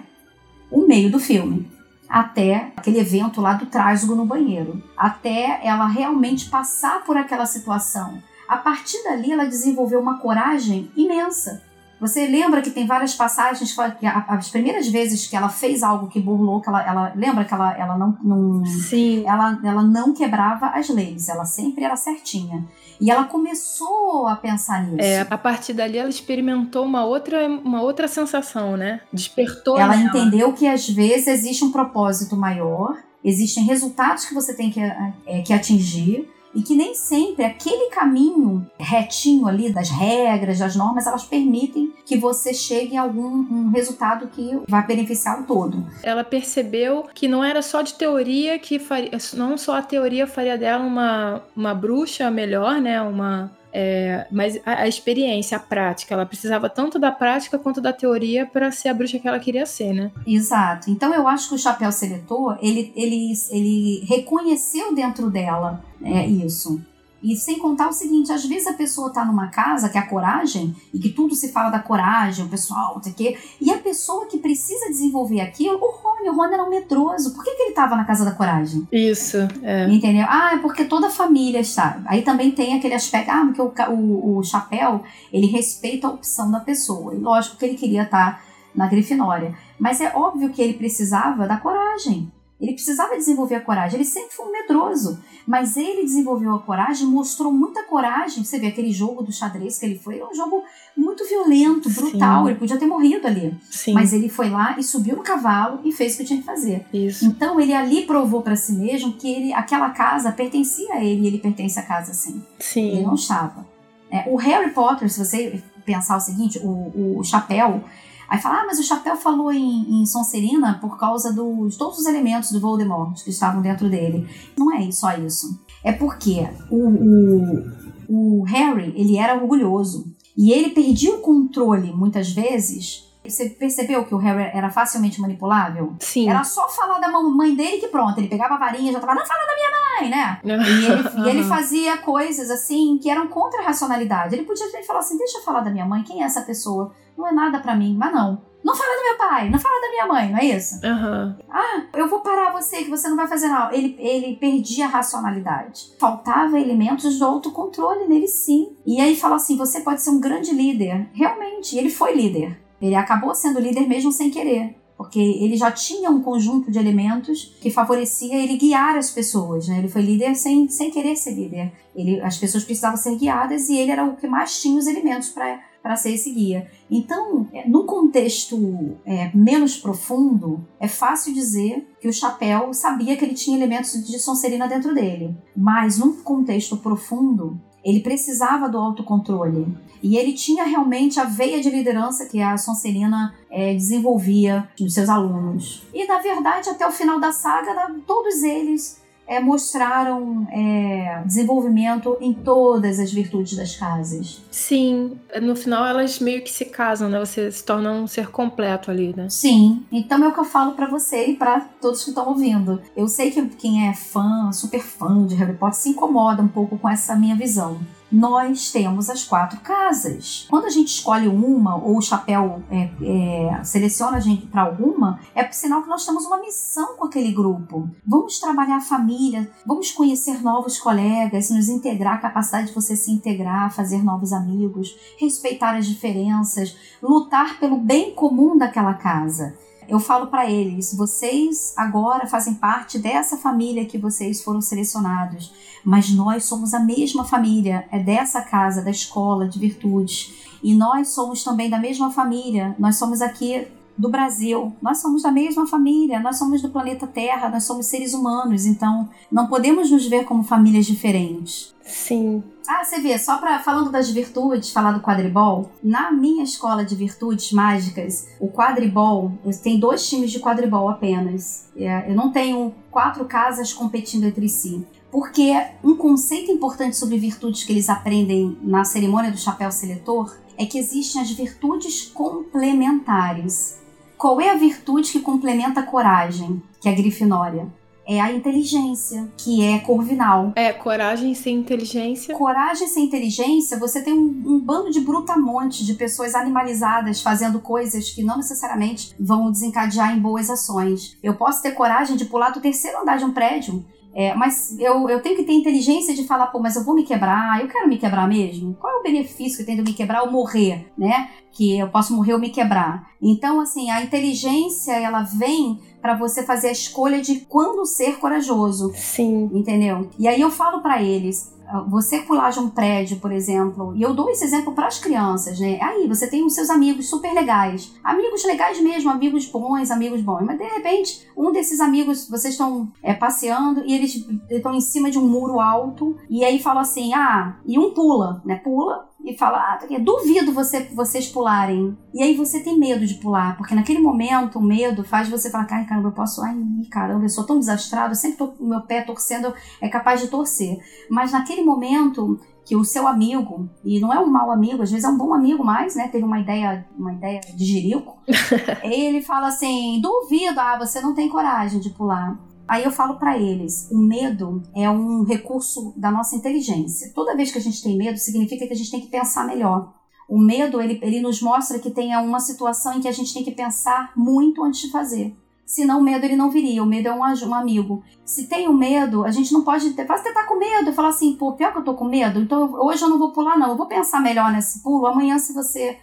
o 0.71 0.87
meio 0.87 1.11
do 1.11 1.19
filme, 1.19 1.69
até 2.07 2.71
aquele 2.77 2.99
evento 2.99 3.41
lá 3.41 3.55
do 3.55 3.65
trásgo 3.65 4.15
no 4.15 4.25
banheiro, 4.25 4.81
até 4.95 5.59
ela 5.67 5.85
realmente 5.85 6.49
passar 6.49 7.03
por 7.03 7.17
aquela 7.17 7.45
situação. 7.45 8.23
A 8.47 8.55
partir 8.55 9.03
dali, 9.03 9.33
ela 9.33 9.43
desenvolveu 9.43 9.99
uma 9.99 10.17
coragem 10.19 10.89
imensa 10.95 11.74
você 11.99 12.27
lembra 12.27 12.61
que 12.61 12.69
tem 12.69 12.85
várias 12.85 13.13
passagens 13.13 13.73
que 13.73 14.05
as 14.05 14.49
primeiras 14.49 14.87
vezes 14.87 15.27
que 15.27 15.35
ela 15.35 15.49
fez 15.49 15.81
algo 15.81 16.07
que 16.07 16.19
burlou, 16.19 16.61
que 16.61 16.67
ela, 16.67 16.85
ela 16.85 17.13
lembra 17.15 17.45
que 17.45 17.53
ela, 17.53 17.77
ela 17.77 17.97
não, 17.97 18.17
não 18.21 18.65
Sim. 18.65 19.23
Ela, 19.25 19.59
ela 19.63 19.81
não 19.81 20.13
quebrava 20.13 20.67
as 20.67 20.89
leis, 20.89 21.29
ela 21.29 21.45
sempre 21.45 21.83
era 21.83 21.95
certinha. 21.95 22.65
E 22.99 23.09
ela 23.09 23.25
começou 23.25 24.27
a 24.27 24.35
pensar 24.35 24.83
nisso. 24.83 24.97
É, 24.99 25.21
a 25.29 25.37
partir 25.37 25.73
dali 25.73 25.97
ela 25.97 26.09
experimentou 26.09 26.85
uma 26.85 27.05
outra, 27.05 27.47
uma 27.47 27.81
outra 27.81 28.07
sensação, 28.07 28.75
né? 28.75 29.01
Despertou. 29.11 29.77
Ela 29.79 29.95
nela. 29.95 30.09
entendeu 30.09 30.53
que 30.53 30.67
às 30.67 30.89
vezes 30.89 31.27
existe 31.27 31.63
um 31.63 31.71
propósito 31.71 32.35
maior, 32.35 32.97
existem 33.23 33.63
resultados 33.63 34.25
que 34.25 34.33
você 34.33 34.53
tem 34.53 34.69
que, 34.69 34.79
é, 34.79 35.41
que 35.41 35.53
atingir 35.53 36.29
e 36.55 36.63
que 36.63 36.73
nem 36.73 36.95
sempre 36.95 37.43
aquele 37.43 37.89
caminho 37.89 38.65
retinho 38.79 39.47
ali 39.47 39.71
das 39.71 39.89
regras, 39.89 40.59
das 40.59 40.75
normas, 40.75 41.05
elas 41.05 41.25
permitem 41.25 41.93
que 42.05 42.17
você 42.17 42.53
chegue 42.53 42.95
a 42.95 43.01
algum 43.01 43.25
um 43.25 43.69
resultado 43.71 44.27
que 44.27 44.57
vai 44.67 44.85
beneficiar 44.87 45.41
o 45.41 45.43
todo. 45.43 45.85
Ela 46.01 46.23
percebeu 46.23 47.05
que 47.13 47.27
não 47.27 47.43
era 47.43 47.61
só 47.61 47.81
de 47.81 47.93
teoria 47.95 48.57
que 48.57 48.79
faria, 48.79 49.11
não 49.33 49.57
só 49.57 49.77
a 49.77 49.81
teoria 49.81 50.25
faria 50.25 50.57
dela 50.57 50.83
uma, 50.83 51.43
uma 51.55 51.73
bruxa 51.73 52.31
melhor, 52.31 52.79
né? 52.79 53.01
Uma 53.01 53.51
é, 53.77 54.25
mas 54.31 54.57
a, 54.65 54.83
a, 54.83 54.87
experiência, 54.87 55.57
a 55.57 55.59
prática, 55.59 56.13
ela 56.13 56.25
precisava 56.25 56.69
tanto 56.69 56.97
da 56.97 57.11
prática 57.11 57.59
quanto 57.59 57.81
da 57.81 57.91
teoria 57.91 58.45
para 58.45 58.71
ser 58.71 58.87
a 58.87 58.93
bruxa 58.93 59.19
que 59.19 59.27
ela 59.27 59.37
queria 59.37 59.65
ser, 59.65 59.91
né? 59.91 60.11
Exato. 60.25 60.89
Então 60.89 61.13
eu 61.13 61.27
acho 61.27 61.49
que 61.49 61.55
o 61.55 61.57
chapéu 61.57 61.91
seletor, 61.91 62.57
ele, 62.61 62.93
ele, 62.95 63.33
ele 63.51 64.05
reconheceu 64.05 64.95
dentro 64.95 65.29
dela 65.29 65.83
é, 66.01 66.25
isso. 66.25 66.81
E 67.23 67.35
sem 67.35 67.57
contar 67.57 67.89
o 67.89 67.93
seguinte, 67.93 68.31
às 68.31 68.45
vezes 68.45 68.67
a 68.67 68.73
pessoa 68.73 69.11
tá 69.11 69.25
numa 69.25 69.47
casa 69.47 69.89
que 69.89 69.97
é 69.97 70.01
a 70.01 70.07
coragem, 70.07 70.75
e 70.93 70.99
que 70.99 71.09
tudo 71.09 71.33
se 71.33 71.51
fala 71.51 71.69
da 71.69 71.79
coragem, 71.79 72.45
o 72.45 72.49
pessoal, 72.49 72.97
o 72.97 73.13
quê, 73.13 73.37
e 73.59 73.71
a 73.71 73.77
pessoa 73.77 74.27
que 74.27 74.37
precisa 74.37 74.87
desenvolver 74.87 75.41
aquilo, 75.41 75.79
o 75.81 75.91
Rony, 75.91 76.29
o 76.29 76.35
Rony 76.35 76.53
era 76.53 76.63
um 76.63 76.69
medroso. 76.69 77.33
Por 77.33 77.43
que, 77.43 77.51
que 77.51 77.63
ele 77.63 77.73
tava 77.73 77.95
na 77.95 78.05
casa 78.05 78.23
da 78.23 78.31
coragem? 78.31 78.87
Isso, 78.91 79.37
é. 79.63 79.87
Entendeu? 79.89 80.25
Ah, 80.29 80.53
é 80.53 80.57
porque 80.57 80.85
toda 80.85 81.07
a 81.07 81.11
família 81.11 81.59
está. 81.59 82.01
Aí 82.05 82.21
também 82.21 82.51
tem 82.51 82.75
aquele 82.75 82.93
aspecto, 82.93 83.29
ah, 83.31 83.43
porque 83.45 83.61
o, 83.61 83.93
o, 83.93 84.37
o 84.37 84.43
chapéu, 84.43 85.03
ele 85.31 85.47
respeita 85.47 86.07
a 86.07 86.11
opção 86.11 86.51
da 86.51 86.59
pessoa. 86.59 87.13
E 87.13 87.17
lógico 87.17 87.57
que 87.57 87.65
ele 87.65 87.75
queria 87.75 88.03
estar 88.03 88.33
tá 88.35 88.41
na 88.75 88.87
Grifinória. 88.87 89.55
Mas 89.79 90.01
é 90.01 90.11
óbvio 90.15 90.49
que 90.49 90.61
ele 90.61 90.73
precisava 90.73 91.47
da 91.47 91.57
coragem. 91.57 92.31
Ele 92.65 92.73
precisava 92.73 93.15
desenvolver 93.15 93.55
a 93.55 93.61
coragem. 93.61 93.97
Ele 93.97 94.05
sempre 94.05 94.35
foi 94.35 94.47
um 94.47 94.51
medroso, 94.51 95.19
mas 95.45 95.77
ele 95.77 96.03
desenvolveu 96.03 96.55
a 96.55 96.59
coragem, 96.59 97.07
mostrou 97.07 97.51
muita 97.51 97.83
coragem. 97.83 98.43
Você 98.43 98.59
vê 98.59 98.67
aquele 98.67 98.91
jogo 98.91 99.23
do 99.23 99.31
xadrez 99.31 99.77
que 99.77 99.85
ele 99.85 99.99
foi, 99.99 100.15
era 100.15 100.27
um 100.27 100.33
jogo 100.33 100.63
muito 100.97 101.23
violento, 101.25 101.89
brutal. 101.89 102.43
Sim. 102.43 102.49
Ele 102.49 102.59
podia 102.59 102.77
ter 102.77 102.87
morrido 102.87 103.27
ali, 103.27 103.55
Sim. 103.69 103.93
mas 103.93 104.13
ele 104.13 104.27
foi 104.27 104.49
lá 104.49 104.75
e 104.77 104.83
subiu 104.83 105.15
no 105.15 105.23
cavalo 105.23 105.79
e 105.83 105.91
fez 105.91 106.15
o 106.15 106.17
que 106.17 106.25
tinha 106.25 106.39
que 106.39 106.45
fazer. 106.45 106.85
Isso. 106.91 107.25
Então 107.25 107.59
ele 107.59 107.73
ali 107.73 108.01
provou 108.05 108.41
para 108.41 108.55
si 108.55 108.73
mesmo 108.73 109.13
que 109.13 109.31
ele, 109.31 109.53
aquela 109.53 109.91
casa 109.91 110.31
pertencia 110.31 110.95
a 110.95 111.03
ele. 111.03 111.21
E 111.21 111.27
ele 111.27 111.37
pertence 111.37 111.79
à 111.79 111.83
casa 111.83 112.13
sim. 112.13 112.43
Sim. 112.59 112.89
Ele 112.89 113.03
não 113.03 113.15
estava. 113.15 113.65
É, 114.11 114.23
o 114.27 114.35
Harry 114.35 114.71
Potter, 114.71 115.09
se 115.09 115.23
você 115.23 115.61
pensar 115.85 116.17
o 116.17 116.19
seguinte, 116.19 116.59
o, 116.63 117.19
o 117.19 117.23
chapéu 117.23 117.83
Aí 118.27 118.39
fala, 118.39 118.61
ah, 118.61 118.65
mas 118.65 118.79
o 118.79 118.83
Chapéu 118.83 119.15
falou 119.15 119.51
em, 119.51 120.01
em 120.01 120.05
Sonserina 120.05 120.79
por 120.79 120.97
causa 120.97 121.31
dos, 121.31 121.73
de 121.73 121.77
todos 121.77 121.99
os 121.99 122.05
elementos 122.05 122.51
do 122.51 122.59
Voldemort 122.59 123.23
que 123.23 123.29
estavam 123.29 123.61
dentro 123.61 123.89
dele. 123.89 124.27
Não 124.57 124.73
é 124.73 124.91
só 124.91 125.15
isso. 125.17 125.59
É 125.83 125.91
porque 125.91 126.47
o, 126.69 126.87
o, 126.87 128.39
o 128.39 128.43
Harry, 128.43 128.93
ele 128.95 129.17
era 129.17 129.35
orgulhoso. 129.35 130.13
E 130.37 130.51
ele 130.51 130.71
perdia 130.71 131.15
o 131.15 131.21
controle, 131.21 131.93
muitas 131.93 132.31
vezes, 132.31 133.04
você 133.29 133.49
percebeu 133.49 134.05
que 134.05 134.13
o 134.13 134.17
Harry 134.17 134.51
era 134.53 134.69
facilmente 134.69 135.19
manipulável? 135.21 135.93
Sim. 135.99 136.29
Era 136.29 136.43
só 136.43 136.67
falar 136.69 136.99
da 136.99 137.07
mãe 137.09 137.55
dele 137.55 137.77
que 137.77 137.87
pronto, 137.87 138.17
ele 138.17 138.27
pegava 138.27 138.55
a 138.55 138.57
varinha 138.57 138.89
e 138.89 138.93
já 138.93 138.99
tava, 138.99 139.15
não 139.15 139.25
fala 139.25 139.45
da 139.45 139.55
minha 139.55 139.69
mãe, 139.99 140.09
né? 140.09 140.39
e, 140.43 140.85
ele, 140.85 141.27
e 141.27 141.29
ele 141.29 141.43
fazia 141.43 141.97
coisas 141.97 142.49
assim 142.49 142.97
que 143.01 143.09
eram 143.09 143.27
contra 143.27 143.61
a 143.61 143.65
racionalidade. 143.65 144.35
Ele 144.35 144.45
podia 144.45 144.65
falar 144.83 144.99
assim: 144.99 145.17
deixa 145.17 145.37
eu 145.39 145.43
falar 145.43 145.61
da 145.61 145.71
minha 145.71 145.85
mãe, 145.85 146.03
quem 146.03 146.21
é 146.21 146.25
essa 146.25 146.41
pessoa? 146.41 146.93
Não 147.17 147.27
é 147.27 147.31
nada 147.31 147.59
para 147.59 147.75
mim, 147.75 147.95
mas 147.97 148.13
não. 148.13 148.41
Não 148.65 148.75
fala 148.75 148.95
do 148.95 149.03
meu 149.03 149.17
pai, 149.17 149.49
não 149.51 149.59
fala 149.59 149.79
da 149.79 149.89
minha 149.89 150.07
mãe, 150.07 150.31
não 150.31 150.39
é 150.39 150.45
isso? 150.45 150.83
Uhum. 150.83 151.35
Ah, 151.51 151.83
eu 151.93 152.09
vou 152.09 152.21
parar 152.21 152.51
você, 152.51 152.77
que 152.77 152.89
você 152.89 153.07
não 153.07 153.15
vai 153.15 153.27
fazer 153.27 153.47
nada. 153.47 153.75
Ele, 153.75 153.95
ele 153.99 154.37
perdia 154.37 154.85
a 154.85 154.89
racionalidade. 154.89 155.91
Faltava 155.99 156.59
elementos 156.59 157.19
do 157.19 157.25
autocontrole 157.25 158.07
nele, 158.07 158.27
sim. 158.27 158.75
E 158.83 158.99
aí 158.99 159.15
fala 159.15 159.35
assim: 159.35 159.55
você 159.55 159.81
pode 159.81 160.01
ser 160.01 160.09
um 160.09 160.19
grande 160.19 160.51
líder. 160.51 161.07
Realmente, 161.13 161.77
ele 161.77 161.91
foi 161.91 162.15
líder. 162.15 162.59
Ele 162.81 162.95
acabou 162.95 163.33
sendo 163.33 163.59
líder 163.59 163.87
mesmo 163.87 164.11
sem 164.11 164.29
querer, 164.29 164.75
porque 164.97 165.19
ele 165.19 165.57
já 165.57 165.71
tinha 165.71 166.09
um 166.09 166.21
conjunto 166.21 166.71
de 166.71 166.79
elementos 166.79 167.55
que 167.61 167.69
favorecia 167.69 168.35
ele 168.35 168.57
guiar 168.57 168.97
as 168.97 169.11
pessoas. 169.11 169.67
Né? 169.67 169.79
Ele 169.79 169.87
foi 169.87 170.01
líder 170.01 170.35
sem, 170.35 170.69
sem 170.69 170.89
querer 170.89 171.15
ser 171.15 171.31
líder. 171.31 171.71
Ele, 171.95 172.21
as 172.21 172.37
pessoas 172.37 172.63
precisavam 172.63 172.97
ser 172.97 173.15
guiadas 173.17 173.69
e 173.69 173.77
ele 173.77 173.91
era 173.91 174.05
o 174.05 174.15
que 174.15 174.27
mais 174.27 174.61
tinha 174.61 174.77
os 174.77 174.87
elementos 174.87 175.29
para 175.29 175.95
ser 175.95 176.11
esse 176.11 176.31
guia. 176.31 176.69
Então, 176.89 177.47
é, 177.53 177.67
no 177.67 177.85
contexto 177.85 178.97
é, 179.05 179.31
menos 179.35 179.77
profundo, 179.77 180.65
é 180.79 180.87
fácil 180.87 181.33
dizer 181.33 181.87
que 181.99 182.07
o 182.07 182.13
chapéu 182.13 182.73
sabia 182.73 183.17
que 183.17 183.25
ele 183.25 183.33
tinha 183.33 183.57
elementos 183.57 184.05
de 184.05 184.17
Sonserina 184.19 184.67
dentro 184.67 184.93
dele. 184.93 185.35
Mas 185.55 185.97
num 185.97 186.13
contexto 186.21 186.77
profundo, 186.77 187.59
ele 187.83 187.99
precisava 187.99 188.67
do 188.67 188.79
autocontrole. 188.79 189.67
E 190.05 190.17
ele 190.17 190.33
tinha 190.33 190.65
realmente 190.65 191.19
a 191.19 191.23
veia 191.23 191.59
de 191.59 191.67
liderança 191.67 192.27
que 192.27 192.39
a 192.39 192.55
Sonserina 192.59 193.33
é, 193.49 193.73
desenvolvia 193.73 194.69
nos 194.79 194.93
seus 194.93 195.09
alunos. 195.09 195.81
E, 195.91 196.05
na 196.05 196.19
verdade, 196.19 196.69
até 196.69 196.87
o 196.87 196.91
final 196.91 197.19
da 197.19 197.31
saga, 197.31 197.91
todos 198.05 198.43
eles 198.43 199.01
é, 199.25 199.39
mostraram 199.39 200.47
é, 200.51 201.23
desenvolvimento 201.25 202.15
em 202.21 202.33
todas 202.33 202.99
as 202.99 203.11
virtudes 203.11 203.57
das 203.57 203.75
casas. 203.75 204.43
Sim, 204.51 205.17
no 205.41 205.55
final 205.55 205.83
elas 205.83 206.19
meio 206.19 206.43
que 206.43 206.51
se 206.51 206.65
casam, 206.65 207.09
né? 207.09 207.19
Você 207.19 207.51
se 207.51 207.63
torna 207.63 207.91
um 207.91 208.05
ser 208.05 208.29
completo 208.29 208.91
ali, 208.91 209.11
né? 209.17 209.27
Sim, 209.27 209.87
então 209.91 210.23
é 210.23 210.27
o 210.27 210.33
que 210.33 210.39
eu 210.39 210.45
falo 210.45 210.73
para 210.73 210.87
você 210.87 211.25
e 211.29 211.35
para 211.35 211.61
todos 211.81 212.03
que 212.03 212.11
estão 212.11 212.27
ouvindo. 212.27 212.79
Eu 212.95 213.07
sei 213.07 213.31
que 213.31 213.43
quem 213.47 213.87
é 213.87 213.93
fã, 213.95 214.51
super 214.51 214.81
fã 214.81 215.25
de 215.25 215.33
Harry 215.33 215.57
Potter, 215.57 215.79
se 215.79 215.89
incomoda 215.89 216.43
um 216.43 216.47
pouco 216.47 216.77
com 216.77 216.87
essa 216.87 217.15
minha 217.15 217.35
visão 217.35 217.79
nós 218.15 218.71
temos 218.71 219.09
as 219.09 219.25
quatro 219.25 219.59
casas. 219.59 220.47
Quando 220.49 220.65
a 220.65 220.69
gente 220.69 220.87
escolhe 220.87 221.27
uma, 221.27 221.75
ou 221.75 221.97
o 221.97 222.01
chapéu 222.01 222.63
é, 222.71 222.89
é, 223.01 223.63
seleciona 223.63 224.17
a 224.17 224.19
gente 224.21 224.47
para 224.47 224.61
alguma, 224.61 225.19
é 225.35 225.45
sinal 225.51 225.83
que 225.83 225.89
nós 225.89 226.05
temos 226.05 226.25
uma 226.25 226.39
missão 226.39 226.95
com 226.95 227.05
aquele 227.05 227.33
grupo. 227.33 227.89
Vamos 228.07 228.39
trabalhar 228.39 228.77
a 228.77 228.81
família, 228.81 229.51
vamos 229.65 229.91
conhecer 229.91 230.41
novos 230.41 230.79
colegas, 230.79 231.49
nos 231.49 231.67
integrar, 231.67 232.15
a 232.15 232.19
capacidade 232.19 232.67
de 232.67 232.73
você 232.73 232.95
se 232.95 233.11
integrar, 233.11 233.73
fazer 233.73 234.01
novos 234.01 234.31
amigos, 234.31 234.95
respeitar 235.19 235.75
as 235.75 235.85
diferenças, 235.85 236.75
lutar 237.03 237.59
pelo 237.59 237.77
bem 237.77 238.15
comum 238.15 238.57
daquela 238.57 238.93
casa 238.93 239.57
eu 239.87 239.99
falo 239.99 240.27
para 240.27 240.49
eles: 240.49 240.93
vocês 240.95 241.73
agora 241.77 242.27
fazem 242.27 242.53
parte 242.55 242.99
dessa 242.99 243.37
família 243.37 243.85
que 243.85 243.97
vocês 243.97 244.43
foram 244.43 244.61
selecionados, 244.61 245.53
mas 245.83 246.09
nós 246.11 246.45
somos 246.45 246.73
a 246.73 246.79
mesma 246.79 247.23
família, 247.23 247.87
é 247.91 247.99
dessa 247.99 248.41
casa, 248.41 248.81
da 248.81 248.91
escola 248.91 249.47
de 249.47 249.59
virtudes. 249.59 250.33
E 250.63 250.73
nós 250.73 251.09
somos 251.09 251.43
também 251.43 251.69
da 251.69 251.77
mesma 251.77 252.11
família, 252.11 252.75
nós 252.79 252.97
somos 252.97 253.21
aqui 253.21 253.67
do 253.97 254.09
Brasil. 254.09 254.73
Nós 254.81 254.99
somos 254.99 255.23
da 255.23 255.31
mesma 255.31 255.65
família, 255.67 256.19
nós 256.19 256.37
somos 256.37 256.61
do 256.61 256.69
planeta 256.69 257.07
Terra, 257.07 257.49
nós 257.49 257.63
somos 257.63 257.85
seres 257.85 258.13
humanos, 258.13 258.65
então 258.65 259.09
não 259.31 259.47
podemos 259.47 259.89
nos 259.91 260.07
ver 260.07 260.25
como 260.25 260.43
famílias 260.43 260.85
diferentes. 260.85 261.73
Sim. 261.83 262.43
Ah, 262.67 262.83
você 262.83 262.99
vê, 262.99 263.17
só 263.19 263.37
para 263.37 263.59
falando 263.59 263.91
das 263.91 264.09
virtudes, 264.09 264.71
falar 264.71 264.91
do 264.91 265.01
quadribol, 265.01 265.69
na 265.83 266.11
minha 266.11 266.43
escola 266.43 266.83
de 266.83 266.95
virtudes 266.95 267.51
mágicas, 267.51 268.27
o 268.39 268.47
quadribol, 268.47 269.31
tem 269.61 269.79
dois 269.79 270.07
times 270.09 270.31
de 270.31 270.39
quadribol 270.39 270.89
apenas. 270.89 271.69
É, 271.77 272.09
eu 272.11 272.15
não 272.15 272.31
tenho 272.31 272.73
quatro 272.89 273.25
casas 273.25 273.71
competindo 273.71 274.23
entre 274.23 274.49
si. 274.49 274.85
Porque 275.11 275.53
um 275.83 275.95
conceito 275.95 276.51
importante 276.51 276.97
sobre 276.97 277.17
virtudes 277.17 277.63
que 277.63 277.71
eles 277.71 277.87
aprendem 277.87 278.57
na 278.61 278.83
cerimônia 278.83 279.31
do 279.31 279.37
chapéu 279.37 279.71
seletor 279.71 280.35
é 280.57 280.65
que 280.65 280.77
existem 280.77 281.21
as 281.21 281.31
virtudes 281.31 282.11
complementares. 282.13 283.77
Qual 284.17 284.39
é 284.39 284.49
a 284.49 284.55
virtude 284.55 285.11
que 285.11 285.19
complementa 285.19 285.81
a 285.81 285.83
coragem, 285.83 286.61
que 286.79 286.87
é 286.87 286.91
a 286.91 286.95
grifinória? 286.95 287.67
é 288.07 288.21
a 288.21 288.31
inteligência, 288.31 289.27
que 289.35 289.63
é 289.63 289.79
corvinal. 289.79 290.53
É, 290.55 290.71
coragem 290.71 291.33
sem 291.33 291.57
inteligência. 291.57 292.35
Coragem 292.35 292.87
sem 292.87 293.05
inteligência, 293.05 293.79
você 293.79 294.01
tem 294.01 294.13
um, 294.13 294.43
um 294.45 294.59
bando 294.59 294.91
de 294.91 295.01
brutamonte 295.01 295.83
de 295.83 295.95
pessoas 295.95 296.35
animalizadas 296.35 297.21
fazendo 297.21 297.59
coisas 297.59 298.11
que 298.11 298.23
não 298.23 298.37
necessariamente 298.37 299.15
vão 299.19 299.51
desencadear 299.51 300.15
em 300.15 300.19
boas 300.19 300.49
ações. 300.49 301.17
Eu 301.23 301.33
posso 301.33 301.61
ter 301.61 301.71
coragem 301.71 302.15
de 302.15 302.25
pular 302.25 302.51
do 302.51 302.61
terceiro 302.61 303.01
andar 303.01 303.17
de 303.17 303.25
um 303.25 303.33
prédio 303.33 303.83
é, 304.15 304.33
mas 304.33 304.79
eu, 304.79 305.09
eu 305.09 305.21
tenho 305.21 305.35
que 305.35 305.43
ter 305.43 305.51
inteligência 305.51 306.15
de 306.15 306.25
falar, 306.25 306.47
pô, 306.47 306.57
mas 306.57 306.77
eu 306.77 306.85
vou 306.85 306.95
me 306.95 307.03
quebrar, 307.03 307.59
eu 307.61 307.67
quero 307.67 307.89
me 307.89 307.97
quebrar 307.97 308.25
mesmo? 308.29 308.73
Qual 308.75 308.93
é 308.93 308.99
o 308.99 309.03
benefício 309.03 309.57
que 309.57 309.65
tem 309.65 309.75
de 309.75 309.81
me 309.81 309.91
quebrar 309.91 310.23
ou 310.23 310.31
morrer, 310.31 310.89
né? 310.97 311.29
Que 311.51 311.77
eu 311.77 311.89
posso 311.89 312.15
morrer 312.15 312.33
ou 312.33 312.39
me 312.39 312.49
quebrar. 312.49 313.09
Então, 313.21 313.59
assim, 313.59 313.91
a 313.91 314.01
inteligência, 314.01 314.93
ela 314.93 315.21
vem 315.21 315.81
para 316.01 316.15
você 316.15 316.43
fazer 316.43 316.69
a 316.69 316.71
escolha 316.71 317.21
de 317.21 317.41
quando 317.41 317.85
ser 317.85 318.17
corajoso. 318.17 318.93
Sim. 318.95 319.49
Entendeu? 319.53 320.09
E 320.17 320.29
aí 320.29 320.39
eu 320.39 320.49
falo 320.49 320.81
para 320.81 321.01
eles, 321.01 321.53
você 321.87 322.19
pular 322.19 322.49
de 322.51 322.59
um 322.59 322.69
prédio, 322.69 323.17
por 323.17 323.31
exemplo, 323.31 323.95
e 323.95 324.01
eu 324.01 324.13
dou 324.13 324.29
esse 324.29 324.43
exemplo 324.43 324.73
para 324.73 324.87
as 324.87 324.99
crianças, 324.99 325.59
né? 325.59 325.79
Aí 325.81 326.07
você 326.07 326.27
tem 326.27 326.45
os 326.45 326.53
seus 326.53 326.69
amigos 326.69 327.09
super 327.09 327.33
legais, 327.33 327.93
amigos 328.03 328.43
legais 328.45 328.79
mesmo, 328.81 329.09
amigos 329.09 329.45
bons, 329.45 329.91
amigos 329.91 330.21
bons, 330.21 330.43
mas 330.45 330.57
de 330.57 330.63
repente 330.63 331.27
um 331.35 331.51
desses 331.51 331.79
amigos, 331.79 332.29
vocês 332.29 332.53
estão 332.53 332.91
é, 333.03 333.13
passeando 333.13 333.83
e 333.85 333.93
eles 333.93 334.25
estão 334.49 334.73
em 334.73 334.81
cima 334.81 335.11
de 335.11 335.19
um 335.19 335.27
muro 335.27 335.59
alto 335.59 336.17
e 336.29 336.43
aí 336.45 336.59
fala 336.59 336.81
assim, 336.81 337.13
ah, 337.13 337.57
e 337.65 337.77
um 337.77 337.93
pula, 337.93 338.41
né? 338.45 338.55
Pula 338.57 339.09
e 339.25 339.35
fala, 339.35 339.57
ah, 339.57 339.77
tá 339.77 339.87
duvido 339.97 340.53
você, 340.53 340.81
vocês 340.93 341.27
pularem. 341.27 341.97
E 342.13 342.21
aí 342.21 342.35
você 342.35 342.59
tem 342.59 342.77
medo 342.77 343.05
de 343.07 343.15
pular, 343.15 343.57
porque 343.57 343.73
naquele 343.73 343.99
momento 343.99 344.59
o 344.59 344.61
medo 344.61 345.03
faz 345.03 345.27
você 345.27 345.49
falar, 345.49 345.67
ai 345.71 345.85
caramba, 345.85 346.09
eu 346.09 346.13
posso, 346.13 346.43
ai 346.43 346.55
caramba, 346.91 347.25
eu 347.25 347.29
sou 347.29 347.43
tão 347.43 347.57
desastrado, 347.57 348.13
sempre 348.13 348.37
tô 348.37 348.53
meu 348.63 348.81
pé 348.81 349.01
torcendo, 349.01 349.51
é 349.81 349.89
capaz 349.89 350.21
de 350.21 350.27
torcer. 350.27 350.77
Mas 351.09 351.31
naquele 351.31 351.54
momento 351.63 352.39
que 352.65 352.75
o 352.75 352.83
seu 352.83 353.07
amigo, 353.07 353.69
e 353.83 353.99
não 353.99 354.11
é 354.11 354.19
um 354.19 354.25
mau 354.25 354.51
amigo, 354.51 354.81
às 354.81 354.89
vezes 354.89 355.05
é 355.05 355.09
um 355.09 355.17
bom 355.17 355.33
amigo 355.33 355.63
mais, 355.63 355.95
né? 355.95 356.07
Teve 356.07 356.23
uma 356.23 356.39
ideia, 356.39 356.85
uma 356.97 357.13
ideia 357.13 357.39
de 357.39 357.63
jirico. 357.63 358.17
ele 358.83 359.21
fala 359.21 359.47
assim: 359.47 360.01
duvido, 360.01 360.59
ah, 360.59 360.77
você 360.77 360.99
não 360.99 361.13
tem 361.13 361.29
coragem 361.29 361.79
de 361.79 361.91
pular. 361.91 362.39
Aí 362.67 362.83
eu 362.83 362.91
falo 362.91 363.19
para 363.19 363.37
eles, 363.37 363.87
o 363.91 363.97
medo 363.99 364.63
é 364.75 364.89
um 364.89 365.23
recurso 365.23 365.93
da 365.95 366.09
nossa 366.09 366.35
inteligência. 366.35 367.11
Toda 367.13 367.35
vez 367.35 367.51
que 367.51 367.59
a 367.59 367.61
gente 367.61 367.83
tem 367.83 367.95
medo, 367.95 368.17
significa 368.17 368.65
que 368.65 368.73
a 368.73 368.75
gente 368.75 368.89
tem 368.89 369.01
que 369.01 369.07
pensar 369.07 369.45
melhor. 369.45 369.93
O 370.27 370.39
medo, 370.39 370.81
ele, 370.81 370.99
ele 371.03 371.21
nos 371.21 371.39
mostra 371.39 371.77
que 371.77 371.91
tem 371.91 372.15
uma 372.17 372.39
situação 372.39 372.95
em 372.95 373.01
que 373.01 373.07
a 373.07 373.11
gente 373.11 373.31
tem 373.31 373.43
que 373.43 373.51
pensar 373.51 374.11
muito 374.15 374.63
antes 374.63 374.81
de 374.81 374.91
fazer. 374.91 375.35
Senão 375.65 375.99
o 375.99 376.03
medo 376.03 376.25
ele 376.25 376.35
não 376.35 376.51
viria. 376.51 376.83
O 376.83 376.85
medo 376.85 377.07
é 377.07 377.11
um, 377.11 377.21
um 377.21 377.55
amigo. 377.55 378.03
Se 378.23 378.47
tem 378.47 378.67
o 378.67 378.73
medo, 378.73 379.25
a 379.25 379.31
gente 379.31 379.51
não 379.51 379.63
pode 379.63 379.91
ter. 379.91 380.05
Pode 380.05 380.27
estar 380.27 380.45
com 380.45 380.59
medo. 380.59 380.93
Falar 380.93 381.09
assim, 381.09 381.35
pô, 381.35 381.53
pior 381.53 381.71
que 381.71 381.79
eu 381.79 381.83
tô 381.83 381.95
com 381.95 382.05
medo, 382.05 382.39
então 382.39 382.73
hoje 382.73 383.01
eu 383.01 383.09
não 383.09 383.17
vou 383.17 383.31
pular, 383.31 383.57
não. 383.57 383.69
Eu 383.69 383.77
vou 383.77 383.87
pensar 383.87 384.21
melhor 384.21 384.51
nesse 384.51 384.83
pulo. 384.83 385.07
Amanhã, 385.07 385.39
se 385.39 385.53
você 385.53 385.97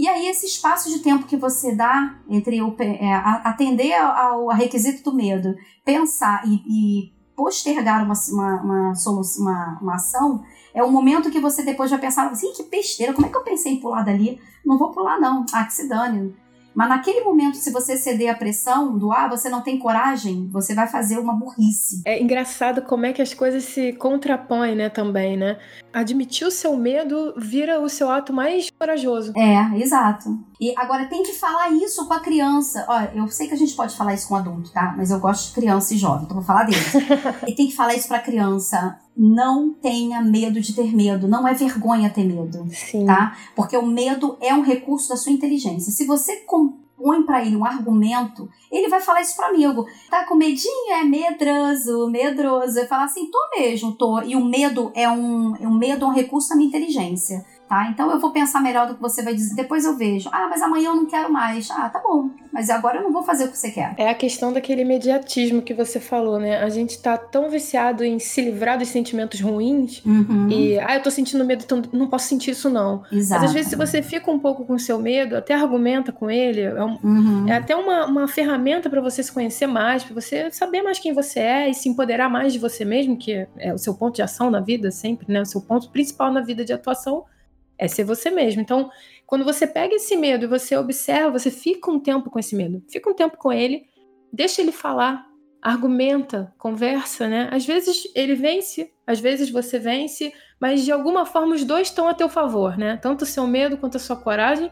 e 0.00 0.08
aí, 0.08 0.28
esse 0.28 0.46
espaço 0.46 0.88
de 0.88 1.00
tempo 1.00 1.26
que 1.26 1.36
você 1.36 1.74
dá 1.74 2.14
entre 2.26 2.62
o, 2.62 2.74
é, 2.78 3.12
atender 3.44 3.92
ao, 3.92 4.48
ao, 4.48 4.56
requisito 4.56 5.10
do 5.10 5.14
medo, 5.14 5.54
pensar 5.84 6.42
e, 6.46 6.54
e 6.66 7.12
postergar 7.36 8.02
uma, 8.02 8.14
uma, 8.32 8.62
uma, 8.62 8.94
solução, 8.94 9.42
uma, 9.44 9.78
uma 9.82 9.94
ação, 9.96 10.42
é 10.72 10.82
o 10.82 10.90
momento 10.90 11.30
que 11.30 11.38
você 11.38 11.62
depois 11.62 11.90
vai 11.90 12.00
pensar 12.00 12.26
assim, 12.28 12.50
que 12.54 12.62
besteira, 12.62 13.12
como 13.12 13.26
é 13.26 13.30
que 13.30 13.36
eu 13.36 13.44
pensei 13.44 13.74
em 13.74 13.80
pular 13.80 14.02
dali? 14.02 14.40
Não 14.64 14.78
vou 14.78 14.90
pular 14.90 15.20
não, 15.20 15.44
ah, 15.52 15.64
que 15.64 15.74
se 15.74 15.86
dane. 15.86 16.34
Mas 16.74 16.88
naquele 16.88 17.22
momento, 17.22 17.56
se 17.56 17.70
você 17.70 17.96
ceder 17.96 18.30
à 18.30 18.34
pressão 18.34 18.96
do 18.96 19.12
ah, 19.12 19.28
você 19.28 19.48
não 19.48 19.60
tem 19.60 19.78
coragem, 19.78 20.48
você 20.48 20.74
vai 20.74 20.86
fazer 20.86 21.18
uma 21.18 21.34
burrice. 21.34 22.02
É 22.04 22.20
engraçado 22.20 22.82
como 22.82 23.06
é 23.06 23.12
que 23.12 23.22
as 23.22 23.34
coisas 23.34 23.64
se 23.64 23.92
contrapõem, 23.92 24.74
né, 24.74 24.88
também, 24.88 25.36
né? 25.36 25.58
Admitir 25.92 26.46
o 26.46 26.50
seu 26.50 26.76
medo 26.76 27.34
vira 27.36 27.80
o 27.80 27.88
seu 27.88 28.10
ato 28.10 28.32
mais 28.32 28.70
corajoso. 28.70 29.32
É, 29.36 29.78
exato. 29.78 30.38
E 30.60 30.72
agora 30.76 31.06
tem 31.06 31.22
que 31.22 31.32
falar 31.32 31.70
isso 31.70 32.06
com 32.06 32.14
a 32.14 32.20
criança. 32.20 32.84
Olha, 32.88 33.10
eu 33.14 33.26
sei 33.28 33.48
que 33.48 33.54
a 33.54 33.56
gente 33.56 33.74
pode 33.74 33.96
falar 33.96 34.14
isso 34.14 34.28
com 34.28 34.36
adulto, 34.36 34.70
tá? 34.70 34.94
Mas 34.96 35.10
eu 35.10 35.18
gosto 35.18 35.48
de 35.48 35.54
criança 35.54 35.94
e 35.94 35.98
jovem, 35.98 36.24
então 36.24 36.36
vou 36.36 36.44
falar 36.44 36.64
deles. 36.64 36.92
e 37.46 37.54
tem 37.54 37.66
que 37.66 37.74
falar 37.74 37.94
isso 37.94 38.06
pra 38.06 38.20
criança 38.20 38.96
não 39.16 39.72
tenha 39.74 40.22
medo 40.22 40.60
de 40.60 40.74
ter 40.74 40.94
medo. 40.94 41.28
Não 41.28 41.46
é 41.46 41.54
vergonha 41.54 42.10
ter 42.10 42.24
medo, 42.24 42.66
Sim. 42.70 43.04
tá? 43.04 43.36
Porque 43.54 43.76
o 43.76 43.86
medo 43.86 44.36
é 44.40 44.54
um 44.54 44.62
recurso 44.62 45.08
da 45.08 45.16
sua 45.16 45.32
inteligência. 45.32 45.92
Se 45.92 46.06
você 46.06 46.36
compõe 46.46 47.22
para 47.24 47.44
ele 47.44 47.56
um 47.56 47.64
argumento, 47.64 48.48
ele 48.70 48.88
vai 48.88 49.00
falar 49.00 49.20
isso 49.20 49.36
pro 49.36 49.46
amigo. 49.46 49.86
Tá 50.10 50.24
com 50.24 50.34
medinho? 50.34 50.92
É 50.92 51.04
medroso, 51.04 52.08
medroso. 52.08 52.78
Eu 52.78 52.86
falar 52.86 53.04
assim, 53.04 53.30
tô 53.30 53.38
mesmo, 53.58 53.92
tô. 53.92 54.22
E 54.22 54.36
o 54.36 54.44
medo 54.44 54.90
é 54.94 55.08
um, 55.08 55.54
um 55.60 55.74
medo 55.74 56.04
é 56.04 56.08
um 56.08 56.12
recurso 56.12 56.50
da 56.50 56.56
minha 56.56 56.68
inteligência 56.68 57.44
tá? 57.70 57.88
Então 57.88 58.10
eu 58.10 58.18
vou 58.18 58.32
pensar 58.32 58.60
melhor 58.60 58.88
do 58.88 58.96
que 58.96 59.00
você 59.00 59.22
vai 59.22 59.32
dizer, 59.32 59.54
depois 59.54 59.84
eu 59.84 59.96
vejo. 59.96 60.28
Ah, 60.32 60.48
mas 60.50 60.60
amanhã 60.60 60.88
eu 60.88 60.96
não 60.96 61.06
quero 61.06 61.32
mais. 61.32 61.70
Ah, 61.70 61.88
tá 61.88 62.00
bom. 62.00 62.28
Mas 62.52 62.68
agora 62.68 62.98
eu 62.98 63.04
não 63.04 63.12
vou 63.12 63.22
fazer 63.22 63.44
o 63.44 63.48
que 63.48 63.56
você 63.56 63.70
quer. 63.70 63.94
É 63.96 64.10
a 64.10 64.14
questão 64.14 64.52
daquele 64.52 64.82
imediatismo 64.82 65.62
que 65.62 65.72
você 65.72 66.00
falou, 66.00 66.40
né? 66.40 66.58
A 66.58 66.68
gente 66.68 67.00
tá 67.00 67.16
tão 67.16 67.48
viciado 67.48 68.02
em 68.02 68.18
se 68.18 68.42
livrar 68.42 68.76
dos 68.76 68.88
sentimentos 68.88 69.40
ruins 69.40 70.04
uhum. 70.04 70.48
e, 70.50 70.80
ah, 70.80 70.96
eu 70.96 71.02
tô 71.02 71.12
sentindo 71.12 71.44
medo, 71.44 71.62
então 71.64 71.80
não 71.92 72.08
posso 72.08 72.26
sentir 72.26 72.50
isso 72.50 72.68
não. 72.68 73.04
Exato. 73.12 73.42
Mas 73.42 73.50
às 73.50 73.54
vezes 73.54 73.70
se 73.70 73.76
você 73.76 74.02
fica 74.02 74.28
um 74.32 74.38
pouco 74.40 74.64
com 74.64 74.74
o 74.74 74.78
seu 74.78 74.98
medo, 74.98 75.36
até 75.36 75.54
argumenta 75.54 76.10
com 76.10 76.28
ele, 76.28 76.62
é, 76.62 76.84
um, 76.84 76.98
uhum. 77.04 77.48
é 77.48 77.52
até 77.52 77.76
uma, 77.76 78.04
uma 78.04 78.26
ferramenta 78.26 78.90
para 78.90 79.00
você 79.00 79.22
se 79.22 79.30
conhecer 79.30 79.68
mais, 79.68 80.02
para 80.02 80.14
você 80.14 80.50
saber 80.50 80.82
mais 80.82 80.98
quem 80.98 81.12
você 81.12 81.38
é 81.38 81.70
e 81.70 81.74
se 81.74 81.88
empoderar 81.88 82.28
mais 82.28 82.52
de 82.52 82.58
você 82.58 82.84
mesmo, 82.84 83.16
que 83.16 83.46
é 83.58 83.72
o 83.72 83.78
seu 83.78 83.94
ponto 83.94 84.16
de 84.16 84.22
ação 84.22 84.50
na 84.50 84.58
vida 84.58 84.90
sempre, 84.90 85.32
né? 85.32 85.42
O 85.42 85.46
seu 85.46 85.60
ponto 85.60 85.88
principal 85.90 86.32
na 86.32 86.40
vida 86.40 86.64
de 86.64 86.72
atuação 86.72 87.24
é 87.80 87.88
ser 87.88 88.04
você 88.04 88.30
mesmo. 88.30 88.60
Então, 88.60 88.90
quando 89.26 89.42
você 89.44 89.66
pega 89.66 89.94
esse 89.94 90.14
medo 90.14 90.44
e 90.44 90.48
você 90.48 90.76
observa, 90.76 91.38
você 91.38 91.50
fica 91.50 91.90
um 91.90 91.98
tempo 91.98 92.30
com 92.30 92.38
esse 92.38 92.54
medo, 92.54 92.84
fica 92.88 93.08
um 93.08 93.14
tempo 93.14 93.38
com 93.38 93.50
ele, 93.50 93.86
deixa 94.30 94.60
ele 94.60 94.70
falar, 94.70 95.26
argumenta, 95.62 96.52
conversa, 96.58 97.26
né? 97.26 97.48
Às 97.50 97.64
vezes 97.64 98.04
ele 98.14 98.34
vence, 98.34 98.92
às 99.06 99.18
vezes 99.18 99.48
você 99.50 99.78
vence, 99.78 100.32
mas 100.60 100.84
de 100.84 100.92
alguma 100.92 101.24
forma 101.24 101.54
os 101.54 101.64
dois 101.64 101.88
estão 101.88 102.06
a 102.06 102.14
teu 102.14 102.28
favor, 102.28 102.76
né? 102.76 102.98
Tanto 102.98 103.22
o 103.22 103.26
seu 103.26 103.46
medo 103.46 103.78
quanto 103.78 103.96
a 103.96 104.00
sua 104.00 104.16
coragem 104.16 104.70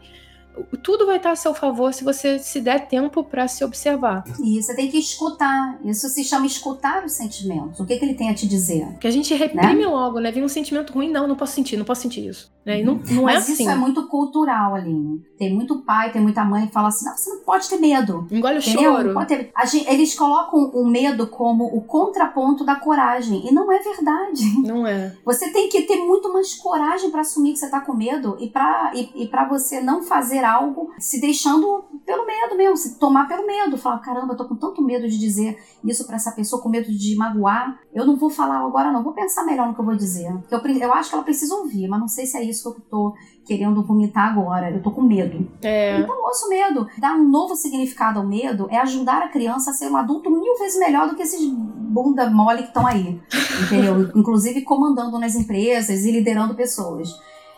tudo 0.83 1.05
vai 1.05 1.17
estar 1.17 1.31
a 1.31 1.35
seu 1.35 1.53
favor 1.53 1.93
se 1.93 2.03
você 2.03 2.39
se 2.39 2.61
der 2.61 2.87
tempo 2.87 3.23
para 3.23 3.47
se 3.47 3.63
observar. 3.63 4.23
E 4.43 4.61
você 4.61 4.75
tem 4.75 4.89
que 4.89 4.97
escutar. 4.97 5.79
Isso 5.83 6.07
se 6.09 6.23
chama 6.23 6.45
escutar 6.45 7.05
os 7.05 7.13
sentimentos. 7.13 7.79
O 7.79 7.85
que, 7.85 7.97
que 7.97 8.05
ele 8.05 8.13
tem 8.13 8.29
a 8.29 8.33
te 8.33 8.47
dizer? 8.47 8.97
Que 8.99 9.07
a 9.07 9.11
gente 9.11 9.33
reprime 9.33 9.81
né? 9.81 9.87
logo, 9.87 10.19
né? 10.19 10.31
Vem 10.31 10.43
um 10.43 10.49
sentimento 10.49 10.93
ruim, 10.93 11.09
não, 11.09 11.27
não 11.27 11.35
posso 11.35 11.53
sentir, 11.53 11.77
não 11.77 11.85
posso 11.85 12.01
sentir 12.01 12.27
isso. 12.27 12.51
Né? 12.65 12.81
E 12.81 12.83
não, 12.83 12.99
não 13.11 13.23
Mas 13.23 13.35
é 13.49 13.53
assim. 13.53 13.63
isso 13.63 13.69
é 13.69 13.75
muito 13.75 14.07
cultural, 14.07 14.75
Aline. 14.75 15.23
Tem 15.37 15.53
muito 15.53 15.79
pai, 15.79 16.11
tem 16.11 16.21
muita 16.21 16.43
mãe 16.43 16.67
que 16.67 16.73
fala 16.73 16.89
assim: 16.89 17.05
não, 17.05 17.15
você 17.15 17.29
não 17.29 17.39
pode 17.39 17.69
ter 17.69 17.77
medo. 17.77 18.27
Engole 18.29 18.57
o 18.57 18.59
entendeu? 18.59 18.93
choro. 18.93 19.13
Gente, 19.65 19.89
eles 19.89 20.13
colocam 20.13 20.69
o 20.73 20.85
medo 20.85 21.27
como 21.27 21.65
o 21.65 21.81
contraponto 21.81 22.63
da 22.63 22.75
coragem. 22.75 23.47
E 23.47 23.51
não 23.51 23.71
é 23.71 23.79
verdade. 23.79 24.59
Não 24.59 24.85
é. 24.85 25.15
Você 25.25 25.51
tem 25.51 25.69
que 25.69 25.83
ter 25.83 25.97
muito 25.97 26.31
mais 26.31 26.53
coragem 26.55 27.09
para 27.09 27.21
assumir 27.21 27.53
que 27.53 27.59
você 27.59 27.69
tá 27.69 27.81
com 27.81 27.93
medo 27.93 28.37
e 28.39 28.47
para 28.47 28.91
e, 28.93 29.23
e 29.23 29.27
pra 29.27 29.47
você 29.47 29.79
não 29.79 30.03
fazer 30.03 30.43
algo 30.49 30.91
se 30.97 31.21
deixando 31.21 31.85
pelo 32.05 32.25
medo 32.25 32.55
mesmo, 32.57 32.75
se 32.75 32.99
tomar 32.99 33.27
pelo 33.27 33.45
medo. 33.45 33.77
Falar, 33.77 33.99
caramba, 33.99 34.33
eu 34.33 34.37
tô 34.37 34.45
com 34.45 34.55
tanto 34.55 34.81
medo 34.81 35.07
de 35.07 35.17
dizer 35.17 35.57
isso 35.83 36.05
para 36.05 36.15
essa 36.15 36.31
pessoa, 36.31 36.61
com 36.61 36.69
medo 36.69 36.91
de 36.91 37.15
magoar. 37.15 37.79
Eu 37.93 38.05
não 38.05 38.15
vou 38.15 38.29
falar 38.29 38.59
agora, 38.59 38.91
não. 38.91 39.03
Vou 39.03 39.13
pensar 39.13 39.45
melhor 39.45 39.67
no 39.67 39.75
que 39.75 39.81
eu 39.81 39.85
vou 39.85 39.95
dizer. 39.95 40.27
Eu, 40.49 40.59
eu 40.59 40.93
acho 40.93 41.09
que 41.09 41.15
ela 41.15 41.23
precisa 41.23 41.55
ouvir, 41.55 41.87
mas 41.87 41.99
não 41.99 42.07
sei 42.07 42.25
se 42.25 42.37
é 42.37 42.43
isso 42.43 42.73
que 42.73 42.79
eu 42.79 42.85
tô 42.89 43.15
querendo 43.45 43.83
vomitar 43.83 44.31
agora. 44.31 44.71
Eu 44.71 44.81
tô 44.81 44.91
com 44.91 45.01
medo. 45.01 45.49
É. 45.61 45.99
Então, 45.99 46.15
ouço 46.23 46.49
medo. 46.49 46.87
Dar 46.97 47.13
um 47.13 47.29
novo 47.29 47.55
significado 47.55 48.19
ao 48.19 48.25
medo 48.25 48.67
é 48.69 48.77
ajudar 48.77 49.23
a 49.23 49.29
criança 49.29 49.71
a 49.71 49.73
ser 49.73 49.89
um 49.89 49.97
adulto 49.97 50.29
mil 50.29 50.57
vezes 50.57 50.79
melhor 50.79 51.07
do 51.07 51.15
que 51.15 51.21
esses 51.21 51.39
bunda 51.89 52.29
mole 52.29 52.61
que 52.61 52.67
estão 52.69 52.85
aí. 52.85 53.19
Entendeu? 53.63 54.09
Inclusive 54.15 54.61
comandando 54.61 55.17
nas 55.19 55.35
empresas 55.35 56.05
e 56.05 56.11
liderando 56.11 56.55
pessoas. 56.55 57.09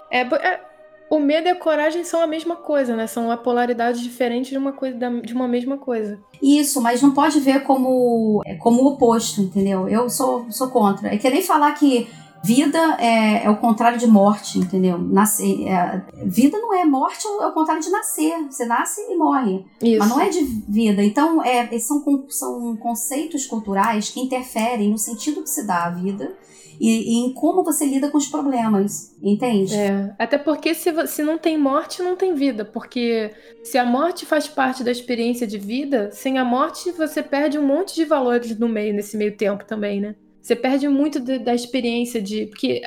É, 0.09 0.21
é, 0.21 0.70
o 1.11 1.19
medo 1.19 1.47
e 1.47 1.51
a 1.51 1.55
coragem 1.55 2.03
são 2.05 2.21
a 2.21 2.27
mesma 2.27 2.55
coisa, 2.55 2.95
né? 2.95 3.05
São 3.05 3.29
a 3.29 3.35
polaridade 3.37 4.01
diferente 4.01 4.49
de 4.49 4.57
uma 4.57 4.71
coisa 4.71 4.97
de 4.97 5.33
uma 5.33 5.47
mesma 5.47 5.77
coisa. 5.77 6.19
Isso, 6.41 6.81
mas 6.81 7.01
não 7.01 7.11
pode 7.11 7.39
ver 7.41 7.63
como 7.63 8.41
como 8.59 8.81
o 8.81 8.87
oposto, 8.93 9.41
entendeu? 9.41 9.87
Eu 9.89 10.09
sou 10.09 10.49
sou 10.49 10.69
contra. 10.69 11.13
É 11.13 11.17
que 11.17 11.29
nem 11.29 11.41
falar 11.41 11.73
que 11.73 12.07
Vida 12.43 12.97
é, 12.99 13.45
é, 13.45 13.49
o 13.51 13.57
contrário 13.57 13.99
de 13.99 14.07
morte, 14.07 14.57
entendeu? 14.57 14.97
Nascer, 14.97 15.67
é, 15.67 16.03
vida 16.25 16.57
não 16.57 16.73
é 16.73 16.83
morte, 16.83 17.27
é 17.27 17.45
o 17.45 17.51
contrário 17.51 17.83
de 17.83 17.89
nascer. 17.91 18.35
Você 18.49 18.65
nasce 18.65 18.99
e 19.01 19.15
morre. 19.15 19.63
Isso. 19.79 19.99
Mas 19.99 20.09
não 20.09 20.19
é 20.19 20.27
de 20.27 20.43
vida. 20.43 21.03
Então, 21.03 21.43
é, 21.43 21.77
são, 21.77 22.03
são 22.29 22.75
conceitos 22.77 23.45
culturais 23.45 24.09
que 24.09 24.19
interferem 24.19 24.89
no 24.89 24.97
sentido 24.97 25.43
que 25.43 25.51
se 25.51 25.67
dá 25.67 25.85
à 25.85 25.89
vida 25.91 26.35
e, 26.81 27.13
e, 27.13 27.25
em 27.25 27.31
como 27.31 27.63
você 27.63 27.85
lida 27.85 28.09
com 28.09 28.17
os 28.17 28.25
problemas, 28.25 29.15
entende? 29.21 29.75
É, 29.75 30.15
até 30.17 30.35
porque 30.35 30.73
se, 30.73 30.91
se 31.05 31.21
não 31.21 31.37
tem 31.37 31.55
morte, 31.55 32.01
não 32.01 32.15
tem 32.15 32.33
vida, 32.33 32.65
porque 32.65 33.29
se 33.63 33.77
a 33.77 33.85
morte 33.85 34.25
faz 34.25 34.47
parte 34.47 34.83
da 34.83 34.89
experiência 34.89 35.45
de 35.45 35.59
vida, 35.59 36.09
sem 36.11 36.39
a 36.39 36.43
morte 36.43 36.91
você 36.91 37.21
perde 37.21 37.59
um 37.59 37.67
monte 37.67 37.93
de 37.93 38.03
valores 38.03 38.57
no 38.57 38.67
meio, 38.67 38.95
nesse 38.95 39.15
meio 39.15 39.37
tempo 39.37 39.63
também, 39.63 40.01
né? 40.01 40.15
Você 40.41 40.55
perde 40.55 40.87
muito 40.87 41.19
de, 41.19 41.37
da 41.37 41.53
experiência 41.53 42.19
de. 42.19 42.47
Porque 42.47 42.81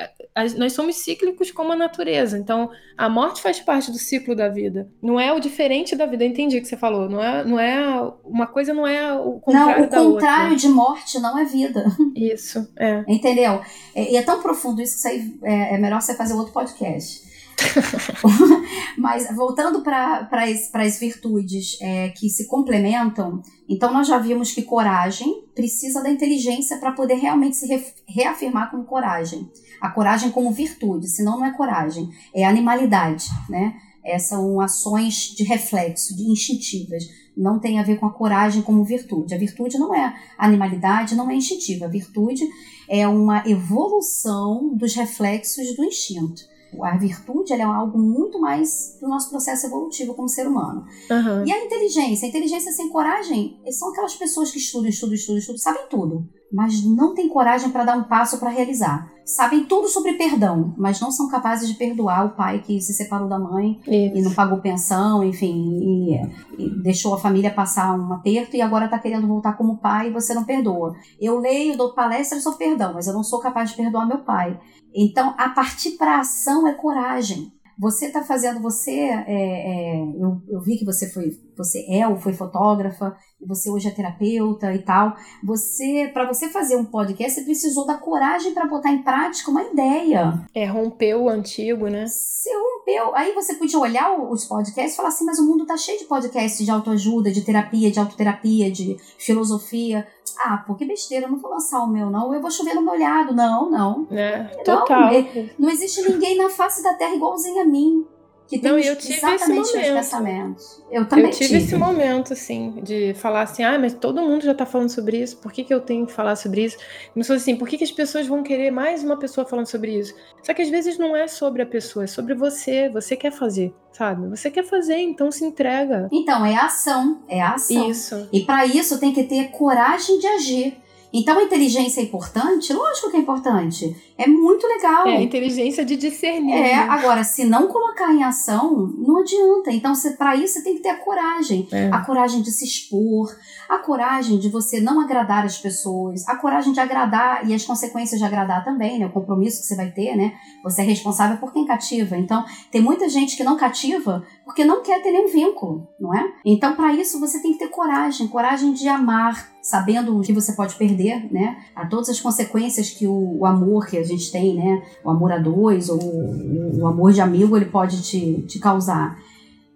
nós 0.57 0.73
somos 0.73 0.97
cíclicos 0.97 1.49
como 1.49 1.71
a 1.71 1.75
natureza. 1.77 2.37
Então, 2.37 2.69
a 2.97 3.07
morte 3.07 3.41
faz 3.41 3.61
parte 3.61 3.89
do 3.89 3.97
ciclo 3.97 4.35
da 4.35 4.49
vida. 4.49 4.91
Não 5.01 5.17
é 5.17 5.31
o 5.31 5.39
diferente 5.39 5.95
da 5.95 6.05
vida. 6.05 6.25
Eu 6.25 6.29
entendi 6.29 6.57
o 6.57 6.61
que 6.61 6.67
você 6.67 6.75
falou. 6.75 7.09
Não 7.09 7.23
é, 7.23 7.45
não 7.45 7.57
é 7.57 8.13
uma 8.23 8.45
coisa 8.45 8.73
não 8.73 8.85
é 8.85 9.13
o 9.13 9.39
contrário 9.39 9.89
Não, 9.89 10.09
o 10.09 10.13
contrário 10.13 10.57
de 10.57 10.67
morte 10.67 11.19
não 11.19 11.39
é 11.39 11.45
vida. 11.45 11.85
Isso, 12.13 12.67
é. 12.77 13.05
Entendeu? 13.07 13.61
E 13.95 14.15
é, 14.15 14.17
é, 14.17 14.21
tão 14.23 14.41
profundo 14.41 14.81
isso 14.81 14.93
que 14.93 14.99
isso 14.99 15.07
aí 15.07 15.39
é, 15.43 15.75
é 15.75 15.77
melhor 15.77 16.01
você 16.01 16.13
fazer 16.13 16.33
outro 16.33 16.51
podcast. 16.51 17.23
Mas 18.97 19.33
voltando 19.33 19.81
para 19.81 20.27
as, 20.73 20.99
virtudes 20.99 21.77
é, 21.81 22.09
que 22.09 22.29
se 22.29 22.47
complementam, 22.47 23.41
então 23.69 23.93
nós 23.93 24.07
já 24.07 24.17
vimos 24.17 24.51
que 24.51 24.63
coragem 24.63 25.45
precisa 25.55 26.03
da 26.03 26.09
inteligência 26.09 26.77
para 26.77 26.91
poder 26.91 27.15
realmente 27.15 27.55
se 27.55 27.67
re, 27.67 27.81
reafirmar 28.05 28.69
como 28.69 28.83
coragem. 28.83 29.49
A 29.81 29.89
coragem 29.89 30.31
como 30.31 30.51
virtude, 30.51 31.07
senão 31.07 31.39
não 31.39 31.45
é 31.45 31.51
coragem, 31.51 32.09
é 32.33 32.45
animalidade, 32.45 33.25
né? 33.49 33.75
É, 34.03 34.19
são 34.19 34.61
ações 34.61 35.33
de 35.35 35.43
reflexo, 35.43 36.15
de 36.15 36.23
instintivas. 36.23 37.03
Não 37.35 37.59
tem 37.59 37.79
a 37.79 37.83
ver 37.83 37.99
com 37.99 38.05
a 38.05 38.13
coragem 38.13 38.61
como 38.61 38.83
virtude. 38.83 39.33
A 39.33 39.37
virtude 39.37 39.79
não 39.79 39.95
é 39.95 40.15
animalidade, 40.37 41.15
não 41.15 41.29
é 41.29 41.35
instintiva. 41.35 41.85
A 41.85 41.89
virtude 41.89 42.47
é 42.87 43.07
uma 43.07 43.43
evolução 43.47 44.75
dos 44.75 44.93
reflexos 44.93 45.75
do 45.75 45.83
instinto 45.83 46.43
a 46.83 46.97
virtude 46.97 47.53
é 47.53 47.61
algo 47.61 47.97
muito 47.97 48.39
mais 48.39 48.97
do 48.99 49.07
nosso 49.07 49.29
processo 49.29 49.67
evolutivo 49.67 50.13
como 50.13 50.27
ser 50.27 50.47
humano. 50.47 50.85
Uhum. 51.09 51.45
E 51.45 51.51
a 51.51 51.65
inteligência? 51.65 52.25
A 52.25 52.29
inteligência 52.29 52.71
sem 52.71 52.89
coragem 52.89 53.59
são 53.71 53.89
aquelas 53.89 54.15
pessoas 54.15 54.51
que 54.51 54.57
estudam, 54.57 54.89
estudam, 54.89 55.15
estudam, 55.15 55.39
estudam, 55.39 55.59
sabem 55.59 55.87
tudo, 55.89 56.27
mas 56.51 56.83
não 56.83 57.13
têm 57.13 57.29
coragem 57.29 57.69
para 57.69 57.85
dar 57.85 57.97
um 57.97 58.03
passo 58.03 58.39
para 58.39 58.49
realizar. 58.49 59.11
Sabem 59.25 59.65
tudo 59.65 59.87
sobre 59.87 60.13
perdão, 60.13 60.75
mas 60.77 61.01
não 61.01 61.09
são 61.09 61.27
capazes 61.27 61.67
de 61.67 61.73
perdoar 61.73 62.27
o 62.27 62.35
pai 62.35 62.61
que 62.61 62.79
se 62.79 62.93
separou 62.93 63.27
da 63.27 63.39
mãe 63.39 63.81
Isso. 63.87 64.17
e 64.17 64.21
não 64.21 64.31
pagou 64.31 64.59
pensão, 64.59 65.23
enfim, 65.23 65.79
e, 65.81 66.15
e, 66.59 66.69
deixou 66.83 67.15
a 67.15 67.19
família 67.19 67.49
passar 67.49 67.97
um 67.97 68.13
aperto 68.13 68.55
e 68.55 68.61
agora 68.61 68.85
está 68.85 68.99
querendo 68.99 69.27
voltar 69.27 69.53
como 69.53 69.79
pai 69.79 70.09
e 70.09 70.13
você 70.13 70.35
não 70.35 70.43
perdoa. 70.43 70.95
Eu 71.19 71.39
leio, 71.39 71.75
dou 71.75 71.95
palestras 71.95 72.43
sobre 72.43 72.59
perdão, 72.59 72.93
mas 72.93 73.07
eu 73.07 73.13
não 73.13 73.23
sou 73.23 73.39
capaz 73.39 73.71
de 73.71 73.77
perdoar 73.77 74.05
meu 74.05 74.19
pai. 74.19 74.59
Então, 74.93 75.33
a 75.39 75.49
partir 75.49 75.97
para 75.97 76.19
ação 76.19 76.67
é 76.67 76.73
coragem. 76.73 77.51
Você 77.77 78.05
está 78.05 78.23
fazendo, 78.23 78.61
você, 78.61 78.91
é, 78.91 79.25
é, 79.27 80.01
eu, 80.17 80.41
eu, 80.47 80.61
vi 80.61 80.77
que 80.77 80.85
você 80.85 81.09
foi, 81.09 81.37
você 81.57 81.85
é 81.89 82.07
ou 82.07 82.17
foi 82.17 82.33
fotógrafa, 82.33 83.15
e 83.41 83.45
você 83.45 83.69
hoje 83.69 83.87
é 83.87 83.91
terapeuta 83.91 84.73
e 84.73 84.79
tal. 84.79 85.15
Você, 85.43 86.09
para 86.13 86.25
você 86.25 86.49
fazer 86.49 86.75
um 86.75 86.85
podcast, 86.85 87.33
você 87.33 87.45
precisou 87.45 87.85
da 87.85 87.97
coragem 87.97 88.53
para 88.53 88.65
botar 88.65 88.91
em 88.91 89.03
prática 89.03 89.51
uma 89.51 89.63
ideia. 89.63 90.45
É, 90.53 90.65
rompeu 90.65 91.23
o 91.23 91.29
antigo, 91.29 91.87
né? 91.87 92.05
Você 92.07 92.49
rompeu. 92.53 93.15
Aí 93.15 93.33
você 93.33 93.55
podia 93.55 93.79
olhar 93.79 94.17
os 94.17 94.45
podcasts 94.45 94.93
e 94.93 94.97
falar 94.97 95.09
assim, 95.09 95.25
mas 95.25 95.39
o 95.39 95.45
mundo 95.45 95.65
tá 95.65 95.77
cheio 95.77 95.99
de 95.99 96.05
podcasts 96.05 96.65
de 96.65 96.71
autoajuda, 96.71 97.31
de 97.31 97.41
terapia, 97.41 97.91
de 97.91 97.99
autoterapia, 97.99 98.71
de 98.71 98.97
filosofia. 99.17 100.07
Ah, 100.39 100.57
pô, 100.57 100.75
que 100.75 100.85
besteira, 100.85 101.25
eu 101.25 101.31
não 101.31 101.39
vou 101.39 101.51
lançar 101.51 101.79
o 101.79 101.87
meu, 101.87 102.09
não. 102.09 102.33
Eu 102.33 102.41
vou 102.41 102.51
chover 102.51 102.73
no 102.73 102.81
molhado. 102.81 103.33
Não, 103.33 103.69
não. 103.69 104.07
É, 104.11 104.43
não, 104.43 104.63
total. 104.63 105.11
Não 105.57 105.69
existe 105.69 106.01
ninguém 106.09 106.37
na 106.37 106.49
face 106.49 106.83
da 106.83 106.93
Terra 106.93 107.15
igualzinho 107.15 107.61
a 107.61 107.65
mim 107.65 108.05
que 108.47 108.59
tem 108.59 108.71
não, 108.71 108.77
eu 108.77 108.95
tive 108.95 109.15
exatamente 109.15 109.61
esse 109.61 109.75
momento. 109.75 109.93
pensamentos. 109.95 110.83
Eu 110.91 111.07
também 111.07 111.25
eu 111.25 111.31
tive, 111.31 111.47
tive, 111.47 111.63
esse 111.63 111.75
momento, 111.75 112.33
assim, 112.33 112.79
de 112.83 113.13
falar 113.15 113.41
assim, 113.41 113.63
ah, 113.63 113.77
mas 113.79 113.93
todo 113.93 114.21
mundo 114.21 114.43
já 114.43 114.53
tá 114.53 114.65
falando 114.65 114.89
sobre 114.89 115.21
isso, 115.21 115.37
por 115.37 115.51
que, 115.51 115.63
que 115.63 115.73
eu 115.73 115.81
tenho 115.81 116.05
que 116.05 116.13
falar 116.13 116.35
sobre 116.35 116.63
isso? 116.63 116.77
Começou 117.13 117.35
assim, 117.35 117.55
por 117.55 117.67
que, 117.67 117.77
que 117.77 117.83
as 117.83 117.91
pessoas 117.91 118.27
vão 118.27 118.43
querer 118.43 118.69
mais 118.71 119.03
uma 119.03 119.17
pessoa 119.17 119.45
falando 119.45 119.65
sobre 119.65 119.97
isso? 119.97 120.13
Só 120.43 120.53
que 120.53 120.61
às 120.61 120.69
vezes 120.69 120.97
não 120.97 121.15
é 121.15 121.27
sobre 121.27 121.63
a 121.63 121.65
pessoa, 121.65 122.03
é 122.03 122.07
sobre 122.07 122.35
você, 122.35 122.87
você 122.89 123.15
quer 123.15 123.31
fazer, 123.31 123.73
sabe? 123.91 124.27
Você 124.29 124.51
quer 124.51 124.63
fazer, 124.63 124.97
então 124.97 125.31
se 125.31 125.43
entrega. 125.43 126.07
Então, 126.11 126.45
é 126.45 126.55
a 126.55 126.65
ação, 126.65 127.23
é 127.27 127.41
a 127.41 127.53
ação. 127.53 127.89
Isso. 127.89 128.29
E 128.31 128.41
para 128.41 128.65
isso 128.65 128.99
tem 128.99 129.11
que 129.11 129.23
ter 129.23 129.49
coragem 129.49 130.19
de 130.19 130.27
agir. 130.27 130.84
Então 131.15 131.39
a 131.39 131.43
inteligência 131.43 132.01
é 132.01 132.03
importante? 132.03 132.73
Lógico 132.73 133.09
que 133.09 133.15
é 133.15 133.19
importante. 133.21 133.95
É 134.17 134.27
muito 134.27 134.67
legal. 134.67 135.07
É 135.07 135.15
a 135.15 135.21
inteligência 135.21 135.85
de 135.85 135.95
discernir. 135.95 136.53
É, 136.53 136.61
né? 136.61 136.73
agora, 136.89 137.23
se 137.23 137.45
não 137.45 137.67
colocar 137.67 138.13
em 138.13 138.23
ação, 138.23 138.93
não 138.97 139.19
adianta. 139.19 139.71
Então, 139.71 139.93
para 140.17 140.35
isso, 140.35 140.55
você 140.55 140.63
tem 140.63 140.75
que 140.75 140.81
ter 140.81 140.89
a 140.89 140.97
coragem. 140.97 141.67
É. 141.71 141.89
A 141.89 142.03
coragem 142.03 142.41
de 142.41 142.51
se 142.51 142.65
expor, 142.65 143.33
a 143.69 143.77
coragem 143.77 144.37
de 144.37 144.49
você 144.49 144.79
não 144.79 144.99
agradar 144.99 145.45
as 145.45 145.57
pessoas, 145.57 146.27
a 146.27 146.35
coragem 146.35 146.73
de 146.73 146.79
agradar 146.79 147.47
e 147.49 147.53
as 147.53 147.63
consequências 147.63 148.19
de 148.19 148.25
agradar 148.25 148.63
também, 148.63 148.99
né? 148.99 149.05
O 149.05 149.11
compromisso 149.11 149.61
que 149.61 149.67
você 149.67 149.75
vai 149.75 149.91
ter, 149.91 150.15
né? 150.15 150.33
Você 150.63 150.81
é 150.81 150.85
responsável 150.85 151.37
por 151.37 151.53
quem 151.53 151.65
cativa. 151.65 152.17
Então, 152.17 152.43
tem 152.71 152.81
muita 152.81 153.07
gente 153.07 153.37
que 153.37 153.43
não 153.43 153.55
cativa 153.55 154.25
porque 154.43 154.65
não 154.65 154.83
quer 154.83 155.01
ter 155.01 155.11
nenhum 155.11 155.27
vínculo, 155.27 155.87
não 155.99 156.13
é? 156.13 156.33
Então, 156.45 156.75
para 156.75 156.93
isso, 156.93 157.19
você 157.19 157.41
tem 157.41 157.53
que 157.53 157.59
ter 157.59 157.69
coragem 157.69 158.27
coragem 158.27 158.73
de 158.73 158.87
amar, 158.87 159.54
sabendo 159.65 160.15
o 160.15 160.21
que 160.21 160.31
você 160.31 160.53
pode 160.53 160.75
perder, 160.75 161.27
né? 161.33 161.57
A 161.75 161.87
todas 161.87 162.07
as 162.07 162.19
consequências 162.19 162.91
que 162.91 163.07
o, 163.07 163.39
o 163.39 163.45
amor 163.47 163.87
que 163.87 163.97
a 163.97 164.03
gente 164.03 164.31
tem, 164.31 164.53
né? 164.53 164.83
O 165.03 165.09
amor 165.09 165.31
a 165.31 165.39
dois 165.39 165.89
ou 165.89 165.99
o, 165.99 166.81
o 166.81 166.87
amor 166.87 167.11
de 167.11 167.19
amigo, 167.19 167.57
ele 167.57 167.65
pode 167.65 168.03
te, 168.03 168.43
te 168.43 168.59
causar. 168.59 169.17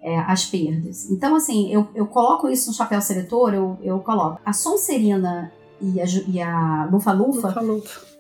É, 0.02 0.18
as 0.18 0.46
perdas. 0.46 1.10
Então, 1.12 1.36
assim, 1.36 1.74
eu, 1.74 1.86
eu 1.94 2.08
coloco 2.08 2.48
isso 2.48 2.70
no 2.70 2.74
chapéu 2.74 3.02
seletor, 3.02 3.54
eu, 3.54 3.78
eu 3.82 4.00
coloco 4.00 4.40
a 4.46 4.54
Sonserina 4.54 5.52
e 5.82 6.00
a, 6.00 6.06
e 6.26 6.42
a 6.42 6.88
Lufa-Lufa 6.90 7.54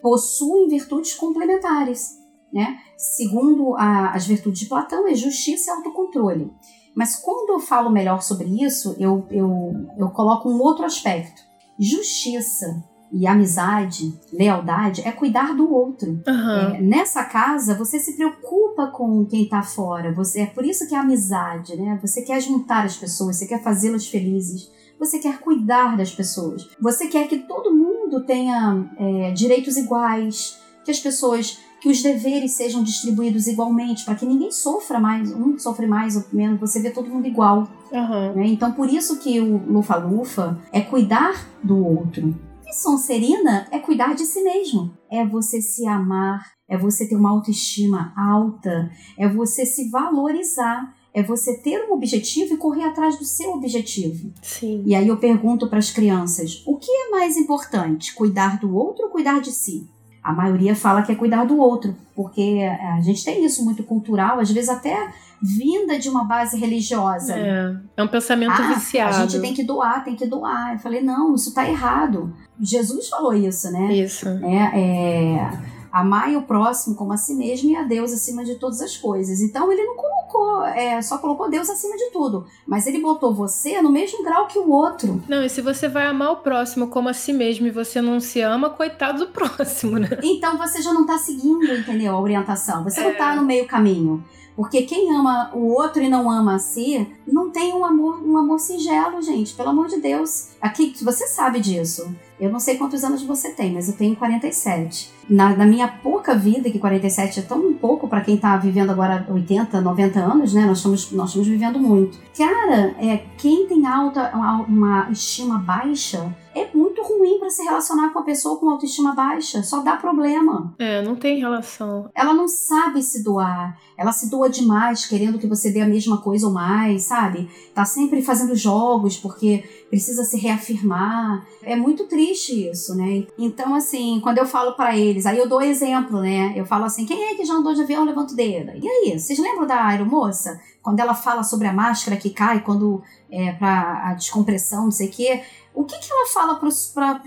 possuem 0.01 0.67
virtudes 0.67 1.13
complementares, 1.13 2.17
né? 2.51 2.79
Segundo 2.97 3.77
a, 3.77 4.11
as 4.11 4.27
virtudes 4.27 4.59
de 4.59 4.65
Platão, 4.65 5.07
é 5.07 5.15
justiça 5.15 5.71
e 5.71 5.73
autocontrole. 5.73 6.51
Mas 6.93 7.15
quando 7.15 7.53
eu 7.53 7.61
falo 7.61 7.89
melhor 7.89 8.21
sobre 8.21 8.61
isso, 8.61 8.93
eu, 8.99 9.25
eu, 9.31 9.73
eu 9.97 10.09
coloco 10.09 10.49
um 10.49 10.61
outro 10.61 10.83
aspecto. 10.83 11.48
Justiça 11.79 12.83
e 13.11 13.25
amizade, 13.25 14.13
lealdade, 14.31 15.01
é 15.01 15.11
cuidar 15.11 15.55
do 15.55 15.71
outro. 15.71 16.21
Uhum. 16.27 16.75
É, 16.75 16.81
nessa 16.81 17.23
casa, 17.23 17.73
você 17.73 17.99
se 17.99 18.15
preocupa 18.15 18.87
com 18.87 19.25
quem 19.25 19.43
está 19.43 19.63
fora. 19.63 20.13
Você, 20.13 20.41
é 20.41 20.45
por 20.45 20.65
isso 20.65 20.87
que 20.87 20.93
é 20.93 20.97
amizade, 20.97 21.75
né? 21.75 21.97
Você 22.01 22.21
quer 22.21 22.39
juntar 22.41 22.85
as 22.85 22.97
pessoas, 22.97 23.37
você 23.37 23.47
quer 23.47 23.63
fazê-las 23.63 24.07
felizes. 24.07 24.69
Você 24.99 25.17
quer 25.17 25.39
cuidar 25.39 25.95
das 25.95 26.13
pessoas. 26.13 26.69
Você 26.79 27.07
quer 27.07 27.27
que 27.27 27.39
todo 27.39 27.73
mundo 27.73 28.25
tenha 28.25 28.91
é, 28.97 29.31
direitos 29.31 29.77
iguais, 29.77 30.59
que 30.83 30.91
as 30.91 30.99
pessoas 30.99 31.57
que 31.79 31.89
os 31.89 32.01
deveres 32.01 32.51
sejam 32.53 32.83
distribuídos 32.83 33.47
igualmente, 33.47 34.03
para 34.03 34.15
que 34.15 34.25
ninguém 34.25 34.51
sofra 34.51 34.99
mais, 34.99 35.31
um 35.31 35.57
sofre 35.57 35.87
mais 35.87 36.15
ou 36.15 36.23
menos, 36.33 36.59
você 36.59 36.81
vê 36.81 36.89
todo 36.89 37.09
mundo 37.09 37.27
igual. 37.27 37.67
Uhum. 37.91 38.33
Né? 38.35 38.47
Então, 38.47 38.71
por 38.71 38.89
isso 38.89 39.19
que 39.19 39.39
o 39.39 39.57
Lufa-Lufa 39.71 40.59
é 40.71 40.81
cuidar 40.81 41.47
do 41.63 41.77
outro. 41.85 42.35
E 42.67 42.73
Sonserina 42.73 43.67
é 43.71 43.79
cuidar 43.79 44.13
de 44.13 44.25
si 44.25 44.43
mesmo. 44.43 44.91
É 45.09 45.25
você 45.25 45.61
se 45.61 45.87
amar, 45.87 46.45
é 46.67 46.77
você 46.77 47.07
ter 47.07 47.15
uma 47.15 47.31
autoestima 47.31 48.13
alta, 48.15 48.91
é 49.17 49.27
você 49.27 49.65
se 49.65 49.89
valorizar, 49.89 50.93
é 51.11 51.23
você 51.23 51.57
ter 51.57 51.89
um 51.89 51.93
objetivo 51.93 52.53
e 52.53 52.57
correr 52.57 52.83
atrás 52.83 53.17
do 53.17 53.25
seu 53.25 53.53
objetivo. 53.53 54.31
Sim. 54.41 54.83
E 54.85 54.93
aí 54.93 55.07
eu 55.07 55.17
pergunto 55.17 55.67
para 55.67 55.79
as 55.79 55.89
crianças: 55.89 56.61
o 56.67 56.77
que 56.77 56.91
é 56.91 57.09
mais 57.09 57.37
importante, 57.37 58.13
cuidar 58.13 58.59
do 58.59 58.75
outro 58.75 59.05
ou 59.05 59.11
cuidar 59.11 59.41
de 59.41 59.51
si? 59.51 59.89
A 60.29 60.31
maioria 60.31 60.75
fala 60.75 61.01
que 61.01 61.11
é 61.11 61.15
cuidar 61.15 61.43
do 61.43 61.57
outro, 61.57 61.95
porque 62.15 62.61
a 62.95 63.01
gente 63.01 63.25
tem 63.25 63.43
isso 63.43 63.65
muito 63.65 63.81
cultural, 63.81 64.39
às 64.39 64.51
vezes 64.51 64.69
até 64.69 65.11
vinda 65.41 65.97
de 65.97 66.07
uma 66.07 66.23
base 66.23 66.55
religiosa. 66.55 67.33
É, 67.35 67.75
é 67.97 68.03
um 68.03 68.07
pensamento 68.07 68.51
ah, 68.51 68.73
viciado. 68.73 69.15
A 69.15 69.25
gente 69.25 69.41
tem 69.41 69.55
que 69.55 69.63
doar, 69.63 70.03
tem 70.03 70.15
que 70.15 70.27
doar. 70.27 70.73
Eu 70.73 70.77
falei, 70.77 71.01
não, 71.01 71.33
isso 71.33 71.49
está 71.49 71.67
errado. 71.67 72.31
Jesus 72.61 73.09
falou 73.09 73.33
isso, 73.33 73.71
né? 73.71 73.91
Isso. 73.91 74.29
É, 74.29 74.79
é, 74.79 75.51
amai 75.91 76.35
o 76.35 76.43
próximo 76.43 76.95
como 76.95 77.11
a 77.11 77.17
si 77.17 77.33
mesmo 77.33 77.71
e 77.71 77.75
a 77.75 77.81
Deus 77.81 78.13
acima 78.13 78.45
de 78.45 78.53
todas 78.53 78.81
as 78.81 78.95
coisas. 78.95 79.41
Então 79.41 79.71
ele 79.71 79.83
não 79.83 79.95
colocou, 80.29 80.65
é, 80.65 81.01
só 81.01 81.17
colocou 81.17 81.49
Deus 81.49 81.69
acima 81.69 81.97
de 81.97 82.11
tudo, 82.11 82.45
mas 82.65 82.87
ele 82.87 82.99
botou 82.99 83.33
você 83.33 83.81
no 83.81 83.91
mesmo 83.91 84.23
grau 84.23 84.47
que 84.47 84.59
o 84.59 84.69
outro. 84.69 85.21
Não, 85.27 85.43
e 85.43 85.49
se 85.49 85.61
você 85.61 85.87
vai 85.87 86.05
amar 86.05 86.31
o 86.31 86.37
próximo 86.37 86.87
como 86.87 87.09
a 87.09 87.13
si 87.13 87.33
mesmo 87.33 87.67
e 87.67 87.71
você 87.71 88.01
não 88.01 88.19
se 88.19 88.39
ama, 88.41 88.69
coitado 88.69 89.25
do 89.25 89.27
próximo, 89.33 89.97
né? 89.97 90.09
Então 90.23 90.57
você 90.57 90.81
já 90.81 90.93
não 90.93 91.05
tá 91.05 91.17
seguindo, 91.17 91.65
entendeu? 91.73 92.15
A 92.15 92.21
orientação. 92.21 92.83
Você 92.83 93.01
é. 93.01 93.03
não 93.03 93.15
tá 93.15 93.35
no 93.35 93.43
meio 93.43 93.67
caminho. 93.67 94.23
Porque 94.55 94.81
quem 94.81 95.15
ama 95.15 95.51
o 95.53 95.67
outro 95.73 96.01
e 96.01 96.09
não 96.09 96.29
ama 96.29 96.55
a 96.55 96.59
si, 96.59 97.07
não 97.25 97.49
tem 97.49 97.73
um 97.73 97.85
amor, 97.85 98.21
um 98.21 98.37
amor 98.37 98.59
singelo, 98.59 99.21
gente. 99.21 99.53
Pelo 99.53 99.69
amor 99.69 99.87
de 99.87 100.01
Deus. 100.01 100.49
Aqui, 100.59 100.93
você 101.01 101.27
sabe 101.27 101.61
disso. 101.61 102.13
Eu 102.39 102.49
não 102.49 102.59
sei 102.59 102.77
quantos 102.77 103.03
anos 103.03 103.21
você 103.23 103.49
tem, 103.51 103.73
mas 103.73 103.89
eu 103.89 103.95
tenho 103.95 104.15
47. 104.15 105.11
Na, 105.29 105.55
na 105.55 105.65
minha 105.65 105.87
pouca 105.87 106.33
vida, 106.33 106.69
que 106.71 106.79
47 106.79 107.39
é 107.39 107.43
tão 107.43 107.73
pouco 107.73 108.07
para 108.07 108.21
quem 108.21 108.37
tá 108.37 108.55
vivendo 108.57 108.89
agora 108.89 109.25
80, 109.29 109.81
90 109.81 110.19
anos, 110.19 110.53
né? 110.53 110.65
Nós 110.65 110.77
estamos, 110.77 111.11
nós 111.11 111.29
estamos 111.29 111.47
vivendo 111.47 111.79
muito. 111.79 112.17
Cara, 112.35 112.95
é, 112.97 113.25
quem 113.37 113.67
tem 113.67 113.85
alta, 113.85 114.31
uma 114.67 115.09
estima 115.11 115.59
baixa, 115.59 116.33
é 116.55 116.69
muito 116.73 117.03
ruim 117.03 117.37
para 117.39 117.49
se 117.49 117.63
relacionar 117.63 118.09
com 118.09 118.19
uma 118.19 118.25
pessoa 118.25 118.57
com 118.57 118.69
autoestima 118.69 119.13
baixa. 119.13 119.61
Só 119.61 119.81
dá 119.81 119.95
problema. 119.95 120.73
É, 120.79 121.01
não 121.01 121.15
tem 121.15 121.39
relação. 121.39 122.09
Ela 122.15 122.33
não 122.33 122.47
sabe 122.47 123.01
se 123.03 123.23
doar. 123.23 123.77
Ela 123.97 124.11
se 124.11 124.29
doa 124.29 124.49
demais, 124.49 125.05
querendo 125.05 125.37
que 125.37 125.47
você 125.47 125.71
dê 125.71 125.81
a 125.81 125.87
mesma 125.87 126.21
coisa 126.21 126.47
ou 126.47 126.53
mais, 126.53 127.03
sabe? 127.03 127.49
Tá 127.73 127.85
sempre 127.85 128.21
fazendo 128.21 128.55
jogos 128.55 129.17
porque 129.17 129.78
precisa 129.89 130.23
se 130.23 130.37
reafirmar. 130.37 131.45
É 131.63 131.75
muito 131.75 132.05
triste 132.05 132.69
isso, 132.69 132.95
né? 132.95 133.25
Então, 133.37 133.73
assim, 133.75 134.19
quando 134.21 134.37
eu 134.37 134.45
falo 134.45 134.73
para 134.73 134.95
eles, 134.95 135.25
aí 135.25 135.37
eu 135.37 135.49
dou 135.49 135.61
exemplo, 135.61 136.21
né? 136.21 136.53
Eu 136.55 136.65
falo 136.65 136.85
assim: 136.85 137.05
quem 137.05 137.25
é 137.25 137.35
que 137.35 137.45
já 137.45 137.53
andou 137.53 137.73
de 137.73 137.81
avião? 137.81 138.05
Levanta 138.05 138.33
o 138.33 138.35
dedo. 138.35 138.71
E 138.75 138.87
aí, 138.87 139.19
vocês 139.19 139.39
lembram 139.39 139.67
da 139.67 139.85
aeromoça? 139.85 140.59
Quando 140.81 140.99
ela 140.99 141.13
fala 141.13 141.43
sobre 141.43 141.67
a 141.67 141.73
máscara 141.73 142.17
que 142.17 142.29
cai 142.29 142.61
quando 142.61 143.01
é 143.29 143.51
para 143.51 144.09
a 144.09 144.13
descompressão, 144.13 144.85
não 144.85 144.91
sei 144.91 145.07
o 145.07 145.11
quê. 145.11 145.43
O 145.73 145.83
que, 145.85 145.97
que 145.97 146.11
ela 146.11 146.27
fala 146.27 146.55
para 146.55 146.67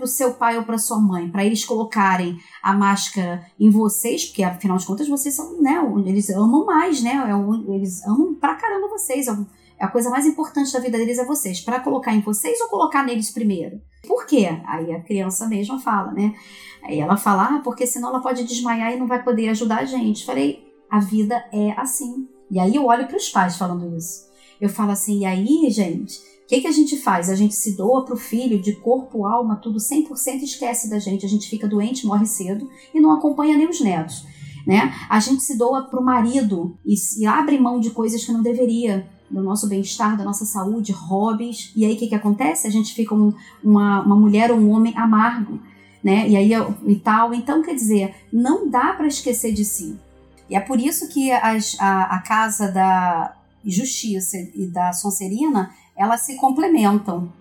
o 0.03 0.07
seu 0.07 0.33
pai 0.33 0.57
ou 0.57 0.63
para 0.63 0.77
sua 0.77 0.99
mãe? 0.99 1.29
Para 1.29 1.45
eles 1.45 1.63
colocarem 1.63 2.37
a 2.61 2.73
máscara 2.73 3.45
em 3.59 3.69
vocês, 3.69 4.25
porque 4.25 4.43
afinal 4.43 4.77
de 4.77 4.85
contas 4.85 5.07
vocês 5.07 5.33
são, 5.33 5.61
né? 5.61 5.81
Eles 6.05 6.29
amam 6.29 6.65
mais, 6.65 7.01
né? 7.01 7.11
É 7.11 7.73
eles 7.73 8.05
amam 8.05 8.35
pra 8.35 8.55
caramba 8.55 8.87
vocês. 8.89 9.27
A 9.83 9.89
coisa 9.89 10.09
mais 10.09 10.25
importante 10.25 10.71
da 10.71 10.79
vida 10.79 10.97
deles 10.97 11.19
é 11.19 11.25
vocês. 11.25 11.59
Para 11.59 11.81
colocar 11.81 12.15
em 12.15 12.21
vocês 12.21 12.57
ou 12.61 12.69
colocar 12.69 13.03
neles 13.03 13.31
primeiro? 13.31 13.81
Por 14.07 14.25
quê? 14.25 14.47
Aí 14.65 14.93
a 14.93 15.01
criança 15.01 15.45
mesma 15.45 15.77
fala, 15.77 16.13
né? 16.13 16.33
Aí 16.85 17.01
ela 17.01 17.17
fala, 17.17 17.57
ah, 17.57 17.61
porque 17.61 17.85
senão 17.85 18.07
ela 18.07 18.21
pode 18.21 18.45
desmaiar 18.45 18.93
e 18.93 18.97
não 18.97 19.07
vai 19.07 19.21
poder 19.21 19.49
ajudar 19.49 19.79
a 19.79 19.85
gente. 19.85 20.25
Falei, 20.25 20.65
a 20.89 21.01
vida 21.01 21.35
é 21.51 21.71
assim. 21.77 22.25
E 22.49 22.61
aí 22.61 22.73
eu 22.73 22.85
olho 22.85 23.07
para 23.07 23.17
os 23.17 23.27
pais 23.27 23.57
falando 23.57 23.93
isso. 23.97 24.25
Eu 24.61 24.69
falo 24.69 24.91
assim, 24.91 25.19
e 25.19 25.25
aí, 25.25 25.69
gente, 25.69 26.17
o 26.17 26.47
que, 26.47 26.61
que 26.61 26.67
a 26.67 26.71
gente 26.71 26.95
faz? 26.95 27.29
A 27.29 27.35
gente 27.35 27.53
se 27.53 27.75
doa 27.75 28.05
para 28.05 28.13
o 28.13 28.17
filho 28.17 28.61
de 28.61 28.77
corpo, 28.77 29.25
alma, 29.25 29.57
tudo 29.57 29.79
100% 29.79 30.43
esquece 30.43 30.89
da 30.89 30.97
gente. 30.97 31.25
A 31.25 31.29
gente 31.29 31.49
fica 31.49 31.67
doente, 31.67 32.05
morre 32.05 32.25
cedo 32.25 32.69
e 32.93 33.01
não 33.01 33.11
acompanha 33.11 33.57
nem 33.57 33.67
os 33.67 33.81
netos. 33.81 34.25
Né? 34.65 34.93
A 35.09 35.19
gente 35.19 35.43
se 35.43 35.57
doa 35.57 35.89
para 35.89 35.99
o 35.99 36.05
marido 36.05 36.77
e, 36.85 36.95
e 37.19 37.25
abre 37.25 37.59
mão 37.59 37.81
de 37.81 37.89
coisas 37.89 38.23
que 38.23 38.31
não 38.31 38.41
deveria 38.41 39.11
do 39.33 39.41
nosso 39.41 39.67
bem-estar, 39.67 40.15
da 40.15 40.23
nossa 40.23 40.45
saúde, 40.45 40.91
hobbies. 40.91 41.71
E 41.75 41.85
aí 41.85 41.93
o 41.93 41.97
que, 41.97 42.07
que 42.07 42.15
acontece? 42.15 42.67
A 42.67 42.69
gente 42.69 42.93
fica 42.93 43.15
um, 43.15 43.33
uma, 43.63 44.01
uma 44.01 44.15
mulher 44.15 44.51
ou 44.51 44.57
um 44.57 44.71
homem 44.71 44.95
amargo, 44.95 45.59
né? 46.03 46.29
E 46.29 46.37
aí 46.37 46.51
e 46.85 46.95
tal. 46.95 47.33
Então, 47.33 47.63
quer 47.63 47.73
dizer, 47.73 48.13
não 48.31 48.69
dá 48.69 48.93
para 48.93 49.07
esquecer 49.07 49.51
de 49.51 49.65
si. 49.65 49.97
E 50.49 50.55
é 50.55 50.59
por 50.59 50.79
isso 50.79 51.09
que 51.09 51.31
as, 51.31 51.75
a, 51.79 52.03
a 52.15 52.21
casa 52.21 52.71
da 52.71 53.35
Justiça 53.65 54.37
e 54.53 54.67
da 54.67 54.93
Sonserina 54.93 55.71
elas 55.95 56.21
se 56.21 56.35
complementam. 56.35 57.31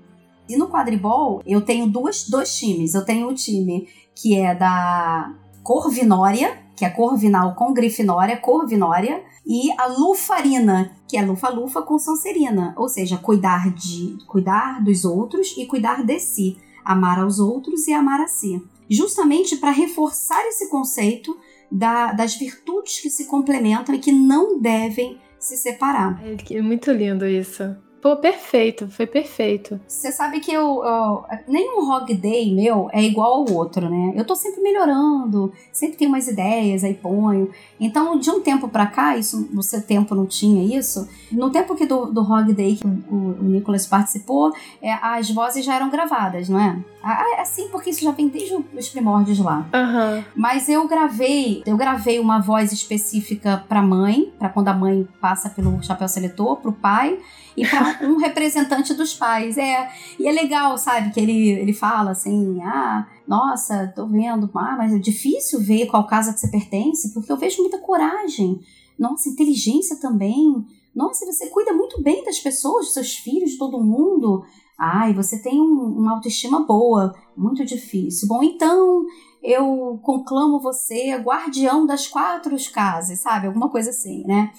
E 0.48 0.56
no 0.56 0.69
quadribol, 0.69 1.43
eu 1.47 1.60
tenho 1.60 1.86
duas, 1.89 2.28
dois 2.28 2.55
times. 2.56 2.94
Eu 2.94 3.05
tenho 3.05 3.28
o 3.28 3.35
time 3.35 3.89
que 4.14 4.39
é 4.39 4.55
da 4.55 5.32
Corvinória, 5.62 6.59
que 6.77 6.85
é 6.85 6.90
Corvinal 6.90 7.55
com 7.55 7.73
Grifinória, 7.73 8.36
Corvinória, 8.36 9.23
e 9.44 9.73
a 9.78 9.86
Lufarina, 9.86 10.97
que 11.09 11.16
é 11.16 11.23
Lufa-Lufa 11.23 11.82
com 11.82 11.98
Sonserina, 11.98 12.74
ou 12.77 12.89
seja, 12.89 13.19
cuidar 13.19 13.73
de 13.74 14.16
cuidar 14.27 14.82
dos 14.82 15.05
outros 15.05 15.55
e 15.56 15.66
cuidar 15.66 16.05
de 16.05 16.19
si, 16.20 16.56
amar 16.85 17.19
aos 17.19 17.39
outros 17.39 17.86
e 17.89 17.93
amar 17.93 18.20
a 18.20 18.28
si. 18.28 18.62
Justamente 18.89 19.56
para 19.56 19.70
reforçar 19.70 20.44
esse 20.47 20.69
conceito 20.69 21.36
da, 21.70 22.12
das 22.12 22.35
virtudes 22.36 23.01
que 23.01 23.10
se 23.10 23.24
complementam 23.27 23.94
e 23.94 23.98
que 23.98 24.12
não 24.12 24.60
devem 24.60 25.19
se 25.39 25.56
separar. 25.56 26.23
É 26.51 26.62
muito 26.62 26.93
lindo 26.93 27.27
isso. 27.27 27.77
Pô, 28.02 28.16
perfeito, 28.16 28.89
foi 28.89 29.06
perfeito. 29.06 29.81
Você 29.86 30.10
sabe 30.10 30.40
que 30.40 30.52
eu, 30.52 30.82
eu, 30.85 31.24
nenhum 31.47 31.89
Hog 31.89 32.12
Day 32.12 32.52
meu 32.52 32.89
é 32.93 33.01
igual 33.01 33.35
ao 33.35 33.55
outro, 33.55 33.89
né? 33.89 34.12
Eu 34.16 34.24
tô 34.24 34.35
sempre 34.35 34.60
melhorando, 34.60 35.52
sempre 35.73 35.97
tenho 35.97 36.10
umas 36.10 36.27
ideias, 36.27 36.82
aí 36.82 36.94
ponho. 36.94 37.48
Então, 37.82 38.16
de 38.16 38.30
um 38.30 38.40
tempo 38.40 38.68
para 38.68 38.86
cá, 38.86 39.16
isso 39.16 39.48
no 39.50 39.62
seu 39.62 39.82
tempo 39.82 40.14
não 40.14 40.24
tinha 40.24 40.78
isso. 40.78 41.09
No 41.32 41.50
tempo 41.50 41.74
que 41.74 41.84
do, 41.84 42.06
do 42.06 42.20
Hog 42.20 42.52
Day 42.52 42.76
que 42.76 42.86
o, 42.86 43.36
o 43.40 43.42
Nicolas 43.42 43.86
participou, 43.86 44.52
é, 44.80 44.92
as 44.92 45.28
vozes 45.30 45.64
já 45.64 45.74
eram 45.74 45.90
gravadas, 45.90 46.48
não 46.48 46.60
é? 46.60 46.78
É 47.04 47.40
assim, 47.40 47.68
porque 47.68 47.90
isso 47.90 48.04
já 48.04 48.12
vem 48.12 48.28
desde 48.28 48.54
os 48.54 48.88
primórdios 48.88 49.40
lá. 49.40 49.66
Uhum. 49.74 50.24
Mas 50.36 50.68
eu 50.68 50.86
gravei, 50.86 51.60
eu 51.66 51.76
gravei 51.76 52.20
uma 52.20 52.38
voz 52.38 52.70
específica 52.70 53.64
pra 53.68 53.82
mãe, 53.82 54.32
para 54.38 54.48
quando 54.48 54.68
a 54.68 54.74
mãe 54.74 55.09
passa 55.20 55.50
pelo 55.50 55.82
chapéu 55.82 56.06
seletor, 56.06 56.59
pro 56.59 56.72
pai 56.72 57.18
e 57.56 57.66
para 57.66 57.98
um 58.06 58.18
representante 58.18 58.94
dos 58.94 59.14
pais. 59.14 59.59
É, 59.59 59.90
e 60.18 60.28
é 60.28 60.32
legal, 60.32 60.78
sabe, 60.78 61.10
que 61.10 61.18
ele, 61.18 61.50
ele 61.50 61.72
fala 61.72 62.12
assim: 62.12 62.60
ah, 62.62 63.04
nossa, 63.27 63.93
tô 63.94 64.07
vendo, 64.07 64.51
ah, 64.55 64.77
mas 64.77 64.93
é 64.93 64.99
difícil 64.99 65.61
ver 65.61 65.86
qual 65.86 66.07
casa 66.07 66.32
que 66.32 66.40
você 66.40 66.49
pertence, 66.49 67.12
porque 67.12 67.31
eu 67.31 67.36
vejo 67.36 67.62
muita 67.62 67.78
coragem, 67.78 68.61
nossa, 68.99 69.28
inteligência 69.28 69.97
também. 69.97 70.65
Nossa, 70.94 71.24
você 71.24 71.47
cuida 71.49 71.73
muito 71.73 72.03
bem 72.03 72.24
das 72.24 72.39
pessoas, 72.39 72.86
dos 72.86 72.94
seus 72.94 73.15
filhos, 73.15 73.53
de 73.53 73.59
todo 73.59 73.82
mundo. 73.82 74.44
Ai, 74.78 75.15
você 75.15 75.40
tem 75.40 75.61
um, 75.61 75.99
uma 75.99 76.15
autoestima 76.15 76.65
boa, 76.66 77.15
muito 77.36 77.65
difícil. 77.65 78.28
Bom, 78.28 78.43
então 78.43 79.05
eu 79.43 79.99
conclamo 80.03 80.61
você 80.61 81.16
guardião 81.16 81.86
das 81.86 82.07
quatro 82.07 82.57
casas, 82.73 83.20
sabe? 83.20 83.47
Alguma 83.47 83.69
coisa 83.70 83.90
assim, 83.90 84.24
né? 84.24 84.53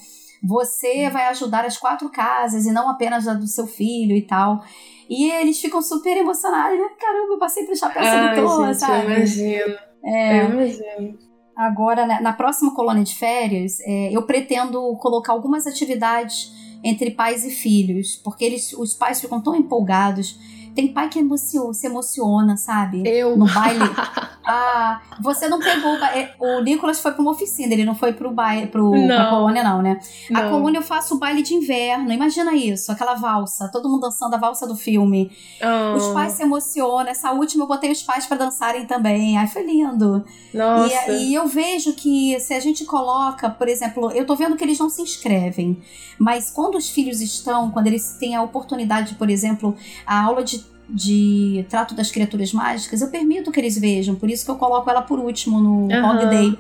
Você 0.44 1.10
vai 1.10 1.28
ajudar 1.28 1.66
as 1.66 1.78
quatro 1.78 2.10
casas 2.10 2.66
e 2.66 2.72
não 2.72 2.90
apenas 2.90 3.28
a 3.28 3.34
do 3.34 3.48
seu 3.48 3.66
filho 3.66 4.16
e 4.16 4.22
tal. 4.22 4.62
E 5.10 5.32
eles 5.32 5.60
ficam 5.60 5.82
super 5.82 6.18
emocionados. 6.18 6.78
Né? 6.78 6.90
Caramba, 7.00 7.34
eu 7.34 7.40
passei 7.40 7.66
pro 7.66 7.78
chapéu 7.78 8.04
sedutor, 8.04 8.76
sabe? 8.76 9.06
Eu 9.06 9.16
imagino. 9.16 9.76
É, 10.04 10.42
eu 10.42 10.50
imagino. 10.50 11.18
Agora, 11.56 12.06
né, 12.06 12.20
na 12.20 12.34
próxima 12.34 12.74
colônia 12.74 13.04
de 13.04 13.16
férias, 13.16 13.80
é, 13.82 14.10
eu 14.12 14.24
pretendo 14.24 14.96
colocar 14.98 15.34
algumas 15.34 15.68
atividades 15.68 16.52
entre 16.84 17.12
pais 17.12 17.46
e 17.46 17.50
filhos, 17.50 18.18
porque 18.18 18.44
eles, 18.44 18.74
os 18.74 18.94
pais 18.94 19.22
ficam 19.22 19.42
tão 19.42 19.56
empolgados 19.56 20.38
tem 20.74 20.88
pai 20.88 21.10
que 21.10 21.20
emociona, 21.20 21.74
se 21.74 21.88
emociona, 21.88 22.58
sabe? 22.58 23.04
Eu. 23.06 23.38
No 23.38 23.46
baile. 23.46 23.80
ah, 24.46 25.02
você 25.22 25.48
não 25.48 25.60
pegou. 25.60 25.98
O 26.40 26.62
Nicolas 26.62 27.00
foi 27.00 27.12
pra 27.12 27.22
uma 27.22 27.32
oficina, 27.32 27.74
ele 27.74 27.86
não 27.86 27.96
foi 27.96 28.14
pro 28.14 28.32
baile, 28.32 28.68
pro, 28.68 28.92
não. 28.92 29.08
pra 29.08 29.30
colônia, 29.30 29.64
não, 29.64 29.82
né? 29.82 30.00
Não. 30.30 30.42
A 30.42 30.50
colônia 30.50 30.80
eu 30.80 30.84
faço 30.84 31.16
o 31.16 31.20
baile 31.20 31.42
de 31.42 31.54
inverno. 31.54 32.12
Imagina 32.12 32.54
isso, 32.54 32.92
aquela 32.92 33.16
valsa, 33.16 33.70
todo 33.72 33.90
mundo 33.90 34.02
dançando 34.02 34.34
a 34.36 34.38
valsa 34.38 34.68
do 34.68 34.76
filme. 34.76 35.32
Oh. 35.62 35.98
Os 35.98 36.08
pais 36.10 36.34
se 36.34 36.44
emocionam. 36.44 37.08
Essa 37.08 37.32
última 37.32 37.64
eu 37.64 37.68
botei 37.68 37.92
os 37.92 38.04
pais 38.04 38.26
para 38.26 38.38
dançarem 38.38 38.86
também. 38.86 39.38
Ai, 39.38 39.48
foi 39.48 39.64
lindo. 39.64 40.26
Nossa. 40.54 41.12
E, 41.12 41.30
e 41.30 41.34
eu 41.34 41.48
vejo 41.48 41.94
que 41.94 42.40
se 42.40 42.54
a 42.54 42.60
gente 42.60 42.86
coloca, 42.86 43.50
por 43.50 43.68
exemplo, 43.68 44.12
eu 44.12 44.26
tô 44.26 44.36
vendo 44.36 44.56
que 44.56 44.64
eles 44.64 44.80
não 44.80 44.90
se 44.90 45.02
inscrevem, 45.02 45.82
mas 46.18 46.50
quando 46.50 46.76
os 46.76 46.90
filhos 46.90 47.22
estão, 47.22 47.72
quando 47.72 47.88
eles 47.88 48.18
têm 48.20 48.36
a 48.36 48.42
oportunidade, 48.42 49.16
por 49.16 49.30
exemplo, 49.30 49.76
a 50.06 50.24
aula 50.24 50.44
de 50.44 50.63
de 50.90 51.66
trato 51.70 51.96
das 51.96 52.12
criaturas 52.12 52.52
mágicas, 52.54 53.02
eu 53.02 53.10
permito 53.10 53.52
que 53.52 53.60
eles 53.60 53.78
vejam, 53.78 54.16
por 54.16 54.30
isso 54.30 54.46
que 54.46 54.52
eu 54.52 54.56
coloco 54.56 54.90
ela 54.90 55.02
por 55.02 55.20
último 55.20 55.60
no 55.60 55.88
uhum. 55.88 56.06
Hog 56.06 56.26
Day. 56.28 56.58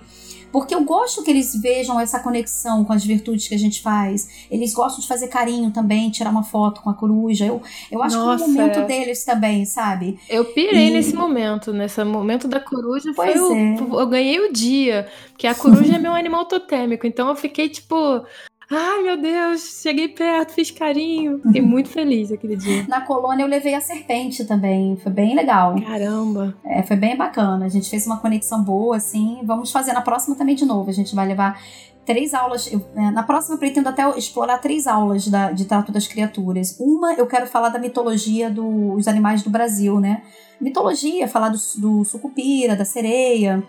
Porque 0.53 0.75
eu 0.75 0.83
gosto 0.83 1.23
que 1.23 1.31
eles 1.31 1.59
vejam 1.59 1.99
essa 1.99 2.19
conexão 2.19 2.85
com 2.85 2.93
as 2.93 3.03
virtudes 3.03 3.47
que 3.47 3.55
a 3.55 3.57
gente 3.57 3.81
faz. 3.81 4.45
Eles 4.51 4.71
gostam 4.71 5.01
de 5.01 5.07
fazer 5.07 5.27
carinho 5.27 5.71
também, 5.71 6.11
tirar 6.11 6.29
uma 6.29 6.43
foto 6.43 6.79
com 6.81 6.91
a 6.91 6.93
coruja. 6.93 7.43
Eu, 7.47 7.59
eu 7.91 8.03
acho 8.03 8.15
Nossa, 8.15 8.37
que 8.37 8.43
é 8.43 8.45
o 8.45 8.55
momento 8.55 8.79
é. 8.81 8.85
deles 8.85 9.25
também, 9.25 9.65
sabe? 9.65 10.19
Eu 10.29 10.45
pirei 10.45 10.89
e... 10.89 10.91
nesse 10.91 11.15
momento, 11.15 11.73
nesse 11.73 12.03
momento 12.03 12.47
da 12.47 12.59
coruja. 12.59 13.11
Pois 13.15 13.33
foi 13.39 13.57
é. 13.57 13.81
o, 13.81 13.99
eu 13.99 14.05
ganhei 14.05 14.39
o 14.47 14.53
dia. 14.53 15.07
Porque 15.31 15.47
a 15.47 15.55
coruja 15.55 15.95
é 15.95 15.97
meu 15.97 16.13
animal 16.13 16.45
totêmico. 16.45 17.07
Então 17.07 17.29
eu 17.29 17.35
fiquei 17.35 17.67
tipo. 17.67 18.23
Ai, 18.69 19.03
meu 19.03 19.17
Deus, 19.17 19.81
cheguei 19.81 20.07
perto, 20.07 20.53
fiz 20.53 20.71
carinho. 20.71 21.39
Fiquei 21.41 21.61
uhum. 21.61 21.67
muito 21.67 21.89
feliz 21.89 22.31
aquele 22.31 22.55
dia. 22.55 22.85
Na 22.87 23.01
colônia 23.01 23.43
eu 23.43 23.47
levei 23.47 23.73
a 23.73 23.81
serpente 23.81 24.45
também. 24.45 24.95
Foi 24.97 25.11
bem 25.11 25.35
legal. 25.35 25.75
Caramba. 25.81 26.55
É, 26.65 26.81
foi 26.83 26.95
bem 26.95 27.15
bacana. 27.15 27.65
A 27.65 27.69
gente 27.69 27.89
fez 27.89 28.05
uma 28.05 28.17
conexão 28.17 28.63
boa, 28.63 28.97
assim. 28.97 29.41
Vamos 29.43 29.71
fazer 29.71 29.93
na 29.93 30.01
próxima 30.01 30.35
também 30.35 30.55
de 30.55 30.65
novo. 30.65 30.89
A 30.89 30.93
gente 30.93 31.13
vai 31.13 31.27
levar 31.27 31.61
três 32.05 32.33
aulas. 32.33 32.71
Eu, 32.71 32.85
é, 32.95 33.11
na 33.11 33.23
próxima 33.23 33.55
eu 33.55 33.59
pretendo 33.59 33.89
até 33.89 34.07
explorar 34.17 34.57
três 34.59 34.87
aulas 34.87 35.27
da, 35.27 35.51
de 35.51 35.65
trato 35.65 35.91
das 35.91 36.07
criaturas. 36.07 36.77
Uma, 36.79 37.13
eu 37.13 37.27
quero 37.27 37.47
falar 37.47 37.69
da 37.69 37.79
mitologia 37.79 38.49
dos 38.49 39.07
animais 39.07 39.43
do 39.43 39.49
Brasil, 39.49 39.99
né? 39.99 40.21
Mitologia, 40.59 41.27
falar 41.27 41.49
do, 41.49 41.57
do 41.77 42.05
sucupira, 42.05 42.75
da 42.75 42.85
sereia 42.85 43.63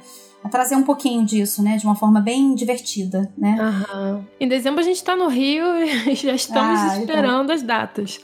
trazer 0.48 0.76
um 0.76 0.82
pouquinho 0.82 1.24
disso, 1.24 1.62
né? 1.62 1.76
De 1.76 1.84
uma 1.84 1.94
forma 1.94 2.20
bem 2.20 2.54
divertida, 2.54 3.30
né? 3.36 3.56
Uhum. 3.60 4.24
Em 4.38 4.48
dezembro 4.48 4.80
a 4.80 4.84
gente 4.84 4.96
está 4.96 5.16
no 5.16 5.28
Rio 5.28 5.64
e 6.10 6.14
já 6.14 6.34
estamos 6.34 6.80
ah, 6.80 6.86
então. 6.86 7.00
esperando 7.00 7.44
então... 7.44 7.54
as 7.54 7.62
datas. 7.62 8.20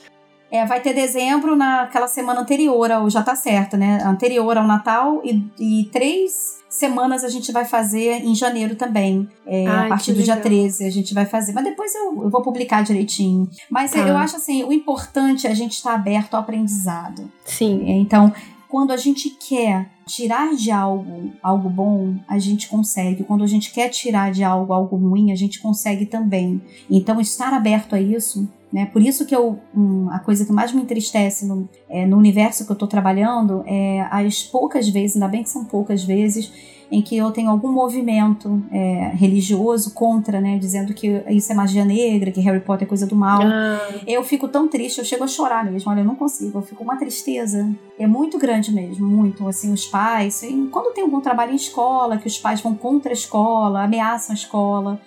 É, 0.51 0.67
vai 0.67 0.81
ter 0.81 0.93
dezembro 0.93 1.55
naquela 1.55 2.09
semana 2.09 2.41
anterior 2.41 2.91
ao. 2.91 3.09
Já 3.09 3.23
tá 3.23 3.37
certo, 3.37 3.77
né? 3.77 4.03
Anterior 4.05 4.59
ao 4.59 4.67
Natal 4.67 5.23
e, 5.25 5.45
e 5.59 5.85
três 5.93 6.61
semanas 6.69 7.25
a 7.25 7.29
gente 7.29 7.53
vai 7.53 7.65
fazer 7.65 8.25
em 8.25 8.35
janeiro 8.35 8.75
também. 8.75 9.29
É, 9.47 9.67
Ai, 9.67 9.87
a 9.87 9.89
partir 9.89 10.13
do 10.13 10.23
dia 10.23 10.37
13 10.37 10.85
a 10.85 10.91
gente 10.91 11.15
vai 11.15 11.25
fazer. 11.25 11.53
Mas 11.53 11.65
depois 11.65 11.95
eu, 11.95 12.25
eu 12.25 12.31
vou 12.31 12.43
publicar 12.43 12.83
direitinho. 12.83 13.49
Mas 13.71 13.93
tá. 13.93 14.01
eu 14.01 14.17
acho 14.17 14.37
assim, 14.37 14.65
o 14.65 14.73
importante 14.73 15.47
é 15.47 15.51
a 15.51 15.55
gente 15.55 15.73
estar 15.73 15.91
tá 15.91 15.97
aberto 15.97 16.35
ao 16.35 16.41
aprendizado. 16.41 17.31
Sim. 17.45 17.85
É, 17.87 17.93
então, 17.93 18.33
quando 18.71 18.93
a 18.93 18.97
gente 18.97 19.31
quer 19.31 19.91
tirar 20.07 20.55
de 20.55 20.71
algo 20.71 21.33
algo 21.43 21.69
bom, 21.69 22.15
a 22.29 22.39
gente 22.39 22.69
consegue. 22.69 23.25
Quando 23.25 23.45
a 23.45 23.47
gente 23.47 23.73
quer 23.73 23.89
tirar 23.89 24.31
de 24.33 24.45
algo 24.45 24.73
algo 24.73 24.97
ruim, 24.97 25.33
a 25.33 25.37
gente 25.37 25.61
consegue 25.61 26.07
também. 26.07 26.63
Então, 26.89 27.21
estar 27.21 27.53
aberto 27.53 27.95
a 27.95 28.01
isso 28.01 28.49
né? 28.73 28.87
Por 28.87 29.03
isso 29.03 29.27
que 29.27 29.35
eu, 29.35 29.59
um, 29.75 30.09
a 30.11 30.19
coisa 30.21 30.45
que 30.45 30.53
mais 30.53 30.73
me 30.73 30.83
entristece 30.83 31.45
no, 31.45 31.69
é, 31.89 32.07
no 32.07 32.17
universo 32.17 32.65
que 32.65 32.71
eu 32.71 32.75
estou 32.75 32.87
trabalhando 32.87 33.65
é 33.67 34.07
as 34.11 34.43
poucas 34.43 34.89
vezes, 34.89 35.17
ainda 35.17 35.29
bem 35.29 35.43
que 35.43 35.51
são 35.51 35.65
poucas 35.65 36.05
vezes, 36.05 36.53
em 36.91 37.01
que 37.01 37.17
eu 37.17 37.31
tenho 37.31 37.51
algum 37.51 37.71
movimento 37.71 38.63
é, 38.73 39.13
religioso 39.15 39.93
contra, 39.95 40.41
né, 40.41 40.59
dizendo 40.59 40.93
que 40.93 41.23
isso 41.29 41.53
é 41.53 41.55
magia 41.55 41.85
negra, 41.85 42.33
que 42.33 42.41
Harry 42.41 42.61
Potter 42.61 42.87
é 42.87 42.89
coisa 42.89 43.07
do 43.07 43.15
mal. 43.15 43.41
Ah. 43.43 43.79
Eu 44.07 44.25
fico 44.25 44.49
tão 44.49 44.67
triste, 44.67 44.99
eu 44.99 45.05
chego 45.05 45.23
a 45.23 45.29
chorar 45.29 45.65
mesmo. 45.65 45.91
Olha, 45.91 46.01
eu 46.01 46.05
não 46.05 46.17
consigo, 46.17 46.59
eu 46.59 46.63
fico 46.63 46.83
uma 46.83 46.97
tristeza. 46.97 47.71
É 47.99 48.07
muito 48.07 48.39
grande 48.39 48.73
mesmo, 48.73 49.07
muito. 49.07 49.47
Assim, 49.47 49.73
os 49.73 49.87
pais, 49.87 50.43
quando 50.73 50.93
tem 50.93 51.05
algum 51.05 51.21
trabalho 51.21 51.53
em 51.53 51.57
escola, 51.57 52.19
que 52.19 52.27
os 52.27 52.39
pais 52.39 52.61
vão 52.61 52.75
contra 52.75 53.13
a 53.13 53.15
escola, 53.15 53.85
ameaçam 53.85 54.33
a 54.33 54.39
escola 54.39 55.01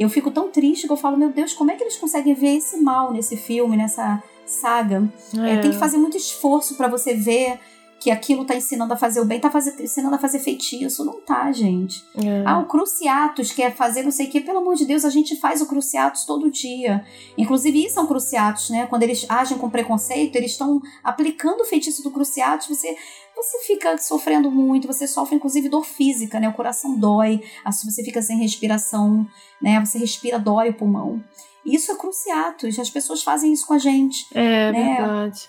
eu 0.00 0.08
fico 0.08 0.30
tão 0.30 0.50
triste 0.50 0.86
que 0.86 0.92
eu 0.92 0.96
falo, 0.96 1.16
meu 1.16 1.30
Deus, 1.30 1.52
como 1.52 1.70
é 1.70 1.76
que 1.76 1.82
eles 1.82 1.96
conseguem 1.96 2.32
ver 2.32 2.56
esse 2.56 2.78
mal 2.78 3.12
nesse 3.12 3.36
filme, 3.36 3.76
nessa 3.76 4.22
saga? 4.46 5.06
É. 5.36 5.54
É, 5.54 5.58
tem 5.58 5.72
que 5.72 5.76
fazer 5.76 5.98
muito 5.98 6.16
esforço 6.16 6.74
para 6.76 6.88
você 6.88 7.14
ver 7.14 7.58
que 8.00 8.10
aquilo 8.10 8.46
tá 8.46 8.56
ensinando 8.56 8.94
a 8.94 8.96
fazer 8.96 9.20
o 9.20 9.26
bem, 9.26 9.38
tá 9.38 9.50
fazer, 9.50 9.78
ensinando 9.78 10.14
a 10.14 10.18
fazer 10.18 10.38
feitiço. 10.38 11.04
Não 11.04 11.20
tá, 11.20 11.52
gente. 11.52 12.02
É. 12.16 12.42
Ah, 12.46 12.58
o 12.58 12.64
Cruciatus 12.64 13.52
quer 13.52 13.74
fazer 13.76 14.02
não 14.02 14.10
sei 14.10 14.26
o 14.26 14.30
que. 14.30 14.40
Pelo 14.40 14.58
amor 14.58 14.74
de 14.74 14.86
Deus, 14.86 15.04
a 15.04 15.10
gente 15.10 15.36
faz 15.36 15.60
o 15.60 15.66
Cruciatus 15.66 16.24
todo 16.24 16.50
dia. 16.50 17.04
Inclusive, 17.36 17.84
isso 17.84 17.96
são 17.96 18.06
Cruciatus, 18.06 18.70
né? 18.70 18.86
Quando 18.86 19.02
eles 19.02 19.26
agem 19.28 19.58
com 19.58 19.68
preconceito, 19.68 20.34
eles 20.34 20.52
estão 20.52 20.80
aplicando 21.04 21.60
o 21.60 21.66
feitiço 21.66 22.02
do 22.02 22.10
Cruciatus. 22.10 22.68
Você 22.68 22.96
você 23.36 23.58
fica 23.60 23.96
sofrendo 23.96 24.50
muito, 24.50 24.86
você 24.86 25.06
sofre 25.06 25.36
inclusive 25.36 25.68
dor 25.68 25.84
física, 25.84 26.38
né? 26.38 26.48
O 26.48 26.52
coração 26.52 26.98
dói, 26.98 27.42
você 27.64 28.04
fica 28.04 28.20
sem 28.20 28.38
respiração, 28.38 29.26
né? 29.62 29.80
Você 29.80 29.98
respira, 29.98 30.38
dói 30.38 30.70
o 30.70 30.74
pulmão. 30.74 31.24
Isso 31.64 31.92
é 31.92 31.96
cruciatus, 31.96 32.78
as 32.78 32.90
pessoas 32.90 33.22
fazem 33.22 33.52
isso 33.52 33.66
com 33.66 33.74
a 33.74 33.78
gente. 33.78 34.26
É 34.34 34.72
né? 34.72 34.96
verdade. 34.96 35.48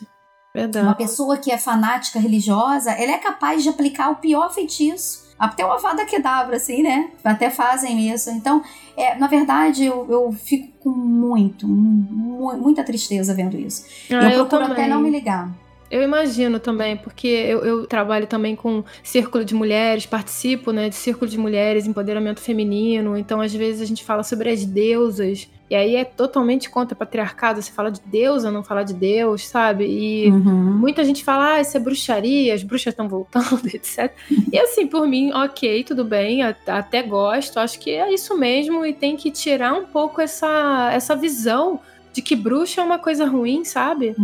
Verdade. 0.53 0.85
Uma 0.85 0.95
pessoa 0.95 1.37
que 1.37 1.51
é 1.51 1.57
fanática 1.57 2.19
religiosa, 2.19 2.91
ela 2.91 3.13
é 3.13 3.17
capaz 3.17 3.63
de 3.63 3.69
aplicar 3.69 4.09
o 4.09 4.15
pior 4.15 4.53
feitiço. 4.53 5.31
Até 5.39 5.65
o 5.65 5.71
Avada 5.71 6.05
Kedavra, 6.05 6.57
assim, 6.57 6.83
né? 6.83 7.09
Até 7.23 7.49
fazem 7.49 8.11
isso. 8.13 8.29
Então, 8.29 8.61
é, 8.95 9.15
na 9.15 9.25
verdade, 9.25 9.85
eu, 9.85 10.05
eu 10.07 10.31
fico 10.31 10.71
com 10.79 10.89
muito, 10.91 11.67
mu 11.67 12.55
muita 12.57 12.83
tristeza 12.83 13.33
vendo 13.33 13.57
isso. 13.57 13.85
Ah, 14.11 14.31
eu 14.31 14.45
procuro 14.45 14.69
eu 14.69 14.73
até 14.73 14.87
não 14.87 15.01
me 15.01 15.09
ligar. 15.09 15.49
Eu 15.91 16.01
imagino 16.01 16.57
também, 16.57 16.95
porque 16.95 17.27
eu, 17.27 17.65
eu, 17.65 17.85
trabalho 17.85 18.25
também 18.25 18.55
com 18.55 18.81
círculo 19.03 19.43
de 19.43 19.53
mulheres, 19.53 20.05
participo 20.05 20.71
né, 20.71 20.87
de 20.87 20.95
círculo 20.95 21.29
de 21.29 21.37
mulheres, 21.37 21.85
empoderamento 21.85 22.39
feminino. 22.39 23.17
Então, 23.17 23.41
às 23.41 23.53
vezes, 23.53 23.81
a 23.81 23.85
gente 23.85 24.01
fala 24.01 24.23
sobre 24.23 24.49
as 24.49 24.63
deusas. 24.63 25.49
E 25.69 25.75
aí 25.75 25.97
é 25.97 26.05
totalmente 26.05 26.69
contra 26.69 26.95
o 26.95 26.97
patriarcado. 26.97 27.61
Você 27.61 27.73
fala 27.73 27.91
de 27.91 27.99
deusa, 28.05 28.49
não 28.49 28.63
fala 28.63 28.83
de 28.83 28.93
Deus, 28.93 29.45
sabe? 29.45 29.85
E 29.85 30.29
uhum. 30.29 30.77
muita 30.77 31.03
gente 31.03 31.25
fala, 31.25 31.55
ah, 31.55 31.61
isso 31.61 31.75
é 31.75 31.79
bruxaria, 31.79 32.53
as 32.53 32.63
bruxas 32.63 32.93
estão 32.93 33.09
voltando, 33.09 33.67
etc. 33.67 34.13
e 34.51 34.57
assim, 34.57 34.87
por 34.87 35.05
mim, 35.05 35.33
ok, 35.33 35.83
tudo 35.83 36.05
bem, 36.05 36.41
até 36.43 37.03
gosto. 37.03 37.57
Acho 37.59 37.77
que 37.77 37.91
é 37.91 38.13
isso 38.13 38.37
mesmo 38.37 38.85
e 38.85 38.93
tem 38.93 39.17
que 39.17 39.29
tirar 39.29 39.73
um 39.73 39.85
pouco 39.85 40.21
essa, 40.21 40.89
essa 40.93 41.17
visão 41.17 41.81
de 42.13 42.21
que 42.21 42.35
bruxa 42.35 42.81
é 42.81 42.83
uma 42.83 42.99
coisa 42.99 43.25
ruim, 43.25 43.63
sabe? 43.63 44.15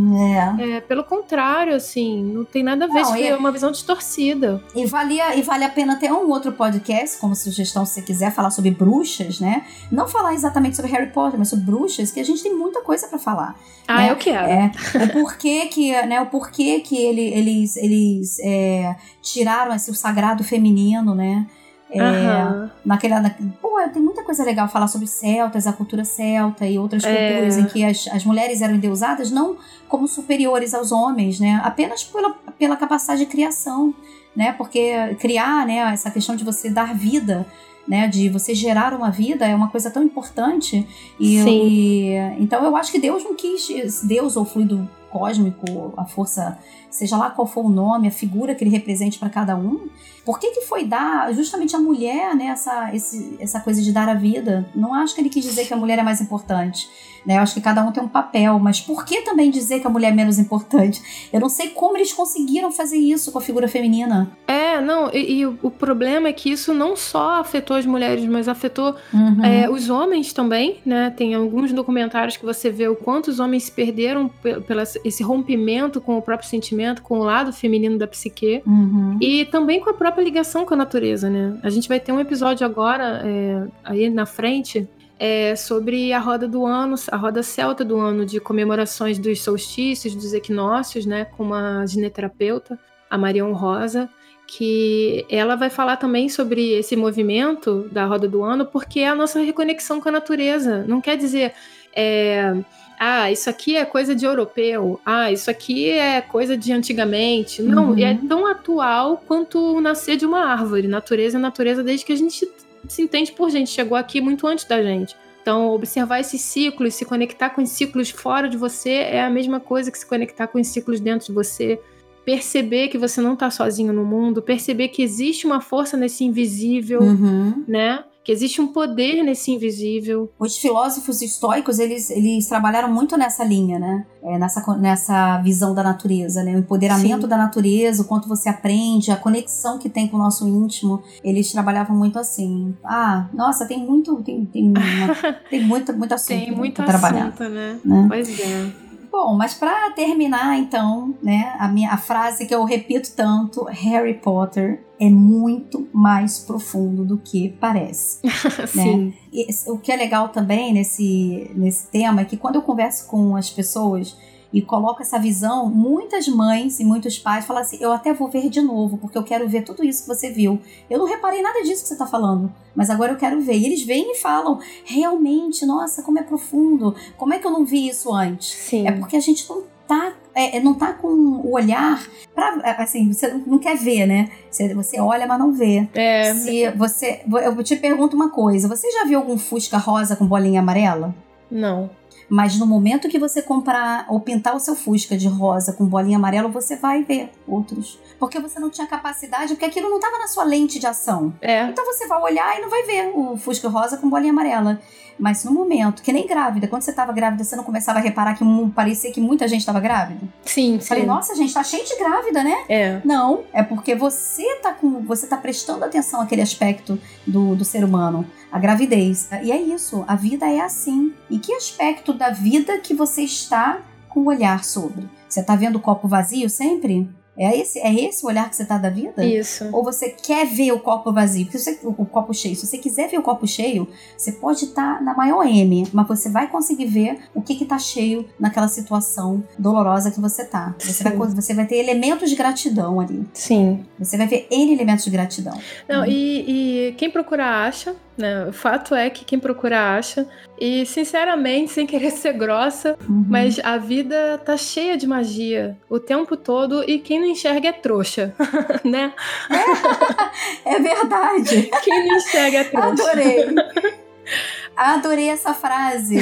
É. 0.60 0.76
é 0.76 0.82
pelo 0.82 1.04
contrário, 1.04 1.74
assim, 1.74 2.22
não 2.24 2.44
tem 2.44 2.64
nada 2.64 2.86
a 2.86 2.88
ver, 2.88 3.02
não, 3.02 3.16
é 3.16 3.36
uma 3.36 3.52
visão 3.52 3.72
distorcida. 3.72 4.62
E, 4.76 4.86
valia, 4.86 5.36
e 5.36 5.42
vale 5.42 5.64
a 5.64 5.70
pena 5.70 5.96
ter 5.96 6.12
um 6.12 6.30
outro 6.30 6.52
podcast, 6.52 7.18
como 7.20 7.36
sugestão, 7.36 7.86
se 7.86 7.96
você 7.96 8.02
quiser 8.02 8.32
falar 8.32 8.52
sobre 8.52 8.72
bruxas, 8.72 9.40
né? 9.40 9.66
Não 9.92 10.08
falar 10.08 10.34
exatamente 10.34 10.76
sobre 10.76 10.92
Harry 10.92 11.12
Potter, 11.12 11.40
mas 11.40 11.50
sobre 11.50 11.66
bruxas, 11.66 12.12
que 12.12 12.20
a 12.20 12.24
gente 12.24 12.44
tem 12.44 12.54
muita 12.54 12.82
coisa 12.82 13.08
para 13.08 13.20
falar. 13.20 13.56
Ah, 13.88 14.02
né? 14.02 14.12
eu 14.12 14.16
quero. 14.18 14.48
É, 14.48 14.72
o 15.04 15.22
porquê 15.22 15.68
que, 15.68 15.92
né, 16.06 16.20
o 16.20 16.26
porquê 16.26 16.82
que 16.82 16.98
ele, 16.98 17.22
eles, 17.22 17.78
eles 17.78 18.38
é, 18.40 18.96
tiraram 19.22 19.74
esse, 19.74 19.90
o 19.90 19.96
sagrado 19.96 20.44
feminino, 20.44 21.16
né? 21.16 21.48
É, 21.90 22.02
uhum. 22.04 22.70
naquela, 22.84 23.22
na, 23.22 23.30
pô, 23.62 23.80
tem 23.94 24.02
muita 24.02 24.22
coisa 24.24 24.44
legal 24.44 24.68
falar 24.68 24.88
sobre 24.88 25.08
celtas, 25.08 25.66
a 25.66 25.72
cultura 25.72 26.04
celta 26.04 26.68
e 26.68 26.78
outras 26.78 27.04
é. 27.06 27.30
culturas 27.30 27.58
em 27.58 27.66
que 27.66 27.84
as, 27.84 28.08
as 28.08 28.26
mulheres 28.26 28.62
eram 28.62 28.76
endeusadas 28.76 29.32
não 29.32 29.56
como 29.88 30.06
superiores 30.06 30.74
aos 30.74 30.92
homens, 30.92 31.40
né? 31.40 31.62
Apenas 31.64 32.04
pela, 32.04 32.34
pela 32.60 32.76
capacidade 32.76 33.22
de 33.22 33.26
criação, 33.28 33.94
né? 34.36 34.52
Porque 34.54 35.16
criar, 35.20 35.66
né? 35.66 35.78
Essa 35.94 36.12
questão 36.12 36.36
de 36.36 36.44
você 36.44 36.70
dar 36.70 36.94
vida 36.94 37.46
né, 37.88 38.06
de 38.06 38.28
você 38.28 38.54
gerar 38.54 38.94
uma 38.94 39.10
vida 39.10 39.48
é 39.48 39.56
uma 39.56 39.70
coisa 39.70 39.90
tão 39.90 40.04
importante 40.04 40.86
e, 41.18 41.38
e, 41.38 42.16
então 42.38 42.62
eu 42.66 42.76
acho 42.76 42.92
que 42.92 43.00
Deus 43.00 43.24
não 43.24 43.34
quis 43.34 44.04
Deus 44.04 44.36
ou 44.36 44.44
fluido 44.44 44.90
cósmico 45.10 45.94
a 45.96 46.04
força 46.04 46.60
seja 46.90 47.18
lá 47.18 47.30
qual 47.30 47.48
for 47.48 47.66
o 47.66 47.70
nome, 47.70 48.08
a 48.08 48.12
figura 48.12 48.56
que 48.56 48.64
ele 48.64 48.72
represente 48.72 49.20
para 49.20 49.30
cada 49.30 49.56
um, 49.56 49.88
por 50.28 50.40
que, 50.40 50.52
que 50.52 50.62
foi 50.62 50.84
dar 50.84 51.34
justamente 51.34 51.74
a 51.74 51.80
mulher 51.80 52.36
né, 52.36 52.48
essa, 52.48 52.94
esse, 52.94 53.38
essa 53.40 53.62
coisa 53.62 53.82
de 53.82 53.94
dar 53.94 54.10
a 54.10 54.14
vida? 54.14 54.70
Não 54.76 54.94
acho 54.94 55.16
que 55.16 55.22
ele 55.22 55.30
quis 55.30 55.46
dizer 55.46 55.66
que 55.66 55.74
a 55.74 55.78
mulher 55.78 55.98
é 56.00 56.04
mais 56.04 56.20
importante. 56.20 56.90
Né? 57.26 57.38
Eu 57.38 57.42
acho 57.42 57.54
que 57.54 57.62
cada 57.62 57.84
um 57.84 57.92
tem 57.92 58.04
um 58.04 58.08
papel, 58.08 58.60
mas 58.60 58.82
por 58.82 59.06
que 59.06 59.22
também 59.22 59.50
dizer 59.50 59.80
que 59.80 59.88
a 59.88 59.90
mulher 59.90 60.12
é 60.12 60.16
menos 60.16 60.38
importante? 60.38 61.02
Eu 61.32 61.40
não 61.40 61.50
sei 61.50 61.70
como 61.70 61.98
eles 61.98 62.12
conseguiram 62.12 62.72
fazer 62.72 62.98
isso 62.98 63.32
com 63.32 63.38
a 63.38 63.42
figura 63.42 63.68
feminina. 63.68 64.32
É, 64.48 64.82
não, 64.82 65.10
e, 65.14 65.40
e 65.40 65.46
o 65.46 65.72
problema 65.72 66.28
é 66.28 66.34
que 66.34 66.50
isso 66.50 66.74
não 66.74 66.96
só 66.96 67.40
afetou 67.40 67.78
as 67.78 67.86
mulheres, 67.86 68.26
mas 68.26 68.48
afetou 68.48 68.96
uhum. 69.14 69.44
é, 69.44 69.70
os 69.70 69.90
homens 69.90 70.32
também, 70.34 70.80
né? 70.86 71.10
Tem 71.10 71.36
alguns 71.36 71.72
documentários 71.74 72.38
que 72.38 72.46
você 72.46 72.70
vê 72.70 72.88
o 72.88 72.96
quanto 72.96 73.28
os 73.28 73.40
homens 73.40 73.64
se 73.64 73.72
perderam 73.72 74.30
pelo 74.66 74.82
esse 75.04 75.24
rompimento 75.24 76.00
com 76.00 76.18
o 76.18 76.22
próprio 76.22 76.48
sentimento 76.48 76.77
com 77.02 77.20
o 77.20 77.24
lado 77.24 77.52
feminino 77.52 77.98
da 77.98 78.08
psique 78.08 78.62
uhum. 78.66 79.18
e 79.22 79.46
também 79.46 79.80
com 79.80 79.90
a 79.90 79.94
própria 79.94 80.24
ligação 80.24 80.66
com 80.66 80.74
a 80.74 80.78
natureza, 80.78 81.30
né? 81.30 81.58
A 81.64 81.70
gente 81.70 81.88
vai 81.88 82.00
ter 82.00 82.12
um 82.12 82.20
episódio 82.20 82.66
agora, 82.66 83.22
é, 83.26 83.68
aí 83.84 84.10
na 84.10 84.26
frente, 84.26 84.88
é, 85.20 85.56
sobre 85.56 86.14
a 86.14 86.20
roda 86.20 86.48
do 86.48 86.66
ano, 86.66 86.96
a 87.12 87.18
roda 87.18 87.42
celta 87.42 87.84
do 87.84 87.98
ano, 87.98 88.26
de 88.26 88.40
comemorações 88.40 89.18
dos 89.18 89.42
solstícios, 89.42 90.16
dos 90.16 90.34
equinócios, 90.34 91.06
né? 91.06 91.26
Com 91.26 91.44
uma 91.44 91.86
gineterapeuta, 91.86 92.78
a 93.10 93.18
Marion 93.18 93.54
Rosa, 93.54 94.10
que 94.48 95.26
ela 95.30 95.56
vai 95.56 95.70
falar 95.70 95.98
também 95.98 96.30
sobre 96.30 96.72
esse 96.74 96.96
movimento 96.96 97.88
da 97.92 98.06
roda 98.06 98.28
do 98.28 98.44
ano, 98.44 98.66
porque 98.66 99.02
é 99.02 99.08
a 99.08 99.16
nossa 99.16 99.40
reconexão 99.40 100.00
com 100.00 100.10
a 100.10 100.12
natureza. 100.12 100.86
Não 100.88 101.02
quer 101.02 101.18
dizer. 101.18 101.54
É, 101.96 102.54
ah, 103.00 103.32
isso 103.32 103.50
aqui 103.50 103.76
é 103.76 103.86
coisa 103.86 104.16
de 104.16 104.26
europeu, 104.26 105.00
ah, 105.06 105.32
isso 105.32 105.52
aqui 105.52 105.90
é 105.90 106.20
coisa 106.20 106.58
de 106.58 106.74
antigamente. 106.74 107.62
Não, 107.62 107.92
uhum. 107.92 108.00
é 108.00 108.18
tão 108.28 108.48
atual 108.48 109.24
quanto 109.28 109.76
o 109.76 109.82
nascer 109.82 110.18
de 110.18 110.26
uma 110.26 110.40
árvore. 110.40 110.88
Natureza 110.88 111.38
é 111.38 111.42
natureza 111.42 111.84
desde 111.84 112.06
que 112.06 112.14
a 112.14 112.16
gente 112.16 112.50
se 112.88 113.02
entende 113.02 113.32
por 113.32 113.50
gente, 113.50 113.70
chegou 113.70 113.98
aqui 113.98 114.20
muito 114.20 114.48
antes 114.48 114.66
da 114.66 114.82
gente. 114.82 115.16
Então, 115.42 115.70
observar 115.70 116.20
esses 116.20 116.42
ciclos, 116.42 116.96
se 116.96 117.06
conectar 117.06 117.52
com 117.52 117.62
os 117.62 117.70
ciclos 117.70 118.10
fora 118.10 118.50
de 118.50 118.58
você 118.58 118.90
é 118.90 119.24
a 119.24 119.30
mesma 119.30 119.60
coisa 119.60 119.92
que 119.92 119.98
se 119.98 120.06
conectar 120.06 120.48
com 120.48 120.60
os 120.60 120.68
ciclos 120.68 121.00
dentro 121.00 121.28
de 121.28 121.34
você. 121.34 121.80
Perceber 122.26 122.90
que 122.90 122.98
você 122.98 123.22
não 123.22 123.34
está 123.34 123.50
sozinho 123.50 123.94
no 123.94 124.04
mundo, 124.04 124.42
perceber 124.42 124.90
que 124.90 125.02
existe 125.02 125.46
uma 125.46 125.62
força 125.62 125.96
nesse 125.96 126.26
invisível, 126.26 127.02
uhum. 127.02 127.64
né? 127.66 128.04
Que 128.28 128.32
existe 128.34 128.60
um 128.60 128.68
poder 128.68 129.24
nesse 129.24 129.52
invisível. 129.52 130.30
Os 130.38 130.58
filósofos 130.58 131.22
estoicos, 131.22 131.80
eles, 131.80 132.10
eles 132.10 132.46
trabalharam 132.46 132.94
muito 132.94 133.16
nessa 133.16 133.42
linha, 133.42 133.80
né? 133.80 134.06
É, 134.22 134.38
nessa, 134.38 134.76
nessa 134.76 135.38
visão 135.38 135.74
da 135.74 135.82
natureza, 135.82 136.44
né? 136.44 136.54
O 136.54 136.60
empoderamento 136.60 137.22
Sim. 137.22 137.28
da 137.30 137.38
natureza, 137.38 138.02
o 138.02 138.06
quanto 138.06 138.28
você 138.28 138.50
aprende, 138.50 139.12
a 139.12 139.16
conexão 139.16 139.80
que 139.80 139.88
tem 139.88 140.10
com 140.10 140.18
o 140.18 140.20
nosso 140.20 140.46
íntimo. 140.46 141.02
Eles 141.24 141.50
trabalhavam 141.54 141.96
muito 141.96 142.20
assim. 142.20 142.76
Ah, 142.84 143.30
nossa, 143.34 143.66
tem 143.66 143.80
muito, 143.80 144.22
tem, 144.22 144.44
tem, 144.44 144.74
uma, 144.76 145.34
tem 145.50 145.64
muito, 145.64 145.94
muito 145.94 146.14
assunto 146.14 146.28
Tem 146.28 146.52
muito 146.52 146.82
assunto, 146.82 147.00
trabalhar, 147.00 147.34
né? 147.40 147.80
né? 147.86 148.06
Pois 148.10 148.40
é. 148.42 148.87
Bom, 149.20 149.34
mas 149.34 149.56
para 149.56 149.90
terminar, 149.94 150.60
então, 150.60 151.16
né, 151.24 151.56
a 151.58 151.68
minha 151.68 151.90
a 151.90 151.98
frase 151.98 152.46
que 152.46 152.54
eu 152.54 152.64
repito 152.64 153.16
tanto, 153.16 153.64
Harry 153.64 154.14
Potter 154.14 154.86
é 155.00 155.10
muito 155.10 155.88
mais 155.92 156.38
profundo 156.38 157.04
do 157.04 157.18
que 157.18 157.50
parece. 157.60 158.20
Sim. 158.70 159.06
Né? 159.06 159.14
E, 159.34 159.48
o 159.72 159.80
que 159.80 159.92
é 159.92 159.96
legal 159.96 160.30
também 160.30 160.72
nesse, 160.72 161.50
nesse 161.56 161.88
tema 161.88 162.22
é 162.22 162.26
que 162.26 162.38
quando 162.38 162.58
eu 162.58 162.62
converso 162.62 163.08
com 163.08 163.36
as 163.36 163.50
pessoas 163.50 164.16
e 164.52 164.62
coloco 164.62 165.02
essa 165.02 165.20
visão, 165.20 165.70
muitas 165.70 166.28
mães 166.28 166.80
e 166.80 166.86
muitos 166.86 167.20
pais 167.20 167.46
falam 167.46 167.62
assim: 167.62 167.78
eu 167.82 167.92
até 167.92 168.14
vou 168.14 168.30
ver 168.30 168.50
de 168.50 168.62
novo, 168.62 168.98
porque 168.98 169.18
eu 169.18 169.24
quero 169.24 169.48
ver 169.48 169.64
tudo 169.64 169.84
isso 169.84 170.04
que 170.04 170.08
você 170.08 170.30
viu. 170.30 170.60
Eu 170.90 171.00
não 171.00 171.06
reparei 171.06 171.42
nada 171.42 171.62
disso 171.64 171.82
que 171.82 171.88
você 171.90 171.94
está 171.94 172.08
falando, 172.08 172.52
mas 172.76 172.90
agora 172.90 173.12
eu 173.12 173.18
quero 173.18 173.42
ver. 173.42 173.58
E 173.58 173.66
eles 173.66 173.84
vêm 173.84 174.12
e 174.12 174.16
falam: 174.16 174.60
realmente, 174.86 175.66
nossa, 175.66 176.02
como 176.02 176.20
é 176.20 176.24
profundo, 176.24 176.96
como 177.18 177.34
é 177.34 177.40
que 177.40 177.48
eu 177.48 177.52
não 177.52 177.66
vi 177.66 177.88
isso 177.90 178.14
antes? 178.14 178.50
Sim. 178.50 178.88
É 178.88 178.92
porque 178.92 179.16
a 179.16 179.22
gente 179.22 179.48
não 179.50 179.64
tá, 179.88 180.14
é, 180.36 180.58
é 180.58 180.60
não 180.60 180.74
tá 180.74 180.94
com 180.94 181.08
o 181.08 181.54
olhar 181.54 182.06
para 182.36 182.60
é, 182.64 182.82
assim, 182.82 183.12
você 183.12 183.28
não 183.46 183.58
quer 183.58 183.78
ver, 183.78 184.06
né? 184.06 184.30
Você, 184.52 184.74
você 184.74 185.00
olha, 185.00 185.26
mas 185.26 185.40
não 185.40 185.52
vê. 185.52 185.88
É. 185.94 186.34
Se 186.34 186.70
você, 186.72 187.22
eu 187.44 187.64
te 187.64 187.76
pergunto 187.76 188.16
uma 188.16 188.30
coisa: 188.30 188.68
você 188.68 188.90
já 188.92 189.06
viu 189.06 189.20
algum 189.20 189.38
Fusca 189.38 189.78
rosa 189.78 190.16
com 190.16 190.26
bolinha 190.26 190.60
amarela? 190.60 191.16
Não. 191.50 191.90
Mas 192.30 192.58
no 192.58 192.66
momento 192.66 193.08
que 193.08 193.18
você 193.18 193.42
comprar 193.42 194.06
ou 194.10 194.20
pintar 194.20 194.56
o 194.56 194.60
seu 194.60 194.76
Fusca 194.76 195.18
de 195.18 195.28
rosa 195.28 195.72
com 195.74 195.86
bolinha 195.86 196.18
amarela, 196.18 196.50
você 196.50 196.76
vai 196.76 197.04
ver 197.04 197.32
outros. 197.48 198.00
Porque 198.20 198.40
você 198.40 198.60
não 198.60 198.70
tinha 198.70 198.86
capacidade, 198.86 199.54
porque 199.54 199.66
aquilo 199.66 199.90
não 199.90 199.98
estava 199.98 200.18
na 200.18 200.28
sua 200.28 200.44
lente 200.44 200.78
de 200.80 200.86
ação. 200.86 201.34
É. 201.42 201.64
Então 201.64 201.86
você 201.86 202.08
vai 202.08 202.22
olhar 202.22 202.58
e 202.58 202.62
não 202.62 202.70
vai 202.70 202.84
ver 202.84 203.12
o 203.16 203.38
Fusca 203.38 203.70
rosa 203.70 203.98
com 203.98 204.10
bolinha 204.10 204.32
amarela. 204.32 204.82
Mas 205.20 205.44
no 205.44 205.52
momento, 205.52 206.02
que 206.02 206.12
nem 206.12 206.28
grávida, 206.28 206.68
quando 206.68 206.84
você 206.84 206.92
estava 206.92 207.12
grávida, 207.12 207.44
você 207.44 207.56
não 207.56 207.64
começava 207.64 208.00
a 208.00 208.02
reparar 208.02 208.36
que 208.36 208.44
parecia 208.76 209.12
que 209.12 209.20
muita 209.20 209.48
gente 209.48 209.62
estava 209.62 209.80
grávida? 209.80 210.22
Sim, 210.46 210.80
sim. 210.80 210.88
Falei, 210.88 211.06
nossa, 211.06 211.36
gente, 211.36 211.54
tá 211.54 211.64
cheio 211.64 211.86
de 211.86 211.98
grávida, 211.98 212.44
né? 212.44 212.66
É. 212.70 213.02
Não, 213.04 213.44
é 213.52 213.64
porque 213.64 213.96
você 213.96 214.56
tá 214.62 214.74
com. 214.74 215.02
Você 215.02 215.28
tá 215.28 215.38
prestando 215.38 215.84
atenção 215.84 216.22
àquele 216.22 216.42
aspecto 216.42 217.00
do, 217.26 217.56
do 217.56 217.66
ser 217.66 217.84
humano 217.84 218.26
a 218.52 218.60
gravidez. 218.60 219.30
E 219.44 219.52
é 219.52 219.62
isso, 219.62 220.04
a 220.08 220.16
vida 220.16 220.50
é 220.50 220.60
assim. 220.60 221.14
E 221.30 221.40
que 221.40 221.54
aspecto 221.54 222.14
da 222.14 222.30
vida 222.30 222.78
que 222.80 222.94
você 222.94 223.24
está 223.24 223.82
com 224.10 224.22
o 224.22 224.28
olhar 224.28 224.64
sobre? 224.64 225.08
Você 225.28 225.42
está 225.42 225.56
vendo 225.56 225.76
o 225.78 225.82
copo 225.82 226.08
vazio 226.08 226.50
sempre? 226.50 227.10
É 227.38 227.56
esse, 227.56 227.80
é 227.80 227.94
esse 227.94 228.26
o 228.26 228.28
olhar 228.28 228.50
que 228.50 228.56
você 228.56 228.66
tá 228.66 228.78
da 228.78 228.90
vida? 228.90 229.24
Isso. 229.24 229.70
Ou 229.72 229.84
você 229.84 230.10
quer 230.10 230.48
ver 230.48 230.72
o 230.72 230.80
copo 230.80 231.14
vazio? 231.14 231.46
Porque 231.46 231.60
você, 231.60 231.80
o, 231.84 231.90
o, 231.90 232.06
copo 232.06 232.34
cheio. 232.34 232.56
Se 232.56 232.66
você 232.66 232.78
quiser 232.78 233.08
ver 233.10 233.20
o 233.20 233.22
copo 233.22 233.48
cheio, 233.48 233.88
você 234.18 234.32
pode 234.32 234.66
estar 234.66 234.98
tá 234.98 235.02
na 235.04 235.14
maior 235.14 235.46
M, 235.46 235.88
mas 235.94 236.08
você 236.08 236.30
vai 236.30 236.48
conseguir 236.50 236.86
ver 236.86 237.20
o 237.36 237.42
que 237.42 237.56
que 237.56 237.66
tá 237.66 237.78
cheio 237.78 238.26
naquela 238.40 238.68
situação 238.68 239.44
dolorosa 239.58 240.10
que 240.10 240.20
você 240.20 240.44
tá. 240.44 240.76
Você 240.80 241.04
vai, 241.04 241.16
você 241.16 241.54
vai 241.54 241.68
ter 241.68 241.78
elementos 241.78 242.30
de 242.30 242.36
gratidão 242.36 243.00
ali. 243.00 243.24
Sim. 243.34 243.86
Você 244.00 244.18
vai 244.18 244.28
ver 244.28 244.48
N 244.50 244.74
elementos 244.74 245.06
de 245.06 245.12
gratidão. 245.12 245.58
Não, 245.88 246.02
hum. 246.02 246.06
e, 246.08 246.90
e 246.90 246.94
quem 246.94 247.12
procura 247.12 247.68
acha, 247.68 247.96
né? 248.18 248.46
O 248.46 248.54
fato 248.54 248.96
é 248.96 249.10
que 249.10 249.24
quem 249.24 249.40
procura 249.40 249.96
acha. 249.96 250.28
E, 250.60 250.86
sinceramente, 250.86 251.72
sem 251.74 251.86
querer 251.86 252.12
ser 252.12 252.34
grossa, 252.34 252.98
uhum. 253.08 253.26
mas 253.30 253.60
a 253.64 253.78
vida 253.78 254.42
tá 254.44 254.58
cheia 254.58 254.98
de 254.98 255.06
magia 255.08 255.78
o 255.90 256.00
tempo 256.00 256.36
todo 256.36 256.84
e 256.90 257.00
quem 257.00 257.20
não 257.20 257.28
enxerga 257.28 257.70
é 257.70 257.74
trouxa, 257.74 258.34
né? 258.84 259.14
É, 259.50 260.76
é 260.76 260.80
verdade. 260.80 261.70
Quem 261.84 262.08
não 262.08 262.18
enxerga 262.18 262.58
é 262.60 262.64
trouxa. 262.64 263.12
Adorei. 263.12 263.46
Adorei 264.76 265.30
essa 265.30 265.54
frase. 265.54 266.18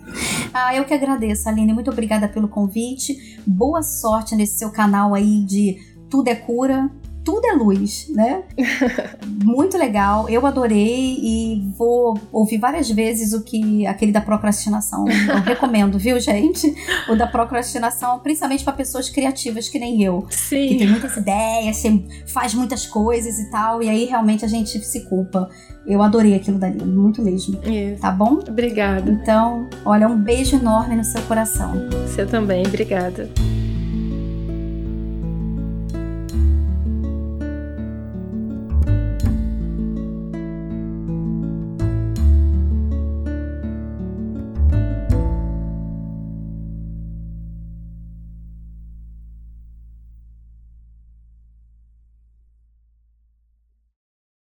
Ah, 0.53 0.75
eu 0.75 0.85
que 0.85 0.93
agradeço, 0.93 1.47
Aline. 1.49 1.73
Muito 1.73 1.89
obrigada 1.89 2.27
pelo 2.27 2.47
convite. 2.47 3.39
Boa 3.45 3.81
sorte 3.81 4.35
nesse 4.35 4.59
seu 4.59 4.71
canal 4.71 5.13
aí 5.13 5.43
de 5.43 5.77
Tudo 6.09 6.27
é 6.27 6.35
Cura 6.35 6.89
tudo 7.23 7.45
é 7.47 7.53
luz, 7.53 8.07
né? 8.09 8.43
Muito 9.43 9.77
legal, 9.77 10.29
eu 10.29 10.45
adorei 10.45 11.17
e 11.21 11.73
vou 11.77 12.19
ouvir 12.31 12.57
várias 12.57 12.89
vezes 12.89 13.33
o 13.33 13.43
que 13.43 13.85
aquele 13.85 14.11
da 14.11 14.21
procrastinação. 14.21 15.05
Eu 15.07 15.41
recomendo, 15.41 15.97
viu, 15.97 16.19
gente? 16.19 16.73
O 17.09 17.15
da 17.15 17.27
procrastinação, 17.27 18.19
principalmente 18.19 18.63
para 18.63 18.73
pessoas 18.73 19.09
criativas 19.09 19.67
que 19.67 19.79
nem 19.79 20.03
eu. 20.03 20.25
Sim. 20.29 20.67
Que 20.67 20.77
tem 20.77 20.89
muitas 20.89 21.15
ideias, 21.17 21.81
faz 22.27 22.53
muitas 22.53 22.85
coisas 22.85 23.39
e 23.39 23.49
tal, 23.49 23.81
e 23.81 23.89
aí 23.89 24.05
realmente 24.05 24.45
a 24.45 24.47
gente 24.47 24.79
se 24.83 25.01
culpa. 25.01 25.49
Eu 25.85 26.01
adorei 26.01 26.35
aquilo 26.35 26.59
dali, 26.59 26.83
muito 26.83 27.21
mesmo. 27.21 27.59
Isso. 27.63 28.01
Tá 28.01 28.11
bom? 28.11 28.39
Obrigada. 28.47 29.09
Então, 29.09 29.67
olha, 29.83 30.07
um 30.07 30.17
beijo 30.17 30.55
enorme 30.55 30.95
no 30.95 31.03
seu 31.03 31.21
coração. 31.23 31.73
Você 32.05 32.25
também, 32.25 32.65
obrigada. 32.65 33.29